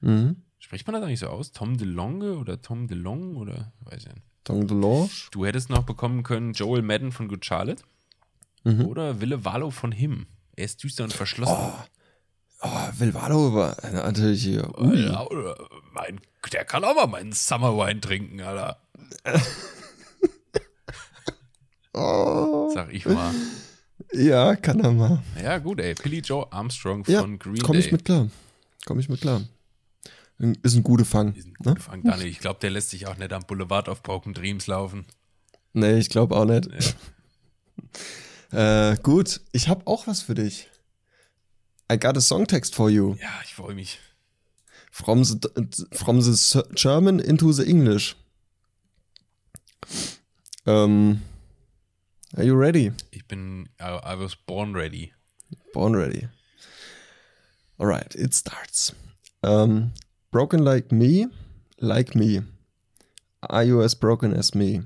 Mhm. 0.00 0.36
Spricht 0.58 0.86
man 0.86 0.94
das 0.94 1.02
eigentlich 1.04 1.20
so 1.20 1.26
aus? 1.28 1.52
Tom 1.52 1.76
DeLonge 1.76 2.36
oder 2.36 2.62
Tom 2.62 2.86
DeLong 2.88 3.36
oder 3.36 3.72
weiß 3.80 4.02
ich 4.02 4.08
nicht. 4.08 4.22
Tom 4.44 4.66
DeLonge. 4.66 5.10
Du 5.32 5.44
hättest 5.44 5.68
noch 5.68 5.82
bekommen 5.82 6.22
können 6.22 6.52
Joel 6.52 6.82
Madden 6.82 7.12
von 7.12 7.28
Good 7.28 7.44
Charlotte 7.44 7.82
Mhm. 8.66 8.86
oder 8.86 9.20
Wille 9.20 9.44
Wallo 9.44 9.70
von 9.70 9.92
Him. 9.92 10.26
Er 10.56 10.64
ist 10.64 10.82
düster 10.82 11.04
und 11.04 11.12
verschlossen. 11.12 11.54
Oh, 12.62 12.68
Vilvalo 12.98 13.54
war 13.54 13.76
natürlich 13.92 14.42
hier. 14.42 14.66
Ui. 14.80 15.04
Ja, 15.06 15.26
mein, 15.92 16.18
der 16.50 16.64
kann 16.64 16.82
auch 16.82 16.94
mal 16.94 17.06
meinen 17.06 17.32
Summer 17.32 17.76
Wine 17.76 18.00
trinken, 18.00 18.40
Alter. 18.40 18.78
Oh. 21.94 22.70
Sag 22.74 22.92
ich 22.92 23.06
mal. 23.06 23.32
Ja, 24.12 24.56
kann 24.56 24.80
er 24.80 24.92
mal. 24.92 25.22
Ja, 25.42 25.58
gut, 25.58 25.80
ey. 25.80 25.94
Billy 25.94 26.18
Joe 26.18 26.50
Armstrong 26.52 27.04
Ja, 27.06 27.20
von 27.20 27.38
Green 27.38 27.62
komm 27.62 27.72
Day. 27.74 27.80
ich 27.86 27.92
mit 27.92 28.04
klar. 28.04 28.28
Komm 28.84 28.98
ich 28.98 29.08
mit 29.08 29.20
klar. 29.20 29.42
Ist 30.62 30.74
ein 30.74 30.82
guter 30.82 31.04
Fang. 31.04 31.32
Diesen 31.32 31.54
Ne? 31.64 31.76
Fang, 31.76 32.02
Daniel, 32.02 32.26
ich 32.26 32.40
glaube, 32.40 32.58
der 32.60 32.70
lässt 32.70 32.90
sich 32.90 33.06
auch 33.06 33.16
nicht 33.16 33.32
am 33.32 33.44
Boulevard 33.44 33.88
auf 33.88 34.02
Broken 34.02 34.34
Dreams 34.34 34.66
laufen. 34.66 35.06
Nee, 35.72 35.98
ich 35.98 36.10
glaube 36.10 36.36
auch 36.36 36.44
nicht. 36.44 36.68
äh, 38.50 38.96
gut, 39.02 39.40
ich 39.52 39.68
habe 39.68 39.86
auch 39.86 40.06
was 40.06 40.22
für 40.22 40.34
dich. 40.34 40.68
I 41.90 41.98
got 41.98 42.16
a 42.16 42.20
songtext 42.20 42.74
for 42.74 42.90
you. 42.90 43.14
Ja, 43.20 43.28
ich 43.44 43.54
freue 43.54 43.74
mich. 43.74 44.00
From 44.90 45.24
the, 45.24 45.38
from 45.92 46.20
the 46.20 46.62
German 46.74 47.18
into 47.20 47.52
the 47.52 47.64
English. 47.68 48.16
Um, 50.66 51.20
are 52.36 52.44
you 52.44 52.54
ready? 52.54 52.92
Ich 53.12 53.26
bin, 53.28 53.68
I, 53.80 53.98
I 54.02 54.14
was 54.14 54.34
born 54.34 54.74
ready. 54.74 55.12
Born 55.72 55.94
ready. 55.94 56.28
Alright, 57.80 58.14
it 58.14 58.34
starts. 58.34 58.92
Um, 59.42 59.92
broken 60.30 60.64
like 60.64 60.90
me, 60.90 61.26
like 61.80 62.14
me. 62.14 62.42
Are 63.50 63.64
you 63.64 63.82
as 63.82 63.94
broken 63.94 64.32
as 64.32 64.54
me? 64.54 64.82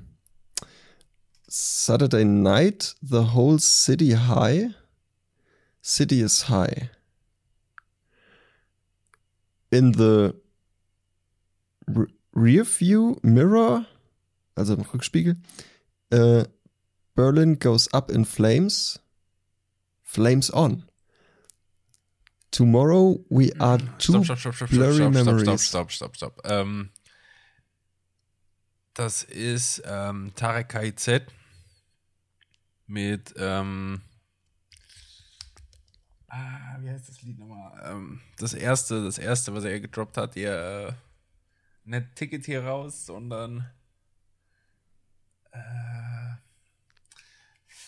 Saturday 1.47 2.23
night, 2.23 2.93
the 3.01 3.23
whole 3.23 3.57
city 3.57 4.11
high. 4.13 4.69
City 5.81 6.21
is 6.21 6.43
high. 6.43 6.89
In 9.71 9.93
the 9.93 10.35
re 11.87 12.07
rear 12.33 12.63
view 12.63 13.19
mirror, 13.23 13.85
also 14.55 14.73
im 14.75 14.83
Rückspiegel, 14.83 15.37
uh, 16.11 16.45
Berlin 17.19 17.55
goes 17.55 17.89
up 17.93 18.09
in 18.09 18.23
flames. 18.23 18.97
Flames 20.03 20.49
on. 20.51 20.85
Tomorrow 22.49 23.19
we 23.29 23.51
are 23.59 23.77
two 23.97 24.23
stopp, 24.23 24.37
stopp, 24.37 24.53
stopp, 24.55 24.69
blurry 24.69 25.09
memories. 25.09 25.67
stopp, 25.67 25.91
stopp, 25.91 26.15
stopp. 26.15 26.39
Ähm, 26.45 26.91
das 28.93 29.23
ist 29.23 29.81
ähm, 29.85 30.31
Tarek 30.35 30.69
KIZ 30.69 31.23
mit, 32.87 33.33
ähm, 33.37 34.01
ah, 36.29 36.77
wie 36.79 36.89
heißt 36.89 37.09
das 37.09 37.21
Lied 37.23 37.37
nochmal? 37.37 37.81
Ähm, 37.83 38.21
das 38.37 38.53
erste, 38.53 39.03
das 39.03 39.17
erste, 39.17 39.53
was 39.53 39.65
er 39.65 39.81
gedroppt 39.81 40.15
hat, 40.15 40.37
ihr, 40.37 40.53
äh, 40.53 40.93
nicht 41.83 42.15
Ticket 42.15 42.45
hier 42.45 42.63
raus, 42.63 43.05
sondern, 43.05 43.69
äh, 45.51 46.08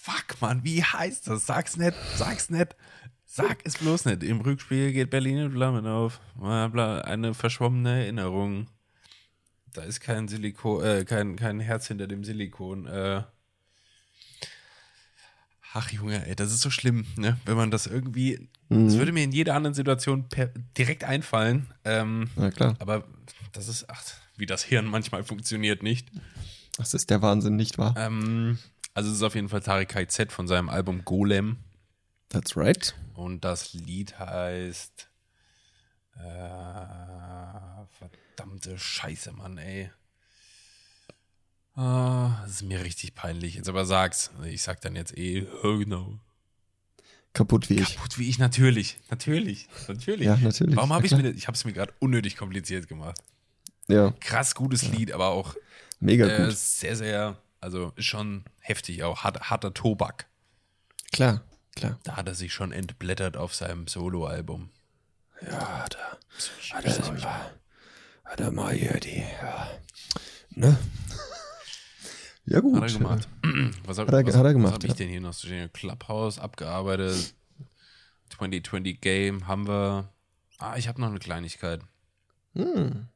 fuck, 0.02 0.42
Mann, 0.42 0.64
wie 0.64 0.84
heißt 0.84 1.28
das? 1.28 1.46
Sag's 1.46 1.78
nicht, 1.78 1.94
sag's 2.16 2.50
nicht. 2.50 2.76
Sag 3.26 3.60
es 3.64 3.78
bloß 3.78 4.06
nicht. 4.06 4.24
Im 4.24 4.42
Rückspiel 4.42 4.92
geht 4.92 5.10
Berlin 5.10 5.38
in 5.38 5.52
Flammen 5.52 5.86
auf. 5.88 6.20
Bla, 6.36 6.68
bla, 6.68 7.02
eine 7.02 7.34
verschwommene 7.34 8.02
Erinnerung. 8.04 8.68
Da 9.72 9.84
ist 9.84 10.02
kein 10.02 10.28
Silikon, 10.28 10.84
äh, 10.84 11.06
kein, 11.06 11.38
kein 11.38 11.62
Herz 11.62 11.88
hinter 11.88 12.08
dem 12.08 12.26
Silikon. 12.26 12.88
Äh. 12.88 13.24
Ach 15.74 15.90
Junge, 15.92 16.28
ey, 16.28 16.36
das 16.36 16.52
ist 16.52 16.60
so 16.60 16.70
schlimm, 16.70 17.06
ne? 17.16 17.38
Wenn 17.46 17.56
man 17.56 17.72
das 17.72 17.88
irgendwie. 17.88 18.50
Das 18.68 18.98
würde 18.98 19.14
mir 19.14 19.24
in 19.24 19.32
jeder 19.32 19.56
anderen 19.56 19.74
Situation 19.74 20.28
per, 20.28 20.48
direkt 20.78 21.06
einfallen. 21.06 21.74
Ähm, 21.86 22.30
Na 22.36 22.52
klar, 22.52 22.76
aber 22.80 23.06
das 23.54 23.70
ist, 23.70 23.90
ach, 23.90 24.04
wie 24.36 24.46
das 24.46 24.64
Hirn 24.64 24.86
manchmal 24.86 25.24
funktioniert 25.24 25.84
nicht. 25.84 26.10
das 26.78 26.94
ist 26.94 27.10
der 27.10 27.22
Wahnsinn, 27.22 27.56
nicht 27.56 27.78
wahr? 27.78 27.96
Ähm, 27.98 28.58
also 28.94 29.10
es 29.10 29.18
ist 29.18 29.24
auf 29.24 29.36
jeden 29.36 29.50
Fall 29.50 29.62
Tarek 29.62 29.90
KZ 29.90 30.32
von 30.32 30.48
seinem 30.48 30.70
Album 30.70 31.06
Golem. 31.06 31.58
That's 32.30 32.56
right. 32.56 32.96
Und 33.14 33.44
das 33.44 33.74
Lied 33.74 34.18
heißt. 34.20 35.10
Äh, 36.16 37.86
verdammte 37.90 38.78
Scheiße, 38.78 39.32
Mann, 39.34 39.58
ey. 39.58 39.92
Ah, 41.76 42.42
das 42.44 42.56
ist 42.56 42.64
mir 42.64 42.84
richtig 42.84 43.16
peinlich. 43.16 43.56
Jetzt 43.56 43.70
aber 43.70 43.86
sag's. 43.86 44.32
Ich 44.46 44.62
sag 44.62 44.82
dann 44.82 44.96
jetzt 44.96 45.18
eh, 45.18 45.48
oh, 45.64 45.78
genau. 45.78 46.20
Kaputt 47.34 47.70
wie 47.70 47.76
ich. 47.76 47.96
Kaputt 47.96 48.18
wie 48.18 48.30
ich, 48.30 48.40
natürlich. 48.40 49.00
Natürlich. 49.10 49.68
Natürlich. 49.88 50.26
Ja, 50.26 50.36
natürlich. 50.36 50.76
Warum 50.76 50.92
habe 50.92 51.06
ich 51.06 51.14
mir 51.14 51.30
Ich 51.32 51.48
habe 51.48 51.56
es 51.56 51.64
mir 51.64 51.72
gerade 51.72 51.94
unnötig 52.00 52.36
kompliziert 52.36 52.88
gemacht. 52.88 53.22
Ja, 53.88 54.12
Krass 54.20 54.54
gutes 54.54 54.88
Lied, 54.90 55.12
aber 55.12 55.30
auch 55.30 55.56
mega 56.00 56.28
äh, 56.28 56.46
gut. 56.46 56.58
sehr, 56.58 56.96
sehr, 56.96 57.38
also 57.62 57.94
ist 57.96 58.06
schon 58.06 58.44
heftig, 58.60 59.04
auch 59.04 59.24
hart, 59.24 59.50
harter 59.50 59.74
Tobak. 59.74 60.28
Klar, 61.12 61.42
klar. 61.76 62.00
Da 62.04 62.16
hat 62.18 62.28
er 62.28 62.36
sich 62.36 62.54
schon 62.54 62.72
entblättert 62.72 63.38
auf 63.38 63.56
seinem 63.56 63.88
Soloalbum. 63.88 64.70
Ja, 65.42 65.86
da 65.90 66.18
hat 66.74 66.86
er 66.86 67.12
mal, 67.14 67.52
hat 68.26 68.40
er 68.40 68.52
mal 68.52 68.74
hier 68.74 69.00
die, 69.00 69.24
ja, 69.42 69.68
ne? 70.52 70.78
Ja 72.46 72.60
gut. 72.60 72.82
Hat 72.82 72.92
er 72.92 72.98
gemacht. 72.98 73.28
Was, 73.86 73.98
Hat 73.98 74.10
er- 74.10 74.26
was, 74.26 74.36
hat 74.36 74.42
er 74.42 74.44
was 74.46 74.54
gemacht, 74.54 74.74
hab 74.74 74.84
ich 74.84 74.90
ja. 74.90 74.96
denn 74.96 75.10
hier 75.10 75.22
noch 75.22 75.34
so 75.34 75.48
stehen? 75.48 75.72
Clubhouse 75.74 76.40
abgearbeitet. 76.40 77.34
2020 78.30 79.00
Game 79.02 79.48
haben 79.48 79.68
wir. 79.68 80.10
Ah, 80.58 80.76
ich 80.78 80.88
habe 80.88 81.00
noch 81.02 81.10
eine 81.10 81.20
Kleinigkeit. 81.20 81.82
Hm. 82.54 83.08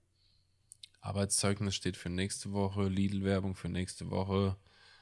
Arbeitszeugnis 1.05 1.75
steht 1.75 1.97
für 1.97 2.09
nächste 2.09 2.51
Woche. 2.51 2.87
Lidl-Werbung 2.87 3.55
für 3.55 3.69
nächste 3.69 4.09
Woche. 4.09 4.55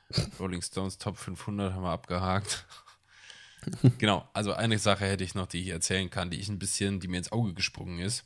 Rolling 0.39 0.61
Stones 0.61 0.97
Top 0.97 1.17
500 1.17 1.73
haben 1.73 1.83
wir 1.83 1.91
abgehakt. 1.91 2.65
genau, 3.97 4.27
also 4.33 4.53
eine 4.53 4.77
Sache 4.77 5.05
hätte 5.05 5.23
ich 5.23 5.35
noch, 5.35 5.47
die 5.47 5.61
ich 5.61 5.69
erzählen 5.69 6.09
kann, 6.09 6.29
die 6.29 6.39
ich 6.39 6.49
ein 6.49 6.59
bisschen, 6.59 6.99
die 6.99 7.07
mir 7.07 7.17
ins 7.17 7.31
Auge 7.31 7.53
gesprungen 7.53 7.99
ist. 7.99 8.25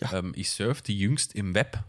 Ja. 0.00 0.12
Ähm, 0.12 0.32
ich 0.36 0.50
surfte 0.50 0.92
jüngst 0.92 1.34
im 1.34 1.54
Web 1.54 1.82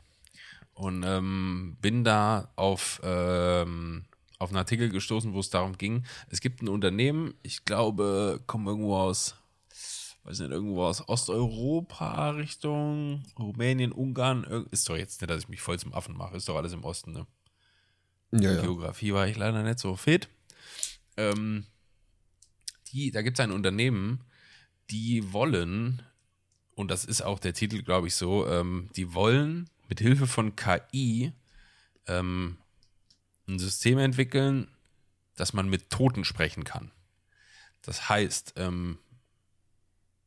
und 0.73 1.03
ähm, 1.03 1.77
bin 1.81 2.03
da 2.03 2.51
auf, 2.55 2.99
ähm, 3.03 4.05
auf 4.39 4.49
einen 4.49 4.57
Artikel 4.57 4.89
gestoßen, 4.89 5.33
wo 5.33 5.39
es 5.39 5.51
darum 5.51 5.77
ging, 5.77 6.03
es 6.29 6.41
gibt 6.41 6.63
ein 6.63 6.67
Unternehmen, 6.67 7.35
ich 7.43 7.63
glaube, 7.63 8.41
kommen 8.47 8.65
irgendwo 8.65 8.97
aus 8.97 9.35
weiß 10.23 10.39
nicht, 10.39 10.51
irgendwo 10.51 10.83
aus 10.83 11.07
Osteuropa 11.07 12.31
Richtung 12.31 13.23
Rumänien, 13.37 13.91
Ungarn. 13.91 14.43
Ist 14.71 14.87
doch 14.87 14.97
jetzt 14.97 15.21
nicht, 15.21 15.29
dass 15.29 15.43
ich 15.43 15.49
mich 15.49 15.61
voll 15.61 15.79
zum 15.79 15.93
Affen 15.93 16.15
mache. 16.15 16.37
Ist 16.37 16.47
doch 16.47 16.57
alles 16.57 16.73
im 16.73 16.83
Osten, 16.83 17.11
ne? 17.11 17.27
Ja, 18.31 18.53
ja. 18.53 18.61
Geografie 18.61 19.13
war 19.13 19.27
ich 19.27 19.37
leider 19.37 19.63
nicht 19.63 19.79
so 19.79 19.95
fit. 19.95 20.29
Ähm, 21.17 21.65
die, 22.91 23.11
da 23.11 23.21
gibt 23.21 23.39
es 23.39 23.43
ein 23.43 23.51
Unternehmen, 23.51 24.23
die 24.89 25.33
wollen, 25.33 26.01
und 26.75 26.91
das 26.91 27.05
ist 27.05 27.21
auch 27.21 27.39
der 27.39 27.53
Titel, 27.53 27.81
glaube 27.81 28.07
ich, 28.07 28.15
so, 28.15 28.47
ähm, 28.47 28.89
die 28.95 29.13
wollen 29.13 29.69
mit 29.89 29.99
Hilfe 29.99 30.27
von 30.27 30.55
KI 30.55 31.33
ähm, 32.07 32.57
ein 33.47 33.59
System 33.59 33.97
entwickeln, 33.97 34.69
dass 35.35 35.53
man 35.53 35.69
mit 35.69 35.89
Toten 35.89 36.23
sprechen 36.23 36.63
kann. 36.63 36.91
Das 37.81 38.09
heißt, 38.09 38.53
ähm, 38.57 38.99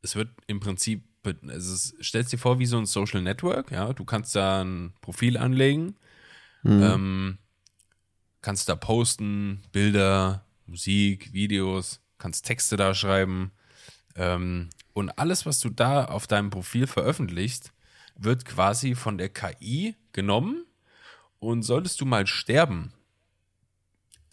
es 0.05 0.15
wird 0.15 0.29
im 0.47 0.59
Prinzip, 0.59 1.03
also 1.47 1.73
es 1.73 1.95
stellst 2.01 2.31
dir 2.31 2.37
vor 2.37 2.59
wie 2.59 2.67
so 2.67 2.77
ein 2.77 2.85
Social 2.85 3.21
Network, 3.21 3.71
ja, 3.71 3.91
du 3.91 4.05
kannst 4.05 4.35
da 4.35 4.63
ein 4.63 4.93
Profil 5.01 5.37
anlegen, 5.37 5.95
mhm. 6.63 6.83
ähm, 6.83 7.37
kannst 8.41 8.69
da 8.69 8.75
posten, 8.75 9.63
Bilder, 9.71 10.45
Musik, 10.67 11.33
Videos, 11.33 12.01
kannst 12.19 12.45
Texte 12.45 12.77
da 12.77 12.93
schreiben 12.93 13.51
ähm, 14.15 14.69
und 14.93 15.17
alles, 15.17 15.45
was 15.45 15.59
du 15.59 15.69
da 15.69 16.05
auf 16.05 16.27
deinem 16.27 16.51
Profil 16.51 16.85
veröffentlichst, 16.87 17.73
wird 18.15 18.45
quasi 18.45 18.95
von 18.95 19.17
der 19.17 19.29
KI 19.29 19.95
genommen 20.13 20.65
und 21.39 21.63
solltest 21.63 21.99
du 21.99 22.05
mal 22.05 22.27
sterben, 22.27 22.93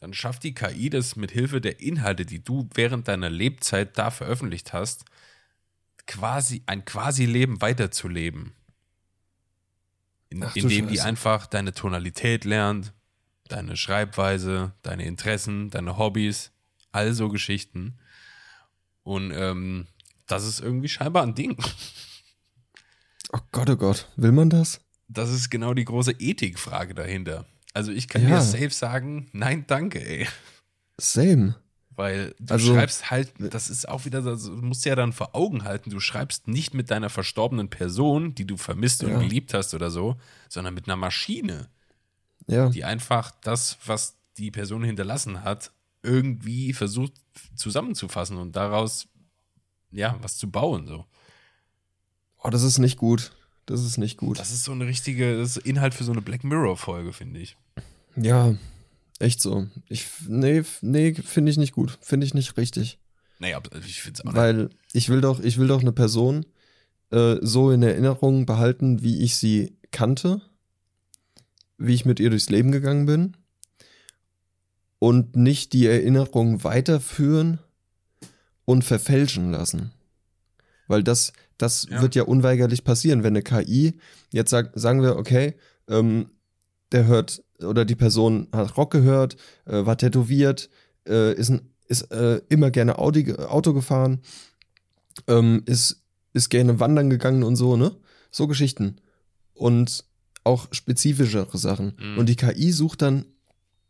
dann 0.00 0.12
schafft 0.12 0.44
die 0.44 0.54
KI 0.54 0.90
das 0.90 1.16
mit 1.16 1.30
Hilfe 1.30 1.60
der 1.60 1.80
Inhalte, 1.80 2.26
die 2.26 2.44
du 2.44 2.68
während 2.74 3.08
deiner 3.08 3.30
Lebzeit 3.30 3.96
da 3.96 4.10
veröffentlicht 4.10 4.72
hast, 4.72 5.04
quasi 6.06 6.62
ein 6.66 6.84
quasi 6.84 7.26
Leben 7.26 7.60
weiterzuleben. 7.60 8.52
In, 10.28 10.42
indem 10.54 10.88
die 10.88 11.00
einfach 11.00 11.46
deine 11.46 11.74
Tonalität 11.74 12.44
lernt, 12.44 12.94
deine 13.48 13.76
Schreibweise, 13.76 14.72
deine 14.82 15.04
Interessen, 15.04 15.68
deine 15.68 15.98
Hobbys, 15.98 16.52
all 16.90 17.12
so 17.12 17.28
Geschichten. 17.28 17.98
Und 19.02 19.32
ähm, 19.32 19.86
das 20.26 20.46
ist 20.46 20.60
irgendwie 20.60 20.88
scheinbar 20.88 21.24
ein 21.24 21.34
Ding. 21.34 21.56
Oh 23.32 23.40
Gott, 23.50 23.70
oh 23.70 23.76
Gott, 23.76 24.08
will 24.16 24.32
man 24.32 24.50
das? 24.50 24.80
Das 25.08 25.30
ist 25.30 25.50
genau 25.50 25.74
die 25.74 25.84
große 25.84 26.12
Ethikfrage 26.18 26.94
dahinter. 26.94 27.46
Also 27.74 27.92
ich 27.92 28.08
kann 28.08 28.22
ja. 28.22 28.36
dir 28.36 28.40
safe 28.40 28.70
sagen, 28.70 29.28
nein, 29.32 29.64
danke, 29.66 30.06
ey. 30.06 30.28
Same. 30.98 31.54
Weil 31.94 32.34
du 32.38 32.54
also, 32.54 32.74
schreibst 32.74 33.10
halt, 33.10 33.32
das 33.38 33.68
ist 33.68 33.88
auch 33.88 34.04
wieder, 34.04 34.22
du 34.22 34.36
musst 34.62 34.84
ja 34.84 34.94
dann 34.94 35.12
vor 35.12 35.34
Augen 35.34 35.64
halten, 35.64 35.90
du 35.90 36.00
schreibst 36.00 36.48
nicht 36.48 36.72
mit 36.72 36.90
deiner 36.90 37.10
verstorbenen 37.10 37.68
Person, 37.68 38.34
die 38.34 38.46
du 38.46 38.56
vermisst 38.56 39.04
und 39.04 39.10
ja. 39.10 39.18
geliebt 39.18 39.52
hast 39.52 39.74
oder 39.74 39.90
so, 39.90 40.16
sondern 40.48 40.74
mit 40.74 40.88
einer 40.88 40.96
Maschine. 40.96 41.68
Ja. 42.46 42.70
Die 42.70 42.84
einfach 42.84 43.32
das, 43.42 43.76
was 43.84 44.16
die 44.38 44.50
Person 44.50 44.84
hinterlassen 44.84 45.44
hat, 45.44 45.70
irgendwie 46.02 46.72
versucht 46.72 47.12
zusammenzufassen 47.54 48.38
und 48.38 48.56
daraus, 48.56 49.08
ja, 49.90 50.16
was 50.22 50.36
zu 50.36 50.50
bauen, 50.50 50.86
so. 50.86 51.04
Oh, 52.42 52.50
das 52.50 52.62
ist 52.62 52.78
nicht 52.78 52.96
gut. 52.96 53.32
Das 53.66 53.84
ist 53.84 53.98
nicht 53.98 54.16
gut. 54.16 54.38
Das 54.38 54.50
ist 54.50 54.64
so 54.64 54.72
eine 54.72 54.86
richtige, 54.86 55.38
das 55.38 55.56
ist 55.56 55.66
Inhalt 55.66 55.94
für 55.94 56.04
so 56.04 56.12
eine 56.12 56.22
Black 56.22 56.42
Mirror-Folge, 56.42 57.12
finde 57.12 57.40
ich. 57.40 57.56
Ja, 58.16 58.54
echt 59.22 59.40
so. 59.40 59.66
Ich, 59.88 60.06
nee, 60.26 60.62
nee, 60.80 61.14
finde 61.14 61.50
ich 61.50 61.56
nicht 61.56 61.72
gut. 61.72 61.98
Finde 62.00 62.26
ich 62.26 62.34
nicht 62.34 62.56
richtig. 62.56 62.98
Naja, 63.38 63.60
ich 63.86 64.02
finde 64.02 64.20
es 64.20 64.26
auch 64.26 64.34
Weil 64.34 64.70
ich 64.92 65.08
will 65.08 65.20
doch, 65.20 65.40
ich 65.40 65.58
will 65.58 65.68
doch 65.68 65.80
eine 65.80 65.92
Person 65.92 66.44
äh, 67.10 67.36
so 67.40 67.70
in 67.70 67.82
Erinnerung 67.82 68.46
behalten, 68.46 69.02
wie 69.02 69.22
ich 69.22 69.36
sie 69.36 69.76
kannte, 69.90 70.40
wie 71.78 71.94
ich 71.94 72.04
mit 72.04 72.20
ihr 72.20 72.30
durchs 72.30 72.50
Leben 72.50 72.72
gegangen 72.72 73.06
bin 73.06 73.36
und 74.98 75.36
nicht 75.36 75.72
die 75.72 75.86
Erinnerung 75.86 76.64
weiterführen 76.64 77.58
und 78.64 78.84
verfälschen 78.84 79.50
lassen. 79.50 79.92
Weil 80.86 81.02
das, 81.02 81.32
das 81.58 81.88
ja. 81.90 82.02
wird 82.02 82.14
ja 82.14 82.24
unweigerlich 82.24 82.84
passieren, 82.84 83.22
wenn 83.22 83.36
eine 83.36 83.42
KI, 83.42 83.98
jetzt 84.32 84.50
sag, 84.50 84.70
sagen 84.74 85.02
wir, 85.02 85.16
okay, 85.16 85.54
ähm, 85.88 86.30
der 86.92 87.06
hört 87.06 87.42
oder 87.62 87.84
die 87.84 87.94
Person 87.94 88.48
hat 88.52 88.76
Rock 88.76 88.92
gehört, 88.92 89.36
äh, 89.66 89.84
war 89.86 89.96
tätowiert, 89.96 90.68
äh, 91.06 91.34
ist, 91.34 91.52
ist 91.88 92.10
äh, 92.12 92.40
immer 92.48 92.70
gerne 92.70 92.98
Audi, 92.98 93.34
Auto 93.34 93.72
gefahren, 93.72 94.20
ähm, 95.26 95.62
ist, 95.66 96.02
ist 96.32 96.48
gerne 96.48 96.80
wandern 96.80 97.10
gegangen 97.10 97.42
und 97.42 97.56
so, 97.56 97.76
ne? 97.76 97.94
So 98.30 98.46
Geschichten. 98.46 98.96
Und 99.54 100.04
auch 100.44 100.68
spezifischere 100.72 101.58
Sachen. 101.58 101.94
Mhm. 102.00 102.18
Und 102.18 102.28
die 102.28 102.36
KI 102.36 102.72
sucht 102.72 103.02
dann 103.02 103.26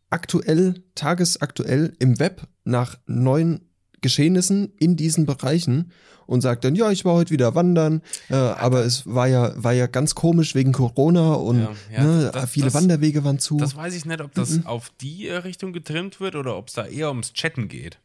aktuell, 0.09 0.83
tagesaktuell 0.95 1.93
im 1.99 2.19
Web 2.19 2.47
nach 2.63 2.99
neuen 3.07 3.69
Geschehnissen 4.03 4.71
in 4.77 4.95
diesen 4.95 5.25
Bereichen 5.25 5.91
und 6.27 6.41
sagt 6.41 6.63
dann, 6.63 6.75
ja, 6.75 6.91
ich 6.91 7.05
war 7.05 7.15
heute 7.15 7.31
wieder 7.31 7.55
wandern, 7.55 8.01
äh, 8.29 8.35
aber 8.35 8.85
es 8.85 9.07
war 9.07 9.27
ja, 9.27 9.51
war 9.61 9.73
ja 9.73 9.87
ganz 9.87 10.13
komisch 10.13 10.53
wegen 10.53 10.71
Corona 10.71 11.33
und 11.33 11.61
ja, 11.61 11.71
ja, 11.91 12.03
ne, 12.03 12.31
das, 12.31 12.49
viele 12.49 12.67
das, 12.67 12.75
Wanderwege 12.75 13.23
waren 13.23 13.39
zu. 13.39 13.57
Das 13.57 13.75
weiß 13.75 13.95
ich 13.95 14.05
nicht, 14.05 14.21
ob 14.21 14.33
das 14.33 14.51
mhm. 14.51 14.67
auf 14.67 14.91
die 15.01 15.27
Richtung 15.29 15.73
getrimmt 15.73 16.19
wird 16.19 16.35
oder 16.35 16.55
ob 16.55 16.67
es 16.67 16.73
da 16.73 16.85
eher 16.85 17.09
ums 17.09 17.33
Chatten 17.33 17.67
geht. 17.67 17.97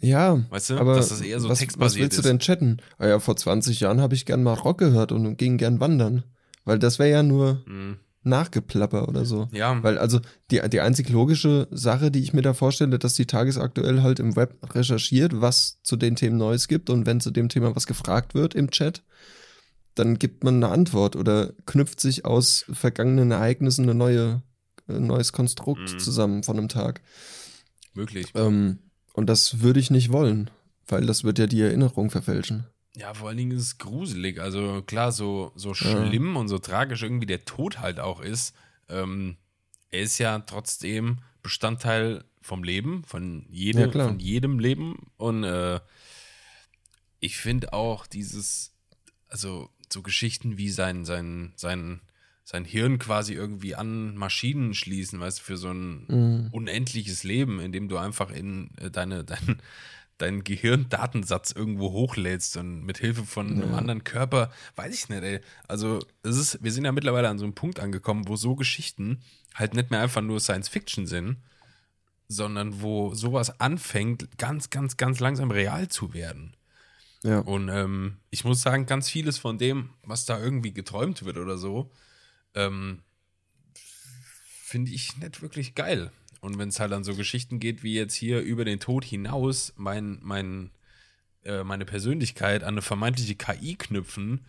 Ja, 0.00 0.44
weißt 0.48 0.70
du, 0.70 0.78
aber 0.78 0.94
dass 0.94 1.08
das 1.08 1.20
eher 1.20 1.40
so 1.40 1.48
was, 1.48 1.58
textbasiert 1.58 2.06
was 2.06 2.14
willst 2.14 2.18
du 2.18 2.22
denn 2.22 2.38
chatten? 2.38 2.78
Ah 2.98 3.08
ja, 3.08 3.18
vor 3.18 3.36
20 3.36 3.80
Jahren 3.80 4.00
habe 4.00 4.14
ich 4.14 4.24
gern 4.24 4.42
mal 4.42 4.54
Rock 4.54 4.78
gehört 4.78 5.12
und 5.12 5.36
ging 5.36 5.58
gern 5.58 5.80
wandern. 5.80 6.24
Weil 6.64 6.78
das 6.78 6.98
wäre 6.98 7.10
ja 7.10 7.22
nur, 7.22 7.62
mhm. 7.66 7.98
Nachgeplapper 8.22 9.08
oder 9.08 9.24
so. 9.24 9.48
Ja. 9.52 9.82
Weil 9.82 9.98
also 9.98 10.20
die, 10.50 10.60
die 10.68 10.80
einzig 10.80 11.08
logische 11.08 11.68
Sache, 11.70 12.10
die 12.10 12.20
ich 12.20 12.32
mir 12.32 12.42
da 12.42 12.52
vorstelle, 12.52 12.98
dass 12.98 13.14
die 13.14 13.26
tagesaktuell 13.26 14.02
halt 14.02 14.18
im 14.18 14.36
Web 14.36 14.58
recherchiert, 14.74 15.40
was 15.40 15.80
zu 15.82 15.96
den 15.96 16.16
Themen 16.16 16.36
Neues 16.36 16.68
gibt 16.68 16.90
und 16.90 17.06
wenn 17.06 17.20
zu 17.20 17.30
dem 17.30 17.48
Thema 17.48 17.74
was 17.74 17.86
gefragt 17.86 18.34
wird 18.34 18.54
im 18.54 18.70
Chat, 18.70 19.02
dann 19.94 20.18
gibt 20.18 20.44
man 20.44 20.56
eine 20.56 20.72
Antwort 20.72 21.16
oder 21.16 21.52
knüpft 21.66 22.00
sich 22.00 22.24
aus 22.24 22.66
vergangenen 22.70 23.30
Ereignissen 23.30 23.84
eine 23.84 23.94
neue, 23.94 24.42
ein 24.86 25.06
neues 25.06 25.32
Konstrukt 25.32 25.92
mhm. 25.94 25.98
zusammen 25.98 26.42
von 26.42 26.58
einem 26.58 26.68
Tag. 26.68 27.00
Möglich. 27.94 28.32
Ähm, 28.34 28.78
und 29.14 29.26
das 29.28 29.60
würde 29.60 29.80
ich 29.80 29.90
nicht 29.90 30.12
wollen, 30.12 30.50
weil 30.86 31.06
das 31.06 31.24
wird 31.24 31.38
ja 31.38 31.46
die 31.46 31.60
Erinnerung 31.60 32.10
verfälschen. 32.10 32.66
Ja, 33.00 33.14
vor 33.14 33.28
allen 33.28 33.38
Dingen 33.38 33.52
ist 33.52 33.62
es 33.62 33.78
gruselig. 33.78 34.40
Also 34.40 34.82
klar, 34.82 35.10
so, 35.10 35.52
so 35.54 35.72
schlimm 35.72 36.34
ja. 36.34 36.40
und 36.40 36.48
so 36.48 36.58
tragisch 36.58 37.02
irgendwie 37.02 37.26
der 37.26 37.46
Tod 37.46 37.78
halt 37.78 37.98
auch 37.98 38.20
ist. 38.20 38.54
Ähm, 38.90 39.38
er 39.90 40.02
ist 40.02 40.18
ja 40.18 40.38
trotzdem 40.40 41.20
Bestandteil 41.42 42.24
vom 42.42 42.62
Leben, 42.62 43.02
von, 43.04 43.46
jede, 43.48 43.86
ja, 43.86 43.90
von 43.90 44.18
jedem 44.20 44.58
Leben. 44.58 45.10
Und 45.16 45.44
äh, 45.44 45.80
ich 47.20 47.38
finde 47.38 47.72
auch 47.72 48.06
dieses, 48.06 48.74
also 49.28 49.70
so 49.90 50.02
Geschichten 50.02 50.58
wie 50.58 50.68
sein, 50.68 51.06
sein, 51.06 51.54
sein, 51.56 52.02
sein 52.44 52.66
Hirn 52.66 52.98
quasi 52.98 53.32
irgendwie 53.32 53.76
an 53.76 54.14
Maschinen 54.14 54.74
schließen, 54.74 55.20
weißt 55.20 55.38
du, 55.38 55.42
für 55.42 55.56
so 55.56 55.70
ein 55.70 56.04
mhm. 56.06 56.48
unendliches 56.52 57.24
Leben, 57.24 57.60
in 57.60 57.72
dem 57.72 57.88
du 57.88 57.96
einfach 57.96 58.30
in 58.30 58.76
äh, 58.76 58.90
deine, 58.90 59.24
dein, 59.24 59.62
deinen 60.22 60.44
Gehirndatensatz 60.44 61.52
irgendwo 61.52 61.92
hochlädst 61.92 62.56
und 62.56 62.84
mit 62.84 62.98
Hilfe 62.98 63.24
von 63.24 63.56
ja. 63.56 63.64
einem 63.64 63.74
anderen 63.74 64.04
Körper, 64.04 64.50
weiß 64.76 64.94
ich 64.94 65.08
nicht, 65.08 65.22
ey. 65.22 65.40
Also, 65.68 66.00
es 66.22 66.36
ist, 66.36 66.62
wir 66.62 66.72
sind 66.72 66.84
ja 66.84 66.92
mittlerweile 66.92 67.28
an 67.28 67.38
so 67.38 67.44
einem 67.44 67.54
Punkt 67.54 67.80
angekommen, 67.80 68.28
wo 68.28 68.36
so 68.36 68.54
Geschichten 68.54 69.22
halt 69.54 69.74
nicht 69.74 69.90
mehr 69.90 70.00
einfach 70.00 70.22
nur 70.22 70.40
Science 70.40 70.68
Fiction 70.68 71.06
sind, 71.06 71.38
sondern 72.28 72.80
wo 72.80 73.14
sowas 73.14 73.60
anfängt, 73.60 74.38
ganz, 74.38 74.70
ganz, 74.70 74.96
ganz 74.96 75.20
langsam 75.20 75.50
real 75.50 75.88
zu 75.88 76.14
werden. 76.14 76.56
Ja. 77.22 77.40
Und 77.40 77.68
ähm, 77.68 78.18
ich 78.30 78.44
muss 78.44 78.62
sagen, 78.62 78.86
ganz 78.86 79.10
vieles 79.10 79.38
von 79.38 79.58
dem, 79.58 79.90
was 80.04 80.24
da 80.24 80.40
irgendwie 80.40 80.72
geträumt 80.72 81.24
wird 81.24 81.36
oder 81.36 81.58
so, 81.58 81.90
ähm, 82.54 83.02
finde 84.70 84.92
ich 84.92 85.16
nicht 85.18 85.42
wirklich 85.42 85.74
geil. 85.74 86.12
Und 86.40 86.58
wenn 86.58 86.70
es 86.70 86.80
halt 86.80 86.92
an 86.92 87.04
so 87.04 87.14
Geschichten 87.14 87.60
geht, 87.60 87.82
wie 87.82 87.94
jetzt 87.94 88.14
hier 88.14 88.40
über 88.40 88.64
den 88.64 88.80
Tod 88.80 89.04
hinaus 89.04 89.74
mein, 89.76 90.18
mein, 90.22 90.70
äh, 91.44 91.64
meine 91.64 91.84
Persönlichkeit 91.84 92.62
an 92.62 92.74
eine 92.74 92.82
vermeintliche 92.82 93.34
KI 93.34 93.76
knüpfen, 93.76 94.46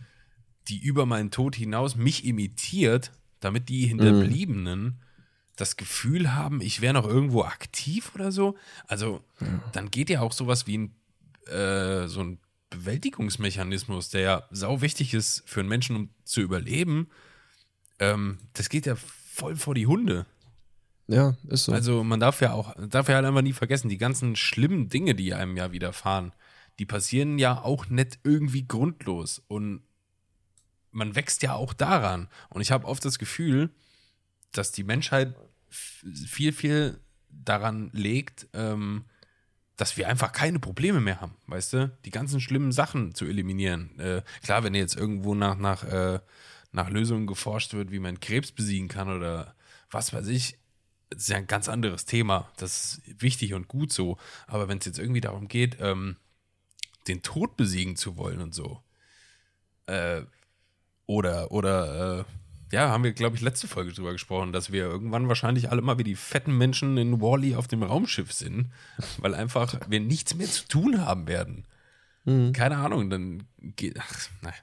die 0.68 0.78
über 0.78 1.06
meinen 1.06 1.30
Tod 1.30 1.54
hinaus 1.54 1.96
mich 1.96 2.24
imitiert, 2.24 3.12
damit 3.40 3.68
die 3.68 3.86
Hinterbliebenen 3.86 4.82
mhm. 4.82 4.94
das 5.56 5.76
Gefühl 5.76 6.34
haben, 6.34 6.60
ich 6.60 6.80
wäre 6.80 6.94
noch 6.94 7.06
irgendwo 7.06 7.42
aktiv 7.42 8.12
oder 8.14 8.32
so. 8.32 8.56
Also 8.86 9.22
ja. 9.40 9.62
dann 9.72 9.90
geht 9.90 10.08
ja 10.08 10.20
auch 10.20 10.32
sowas 10.32 10.66
wie 10.66 10.78
ein, 10.78 10.94
äh, 11.46 12.06
so 12.08 12.22
ein 12.22 12.38
Bewältigungsmechanismus, 12.70 14.08
der 14.08 14.20
ja 14.20 14.42
sau 14.50 14.80
wichtig 14.80 15.12
ist 15.12 15.42
für 15.46 15.60
einen 15.60 15.68
Menschen, 15.68 15.96
um 15.96 16.08
zu 16.24 16.40
überleben. 16.40 17.08
Ähm, 17.98 18.38
das 18.54 18.70
geht 18.70 18.86
ja 18.86 18.96
voll 18.96 19.56
vor 19.56 19.74
die 19.74 19.86
Hunde. 19.86 20.26
Ja, 21.08 21.36
ist 21.48 21.64
so. 21.64 21.72
Also 21.72 22.04
man 22.04 22.20
darf 22.20 22.40
ja 22.40 22.52
auch, 22.52 22.74
darf 22.88 23.08
ja 23.08 23.16
halt 23.16 23.26
einfach 23.26 23.42
nie 23.42 23.52
vergessen, 23.52 23.88
die 23.88 23.98
ganzen 23.98 24.36
schlimmen 24.36 24.88
Dinge, 24.88 25.14
die 25.14 25.34
einem 25.34 25.56
ja 25.56 25.72
widerfahren, 25.72 26.32
die 26.78 26.86
passieren 26.86 27.38
ja 27.38 27.62
auch 27.62 27.88
nicht 27.88 28.20
irgendwie 28.24 28.66
grundlos. 28.66 29.42
Und 29.48 29.82
man 30.90 31.14
wächst 31.14 31.42
ja 31.42 31.54
auch 31.54 31.72
daran. 31.74 32.28
Und 32.48 32.60
ich 32.60 32.70
habe 32.70 32.86
oft 32.86 33.04
das 33.04 33.18
Gefühl, 33.18 33.70
dass 34.52 34.72
die 34.72 34.84
Menschheit 34.84 35.34
viel, 35.70 36.52
viel 36.52 37.00
daran 37.30 37.90
legt, 37.92 38.46
ähm, 38.52 39.06
dass 39.76 39.96
wir 39.96 40.08
einfach 40.08 40.32
keine 40.32 40.58
Probleme 40.58 41.00
mehr 41.00 41.20
haben, 41.20 41.34
weißt 41.46 41.72
du? 41.72 41.98
Die 42.04 42.10
ganzen 42.10 42.40
schlimmen 42.40 42.72
Sachen 42.72 43.14
zu 43.14 43.24
eliminieren. 43.24 43.98
Äh, 43.98 44.22
klar, 44.42 44.62
wenn 44.64 44.74
jetzt 44.74 44.96
irgendwo 44.96 45.34
nach, 45.34 45.56
nach, 45.56 45.82
äh, 45.84 46.20
nach 46.72 46.90
Lösungen 46.90 47.26
geforscht 47.26 47.72
wird, 47.72 47.90
wie 47.90 47.98
man 47.98 48.20
Krebs 48.20 48.52
besiegen 48.52 48.88
kann 48.88 49.08
oder 49.08 49.54
was 49.90 50.12
weiß 50.12 50.28
ich, 50.28 50.58
ist 51.18 51.28
ja 51.28 51.36
ein 51.36 51.46
ganz 51.46 51.68
anderes 51.68 52.04
Thema. 52.04 52.50
Das 52.56 52.98
ist 53.06 53.22
wichtig 53.22 53.54
und 53.54 53.68
gut 53.68 53.92
so. 53.92 54.18
Aber 54.46 54.68
wenn 54.68 54.78
es 54.78 54.84
jetzt 54.84 54.98
irgendwie 54.98 55.20
darum 55.20 55.48
geht, 55.48 55.76
ähm, 55.80 56.16
den 57.08 57.22
Tod 57.22 57.56
besiegen 57.56 57.96
zu 57.96 58.16
wollen 58.16 58.40
und 58.40 58.54
so, 58.54 58.80
äh, 59.86 60.22
oder, 61.06 61.50
oder, 61.50 62.20
äh, 62.20 62.24
ja, 62.72 62.88
haben 62.88 63.04
wir, 63.04 63.12
glaube 63.12 63.36
ich, 63.36 63.42
letzte 63.42 63.68
Folge 63.68 63.92
drüber 63.92 64.12
gesprochen, 64.12 64.52
dass 64.52 64.72
wir 64.72 64.84
irgendwann 64.84 65.28
wahrscheinlich 65.28 65.70
alle 65.70 65.82
mal 65.82 65.98
wie 65.98 66.04
die 66.04 66.14
fetten 66.14 66.56
Menschen 66.56 66.96
in 66.96 67.20
Wally 67.20 67.54
auf 67.54 67.68
dem 67.68 67.82
Raumschiff 67.82 68.32
sind, 68.32 68.72
weil 69.18 69.34
einfach 69.34 69.78
wir 69.88 70.00
nichts 70.00 70.34
mehr 70.34 70.46
zu 70.46 70.66
tun 70.68 71.04
haben 71.04 71.26
werden. 71.26 71.66
Mhm. 72.24 72.52
Keine 72.52 72.78
Ahnung, 72.78 73.10
dann 73.10 73.46
geht. 73.58 73.98
Ach, 74.00 74.28
nein. 74.40 74.54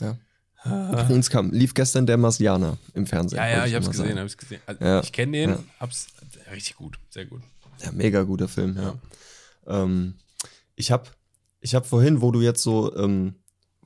Ja. 0.00 0.18
Übrigens 0.64 1.30
kam, 1.30 1.50
lief 1.52 1.72
gestern 1.72 2.06
der 2.06 2.16
Marsianer 2.16 2.78
im 2.94 3.06
Fernsehen. 3.06 3.38
Ja, 3.38 3.48
ja, 3.48 3.66
ich 3.66 3.74
hab's 3.74 3.90
gesehen, 3.90 4.18
hab's 4.18 4.36
gesehen. 4.36 4.60
Also, 4.66 4.84
ja, 4.84 5.00
ich 5.00 5.12
kenne 5.12 5.32
den, 5.32 5.50
ja. 5.50 5.64
hab's 5.78 6.08
richtig 6.52 6.76
gut, 6.76 6.98
sehr 7.10 7.26
gut. 7.26 7.42
Ja, 7.82 7.92
mega 7.92 8.22
guter 8.24 8.48
Film, 8.48 8.76
ja. 8.76 8.98
ja. 9.66 9.82
Ähm, 9.82 10.14
ich 10.74 10.90
hab, 10.90 11.14
ich 11.60 11.74
hab 11.74 11.86
vorhin, 11.86 12.20
wo 12.20 12.32
du 12.32 12.40
jetzt 12.40 12.62
so 12.62 12.94
ähm, 12.96 13.36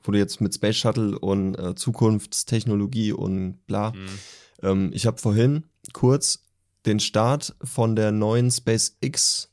wo 0.03 0.11
du 0.11 0.17
jetzt 0.17 0.41
mit 0.41 0.53
Space 0.53 0.77
Shuttle 0.77 1.17
und 1.17 1.55
äh, 1.55 1.75
Zukunftstechnologie 1.75 3.13
und 3.13 3.65
bla. 3.65 3.91
Mhm. 3.91 4.19
Ähm, 4.61 4.91
ich 4.93 5.05
habe 5.05 5.17
vorhin 5.17 5.63
kurz 5.93 6.43
den 6.85 6.99
Start 6.99 7.55
von 7.63 7.95
der 7.95 8.11
neuen 8.11 8.51
SpaceX 8.51 9.49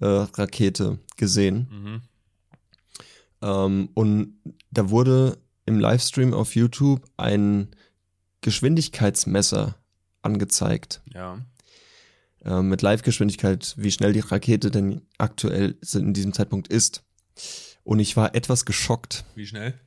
äh, 0.00 0.06
Rakete 0.06 0.98
gesehen. 1.16 1.68
Mhm. 1.70 2.02
Ähm, 3.42 3.88
und 3.94 4.40
da 4.70 4.90
wurde 4.90 5.38
im 5.66 5.78
Livestream 5.78 6.34
auf 6.34 6.54
YouTube 6.54 7.02
ein 7.16 7.68
Geschwindigkeitsmesser 8.40 9.76
angezeigt. 10.22 11.02
Ja. 11.12 11.44
Äh, 12.44 12.62
mit 12.62 12.82
Live-Geschwindigkeit, 12.82 13.74
wie 13.76 13.90
schnell 13.90 14.12
die 14.12 14.20
Rakete 14.20 14.70
denn 14.70 15.02
aktuell 15.18 15.76
in 15.94 16.14
diesem 16.14 16.32
Zeitpunkt 16.32 16.68
ist. 16.68 17.02
Und 17.84 17.98
ich 17.98 18.16
war 18.16 18.34
etwas 18.34 18.64
geschockt. 18.64 19.24
Wie 19.34 19.46
schnell? 19.46 19.78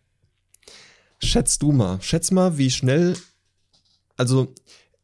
Schätzt 1.20 1.62
du 1.62 1.72
mal, 1.72 2.02
schätz 2.02 2.32
mal, 2.32 2.58
wie 2.58 2.70
schnell, 2.70 3.16
also 4.18 4.54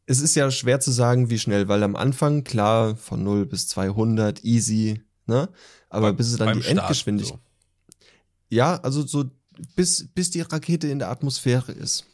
es 0.06 0.20
ist 0.20 0.36
ja 0.36 0.52
schwer 0.52 0.80
zu 0.80 0.92
sagen, 0.92 1.30
wie 1.30 1.40
schnell, 1.40 1.68
weil 1.68 1.82
am 1.82 1.96
Anfang, 1.96 2.44
klar, 2.44 2.96
von 2.96 3.24
0 3.24 3.46
bis 3.46 3.68
200, 3.70 4.44
easy, 4.44 5.02
ne? 5.28 5.50
Aber 5.90 6.12
Bei, 6.12 6.18
bis 6.18 6.32
es 6.32 6.38
dann 6.38 6.58
die 6.58 6.64
Start 6.64 6.78
Endgeschwindigkeit. 6.78 7.40
So. 7.40 8.06
Ja, 8.50 8.76
also 8.78 9.06
so 9.06 9.30
bis, 9.76 10.08
bis 10.14 10.30
die 10.30 10.42
Rakete 10.42 10.88
in 10.88 11.00
der 11.00 11.10
Atmosphäre 11.10 11.72
ist. 11.72 12.06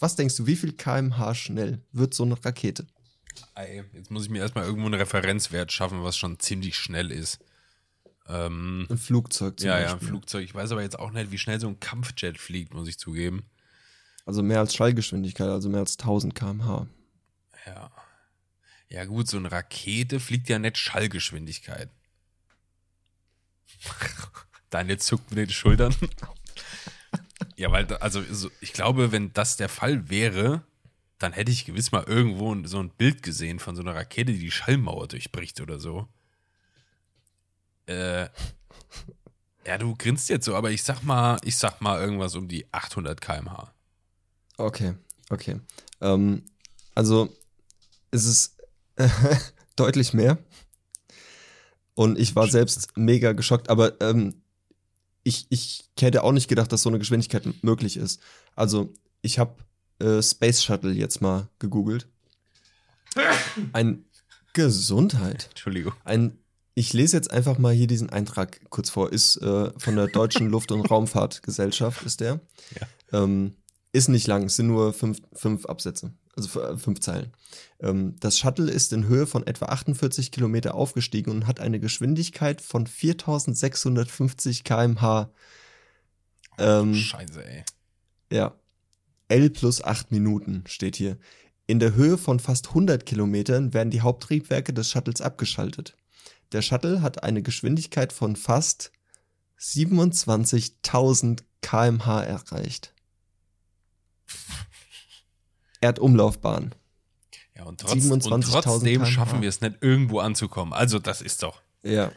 Was 0.00 0.16
denkst 0.16 0.36
du, 0.36 0.46
wie 0.46 0.56
viel 0.56 0.72
kmh 0.72 1.34
schnell 1.34 1.80
wird 1.92 2.14
so 2.14 2.24
eine 2.24 2.42
Rakete? 2.44 2.86
Jetzt 3.92 4.10
muss 4.10 4.24
ich 4.24 4.30
mir 4.30 4.40
erstmal 4.40 4.64
irgendwo 4.64 4.86
einen 4.86 5.00
Referenzwert 5.00 5.72
schaffen, 5.72 6.02
was 6.02 6.16
schon 6.16 6.38
ziemlich 6.38 6.76
schnell 6.76 7.10
ist. 7.10 7.38
Ähm, 8.26 8.86
ein 8.88 8.98
Flugzeug 8.98 9.60
zum 9.60 9.68
ja, 9.68 9.74
Beispiel. 9.74 9.90
Ja, 9.90 9.94
ein 9.94 10.00
Flugzeug. 10.00 10.44
Ich 10.44 10.54
weiß 10.54 10.72
aber 10.72 10.82
jetzt 10.82 10.98
auch 10.98 11.10
nicht, 11.10 11.30
wie 11.30 11.38
schnell 11.38 11.60
so 11.60 11.68
ein 11.68 11.80
Kampfjet 11.80 12.38
fliegt, 12.38 12.74
muss 12.74 12.88
ich 12.88 12.98
zugeben. 12.98 13.44
Also 14.24 14.42
mehr 14.42 14.60
als 14.60 14.74
Schallgeschwindigkeit, 14.74 15.48
also 15.48 15.68
mehr 15.68 15.80
als 15.80 15.98
1000 15.98 16.34
km/h. 16.34 16.86
Ja. 17.66 17.90
Ja, 18.88 19.04
gut, 19.04 19.28
so 19.28 19.36
eine 19.36 19.50
Rakete 19.50 20.20
fliegt 20.20 20.48
ja 20.48 20.58
nicht 20.58 20.78
Schallgeschwindigkeit. 20.78 21.90
Deine 24.70 24.98
zuckt 24.98 25.30
mit 25.30 25.38
den 25.38 25.50
Schultern. 25.50 25.94
ja, 27.56 27.70
weil, 27.70 27.86
also, 27.96 28.22
ich 28.60 28.72
glaube, 28.72 29.12
wenn 29.12 29.32
das 29.32 29.56
der 29.56 29.68
Fall 29.68 30.08
wäre, 30.10 30.62
dann 31.18 31.32
hätte 31.32 31.52
ich 31.52 31.64
gewiss 31.64 31.92
mal 31.92 32.04
irgendwo 32.04 32.54
so 32.66 32.80
ein 32.80 32.90
Bild 32.90 33.22
gesehen 33.22 33.58
von 33.58 33.76
so 33.76 33.82
einer 33.82 33.94
Rakete, 33.94 34.32
die 34.32 34.38
die 34.38 34.50
Schallmauer 34.50 35.08
durchbricht 35.08 35.60
oder 35.60 35.78
so. 35.78 36.08
Äh, 37.86 38.28
ja, 39.66 39.78
du 39.78 39.94
grinst 39.94 40.28
jetzt 40.28 40.44
so, 40.44 40.54
aber 40.54 40.70
ich 40.70 40.82
sag 40.82 41.02
mal, 41.02 41.38
ich 41.44 41.56
sag 41.56 41.80
mal 41.80 42.00
irgendwas 42.00 42.34
um 42.34 42.48
die 42.48 42.66
800 42.72 43.20
km/h. 43.20 43.72
Okay, 44.56 44.94
okay. 45.30 45.60
Ähm, 46.00 46.44
also 46.94 47.34
es 48.10 48.24
ist 48.24 48.62
deutlich 49.76 50.12
mehr. 50.12 50.38
Und 51.94 52.18
ich 52.18 52.34
war 52.34 52.48
selbst 52.48 52.96
mega 52.96 53.32
geschockt, 53.32 53.70
aber 53.70 54.00
ähm, 54.00 54.42
ich, 55.24 55.46
ich 55.48 55.90
hätte 55.98 56.22
auch 56.22 56.32
nicht 56.32 56.48
gedacht, 56.48 56.70
dass 56.72 56.82
so 56.82 56.88
eine 56.88 56.98
Geschwindigkeit 56.98 57.44
möglich 57.62 57.96
ist. 57.96 58.20
Also 58.54 58.92
ich 59.22 59.38
habe 59.38 59.56
äh, 59.98 60.22
Space 60.22 60.62
Shuttle 60.62 60.92
jetzt 60.92 61.20
mal 61.20 61.48
gegoogelt. 61.58 62.06
Ein 63.72 64.04
Gesundheit. 64.52 65.48
Entschuldigung. 65.50 65.94
Ein 66.04 66.38
ich 66.74 66.92
lese 66.92 67.16
jetzt 67.16 67.30
einfach 67.30 67.58
mal 67.58 67.72
hier 67.72 67.86
diesen 67.86 68.10
Eintrag 68.10 68.60
kurz 68.68 68.90
vor. 68.90 69.12
Ist 69.12 69.36
äh, 69.36 69.70
von 69.78 69.96
der 69.96 70.08
Deutschen 70.08 70.48
Luft- 70.48 70.72
und 70.72 70.90
Raumfahrtgesellschaft, 70.90 72.02
ist 72.04 72.20
der. 72.20 72.40
Ja. 72.80 73.22
Ähm, 73.22 73.54
ist 73.92 74.08
nicht 74.08 74.26
lang, 74.26 74.44
es 74.44 74.56
sind 74.56 74.66
nur 74.66 74.92
fünf, 74.92 75.20
fünf 75.32 75.66
Absätze, 75.66 76.12
also 76.36 76.60
äh, 76.60 76.76
fünf 76.76 77.00
Zeilen. 77.00 77.32
Ähm, 77.80 78.16
das 78.20 78.38
Shuttle 78.38 78.70
ist 78.70 78.92
in 78.92 79.06
Höhe 79.06 79.26
von 79.26 79.46
etwa 79.46 79.66
48 79.66 80.30
Kilometer 80.32 80.74
aufgestiegen 80.74 81.30
und 81.30 81.46
hat 81.46 81.60
eine 81.60 81.80
Geschwindigkeit 81.80 82.60
von 82.60 82.86
4650 82.86 84.64
km/h. 84.64 85.30
Ähm, 86.58 86.94
Scheiße, 86.94 87.44
ey. 87.44 87.64
Ja. 88.30 88.54
L 89.28 89.50
plus 89.50 89.82
8 89.82 90.12
Minuten 90.12 90.64
steht 90.66 90.96
hier. 90.96 91.18
In 91.66 91.78
der 91.78 91.94
Höhe 91.94 92.18
von 92.18 92.40
fast 92.40 92.68
100 92.68 93.06
Kilometern 93.06 93.72
werden 93.72 93.90
die 93.90 94.02
Haupttriebwerke 94.02 94.74
des 94.74 94.90
Shuttles 94.90 95.22
abgeschaltet. 95.22 95.96
Der 96.52 96.62
Shuttle 96.62 97.00
hat 97.00 97.22
eine 97.22 97.42
Geschwindigkeit 97.42 98.12
von 98.12 98.36
fast 98.36 98.92
27.000 99.58 101.40
kmh 101.62 102.22
erreicht. 102.22 102.93
Erdumlaufbahn. 105.84 106.74
Ja, 107.56 107.64
und, 107.64 107.80
trotz, 107.80 108.04
und 108.06 108.22
trotzdem 108.22 109.02
kmh. 109.02 109.06
schaffen 109.06 109.42
wir 109.42 109.48
es 109.48 109.60
nicht, 109.60 109.76
irgendwo 109.80 110.18
anzukommen. 110.18 110.72
Also, 110.72 110.98
das 110.98 111.22
ist 111.22 111.42
doch. 111.42 111.62
Ja, 111.84 112.10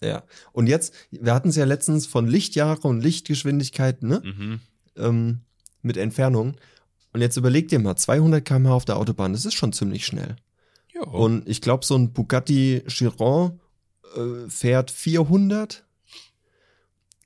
ja. 0.00 0.24
Und 0.52 0.66
jetzt, 0.66 0.94
wir 1.10 1.34
hatten 1.34 1.50
es 1.50 1.56
ja 1.56 1.64
letztens 1.64 2.06
von 2.06 2.26
Lichtjahre 2.26 2.88
und 2.88 3.00
Lichtgeschwindigkeit, 3.00 4.02
ne? 4.02 4.22
Mhm. 4.24 4.60
Ähm, 4.96 5.40
mit 5.82 5.96
Entfernung. 5.96 6.56
Und 7.12 7.20
jetzt 7.20 7.36
überleg 7.36 7.68
dir 7.68 7.78
mal, 7.78 7.96
200 7.96 8.44
km/h 8.44 8.72
auf 8.72 8.84
der 8.84 8.96
Autobahn, 8.96 9.32
das 9.32 9.44
ist 9.44 9.54
schon 9.54 9.72
ziemlich 9.72 10.06
schnell. 10.06 10.36
Jo. 10.92 11.04
Und 11.04 11.48
ich 11.48 11.60
glaube, 11.60 11.84
so 11.84 11.96
ein 11.96 12.12
Bugatti 12.12 12.82
Chiron 12.86 13.60
äh, 14.16 14.48
fährt 14.48 14.90
400, 14.90 15.84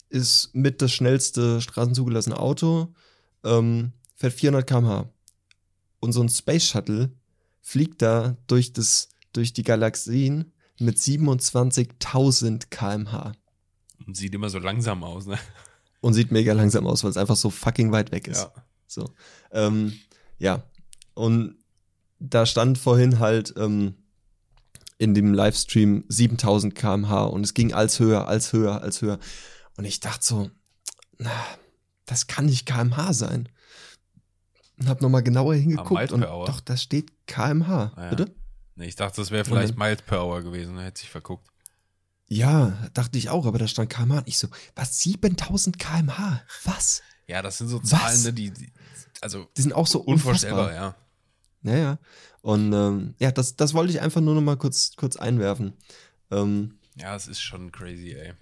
ist 0.09 0.55
mit 0.55 0.83
das 0.83 0.93
schnellste 0.93 1.61
straßenzugelassene 1.61 2.39
Auto, 2.39 2.95
ähm, 3.45 3.93
fährt 4.17 4.35
400 4.35 4.67
km/h. 4.67 5.09
Und 6.05 6.13
so 6.13 6.23
ein 6.23 6.29
Space 6.29 6.67
Shuttle 6.67 7.11
fliegt 7.63 8.03
da 8.03 8.37
durch, 8.47 8.75
das, 8.75 9.09
durch 9.33 9.55
die 9.55 9.63
Galaxien 9.63 10.53
mit 10.79 10.99
27.000 10.99 12.67
km/h. 12.69 13.33
Und 14.07 14.15
sieht 14.15 14.35
immer 14.35 14.51
so 14.51 14.59
langsam 14.59 15.03
aus, 15.03 15.25
ne? 15.25 15.39
Und 16.03 16.13
sieht 16.13 16.31
mega 16.31 16.53
langsam 16.53 16.87
aus, 16.87 17.03
weil 17.03 17.11
es 17.11 17.17
einfach 17.17 17.37
so 17.37 17.49
fucking 17.49 17.91
weit 17.91 18.13
weg 18.13 18.29
ist. 18.29 18.43
Ja. 18.43 18.53
So. 18.87 19.15
Ähm, 19.51 19.99
ja. 20.39 20.63
Und 21.15 21.57
da 22.19 22.45
stand 22.45 22.77
vorhin 22.77 23.19
halt, 23.19 23.55
ähm, 23.57 23.95
in 24.99 25.15
dem 25.15 25.33
Livestream 25.33 26.05
7000 26.09 26.75
kmh 26.75 27.23
und 27.23 27.45
es 27.45 27.55
ging 27.55 27.73
als 27.73 27.99
höher, 27.99 28.29
als 28.29 28.53
höher, 28.53 28.83
als 28.83 29.01
höher. 29.01 29.19
Und 29.79 29.87
ich 29.87 30.01
dachte 30.01 30.23
so, 30.23 30.51
na, 31.17 31.33
das 32.05 32.27
kann 32.27 32.45
nicht 32.45 32.67
kmh 32.67 33.15
sein. 33.15 33.49
Und 34.79 34.89
hab 34.89 35.01
nochmal 35.01 35.23
genauer 35.23 35.55
hingeguckt 35.55 36.13
und 36.13 36.23
doch, 36.23 36.61
da 36.61 36.77
steht 36.77 37.27
kmh. 37.27 37.93
Ah, 37.95 38.03
ja. 38.03 38.11
Bitte? 38.11 38.35
Nee, 38.77 38.87
ich 38.87 38.97
dachte, 38.97 39.21
das 39.21 39.31
wäre 39.31 39.45
vielleicht 39.45 39.79
Miles 39.79 40.03
per 40.03 40.25
Hour 40.25 40.43
gewesen, 40.43 40.79
hätte 40.79 41.01
sich 41.01 41.11
verguckt. 41.11 41.49
Ja, 42.27 42.89
dachte 42.93 43.19
ich 43.19 43.29
auch, 43.29 43.47
aber 43.47 43.59
da 43.59 43.69
stand 43.69 43.91
kmh. 43.91 44.19
Und 44.19 44.29
ich 44.29 44.39
so, 44.39 44.49
was, 44.75 44.99
7000 45.01 45.79
kmh? 45.79 46.43
Was? 46.65 47.03
Ja, 47.27 47.43
das 47.43 47.59
sind 47.59 47.69
so 47.69 47.79
Zahlen, 47.79 48.23
ne, 48.23 48.33
die, 48.33 48.51
die, 48.51 48.73
also 49.21 49.47
die 49.57 49.63
sind 49.63 49.73
auch 49.73 49.87
so 49.87 50.01
unvorstellbar, 50.01 50.69
unfassbar. 50.69 50.95
ja. 50.95 50.97
Ja, 51.65 51.77
ja. 51.77 51.99
Und 52.43 52.73
ähm, 52.73 53.15
ja, 53.19 53.33
das, 53.33 53.57
das 53.57 53.73
wollte 53.73 53.93
ich 53.93 54.01
einfach 54.01 54.21
nur 54.21 54.35
noch 54.35 54.43
mal 54.43 54.57
kurz, 54.57 54.97
kurz 54.97 55.17
einwerfen. 55.17 55.73
Ähm, 56.31 56.79
ja, 56.97 57.17
es 57.17 57.27
ist 57.27 57.41
schon 57.41 57.73
crazy, 57.73 58.13
ey. 58.13 58.35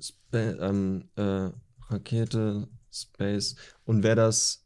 Spa 0.00 0.38
ähm, 0.38 1.08
äh, 1.16 1.50
Rakete, 1.88 2.68
Space. 2.90 3.56
Und 3.84 4.02
wer 4.02 4.14
das 4.14 4.65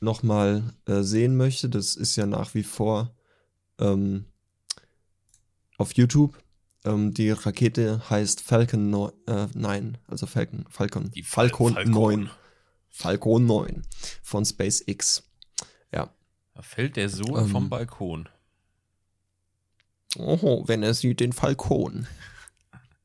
nochmal 0.00 0.74
äh, 0.86 1.02
sehen 1.02 1.36
möchte, 1.36 1.68
das 1.68 1.96
ist 1.96 2.16
ja 2.16 2.26
nach 2.26 2.54
wie 2.54 2.62
vor 2.62 3.14
ähm, 3.78 4.24
auf 5.76 5.92
YouTube. 5.94 6.42
Ähm, 6.84 7.12
die 7.12 7.30
Rakete 7.30 8.08
heißt 8.08 8.40
Falcon 8.40 8.90
9, 8.90 9.12
äh, 9.26 9.46
9 9.54 9.98
also 10.06 10.26
Falcon, 10.26 10.64
Falcon, 10.70 11.10
Die 11.10 11.22
Fal- 11.22 11.48
Falcon, 11.50 11.74
Falcon. 11.74 11.92
9. 11.92 12.30
Falcon 12.88 13.46
9 13.46 13.82
von 14.22 14.44
SpaceX. 14.44 15.22
Ja. 15.92 16.12
Da 16.54 16.62
fällt 16.62 16.96
der 16.96 17.08
Sohn 17.08 17.44
Ähm. 17.44 17.48
vom 17.48 17.68
Balkon. 17.68 18.28
Oho, 20.16 20.64
wenn 20.66 20.82
er 20.82 20.94
sieht 20.94 21.20
den 21.20 21.32
Falcon. 21.32 22.06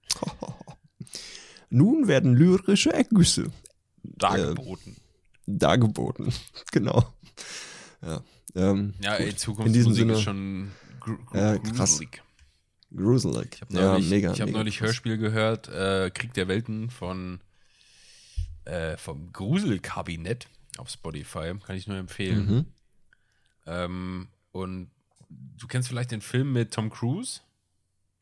Nun 1.69 2.07
werden 2.07 2.35
lyrische 2.35 2.93
Ergüsse 2.93 3.51
Dargeboten. 4.03 4.95
Dargeboten. 5.47 6.33
genau. 6.71 7.05
Ja. 8.01 8.21
Ähm, 8.55 8.93
ja, 9.01 9.15
ey, 9.15 9.29
gut. 9.29 9.39
Zukunftsmusik 9.39 9.93
Sinne- 9.95 10.13
ist 10.13 10.21
schon 10.21 10.71
gru 10.99 11.17
gru 11.25 11.37
Ja, 11.37 11.57
krass. 11.57 11.75
gruselig. 11.99 12.21
gruselig. 12.95 13.47
Ich 13.55 13.61
habe 13.61 13.73
ja, 13.73 13.91
neulich, 13.93 14.09
mega. 14.09 14.33
ich 14.33 14.41
hab 14.41 14.47
mega 14.47 14.57
neulich. 14.59 14.81
Hörspiel 14.81 15.17
gehört, 15.17 15.67
äh, 15.67 16.09
Krieg 16.11 16.33
der 16.33 16.47
Welten 16.47 16.89
von 16.89 17.39
äh, 18.65 18.97
vom 18.97 19.31
Gruselkabinett 19.31 20.47
auf 20.77 20.89
Spotify. 20.89 21.53
Kann 21.65 21.75
ich 21.75 21.87
nur 21.87 21.97
empfehlen. 21.97 22.45
Mhm. 22.47 22.65
Ähm, 23.67 24.27
und 24.51 24.89
du 25.29 25.67
kennst 25.67 25.89
vielleicht 25.89 26.11
den 26.11 26.21
Film 26.21 26.53
mit 26.53 26.73
Tom 26.73 26.89
Cruise? 26.89 27.41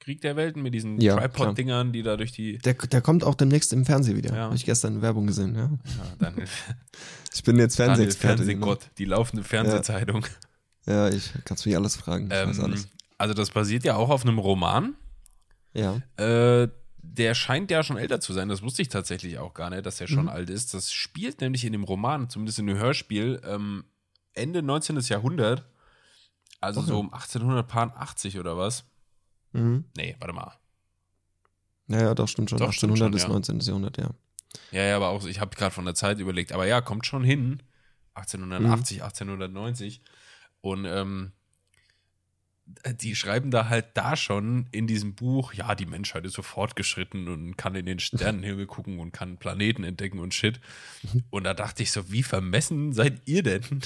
Krieg 0.04 0.22
der 0.22 0.36
Welten 0.36 0.62
mit 0.62 0.74
diesen 0.74 1.00
Ja, 1.00 1.16
Tripod-Dingern, 1.18 1.94
die 1.94 2.04
da 2.04 2.18
durch 2.18 2.32
die. 2.32 2.58
Der, 2.60 2.74
der 2.74 3.02
kommt 3.02 3.24
auch 3.24 3.36
demnächst 3.36 3.72
im 3.74 3.86
Fernsehen 3.86 4.18
wieder. 4.18 4.34
Ja. 4.36 4.42
Habe 4.44 4.56
ich 4.56 4.66
gestern 4.66 4.96
in 4.96 5.02
Werbung 5.02 5.28
gesehen, 5.28 5.56
ja. 5.56 5.62
Ja, 5.62 6.16
Daniel, 6.20 6.48
Ich 7.34 7.44
bin 7.44 7.58
jetzt 7.58 7.76
Fernsehexperte. 7.78 8.42
ne? 8.44 8.46
Fernsehgott, 8.52 8.90
die 8.98 9.06
laufende 9.06 9.44
Fernsehzeitung. 9.44 10.26
Ja, 10.86 11.08
ich 11.10 11.32
kannst 11.46 11.66
mich 11.66 11.76
alles 11.78 11.96
fragen. 11.96 12.28
Ähm, 12.32 12.60
alles. 12.62 12.90
also, 13.18 13.34
das 13.34 13.52
basiert 13.52 13.86
ja 13.86 13.96
auch 13.96 14.10
auf 14.10 14.24
einem 14.26 14.38
Roman. 14.40 14.96
Ja. 15.74 16.02
Äh, 16.18 16.68
der 17.02 17.34
scheint 17.36 17.72
ja 17.72 17.84
schon 17.84 17.98
älter 17.98 18.20
zu 18.20 18.34
sein. 18.34 18.50
Das 18.50 18.62
wusste 18.62 18.82
ich 18.82 18.90
tatsächlich 18.90 19.38
auch 19.40 19.54
gar 19.54 19.70
nicht, 19.70 19.86
dass 19.86 20.02
er 20.02 20.08
schon 20.08 20.24
Mhm. 20.24 20.30
alt 20.30 20.50
ist. 20.50 20.74
Das 20.74 20.92
spielt 20.92 21.42
nämlich 21.42 21.64
in 21.66 21.72
dem 21.72 21.84
Roman, 21.84 22.30
zumindest 22.30 22.60
in 22.60 22.68
dem 22.68 22.78
Hörspiel, 22.78 23.42
ähm, 23.46 23.86
Ende 24.34 24.62
19. 24.62 25.00
Jahrhundert. 25.10 25.66
Also 26.62 26.80
Okay. 26.82 26.90
so 26.90 27.00
um 27.00 27.14
1880 27.14 28.40
oder 28.40 28.58
was? 28.58 28.86
Mhm. 29.54 29.86
Nee, 29.96 30.16
warte 30.20 30.34
mal. 30.34 30.54
Ja, 31.88 32.02
ja, 32.02 32.16
doch, 32.16 32.28
stimmt 32.28 32.50
schon. 32.50 32.60
Doch, 32.60 32.74
stimmt 32.74 32.94
1800 32.94 33.00
schon, 33.00 33.12
bis 33.12 33.24
ja. 33.24 33.54
19. 33.54 33.60
Jahrhundert, 33.60 33.98
ja. 33.98 34.10
Ja, 34.72 34.84
ja, 34.84 34.96
aber 34.96 35.10
auch, 35.10 35.26
ich 35.26 35.40
habe 35.40 35.56
gerade 35.56 35.74
von 35.74 35.86
der 35.86 35.96
Zeit 35.96 36.20
überlegt. 36.20 36.52
Aber 36.52 36.66
ja, 36.66 36.82
kommt 36.82 37.06
schon 37.06 37.24
hin. 37.24 37.62
1880, 38.16 39.04
1890. 39.04 40.02
Und 40.62 40.86
ähm, 40.86 41.32
die 42.96 43.16
schreiben 43.16 43.52
da 43.52 43.68
halt 43.68 43.88
da 43.96 44.16
schon 44.16 44.68
in 44.72 44.88
diesem 44.88 45.16
Buch, 45.16 45.54
ja, 45.54 45.76
die 45.76 45.86
Menschheit 45.86 46.26
ist 46.26 46.34
so 46.34 46.42
fortgeschritten 46.42 47.28
und 47.28 47.58
kann 47.58 47.76
in 47.76 47.86
den 47.86 48.00
Sternenhimmel 48.00 48.68
gucken 48.68 49.00
und 49.00 49.12
kann 49.12 49.38
Planeten 49.38 49.84
entdecken 49.84 50.20
und 50.20 50.34
shit. 50.34 50.60
Und 51.30 51.44
da 51.44 51.54
dachte 51.54 51.84
ich 51.84 51.92
so, 51.92 52.12
wie 52.12 52.24
vermessen 52.24 52.94
seid 52.94 53.22
ihr 53.26 53.44
denn, 53.44 53.64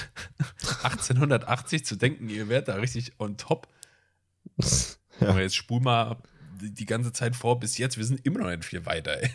1880 0.82 1.84
zu 1.84 1.96
denken, 1.96 2.28
ihr 2.28 2.48
wärt 2.48 2.68
da 2.68 2.76
richtig 2.76 3.12
on 3.18 3.36
top. 3.36 3.68
Ja. 5.20 5.28
Aber 5.30 5.40
jetzt 5.42 5.56
spul 5.56 5.80
mal 5.80 6.16
die 6.60 6.86
ganze 6.86 7.12
Zeit 7.12 7.34
vor 7.36 7.58
bis 7.60 7.78
jetzt, 7.78 7.96
wir 7.96 8.04
sind 8.04 8.24
immer 8.26 8.40
noch 8.40 8.50
nicht 8.50 8.64
viel 8.64 8.84
weiter, 8.86 9.20
ey. 9.22 9.30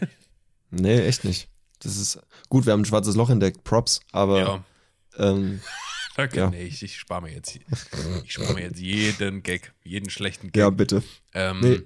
Nee, 0.72 1.02
echt 1.02 1.24
nicht. 1.24 1.50
Das 1.80 1.98
ist 1.98 2.20
gut, 2.50 2.66
wir 2.66 2.74
haben 2.74 2.82
ein 2.82 2.86
schwarzes 2.86 3.16
Loch 3.16 3.30
entdeckt, 3.30 3.64
Props, 3.64 4.00
aber 4.12 4.40
Ja. 4.40 4.64
ähm, 5.18 5.62
Okay, 6.18 6.38
Ja. 6.38 6.50
nee, 6.52 6.64
ich, 6.66 6.84
ich 6.84 6.98
spare 7.00 7.24
mir 7.24 7.34
jetzt, 7.34 7.60
ich 8.24 8.32
spare 8.34 8.54
mir 8.54 8.62
jetzt 8.62 8.80
jeden 8.80 9.42
Gag, 9.42 9.74
jeden 9.84 10.10
schlechten 10.12 10.52
Gag. 10.52 10.60
ja, 10.62 10.70
bitte. 10.70 11.02
ähm, 11.34 11.60
Nee, 11.60 11.82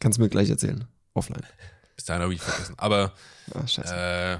kannst 0.00 0.18
du 0.18 0.22
mir 0.22 0.28
gleich 0.28 0.50
erzählen. 0.50 0.84
Offline. 1.14 1.46
Bis 1.94 2.06
dahin 2.06 2.22
habe 2.22 2.34
ich 2.34 2.40
vergessen. 2.40 2.74
Aber 2.76 3.12
Ah, 3.54 4.32
äh, 4.34 4.38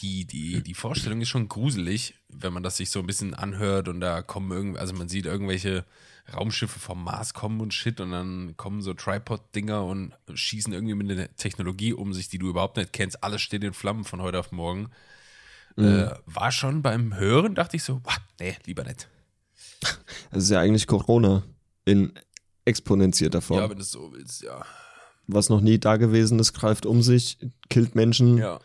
die, 0.00 0.26
die, 0.26 0.62
die 0.62 0.74
Vorstellung 0.74 1.20
ist 1.20 1.28
schon 1.28 1.48
gruselig, 1.48 2.14
wenn 2.28 2.52
man 2.52 2.62
das 2.62 2.76
sich 2.76 2.90
so 2.90 3.00
ein 3.00 3.06
bisschen 3.06 3.34
anhört 3.34 3.88
und 3.88 4.00
da 4.00 4.22
kommen 4.22 4.50
irgendwie, 4.52 4.78
also 4.78 4.94
man 4.94 5.08
sieht 5.08 5.26
irgendwelche 5.26 5.84
Raumschiffe 6.34 6.78
vom 6.78 7.02
Mars 7.04 7.34
kommen 7.34 7.60
und 7.60 7.72
shit 7.74 8.00
und 8.00 8.12
dann 8.12 8.56
kommen 8.56 8.82
so 8.82 8.94
Tripod-Dinger 8.94 9.84
und 9.84 10.12
schießen 10.32 10.72
irgendwie 10.72 10.94
mit 10.94 11.10
einer 11.10 11.34
Technologie 11.36 11.92
um 11.92 12.12
sich, 12.12 12.28
die 12.28 12.38
du 12.38 12.48
überhaupt 12.48 12.76
nicht 12.76 12.92
kennst. 12.92 13.22
Alles 13.22 13.42
steht 13.42 13.64
in 13.64 13.72
Flammen 13.72 14.04
von 14.04 14.20
heute 14.22 14.38
auf 14.38 14.52
morgen. 14.52 14.90
Mhm. 15.76 15.84
Äh, 15.84 16.10
war 16.26 16.52
schon 16.52 16.82
beim 16.82 17.16
Hören, 17.16 17.54
dachte 17.54 17.76
ich 17.76 17.84
so, 17.84 18.00
"Wah, 18.04 18.16
nee, 18.40 18.56
lieber 18.66 18.84
nicht. 18.84 19.08
Das 20.30 20.42
ist 20.44 20.50
ja 20.50 20.60
eigentlich 20.60 20.86
Corona 20.86 21.42
in 21.84 22.12
exponentierter 22.64 23.40
Form. 23.40 23.60
Ja, 23.60 23.70
wenn 23.70 23.76
du 23.76 23.82
es 23.82 23.90
so 23.90 24.12
willst, 24.12 24.42
ja. 24.42 24.64
Was 25.26 25.48
noch 25.48 25.60
nie 25.60 25.78
da 25.78 25.96
gewesen 25.96 26.38
ist, 26.38 26.52
greift 26.52 26.86
um 26.86 27.02
sich, 27.02 27.38
killt 27.68 27.94
Menschen, 27.94 28.36
Ja. 28.38 28.58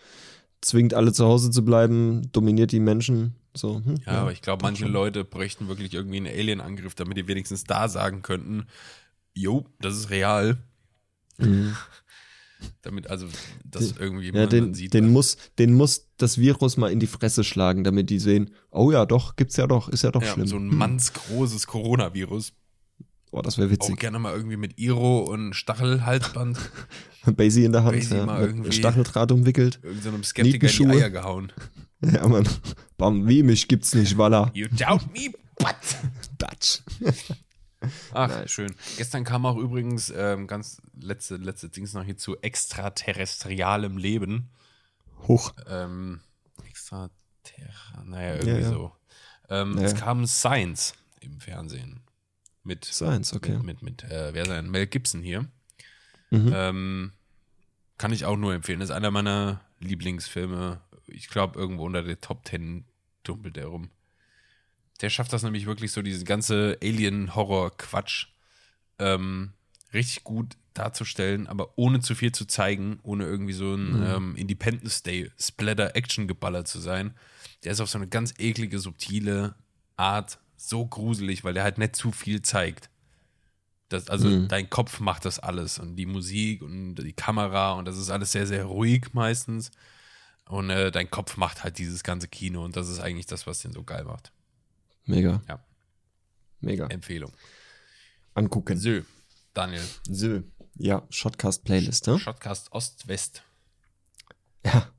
zwingt 0.61 0.93
alle 0.93 1.13
zu 1.13 1.25
Hause 1.25 1.51
zu 1.51 1.63
bleiben, 1.63 2.31
dominiert 2.31 2.71
die 2.71 2.79
Menschen. 2.79 3.35
So, 3.55 3.81
hm, 3.83 3.95
Ja, 4.05 4.13
aber 4.21 4.31
ich 4.31 4.41
glaube, 4.41 4.63
manche 4.63 4.83
schon. 4.83 4.91
Leute 4.93 5.23
bräuchten 5.23 5.67
wirklich 5.67 5.93
irgendwie 5.93 6.17
einen 6.17 6.27
Alien-Angriff, 6.27 6.93
damit 6.95 7.17
die 7.17 7.27
wenigstens 7.27 7.63
da 7.63 7.87
sagen 7.87 8.21
könnten, 8.21 8.65
jo, 9.33 9.65
das 9.79 9.95
ist 9.95 10.09
real. 10.09 10.57
Mhm. 11.37 11.75
Damit 12.81 13.07
also 13.09 13.27
das 13.65 13.93
irgendwie 13.99 14.31
Ja, 14.31 14.45
den, 14.47 14.73
sieht. 14.73 14.93
den, 14.93 15.11
muss, 15.11 15.37
den 15.59 15.73
muss 15.73 16.07
das 16.17 16.37
Virus 16.37 16.77
mal 16.77 16.91
in 16.91 16.99
die 16.99 17.05
Fresse 17.07 17.43
schlagen, 17.43 17.83
damit 17.83 18.09
die 18.09 18.17
sehen, 18.17 18.51
oh 18.71 18.91
ja, 18.91 19.05
doch, 19.05 19.35
gibt's 19.35 19.57
ja 19.57 19.67
doch, 19.67 19.89
ist 19.89 20.03
ja 20.03 20.11
doch 20.11 20.23
ja, 20.23 20.33
schlimm. 20.33 20.47
so 20.47 20.55
ein 20.55 20.67
mannsgroßes 20.67 21.67
Coronavirus. 21.67 22.53
Boah, 23.29 23.43
das 23.43 23.57
wäre 23.57 23.67
Auch 23.67 23.71
witzig. 23.73 23.99
gerne 23.99 24.17
mal 24.19 24.33
irgendwie 24.33 24.55
mit 24.57 24.79
Iro 24.79 25.19
und 25.23 25.53
Stachelhalsband 25.53 26.57
Basie 27.35 27.65
in 27.65 27.73
der 27.73 27.83
Hand, 27.83 27.97
Basie 27.97 28.15
ja, 28.15 28.25
mal 28.25 28.41
irgendwie- 28.45 28.71
Stacheldraht 28.71 29.31
umwickelt. 29.33 29.79
irgendeinem 29.83 30.23
Skeptiker 30.23 30.67
in 30.69 30.89
die. 30.91 30.97
Eier 30.97 31.09
gehauen. 31.09 31.51
Ja, 32.13 32.27
Mann. 32.27 32.47
Bam, 32.97 33.27
wie 33.27 33.43
mich 33.43 33.67
gibt's 33.67 33.93
nicht, 33.95 34.17
voila. 34.17 34.51
You 34.53 34.67
doubt 34.67 35.11
me, 35.13 35.31
but. 35.57 35.75
Batsch. 36.37 36.79
Ach, 38.13 38.27
Nice. 38.27 38.51
schön. 38.51 38.73
Gestern 38.97 39.23
kam 39.23 39.45
auch 39.45 39.57
übrigens 39.57 40.11
ähm, 40.15 40.47
ganz 40.47 40.81
letzte, 40.99 41.37
letzte 41.37 41.69
Dings 41.69 41.93
noch 41.93 42.03
hier 42.03 42.17
zu 42.17 42.37
extraterrestrialem 42.41 43.97
Leben. 43.97 44.49
Hoch. 45.27 45.53
ähm, 45.67 46.19
Extraterra, 46.67 48.03
naja, 48.05 48.33
irgendwie 48.35 48.49
Ja, 48.49 48.57
ja. 48.59 48.69
so. 48.69 48.91
Ähm, 49.49 49.77
Ja, 49.77 49.83
Es 49.83 49.95
kam 49.95 50.25
Science 50.25 50.93
im 51.21 51.39
Fernsehen. 51.39 52.01
Mit, 52.63 52.85
Science, 52.85 53.33
okay. 53.33 53.57
mit, 53.57 53.63
mit, 53.63 53.81
mit 53.83 54.03
äh, 54.11 54.33
wer 54.33 54.45
sein? 54.45 54.69
Mel 54.69 54.87
Gibson 54.87 55.21
hier. 55.21 55.45
Mhm. 56.31 56.51
Ähm, 56.53 57.11
kann 57.97 58.11
ich 58.11 58.25
auch 58.25 58.37
nur 58.37 58.53
empfehlen. 58.53 58.79
Das 58.79 58.89
ist 58.89 58.95
einer 58.95 59.11
meiner 59.11 59.61
Lieblingsfilme. 59.79 60.81
Ich 61.07 61.29
glaube, 61.29 61.59
irgendwo 61.59 61.85
unter 61.85 62.03
der 62.03 62.19
Top 62.21 62.47
10 62.47 62.85
dumpelt 63.23 63.55
der 63.55 63.67
rum. 63.67 63.89
Der 65.01 65.09
schafft 65.09 65.33
das 65.33 65.43
nämlich 65.43 65.65
wirklich 65.65 65.91
so, 65.91 66.01
diese 66.01 66.23
ganze 66.23 66.77
Alien-Horror-Quatsch 66.81 68.27
ähm, 68.99 69.53
richtig 69.93 70.23
gut 70.23 70.55
darzustellen, 70.73 71.47
aber 71.47 71.77
ohne 71.77 71.99
zu 72.01 72.15
viel 72.15 72.31
zu 72.31 72.45
zeigen, 72.45 72.99
ohne 73.03 73.25
irgendwie 73.25 73.53
so 73.53 73.73
ein 73.75 73.91
Mhm. 73.91 74.03
ähm, 74.03 74.35
Independence 74.35 75.03
Day 75.03 75.31
Splatter-Action-Geballer 75.39 76.65
zu 76.65 76.79
sein. 76.79 77.13
Der 77.63 77.71
ist 77.71 77.81
auf 77.81 77.89
so 77.89 77.97
eine 77.97 78.07
ganz 78.07 78.33
eklige, 78.37 78.79
subtile 78.79 79.55
Art 79.97 80.39
so 80.57 80.85
gruselig, 80.85 81.43
weil 81.43 81.53
der 81.53 81.63
halt 81.63 81.77
nicht 81.77 81.95
zu 81.95 82.11
viel 82.11 82.41
zeigt. 82.41 82.89
Das, 83.89 84.09
also 84.09 84.29
Mhm. 84.29 84.47
dein 84.47 84.69
Kopf 84.69 84.99
macht 84.99 85.25
das 85.25 85.39
alles 85.39 85.77
und 85.79 85.95
die 85.95 86.05
Musik 86.05 86.61
und 86.61 86.95
die 86.95 87.13
Kamera 87.13 87.73
und 87.73 87.85
das 87.85 87.97
ist 87.97 88.09
alles 88.09 88.31
sehr, 88.31 88.47
sehr 88.47 88.65
ruhig 88.65 89.13
meistens. 89.13 89.71
Und 90.47 90.69
äh, 90.69 90.91
dein 90.91 91.09
Kopf 91.09 91.37
macht 91.37 91.63
halt 91.63 91.77
dieses 91.79 92.03
ganze 92.03 92.27
Kino 92.27 92.63
und 92.63 92.75
das 92.75 92.87
ist 92.89 92.99
eigentlich 92.99 93.25
das, 93.25 93.47
was 93.47 93.59
den 93.59 93.73
so 93.73 93.83
geil 93.83 94.03
macht. 94.03 94.31
Mega. 95.05 95.41
Ja. 95.47 95.63
Mega. 96.59 96.87
Empfehlung. 96.87 97.31
Angucken. 98.33 98.77
So, 98.77 99.01
Daniel. 99.53 99.83
So. 100.07 100.43
Ja, 100.77 101.03
Shotcast 101.09 101.63
Playlist, 101.63 102.07
ne? 102.07 102.19
Shotcast 102.19 102.71
Ost-West. 102.71 103.43
Ja. 104.65 104.91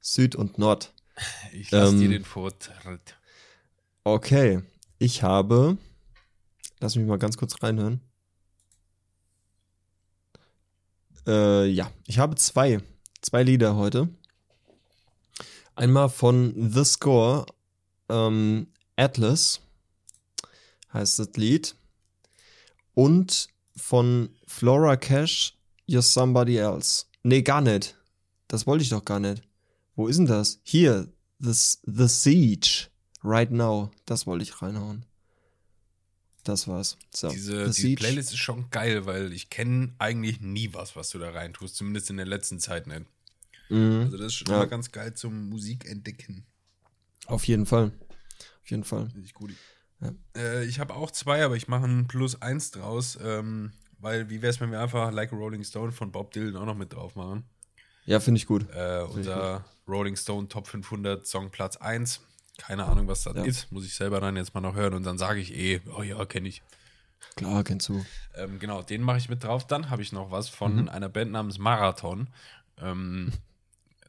Süd 0.00 0.34
und 0.36 0.58
Nord. 0.58 0.92
Ich 1.52 1.70
lasse 1.70 1.92
Ähm, 1.92 2.00
dir 2.00 2.08
den 2.08 2.24
Vortritt. 2.24 3.16
Okay. 4.02 4.62
Ich 4.98 5.22
habe. 5.22 5.78
Lass 6.80 6.96
mich 6.96 7.06
mal 7.06 7.18
ganz 7.18 7.36
kurz 7.36 7.62
reinhören. 7.62 8.00
Äh, 11.26 11.66
ja, 11.66 11.90
ich 12.06 12.18
habe 12.18 12.34
zwei. 12.34 12.80
Zwei 13.22 13.44
Lieder 13.44 13.76
heute. 13.76 14.08
Einmal 15.76 16.08
von 16.08 16.70
The 16.72 16.84
Score. 16.84 17.46
Ähm, 18.08 18.68
Atlas 18.96 19.60
heißt 20.92 21.18
das 21.18 21.30
Lied. 21.36 21.74
Und 22.94 23.48
von 23.76 24.30
Flora 24.46 24.96
Cash 24.96 25.56
You're 25.88 26.02
Somebody 26.02 26.56
Else. 26.56 27.06
Nee, 27.22 27.42
gar 27.42 27.60
nicht. 27.60 27.96
Das 28.48 28.66
wollte 28.66 28.84
ich 28.84 28.90
doch 28.90 29.04
gar 29.04 29.20
nicht. 29.20 29.42
Wo 29.96 30.06
ist 30.08 30.16
denn 30.16 30.26
das? 30.26 30.60
Hier, 30.62 31.08
The, 31.40 31.52
the 31.84 32.08
Siege. 32.08 32.88
Right 33.22 33.50
Now. 33.50 33.90
Das 34.06 34.26
wollte 34.26 34.44
ich 34.44 34.62
reinhauen. 34.62 35.04
Das 36.44 36.68
war's. 36.68 36.98
So, 37.10 37.30
Diese, 37.30 37.66
diese 37.66 37.94
Playlist 37.94 38.32
ist 38.32 38.38
schon 38.38 38.68
geil, 38.70 39.06
weil 39.06 39.32
ich 39.32 39.48
kenne 39.48 39.94
eigentlich 39.98 40.40
nie 40.40 40.74
was, 40.74 40.94
was 40.94 41.08
du 41.08 41.18
da 41.18 41.30
reintust. 41.30 41.76
Zumindest 41.76 42.10
in 42.10 42.18
der 42.18 42.26
letzten 42.26 42.60
Zeit 42.60 42.86
nicht. 42.86 43.06
Mhm. 43.68 44.02
Also 44.04 44.16
das 44.18 44.26
ist 44.26 44.34
schon 44.34 44.48
ja. 44.48 44.56
immer 44.56 44.66
ganz 44.66 44.92
geil 44.92 45.14
zum 45.14 45.48
Musikentdecken. 45.48 46.46
Auf 47.26 47.44
jeden 47.44 47.66
Fall. 47.66 47.92
Auf 48.62 48.70
jeden 48.70 48.84
Fall. 48.84 49.08
Finde 49.10 49.26
ich 49.26 49.34
gut. 49.34 49.52
Ja. 50.00 50.12
Äh, 50.36 50.64
ich 50.64 50.80
habe 50.80 50.94
auch 50.94 51.10
zwei, 51.10 51.44
aber 51.44 51.56
ich 51.56 51.68
mache 51.68 51.84
ein 51.86 52.06
Plus 52.06 52.40
eins 52.42 52.70
draus. 52.70 53.18
Ähm, 53.22 53.72
weil, 53.98 54.28
wie 54.28 54.42
wäre 54.42 54.50
es, 54.50 54.60
wenn 54.60 54.70
wir 54.70 54.80
einfach 54.80 55.12
Like 55.12 55.32
a 55.32 55.36
Rolling 55.36 55.64
Stone 55.64 55.92
von 55.92 56.12
Bob 56.12 56.32
Dylan 56.32 56.56
auch 56.56 56.66
noch 56.66 56.76
mit 56.76 56.92
drauf 56.92 57.16
machen? 57.16 57.44
Ja, 58.04 58.20
finde 58.20 58.38
ich 58.38 58.46
gut. 58.46 58.66
Äh, 58.74 59.02
unser 59.02 59.60
gut. 59.60 59.94
Rolling 59.94 60.16
Stone 60.16 60.48
Top 60.48 60.66
500 60.66 61.26
Song 61.26 61.50
Platz 61.50 61.76
1. 61.76 62.20
Keine 62.58 62.84
Ahnung, 62.84 63.08
was 63.08 63.22
das 63.22 63.34
ja. 63.34 63.44
ist. 63.44 63.72
Muss 63.72 63.84
ich 63.84 63.94
selber 63.94 64.20
dann 64.20 64.36
jetzt 64.36 64.54
mal 64.54 64.60
noch 64.60 64.74
hören 64.74 64.94
und 64.94 65.04
dann 65.04 65.18
sage 65.18 65.40
ich 65.40 65.54
eh, 65.54 65.80
oh 65.96 66.02
ja, 66.02 66.24
kenne 66.24 66.48
ich. 66.48 66.62
Klar, 67.36 67.64
kennst 67.64 67.88
du. 67.88 68.04
Ähm, 68.36 68.58
genau, 68.58 68.82
den 68.82 69.02
mache 69.02 69.18
ich 69.18 69.28
mit 69.28 69.42
drauf. 69.42 69.66
Dann 69.66 69.90
habe 69.90 70.02
ich 70.02 70.12
noch 70.12 70.30
was 70.30 70.48
von 70.48 70.82
mhm. 70.82 70.88
einer 70.88 71.08
Band 71.08 71.32
namens 71.32 71.58
Marathon. 71.58 72.28
Ähm, 72.78 73.32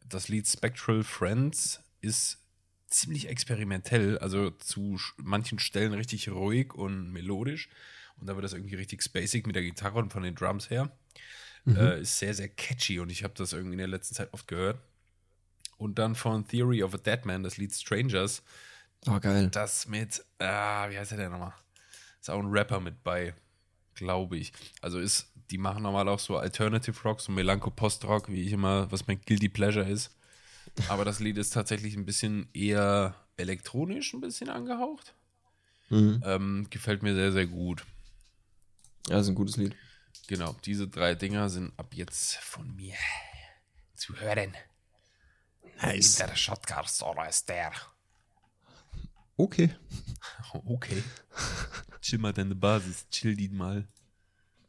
das 0.07 0.27
Lied 0.27 0.47
Spectral 0.47 1.03
Friends 1.03 1.81
ist 2.01 2.39
ziemlich 2.87 3.27
experimentell, 3.27 4.17
also 4.19 4.51
zu 4.51 4.97
manchen 5.17 5.59
Stellen 5.59 5.93
richtig 5.93 6.29
ruhig 6.29 6.73
und 6.73 7.11
melodisch. 7.11 7.69
Und 8.17 8.27
da 8.27 8.35
wird 8.35 8.45
das 8.45 8.53
irgendwie 8.53 8.75
richtig 8.75 9.03
spacig 9.03 9.45
mit 9.45 9.55
der 9.55 9.63
Gitarre 9.63 9.99
und 9.99 10.13
von 10.13 10.23
den 10.23 10.35
Drums 10.35 10.69
her. 10.69 10.91
Mhm. 11.65 11.75
Äh, 11.75 12.01
ist 12.01 12.19
sehr, 12.19 12.33
sehr 12.33 12.47
catchy 12.47 12.99
und 12.99 13.09
ich 13.09 13.23
habe 13.23 13.33
das 13.35 13.53
irgendwie 13.53 13.73
in 13.73 13.79
der 13.79 13.87
letzten 13.87 14.15
Zeit 14.15 14.31
oft 14.33 14.47
gehört. 14.47 14.79
Und 15.77 15.99
dann 15.99 16.15
von 16.15 16.47
Theory 16.47 16.83
of 16.83 16.93
a 16.93 16.97
Dead 16.97 17.25
Man, 17.25 17.43
das 17.43 17.57
Lied 17.57 17.73
Strangers. 17.73 18.43
Oh, 19.07 19.19
geil. 19.19 19.49
Das 19.49 19.87
mit, 19.87 20.23
ah, 20.39 20.89
wie 20.89 20.97
heißt 20.97 21.11
der 21.11 21.17
denn 21.17 21.31
nochmal? 21.31 21.53
Ist 22.21 22.29
auch 22.29 22.39
ein 22.39 22.49
Rapper 22.49 22.79
mit 22.79 23.03
bei, 23.03 23.33
glaube 23.93 24.37
ich. 24.37 24.53
Also 24.81 24.99
ist, 24.99 25.27
die 25.51 25.57
machen 25.57 25.83
normal 25.83 26.07
auch 26.09 26.19
so 26.19 26.37
Alternative 26.37 26.99
Rock, 27.03 27.21
so 27.21 27.31
Melancho-Post-Rock, 27.31 28.29
wie 28.29 28.41
ich 28.43 28.51
immer, 28.51 28.91
was 28.91 29.07
mein 29.07 29.21
Guilty 29.21 29.49
Pleasure 29.49 29.87
ist. 29.87 30.11
Aber 30.89 31.05
das 31.05 31.19
Lied 31.19 31.37
ist 31.37 31.51
tatsächlich 31.51 31.95
ein 31.95 32.05
bisschen 32.05 32.49
eher 32.53 33.15
elektronisch, 33.37 34.13
ein 34.13 34.21
bisschen 34.21 34.49
angehaucht. 34.49 35.13
Mhm. 35.89 36.21
Ähm, 36.25 36.67
gefällt 36.69 37.03
mir 37.03 37.13
sehr, 37.13 37.31
sehr 37.31 37.47
gut. 37.47 37.85
Ja, 39.07 39.19
ist 39.19 39.27
ein 39.27 39.35
gutes 39.35 39.57
Lied. 39.57 39.75
Genau, 40.27 40.55
diese 40.65 40.87
drei 40.87 41.13
Dinger 41.13 41.49
sind 41.49 41.77
ab 41.77 41.93
jetzt 41.93 42.37
von 42.37 42.75
mir 42.75 42.95
zu 43.95 44.15
hören. 44.15 44.55
Nice. 45.81 46.15
Der 46.15 46.35
Shotcast 46.35 47.03
oder 47.03 47.29
ist 47.29 47.47
der? 47.49 47.71
Okay. 49.37 49.75
Okay. 50.65 51.03
Chill 52.01 52.19
mal 52.19 52.31
deine 52.31 52.55
Basis, 52.55 53.05
chill 53.09 53.35
die 53.35 53.49
mal. 53.49 53.87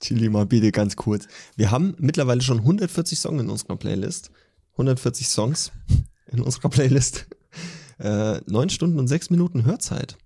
Chill 0.00 0.18
die 0.18 0.28
mal 0.28 0.46
bitte 0.46 0.72
ganz 0.72 0.96
kurz. 0.96 1.26
Wir 1.56 1.70
haben 1.70 1.94
mittlerweile 1.98 2.42
schon 2.42 2.58
140 2.58 3.18
Songs 3.18 3.42
in 3.42 3.50
unserer 3.50 3.76
Playlist. 3.76 4.30
140 4.72 5.28
Songs 5.28 5.72
in 6.26 6.40
unserer 6.40 6.68
Playlist. 6.68 7.26
Äh, 7.98 8.40
9 8.46 8.68
Stunden 8.70 8.98
und 8.98 9.08
6 9.08 9.30
Minuten 9.30 9.64
Hörzeit. 9.64 10.18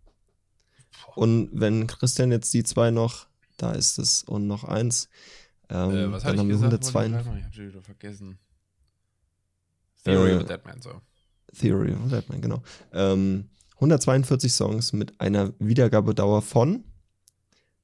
Und 1.14 1.50
wenn 1.52 1.86
Christian 1.86 2.32
jetzt 2.32 2.52
die 2.52 2.64
zwei 2.64 2.90
noch, 2.90 3.26
da 3.56 3.72
ist 3.72 3.98
es, 3.98 4.24
und 4.24 4.46
noch 4.46 4.64
eins, 4.64 5.08
ähm, 5.68 6.14
äh, 6.14 6.20
dann 6.20 6.38
haben 6.38 6.48
wir 6.48 6.56
102. 6.56 7.06
Ich 7.06 7.12
hab 7.14 7.54
schon 7.54 7.68
wieder 7.68 7.82
vergessen. 7.82 8.38
Theory 10.04 10.32
äh, 10.32 10.36
of 10.36 10.44
Deadman, 10.44 10.80
so. 10.80 11.00
Theory 11.56 11.92
of 11.92 12.10
Deadman, 12.10 12.40
genau. 12.40 12.62
Ähm, 12.92 13.50
142 13.76 14.52
Songs 14.52 14.92
mit 14.92 15.20
einer 15.20 15.52
Wiedergabedauer 15.58 16.42
von. 16.42 16.84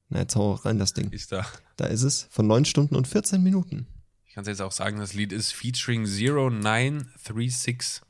Na, 0.09 0.19
jetzt 0.19 0.35
hau 0.35 0.53
rein 0.53 0.79
das 0.79 0.93
Ding. 0.93 1.11
Ist 1.11 1.31
da. 1.31 1.45
Da 1.75 1.85
ist 1.85 2.03
es, 2.03 2.27
von 2.29 2.47
9 2.47 2.65
Stunden 2.65 2.95
und 2.95 3.07
14 3.07 3.41
Minuten. 3.43 3.87
Ich 4.25 4.33
kann 4.33 4.43
es 4.43 4.47
jetzt 4.47 4.61
auch 4.61 4.71
sagen, 4.71 4.99
das 4.99 5.13
Lied 5.13 5.31
ist 5.33 5.51
featuring 5.51 6.05
0936. 6.05 8.01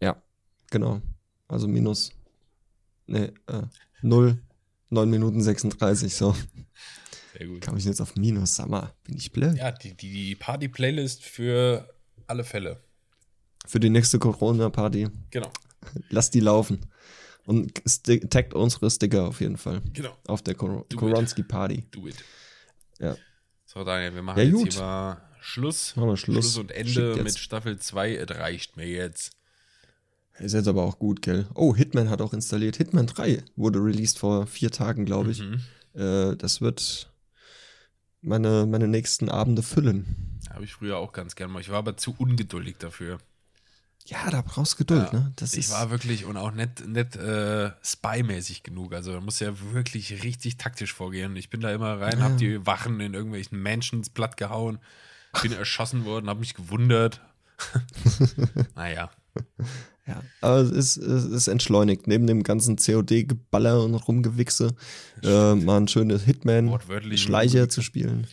Ja, 0.00 0.22
genau. 0.70 1.02
Also 1.48 1.66
minus. 1.68 2.12
Ne, 3.06 3.32
äh, 3.46 3.62
0, 4.02 4.40
9 4.90 5.10
Minuten 5.10 5.42
36, 5.42 6.14
so. 6.14 6.36
Sehr 7.36 7.46
gut. 7.46 7.60
Kam 7.62 7.76
ich 7.76 7.84
jetzt 7.84 8.00
auf 8.00 8.14
Minus, 8.16 8.54
sag 8.56 8.68
mal, 8.68 8.94
bin 9.04 9.16
ich 9.16 9.32
blöd? 9.32 9.56
Ja, 9.56 9.72
die, 9.72 9.94
die 9.94 10.34
Party-Playlist 10.36 11.24
für 11.24 11.88
alle 12.26 12.44
Fälle. 12.44 12.82
Für 13.66 13.80
die 13.80 13.90
nächste 13.90 14.18
Corona-Party. 14.18 15.08
Genau. 15.30 15.50
Lass 16.10 16.30
die 16.30 16.40
laufen. 16.40 16.86
Und 17.44 17.82
taggt 18.30 18.54
unsere 18.54 18.90
Sticker 18.90 19.24
auf 19.26 19.40
jeden 19.40 19.56
Fall. 19.56 19.82
Genau. 19.92 20.16
Auf 20.26 20.42
der 20.42 20.54
Kor 20.54 20.86
Koronski-Party. 20.88 21.86
Do 21.90 22.06
it. 22.06 22.16
Ja. 23.00 23.16
So, 23.66 23.82
Daniel, 23.84 24.14
wir 24.14 24.22
machen 24.22 24.38
ja, 24.38 24.44
jetzt 24.44 24.74
hier 24.74 24.82
mal 24.82 25.22
Schluss. 25.40 25.96
Machen 25.96 26.08
wir 26.10 26.16
Schluss. 26.16 26.52
Schluss 26.52 26.58
und 26.58 26.70
Ende 26.70 27.20
mit 27.22 27.36
Staffel 27.36 27.78
2. 27.78 28.14
Es 28.14 28.30
reicht 28.30 28.76
mir 28.76 28.86
jetzt. 28.86 29.32
Ist 30.38 30.54
jetzt 30.54 30.68
aber 30.68 30.82
auch 30.82 30.98
gut, 30.98 31.20
gell? 31.20 31.46
Oh, 31.54 31.74
Hitman 31.74 32.08
hat 32.08 32.22
auch 32.22 32.32
installiert. 32.32 32.76
Hitman 32.76 33.06
3 33.06 33.42
wurde 33.56 33.80
released 33.80 34.18
vor 34.18 34.46
vier 34.46 34.70
Tagen, 34.70 35.04
glaube 35.04 35.32
ich. 35.32 35.40
Mhm. 35.40 35.60
Äh, 35.94 36.36
das 36.36 36.60
wird 36.60 37.12
meine, 38.22 38.66
meine 38.66 38.88
nächsten 38.88 39.28
Abende 39.28 39.62
füllen. 39.62 40.40
Habe 40.50 40.64
ich 40.64 40.74
früher 40.74 40.98
auch 40.98 41.12
ganz 41.12 41.34
gerne 41.34 41.52
mal. 41.52 41.60
Ich 41.60 41.70
war 41.70 41.78
aber 41.78 41.96
zu 41.96 42.14
ungeduldig 42.16 42.76
dafür. 42.78 43.18
Ja, 44.06 44.30
da 44.30 44.42
brauchst 44.42 44.74
du 44.74 44.76
Geduld, 44.78 45.12
ja, 45.12 45.18
ne? 45.20 45.32
Das 45.36 45.54
ich 45.54 45.70
war 45.70 45.90
wirklich 45.90 46.24
und 46.24 46.36
auch 46.36 46.50
nicht, 46.50 46.86
nicht 46.86 47.16
äh, 47.16 47.70
spy-mäßig 47.84 48.62
genug. 48.62 48.94
Also 48.94 49.12
man 49.12 49.24
muss 49.24 49.38
ja 49.38 49.52
wirklich 49.72 50.24
richtig 50.24 50.56
taktisch 50.56 50.92
vorgehen. 50.92 51.36
Ich 51.36 51.50
bin 51.50 51.60
da 51.60 51.72
immer 51.72 52.00
rein, 52.00 52.18
ja. 52.18 52.24
hab 52.24 52.36
die 52.36 52.66
Wachen 52.66 52.98
in 53.00 53.14
irgendwelchen 53.14 53.62
Mansions 53.62 54.10
platt 54.10 54.36
gehauen, 54.36 54.78
bin 55.40 55.52
erschossen 55.52 56.04
worden, 56.04 56.28
hab 56.28 56.40
mich 56.40 56.54
gewundert. 56.54 57.20
naja. 58.74 59.10
Ja, 60.06 60.20
aber 60.40 60.56
es 60.56 60.70
ist, 60.70 60.96
es 60.96 61.24
ist 61.24 61.46
entschleunigt. 61.46 62.08
Neben 62.08 62.26
dem 62.26 62.42
ganzen 62.42 62.76
COD-Geballer 62.76 63.84
und 63.84 63.94
Rumgewichse 63.94 64.74
äh, 65.22 65.54
mal 65.54 65.80
ein 65.80 65.86
schönes 65.86 66.24
Hitman-Schleicher 66.24 67.68
zu 67.68 67.82
spielen. 67.82 68.26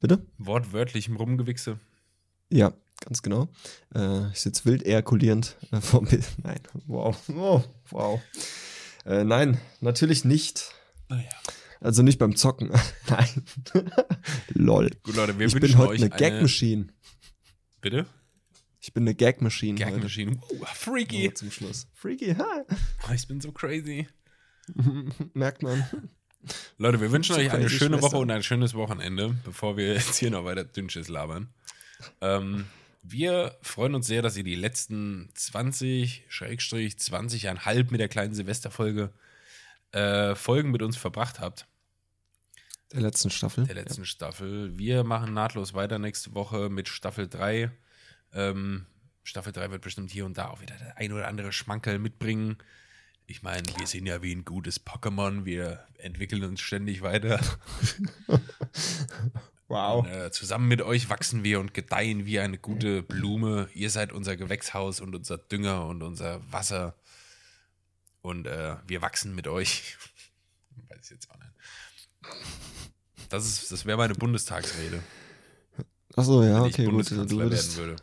Bitte? 0.00 0.26
Wortwörtlich 0.38 1.06
im 1.06 1.16
Rumgewichse. 1.16 1.78
Ja, 2.50 2.72
ganz 3.00 3.22
genau. 3.22 3.48
Äh, 3.94 4.30
ich 4.30 4.40
sitze 4.40 4.64
wild 4.64 4.84
ejakulierend 4.84 5.56
äh, 5.72 5.80
vom 5.80 6.06
Bild. 6.06 6.26
Nein, 6.42 6.60
wow. 6.86 7.16
Oh, 7.34 7.62
wow. 7.90 8.20
Äh, 9.04 9.22
nein, 9.22 9.60
natürlich 9.80 10.24
nicht. 10.24 10.74
Naja. 11.08 11.28
Also 11.80 12.02
nicht 12.02 12.18
beim 12.18 12.34
Zocken. 12.34 12.70
nein. 13.08 13.44
Lol. 14.48 14.90
Gut, 15.04 15.14
Leute, 15.14 15.38
wir 15.38 15.46
ich 15.46 15.54
bin 15.54 15.78
heute 15.78 15.94
eine 15.94 16.10
Gag-Machine. 16.10 16.88
Bitte? 17.80 18.06
Ich 18.80 18.92
bin 18.92 19.04
eine 19.04 19.14
Gag-Machine. 19.14 19.78
Gag-Machine. 19.78 20.40
Uh, 20.50 20.64
freaky. 20.74 21.28
Oh, 21.28 21.34
zum 21.34 21.50
Schluss. 21.52 21.86
Freaky, 21.94 22.34
hi. 22.34 22.62
Oh, 23.08 23.12
ich 23.12 23.28
bin 23.28 23.40
so 23.40 23.52
crazy. 23.52 24.08
Merkt 25.34 25.62
man. 25.62 25.84
Leute, 26.78 27.00
wir 27.00 27.12
wünschen 27.12 27.36
euch 27.36 27.50
eine 27.52 27.68
schöne 27.68 27.98
Schwester. 27.98 28.02
Woche 28.02 28.18
und 28.18 28.30
ein 28.30 28.42
schönes 28.42 28.74
Wochenende, 28.74 29.36
bevor 29.44 29.76
wir 29.76 29.94
jetzt 29.94 30.16
hier 30.16 30.30
noch 30.30 30.44
weiter 30.44 30.64
Dünnschiss 30.64 31.08
labern. 31.08 31.48
Ähm, 32.20 32.66
wir 33.08 33.56
freuen 33.62 33.94
uns 33.94 34.06
sehr, 34.06 34.22
dass 34.22 34.36
ihr 34.36 34.44
die 34.44 34.54
letzten 34.54 35.30
20, 35.34 36.24
Schrägstrich, 36.28 36.94
20,5 36.94 37.90
mit 37.90 38.00
der 38.00 38.08
kleinen 38.08 38.34
Silvesterfolge 38.34 39.12
äh, 39.92 40.34
Folgen 40.34 40.70
mit 40.70 40.82
uns 40.82 40.96
verbracht 40.96 41.40
habt. 41.40 41.66
Der 42.92 43.00
letzten 43.00 43.30
Staffel. 43.30 43.64
Der 43.64 43.74
letzten 43.74 44.02
ja. 44.02 44.06
Staffel. 44.06 44.76
Wir 44.78 45.04
machen 45.04 45.34
nahtlos 45.34 45.74
weiter 45.74 45.98
nächste 45.98 46.34
Woche 46.34 46.68
mit 46.68 46.88
Staffel 46.88 47.28
3. 47.28 47.70
Ähm, 48.32 48.86
Staffel 49.22 49.52
3 49.52 49.70
wird 49.70 49.82
bestimmt 49.82 50.10
hier 50.10 50.24
und 50.24 50.38
da 50.38 50.48
auch 50.48 50.60
wieder 50.60 50.76
der 50.76 50.96
ein 50.96 51.12
oder 51.12 51.28
andere 51.28 51.52
Schmankerl 51.52 51.98
mitbringen. 51.98 52.58
Ich 53.26 53.42
meine, 53.42 53.66
wir 53.78 53.86
sind 53.88 54.06
ja 54.06 54.22
wie 54.22 54.34
ein 54.34 54.44
gutes 54.44 54.86
Pokémon, 54.86 55.44
wir 55.44 55.84
entwickeln 55.98 56.44
uns 56.44 56.60
ständig 56.60 57.02
weiter. 57.02 57.40
wow. 59.68 60.04
Und, 60.04 60.10
äh, 60.10 60.30
zusammen 60.30 60.68
mit 60.68 60.82
euch 60.82 61.08
wachsen 61.10 61.44
wir 61.44 61.60
und 61.60 61.74
gedeihen 61.74 62.26
wie 62.26 62.40
eine 62.40 62.58
gute 62.58 63.02
Blume. 63.02 63.68
Ihr 63.74 63.90
seid 63.90 64.12
unser 64.12 64.36
Gewächshaus 64.36 65.00
und 65.00 65.14
unser 65.14 65.38
Dünger 65.38 65.86
und 65.86 66.02
unser 66.02 66.40
Wasser. 66.52 66.94
Und 68.22 68.46
äh, 68.46 68.76
wir 68.86 69.02
wachsen 69.02 69.34
mit 69.34 69.48
euch. 69.48 69.96
Weiß 70.88 71.04
ich 71.04 71.10
jetzt 71.10 71.30
auch 71.30 71.38
nicht. 71.38 71.52
Das, 73.28 73.68
das 73.68 73.84
wäre 73.86 73.96
meine 73.96 74.14
Bundestagsrede. 74.14 75.02
Achso, 76.16 76.42
ja, 76.42 76.62
okay, 76.62 76.86
gut. 76.86 77.10
Du 77.10 77.30
würdest, 77.30 77.76
würde. 77.76 77.96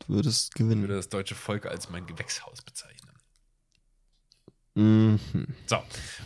du 0.00 0.14
würdest 0.14 0.54
gewinnen. 0.54 0.82
Ich 0.82 0.88
würde 0.88 0.96
das 0.96 1.08
deutsche 1.08 1.34
Volk 1.34 1.66
als 1.66 1.90
mein 1.90 2.06
Gewächshaus 2.06 2.62
bezeichnen. 2.62 3.10
Mhm. 4.74 5.20
So, 5.66 5.76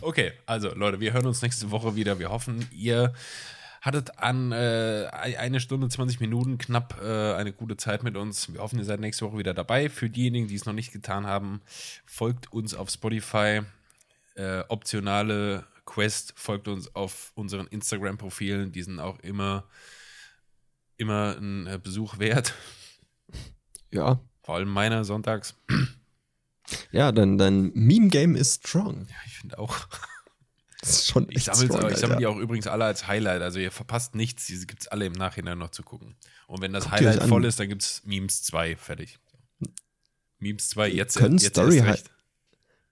okay, 0.01 0.31
also 0.45 0.73
Leute, 0.73 0.99
wir 0.99 1.13
hören 1.13 1.27
uns 1.27 1.41
nächste 1.41 1.69
Woche 1.71 1.95
wieder. 1.95 2.17
Wir 2.19 2.29
hoffen, 2.29 2.67
ihr 2.71 3.13
Hattet 3.81 4.19
an 4.19 4.51
äh, 4.51 5.07
eine 5.11 5.59
Stunde, 5.59 5.87
20 5.87 6.19
Minuten 6.19 6.57
knapp 6.57 6.99
äh, 7.01 7.33
eine 7.33 7.53
gute 7.53 7.77
Zeit 7.77 8.03
mit 8.03 8.17
uns. 8.17 8.51
Wir 8.53 8.61
hoffen, 8.61 8.79
ihr 8.79 8.85
seid 8.85 8.99
nächste 8.99 9.25
Woche 9.25 9.37
wieder 9.37 9.53
dabei. 9.53 9.89
Für 9.89 10.09
diejenigen, 10.09 10.47
die 10.47 10.55
es 10.55 10.65
noch 10.65 10.73
nicht 10.73 10.91
getan 10.91 11.25
haben, 11.25 11.61
folgt 12.05 12.51
uns 12.51 12.73
auf 12.73 12.89
Spotify. 12.89 13.61
Äh, 14.35 14.63
optionale 14.67 15.65
Quest 15.85 16.33
folgt 16.35 16.67
uns 16.67 16.93
auf 16.93 17.31
unseren 17.35 17.67
Instagram-Profilen. 17.67 18.71
Die 18.71 18.83
sind 18.83 18.99
auch 18.99 19.19
immer, 19.19 19.63
immer 20.97 21.37
ein 21.37 21.67
äh, 21.67 21.79
Besuch 21.81 22.19
wert. 22.19 22.53
Ja. 23.91 24.19
Vor 24.43 24.55
allem 24.55 24.69
meiner 24.69 25.03
sonntags. 25.05 25.55
Ja, 26.91 27.11
dein, 27.11 27.37
dein 27.37 27.71
Meme-Game 27.73 28.35
ist 28.35 28.67
strong. 28.67 29.07
Ja, 29.09 29.15
ich 29.25 29.37
finde 29.37 29.57
auch. 29.57 29.87
Das 30.81 30.91
ist 30.91 31.07
schon 31.07 31.27
Ich 31.29 31.43
sammle 31.43 31.95
sammel 31.97 32.17
die 32.17 32.27
auch 32.27 32.37
übrigens 32.37 32.67
alle 32.67 32.85
als 32.85 33.07
Highlight. 33.07 33.41
Also 33.41 33.59
ihr 33.59 33.71
verpasst 33.71 34.15
nichts. 34.15 34.45
Diese 34.45 34.65
gibt 34.65 34.83
es 34.83 34.87
alle 34.87 35.05
im 35.05 35.13
Nachhinein 35.13 35.57
noch 35.57 35.71
zu 35.71 35.83
gucken. 35.83 36.15
Und 36.47 36.61
wenn 36.61 36.71
das 36.71 36.85
Guckt 36.85 36.95
Highlight 36.95 37.23
voll 37.23 37.45
ist, 37.45 37.59
dann 37.59 37.67
gibt 37.69 37.81
es 37.81 38.01
Memes 38.05 38.43
2. 38.43 38.77
Fertig. 38.77 39.19
Memes 40.39 40.69
2, 40.69 40.89
jetzt, 40.89 41.17
Können 41.17 41.37
jetzt 41.37 41.55
Story 41.55 41.77
erst 41.77 41.89
recht. 41.89 42.11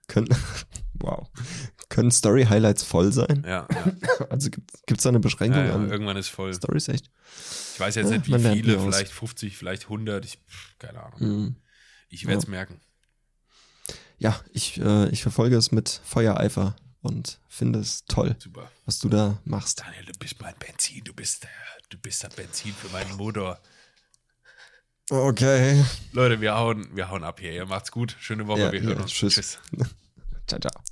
Können, 0.08 0.28
wow. 0.96 1.30
Können 1.90 2.12
Story-Highlights 2.12 2.84
voll 2.84 3.12
sein? 3.12 3.44
Ja, 3.46 3.68
ja. 3.72 4.28
Also 4.30 4.50
gibt 4.50 4.72
es 4.90 5.04
da 5.04 5.10
eine 5.10 5.20
Beschränkung 5.20 5.62
ja, 5.62 5.68
ja, 5.68 5.76
an 5.76 5.90
irgendwann 5.90 6.18
ist 6.18 6.30
voll. 6.30 6.54
Stories 6.54 6.88
echt? 6.90 7.10
Ich 7.74 7.80
weiß 7.80 7.96
jetzt 7.96 8.10
nicht, 8.10 8.28
wie 8.28 8.40
viele, 8.40 8.80
vielleicht 8.80 9.12
50, 9.12 9.58
vielleicht 9.58 9.84
100. 9.84 10.26
Ich, 10.26 10.40
keine 10.80 11.04
Ahnung. 11.04 11.20
Mhm. 11.20 11.56
Ich 12.10 12.26
werde 12.26 12.40
es 12.40 12.48
merken. 12.48 12.80
Ja, 14.18 14.40
ich, 14.52 14.80
äh, 14.82 15.10
ich 15.10 15.22
verfolge 15.22 15.56
es 15.56 15.72
mit 15.72 16.02
Feuereifer 16.04 16.76
und 17.08 17.40
finde 17.48 17.80
es 17.80 18.06
toll, 18.06 18.36
Super. 18.40 18.70
was 18.86 19.00
du 19.00 19.10
da 19.10 19.40
machst. 19.46 19.80
Daniel, 19.80 20.06
du 20.06 20.14
bist 20.20 20.42
mein 20.42 20.56
Benzin. 20.60 21.04
Du 21.04 21.14
bist, 21.14 21.48
du 21.90 21.98
bist 21.98 22.24
das 22.24 22.36
Benzin 22.36 22.74
für 22.74 22.90
meinen 22.90 23.16
Motor. 23.16 23.60
Okay. 25.10 25.84
Leute, 26.12 26.42
wir 26.42 26.56
hauen, 26.56 26.96
wir 26.96 27.10
hauen 27.10 27.24
ab 27.24 27.40
hier. 27.40 27.54
Ihr 27.54 27.66
macht's 27.66 27.92
gut. 27.92 28.16
Schöne 28.20 28.46
Woche. 28.48 28.60
Ja, 28.60 28.72
wir 28.72 28.82
hören 28.82 28.98
ja, 28.98 29.04
uns. 29.04 29.12
tschüss. 29.12 29.36
tschüss. 29.36 29.60
Ciao, 30.48 30.60
ciao. 30.60 30.84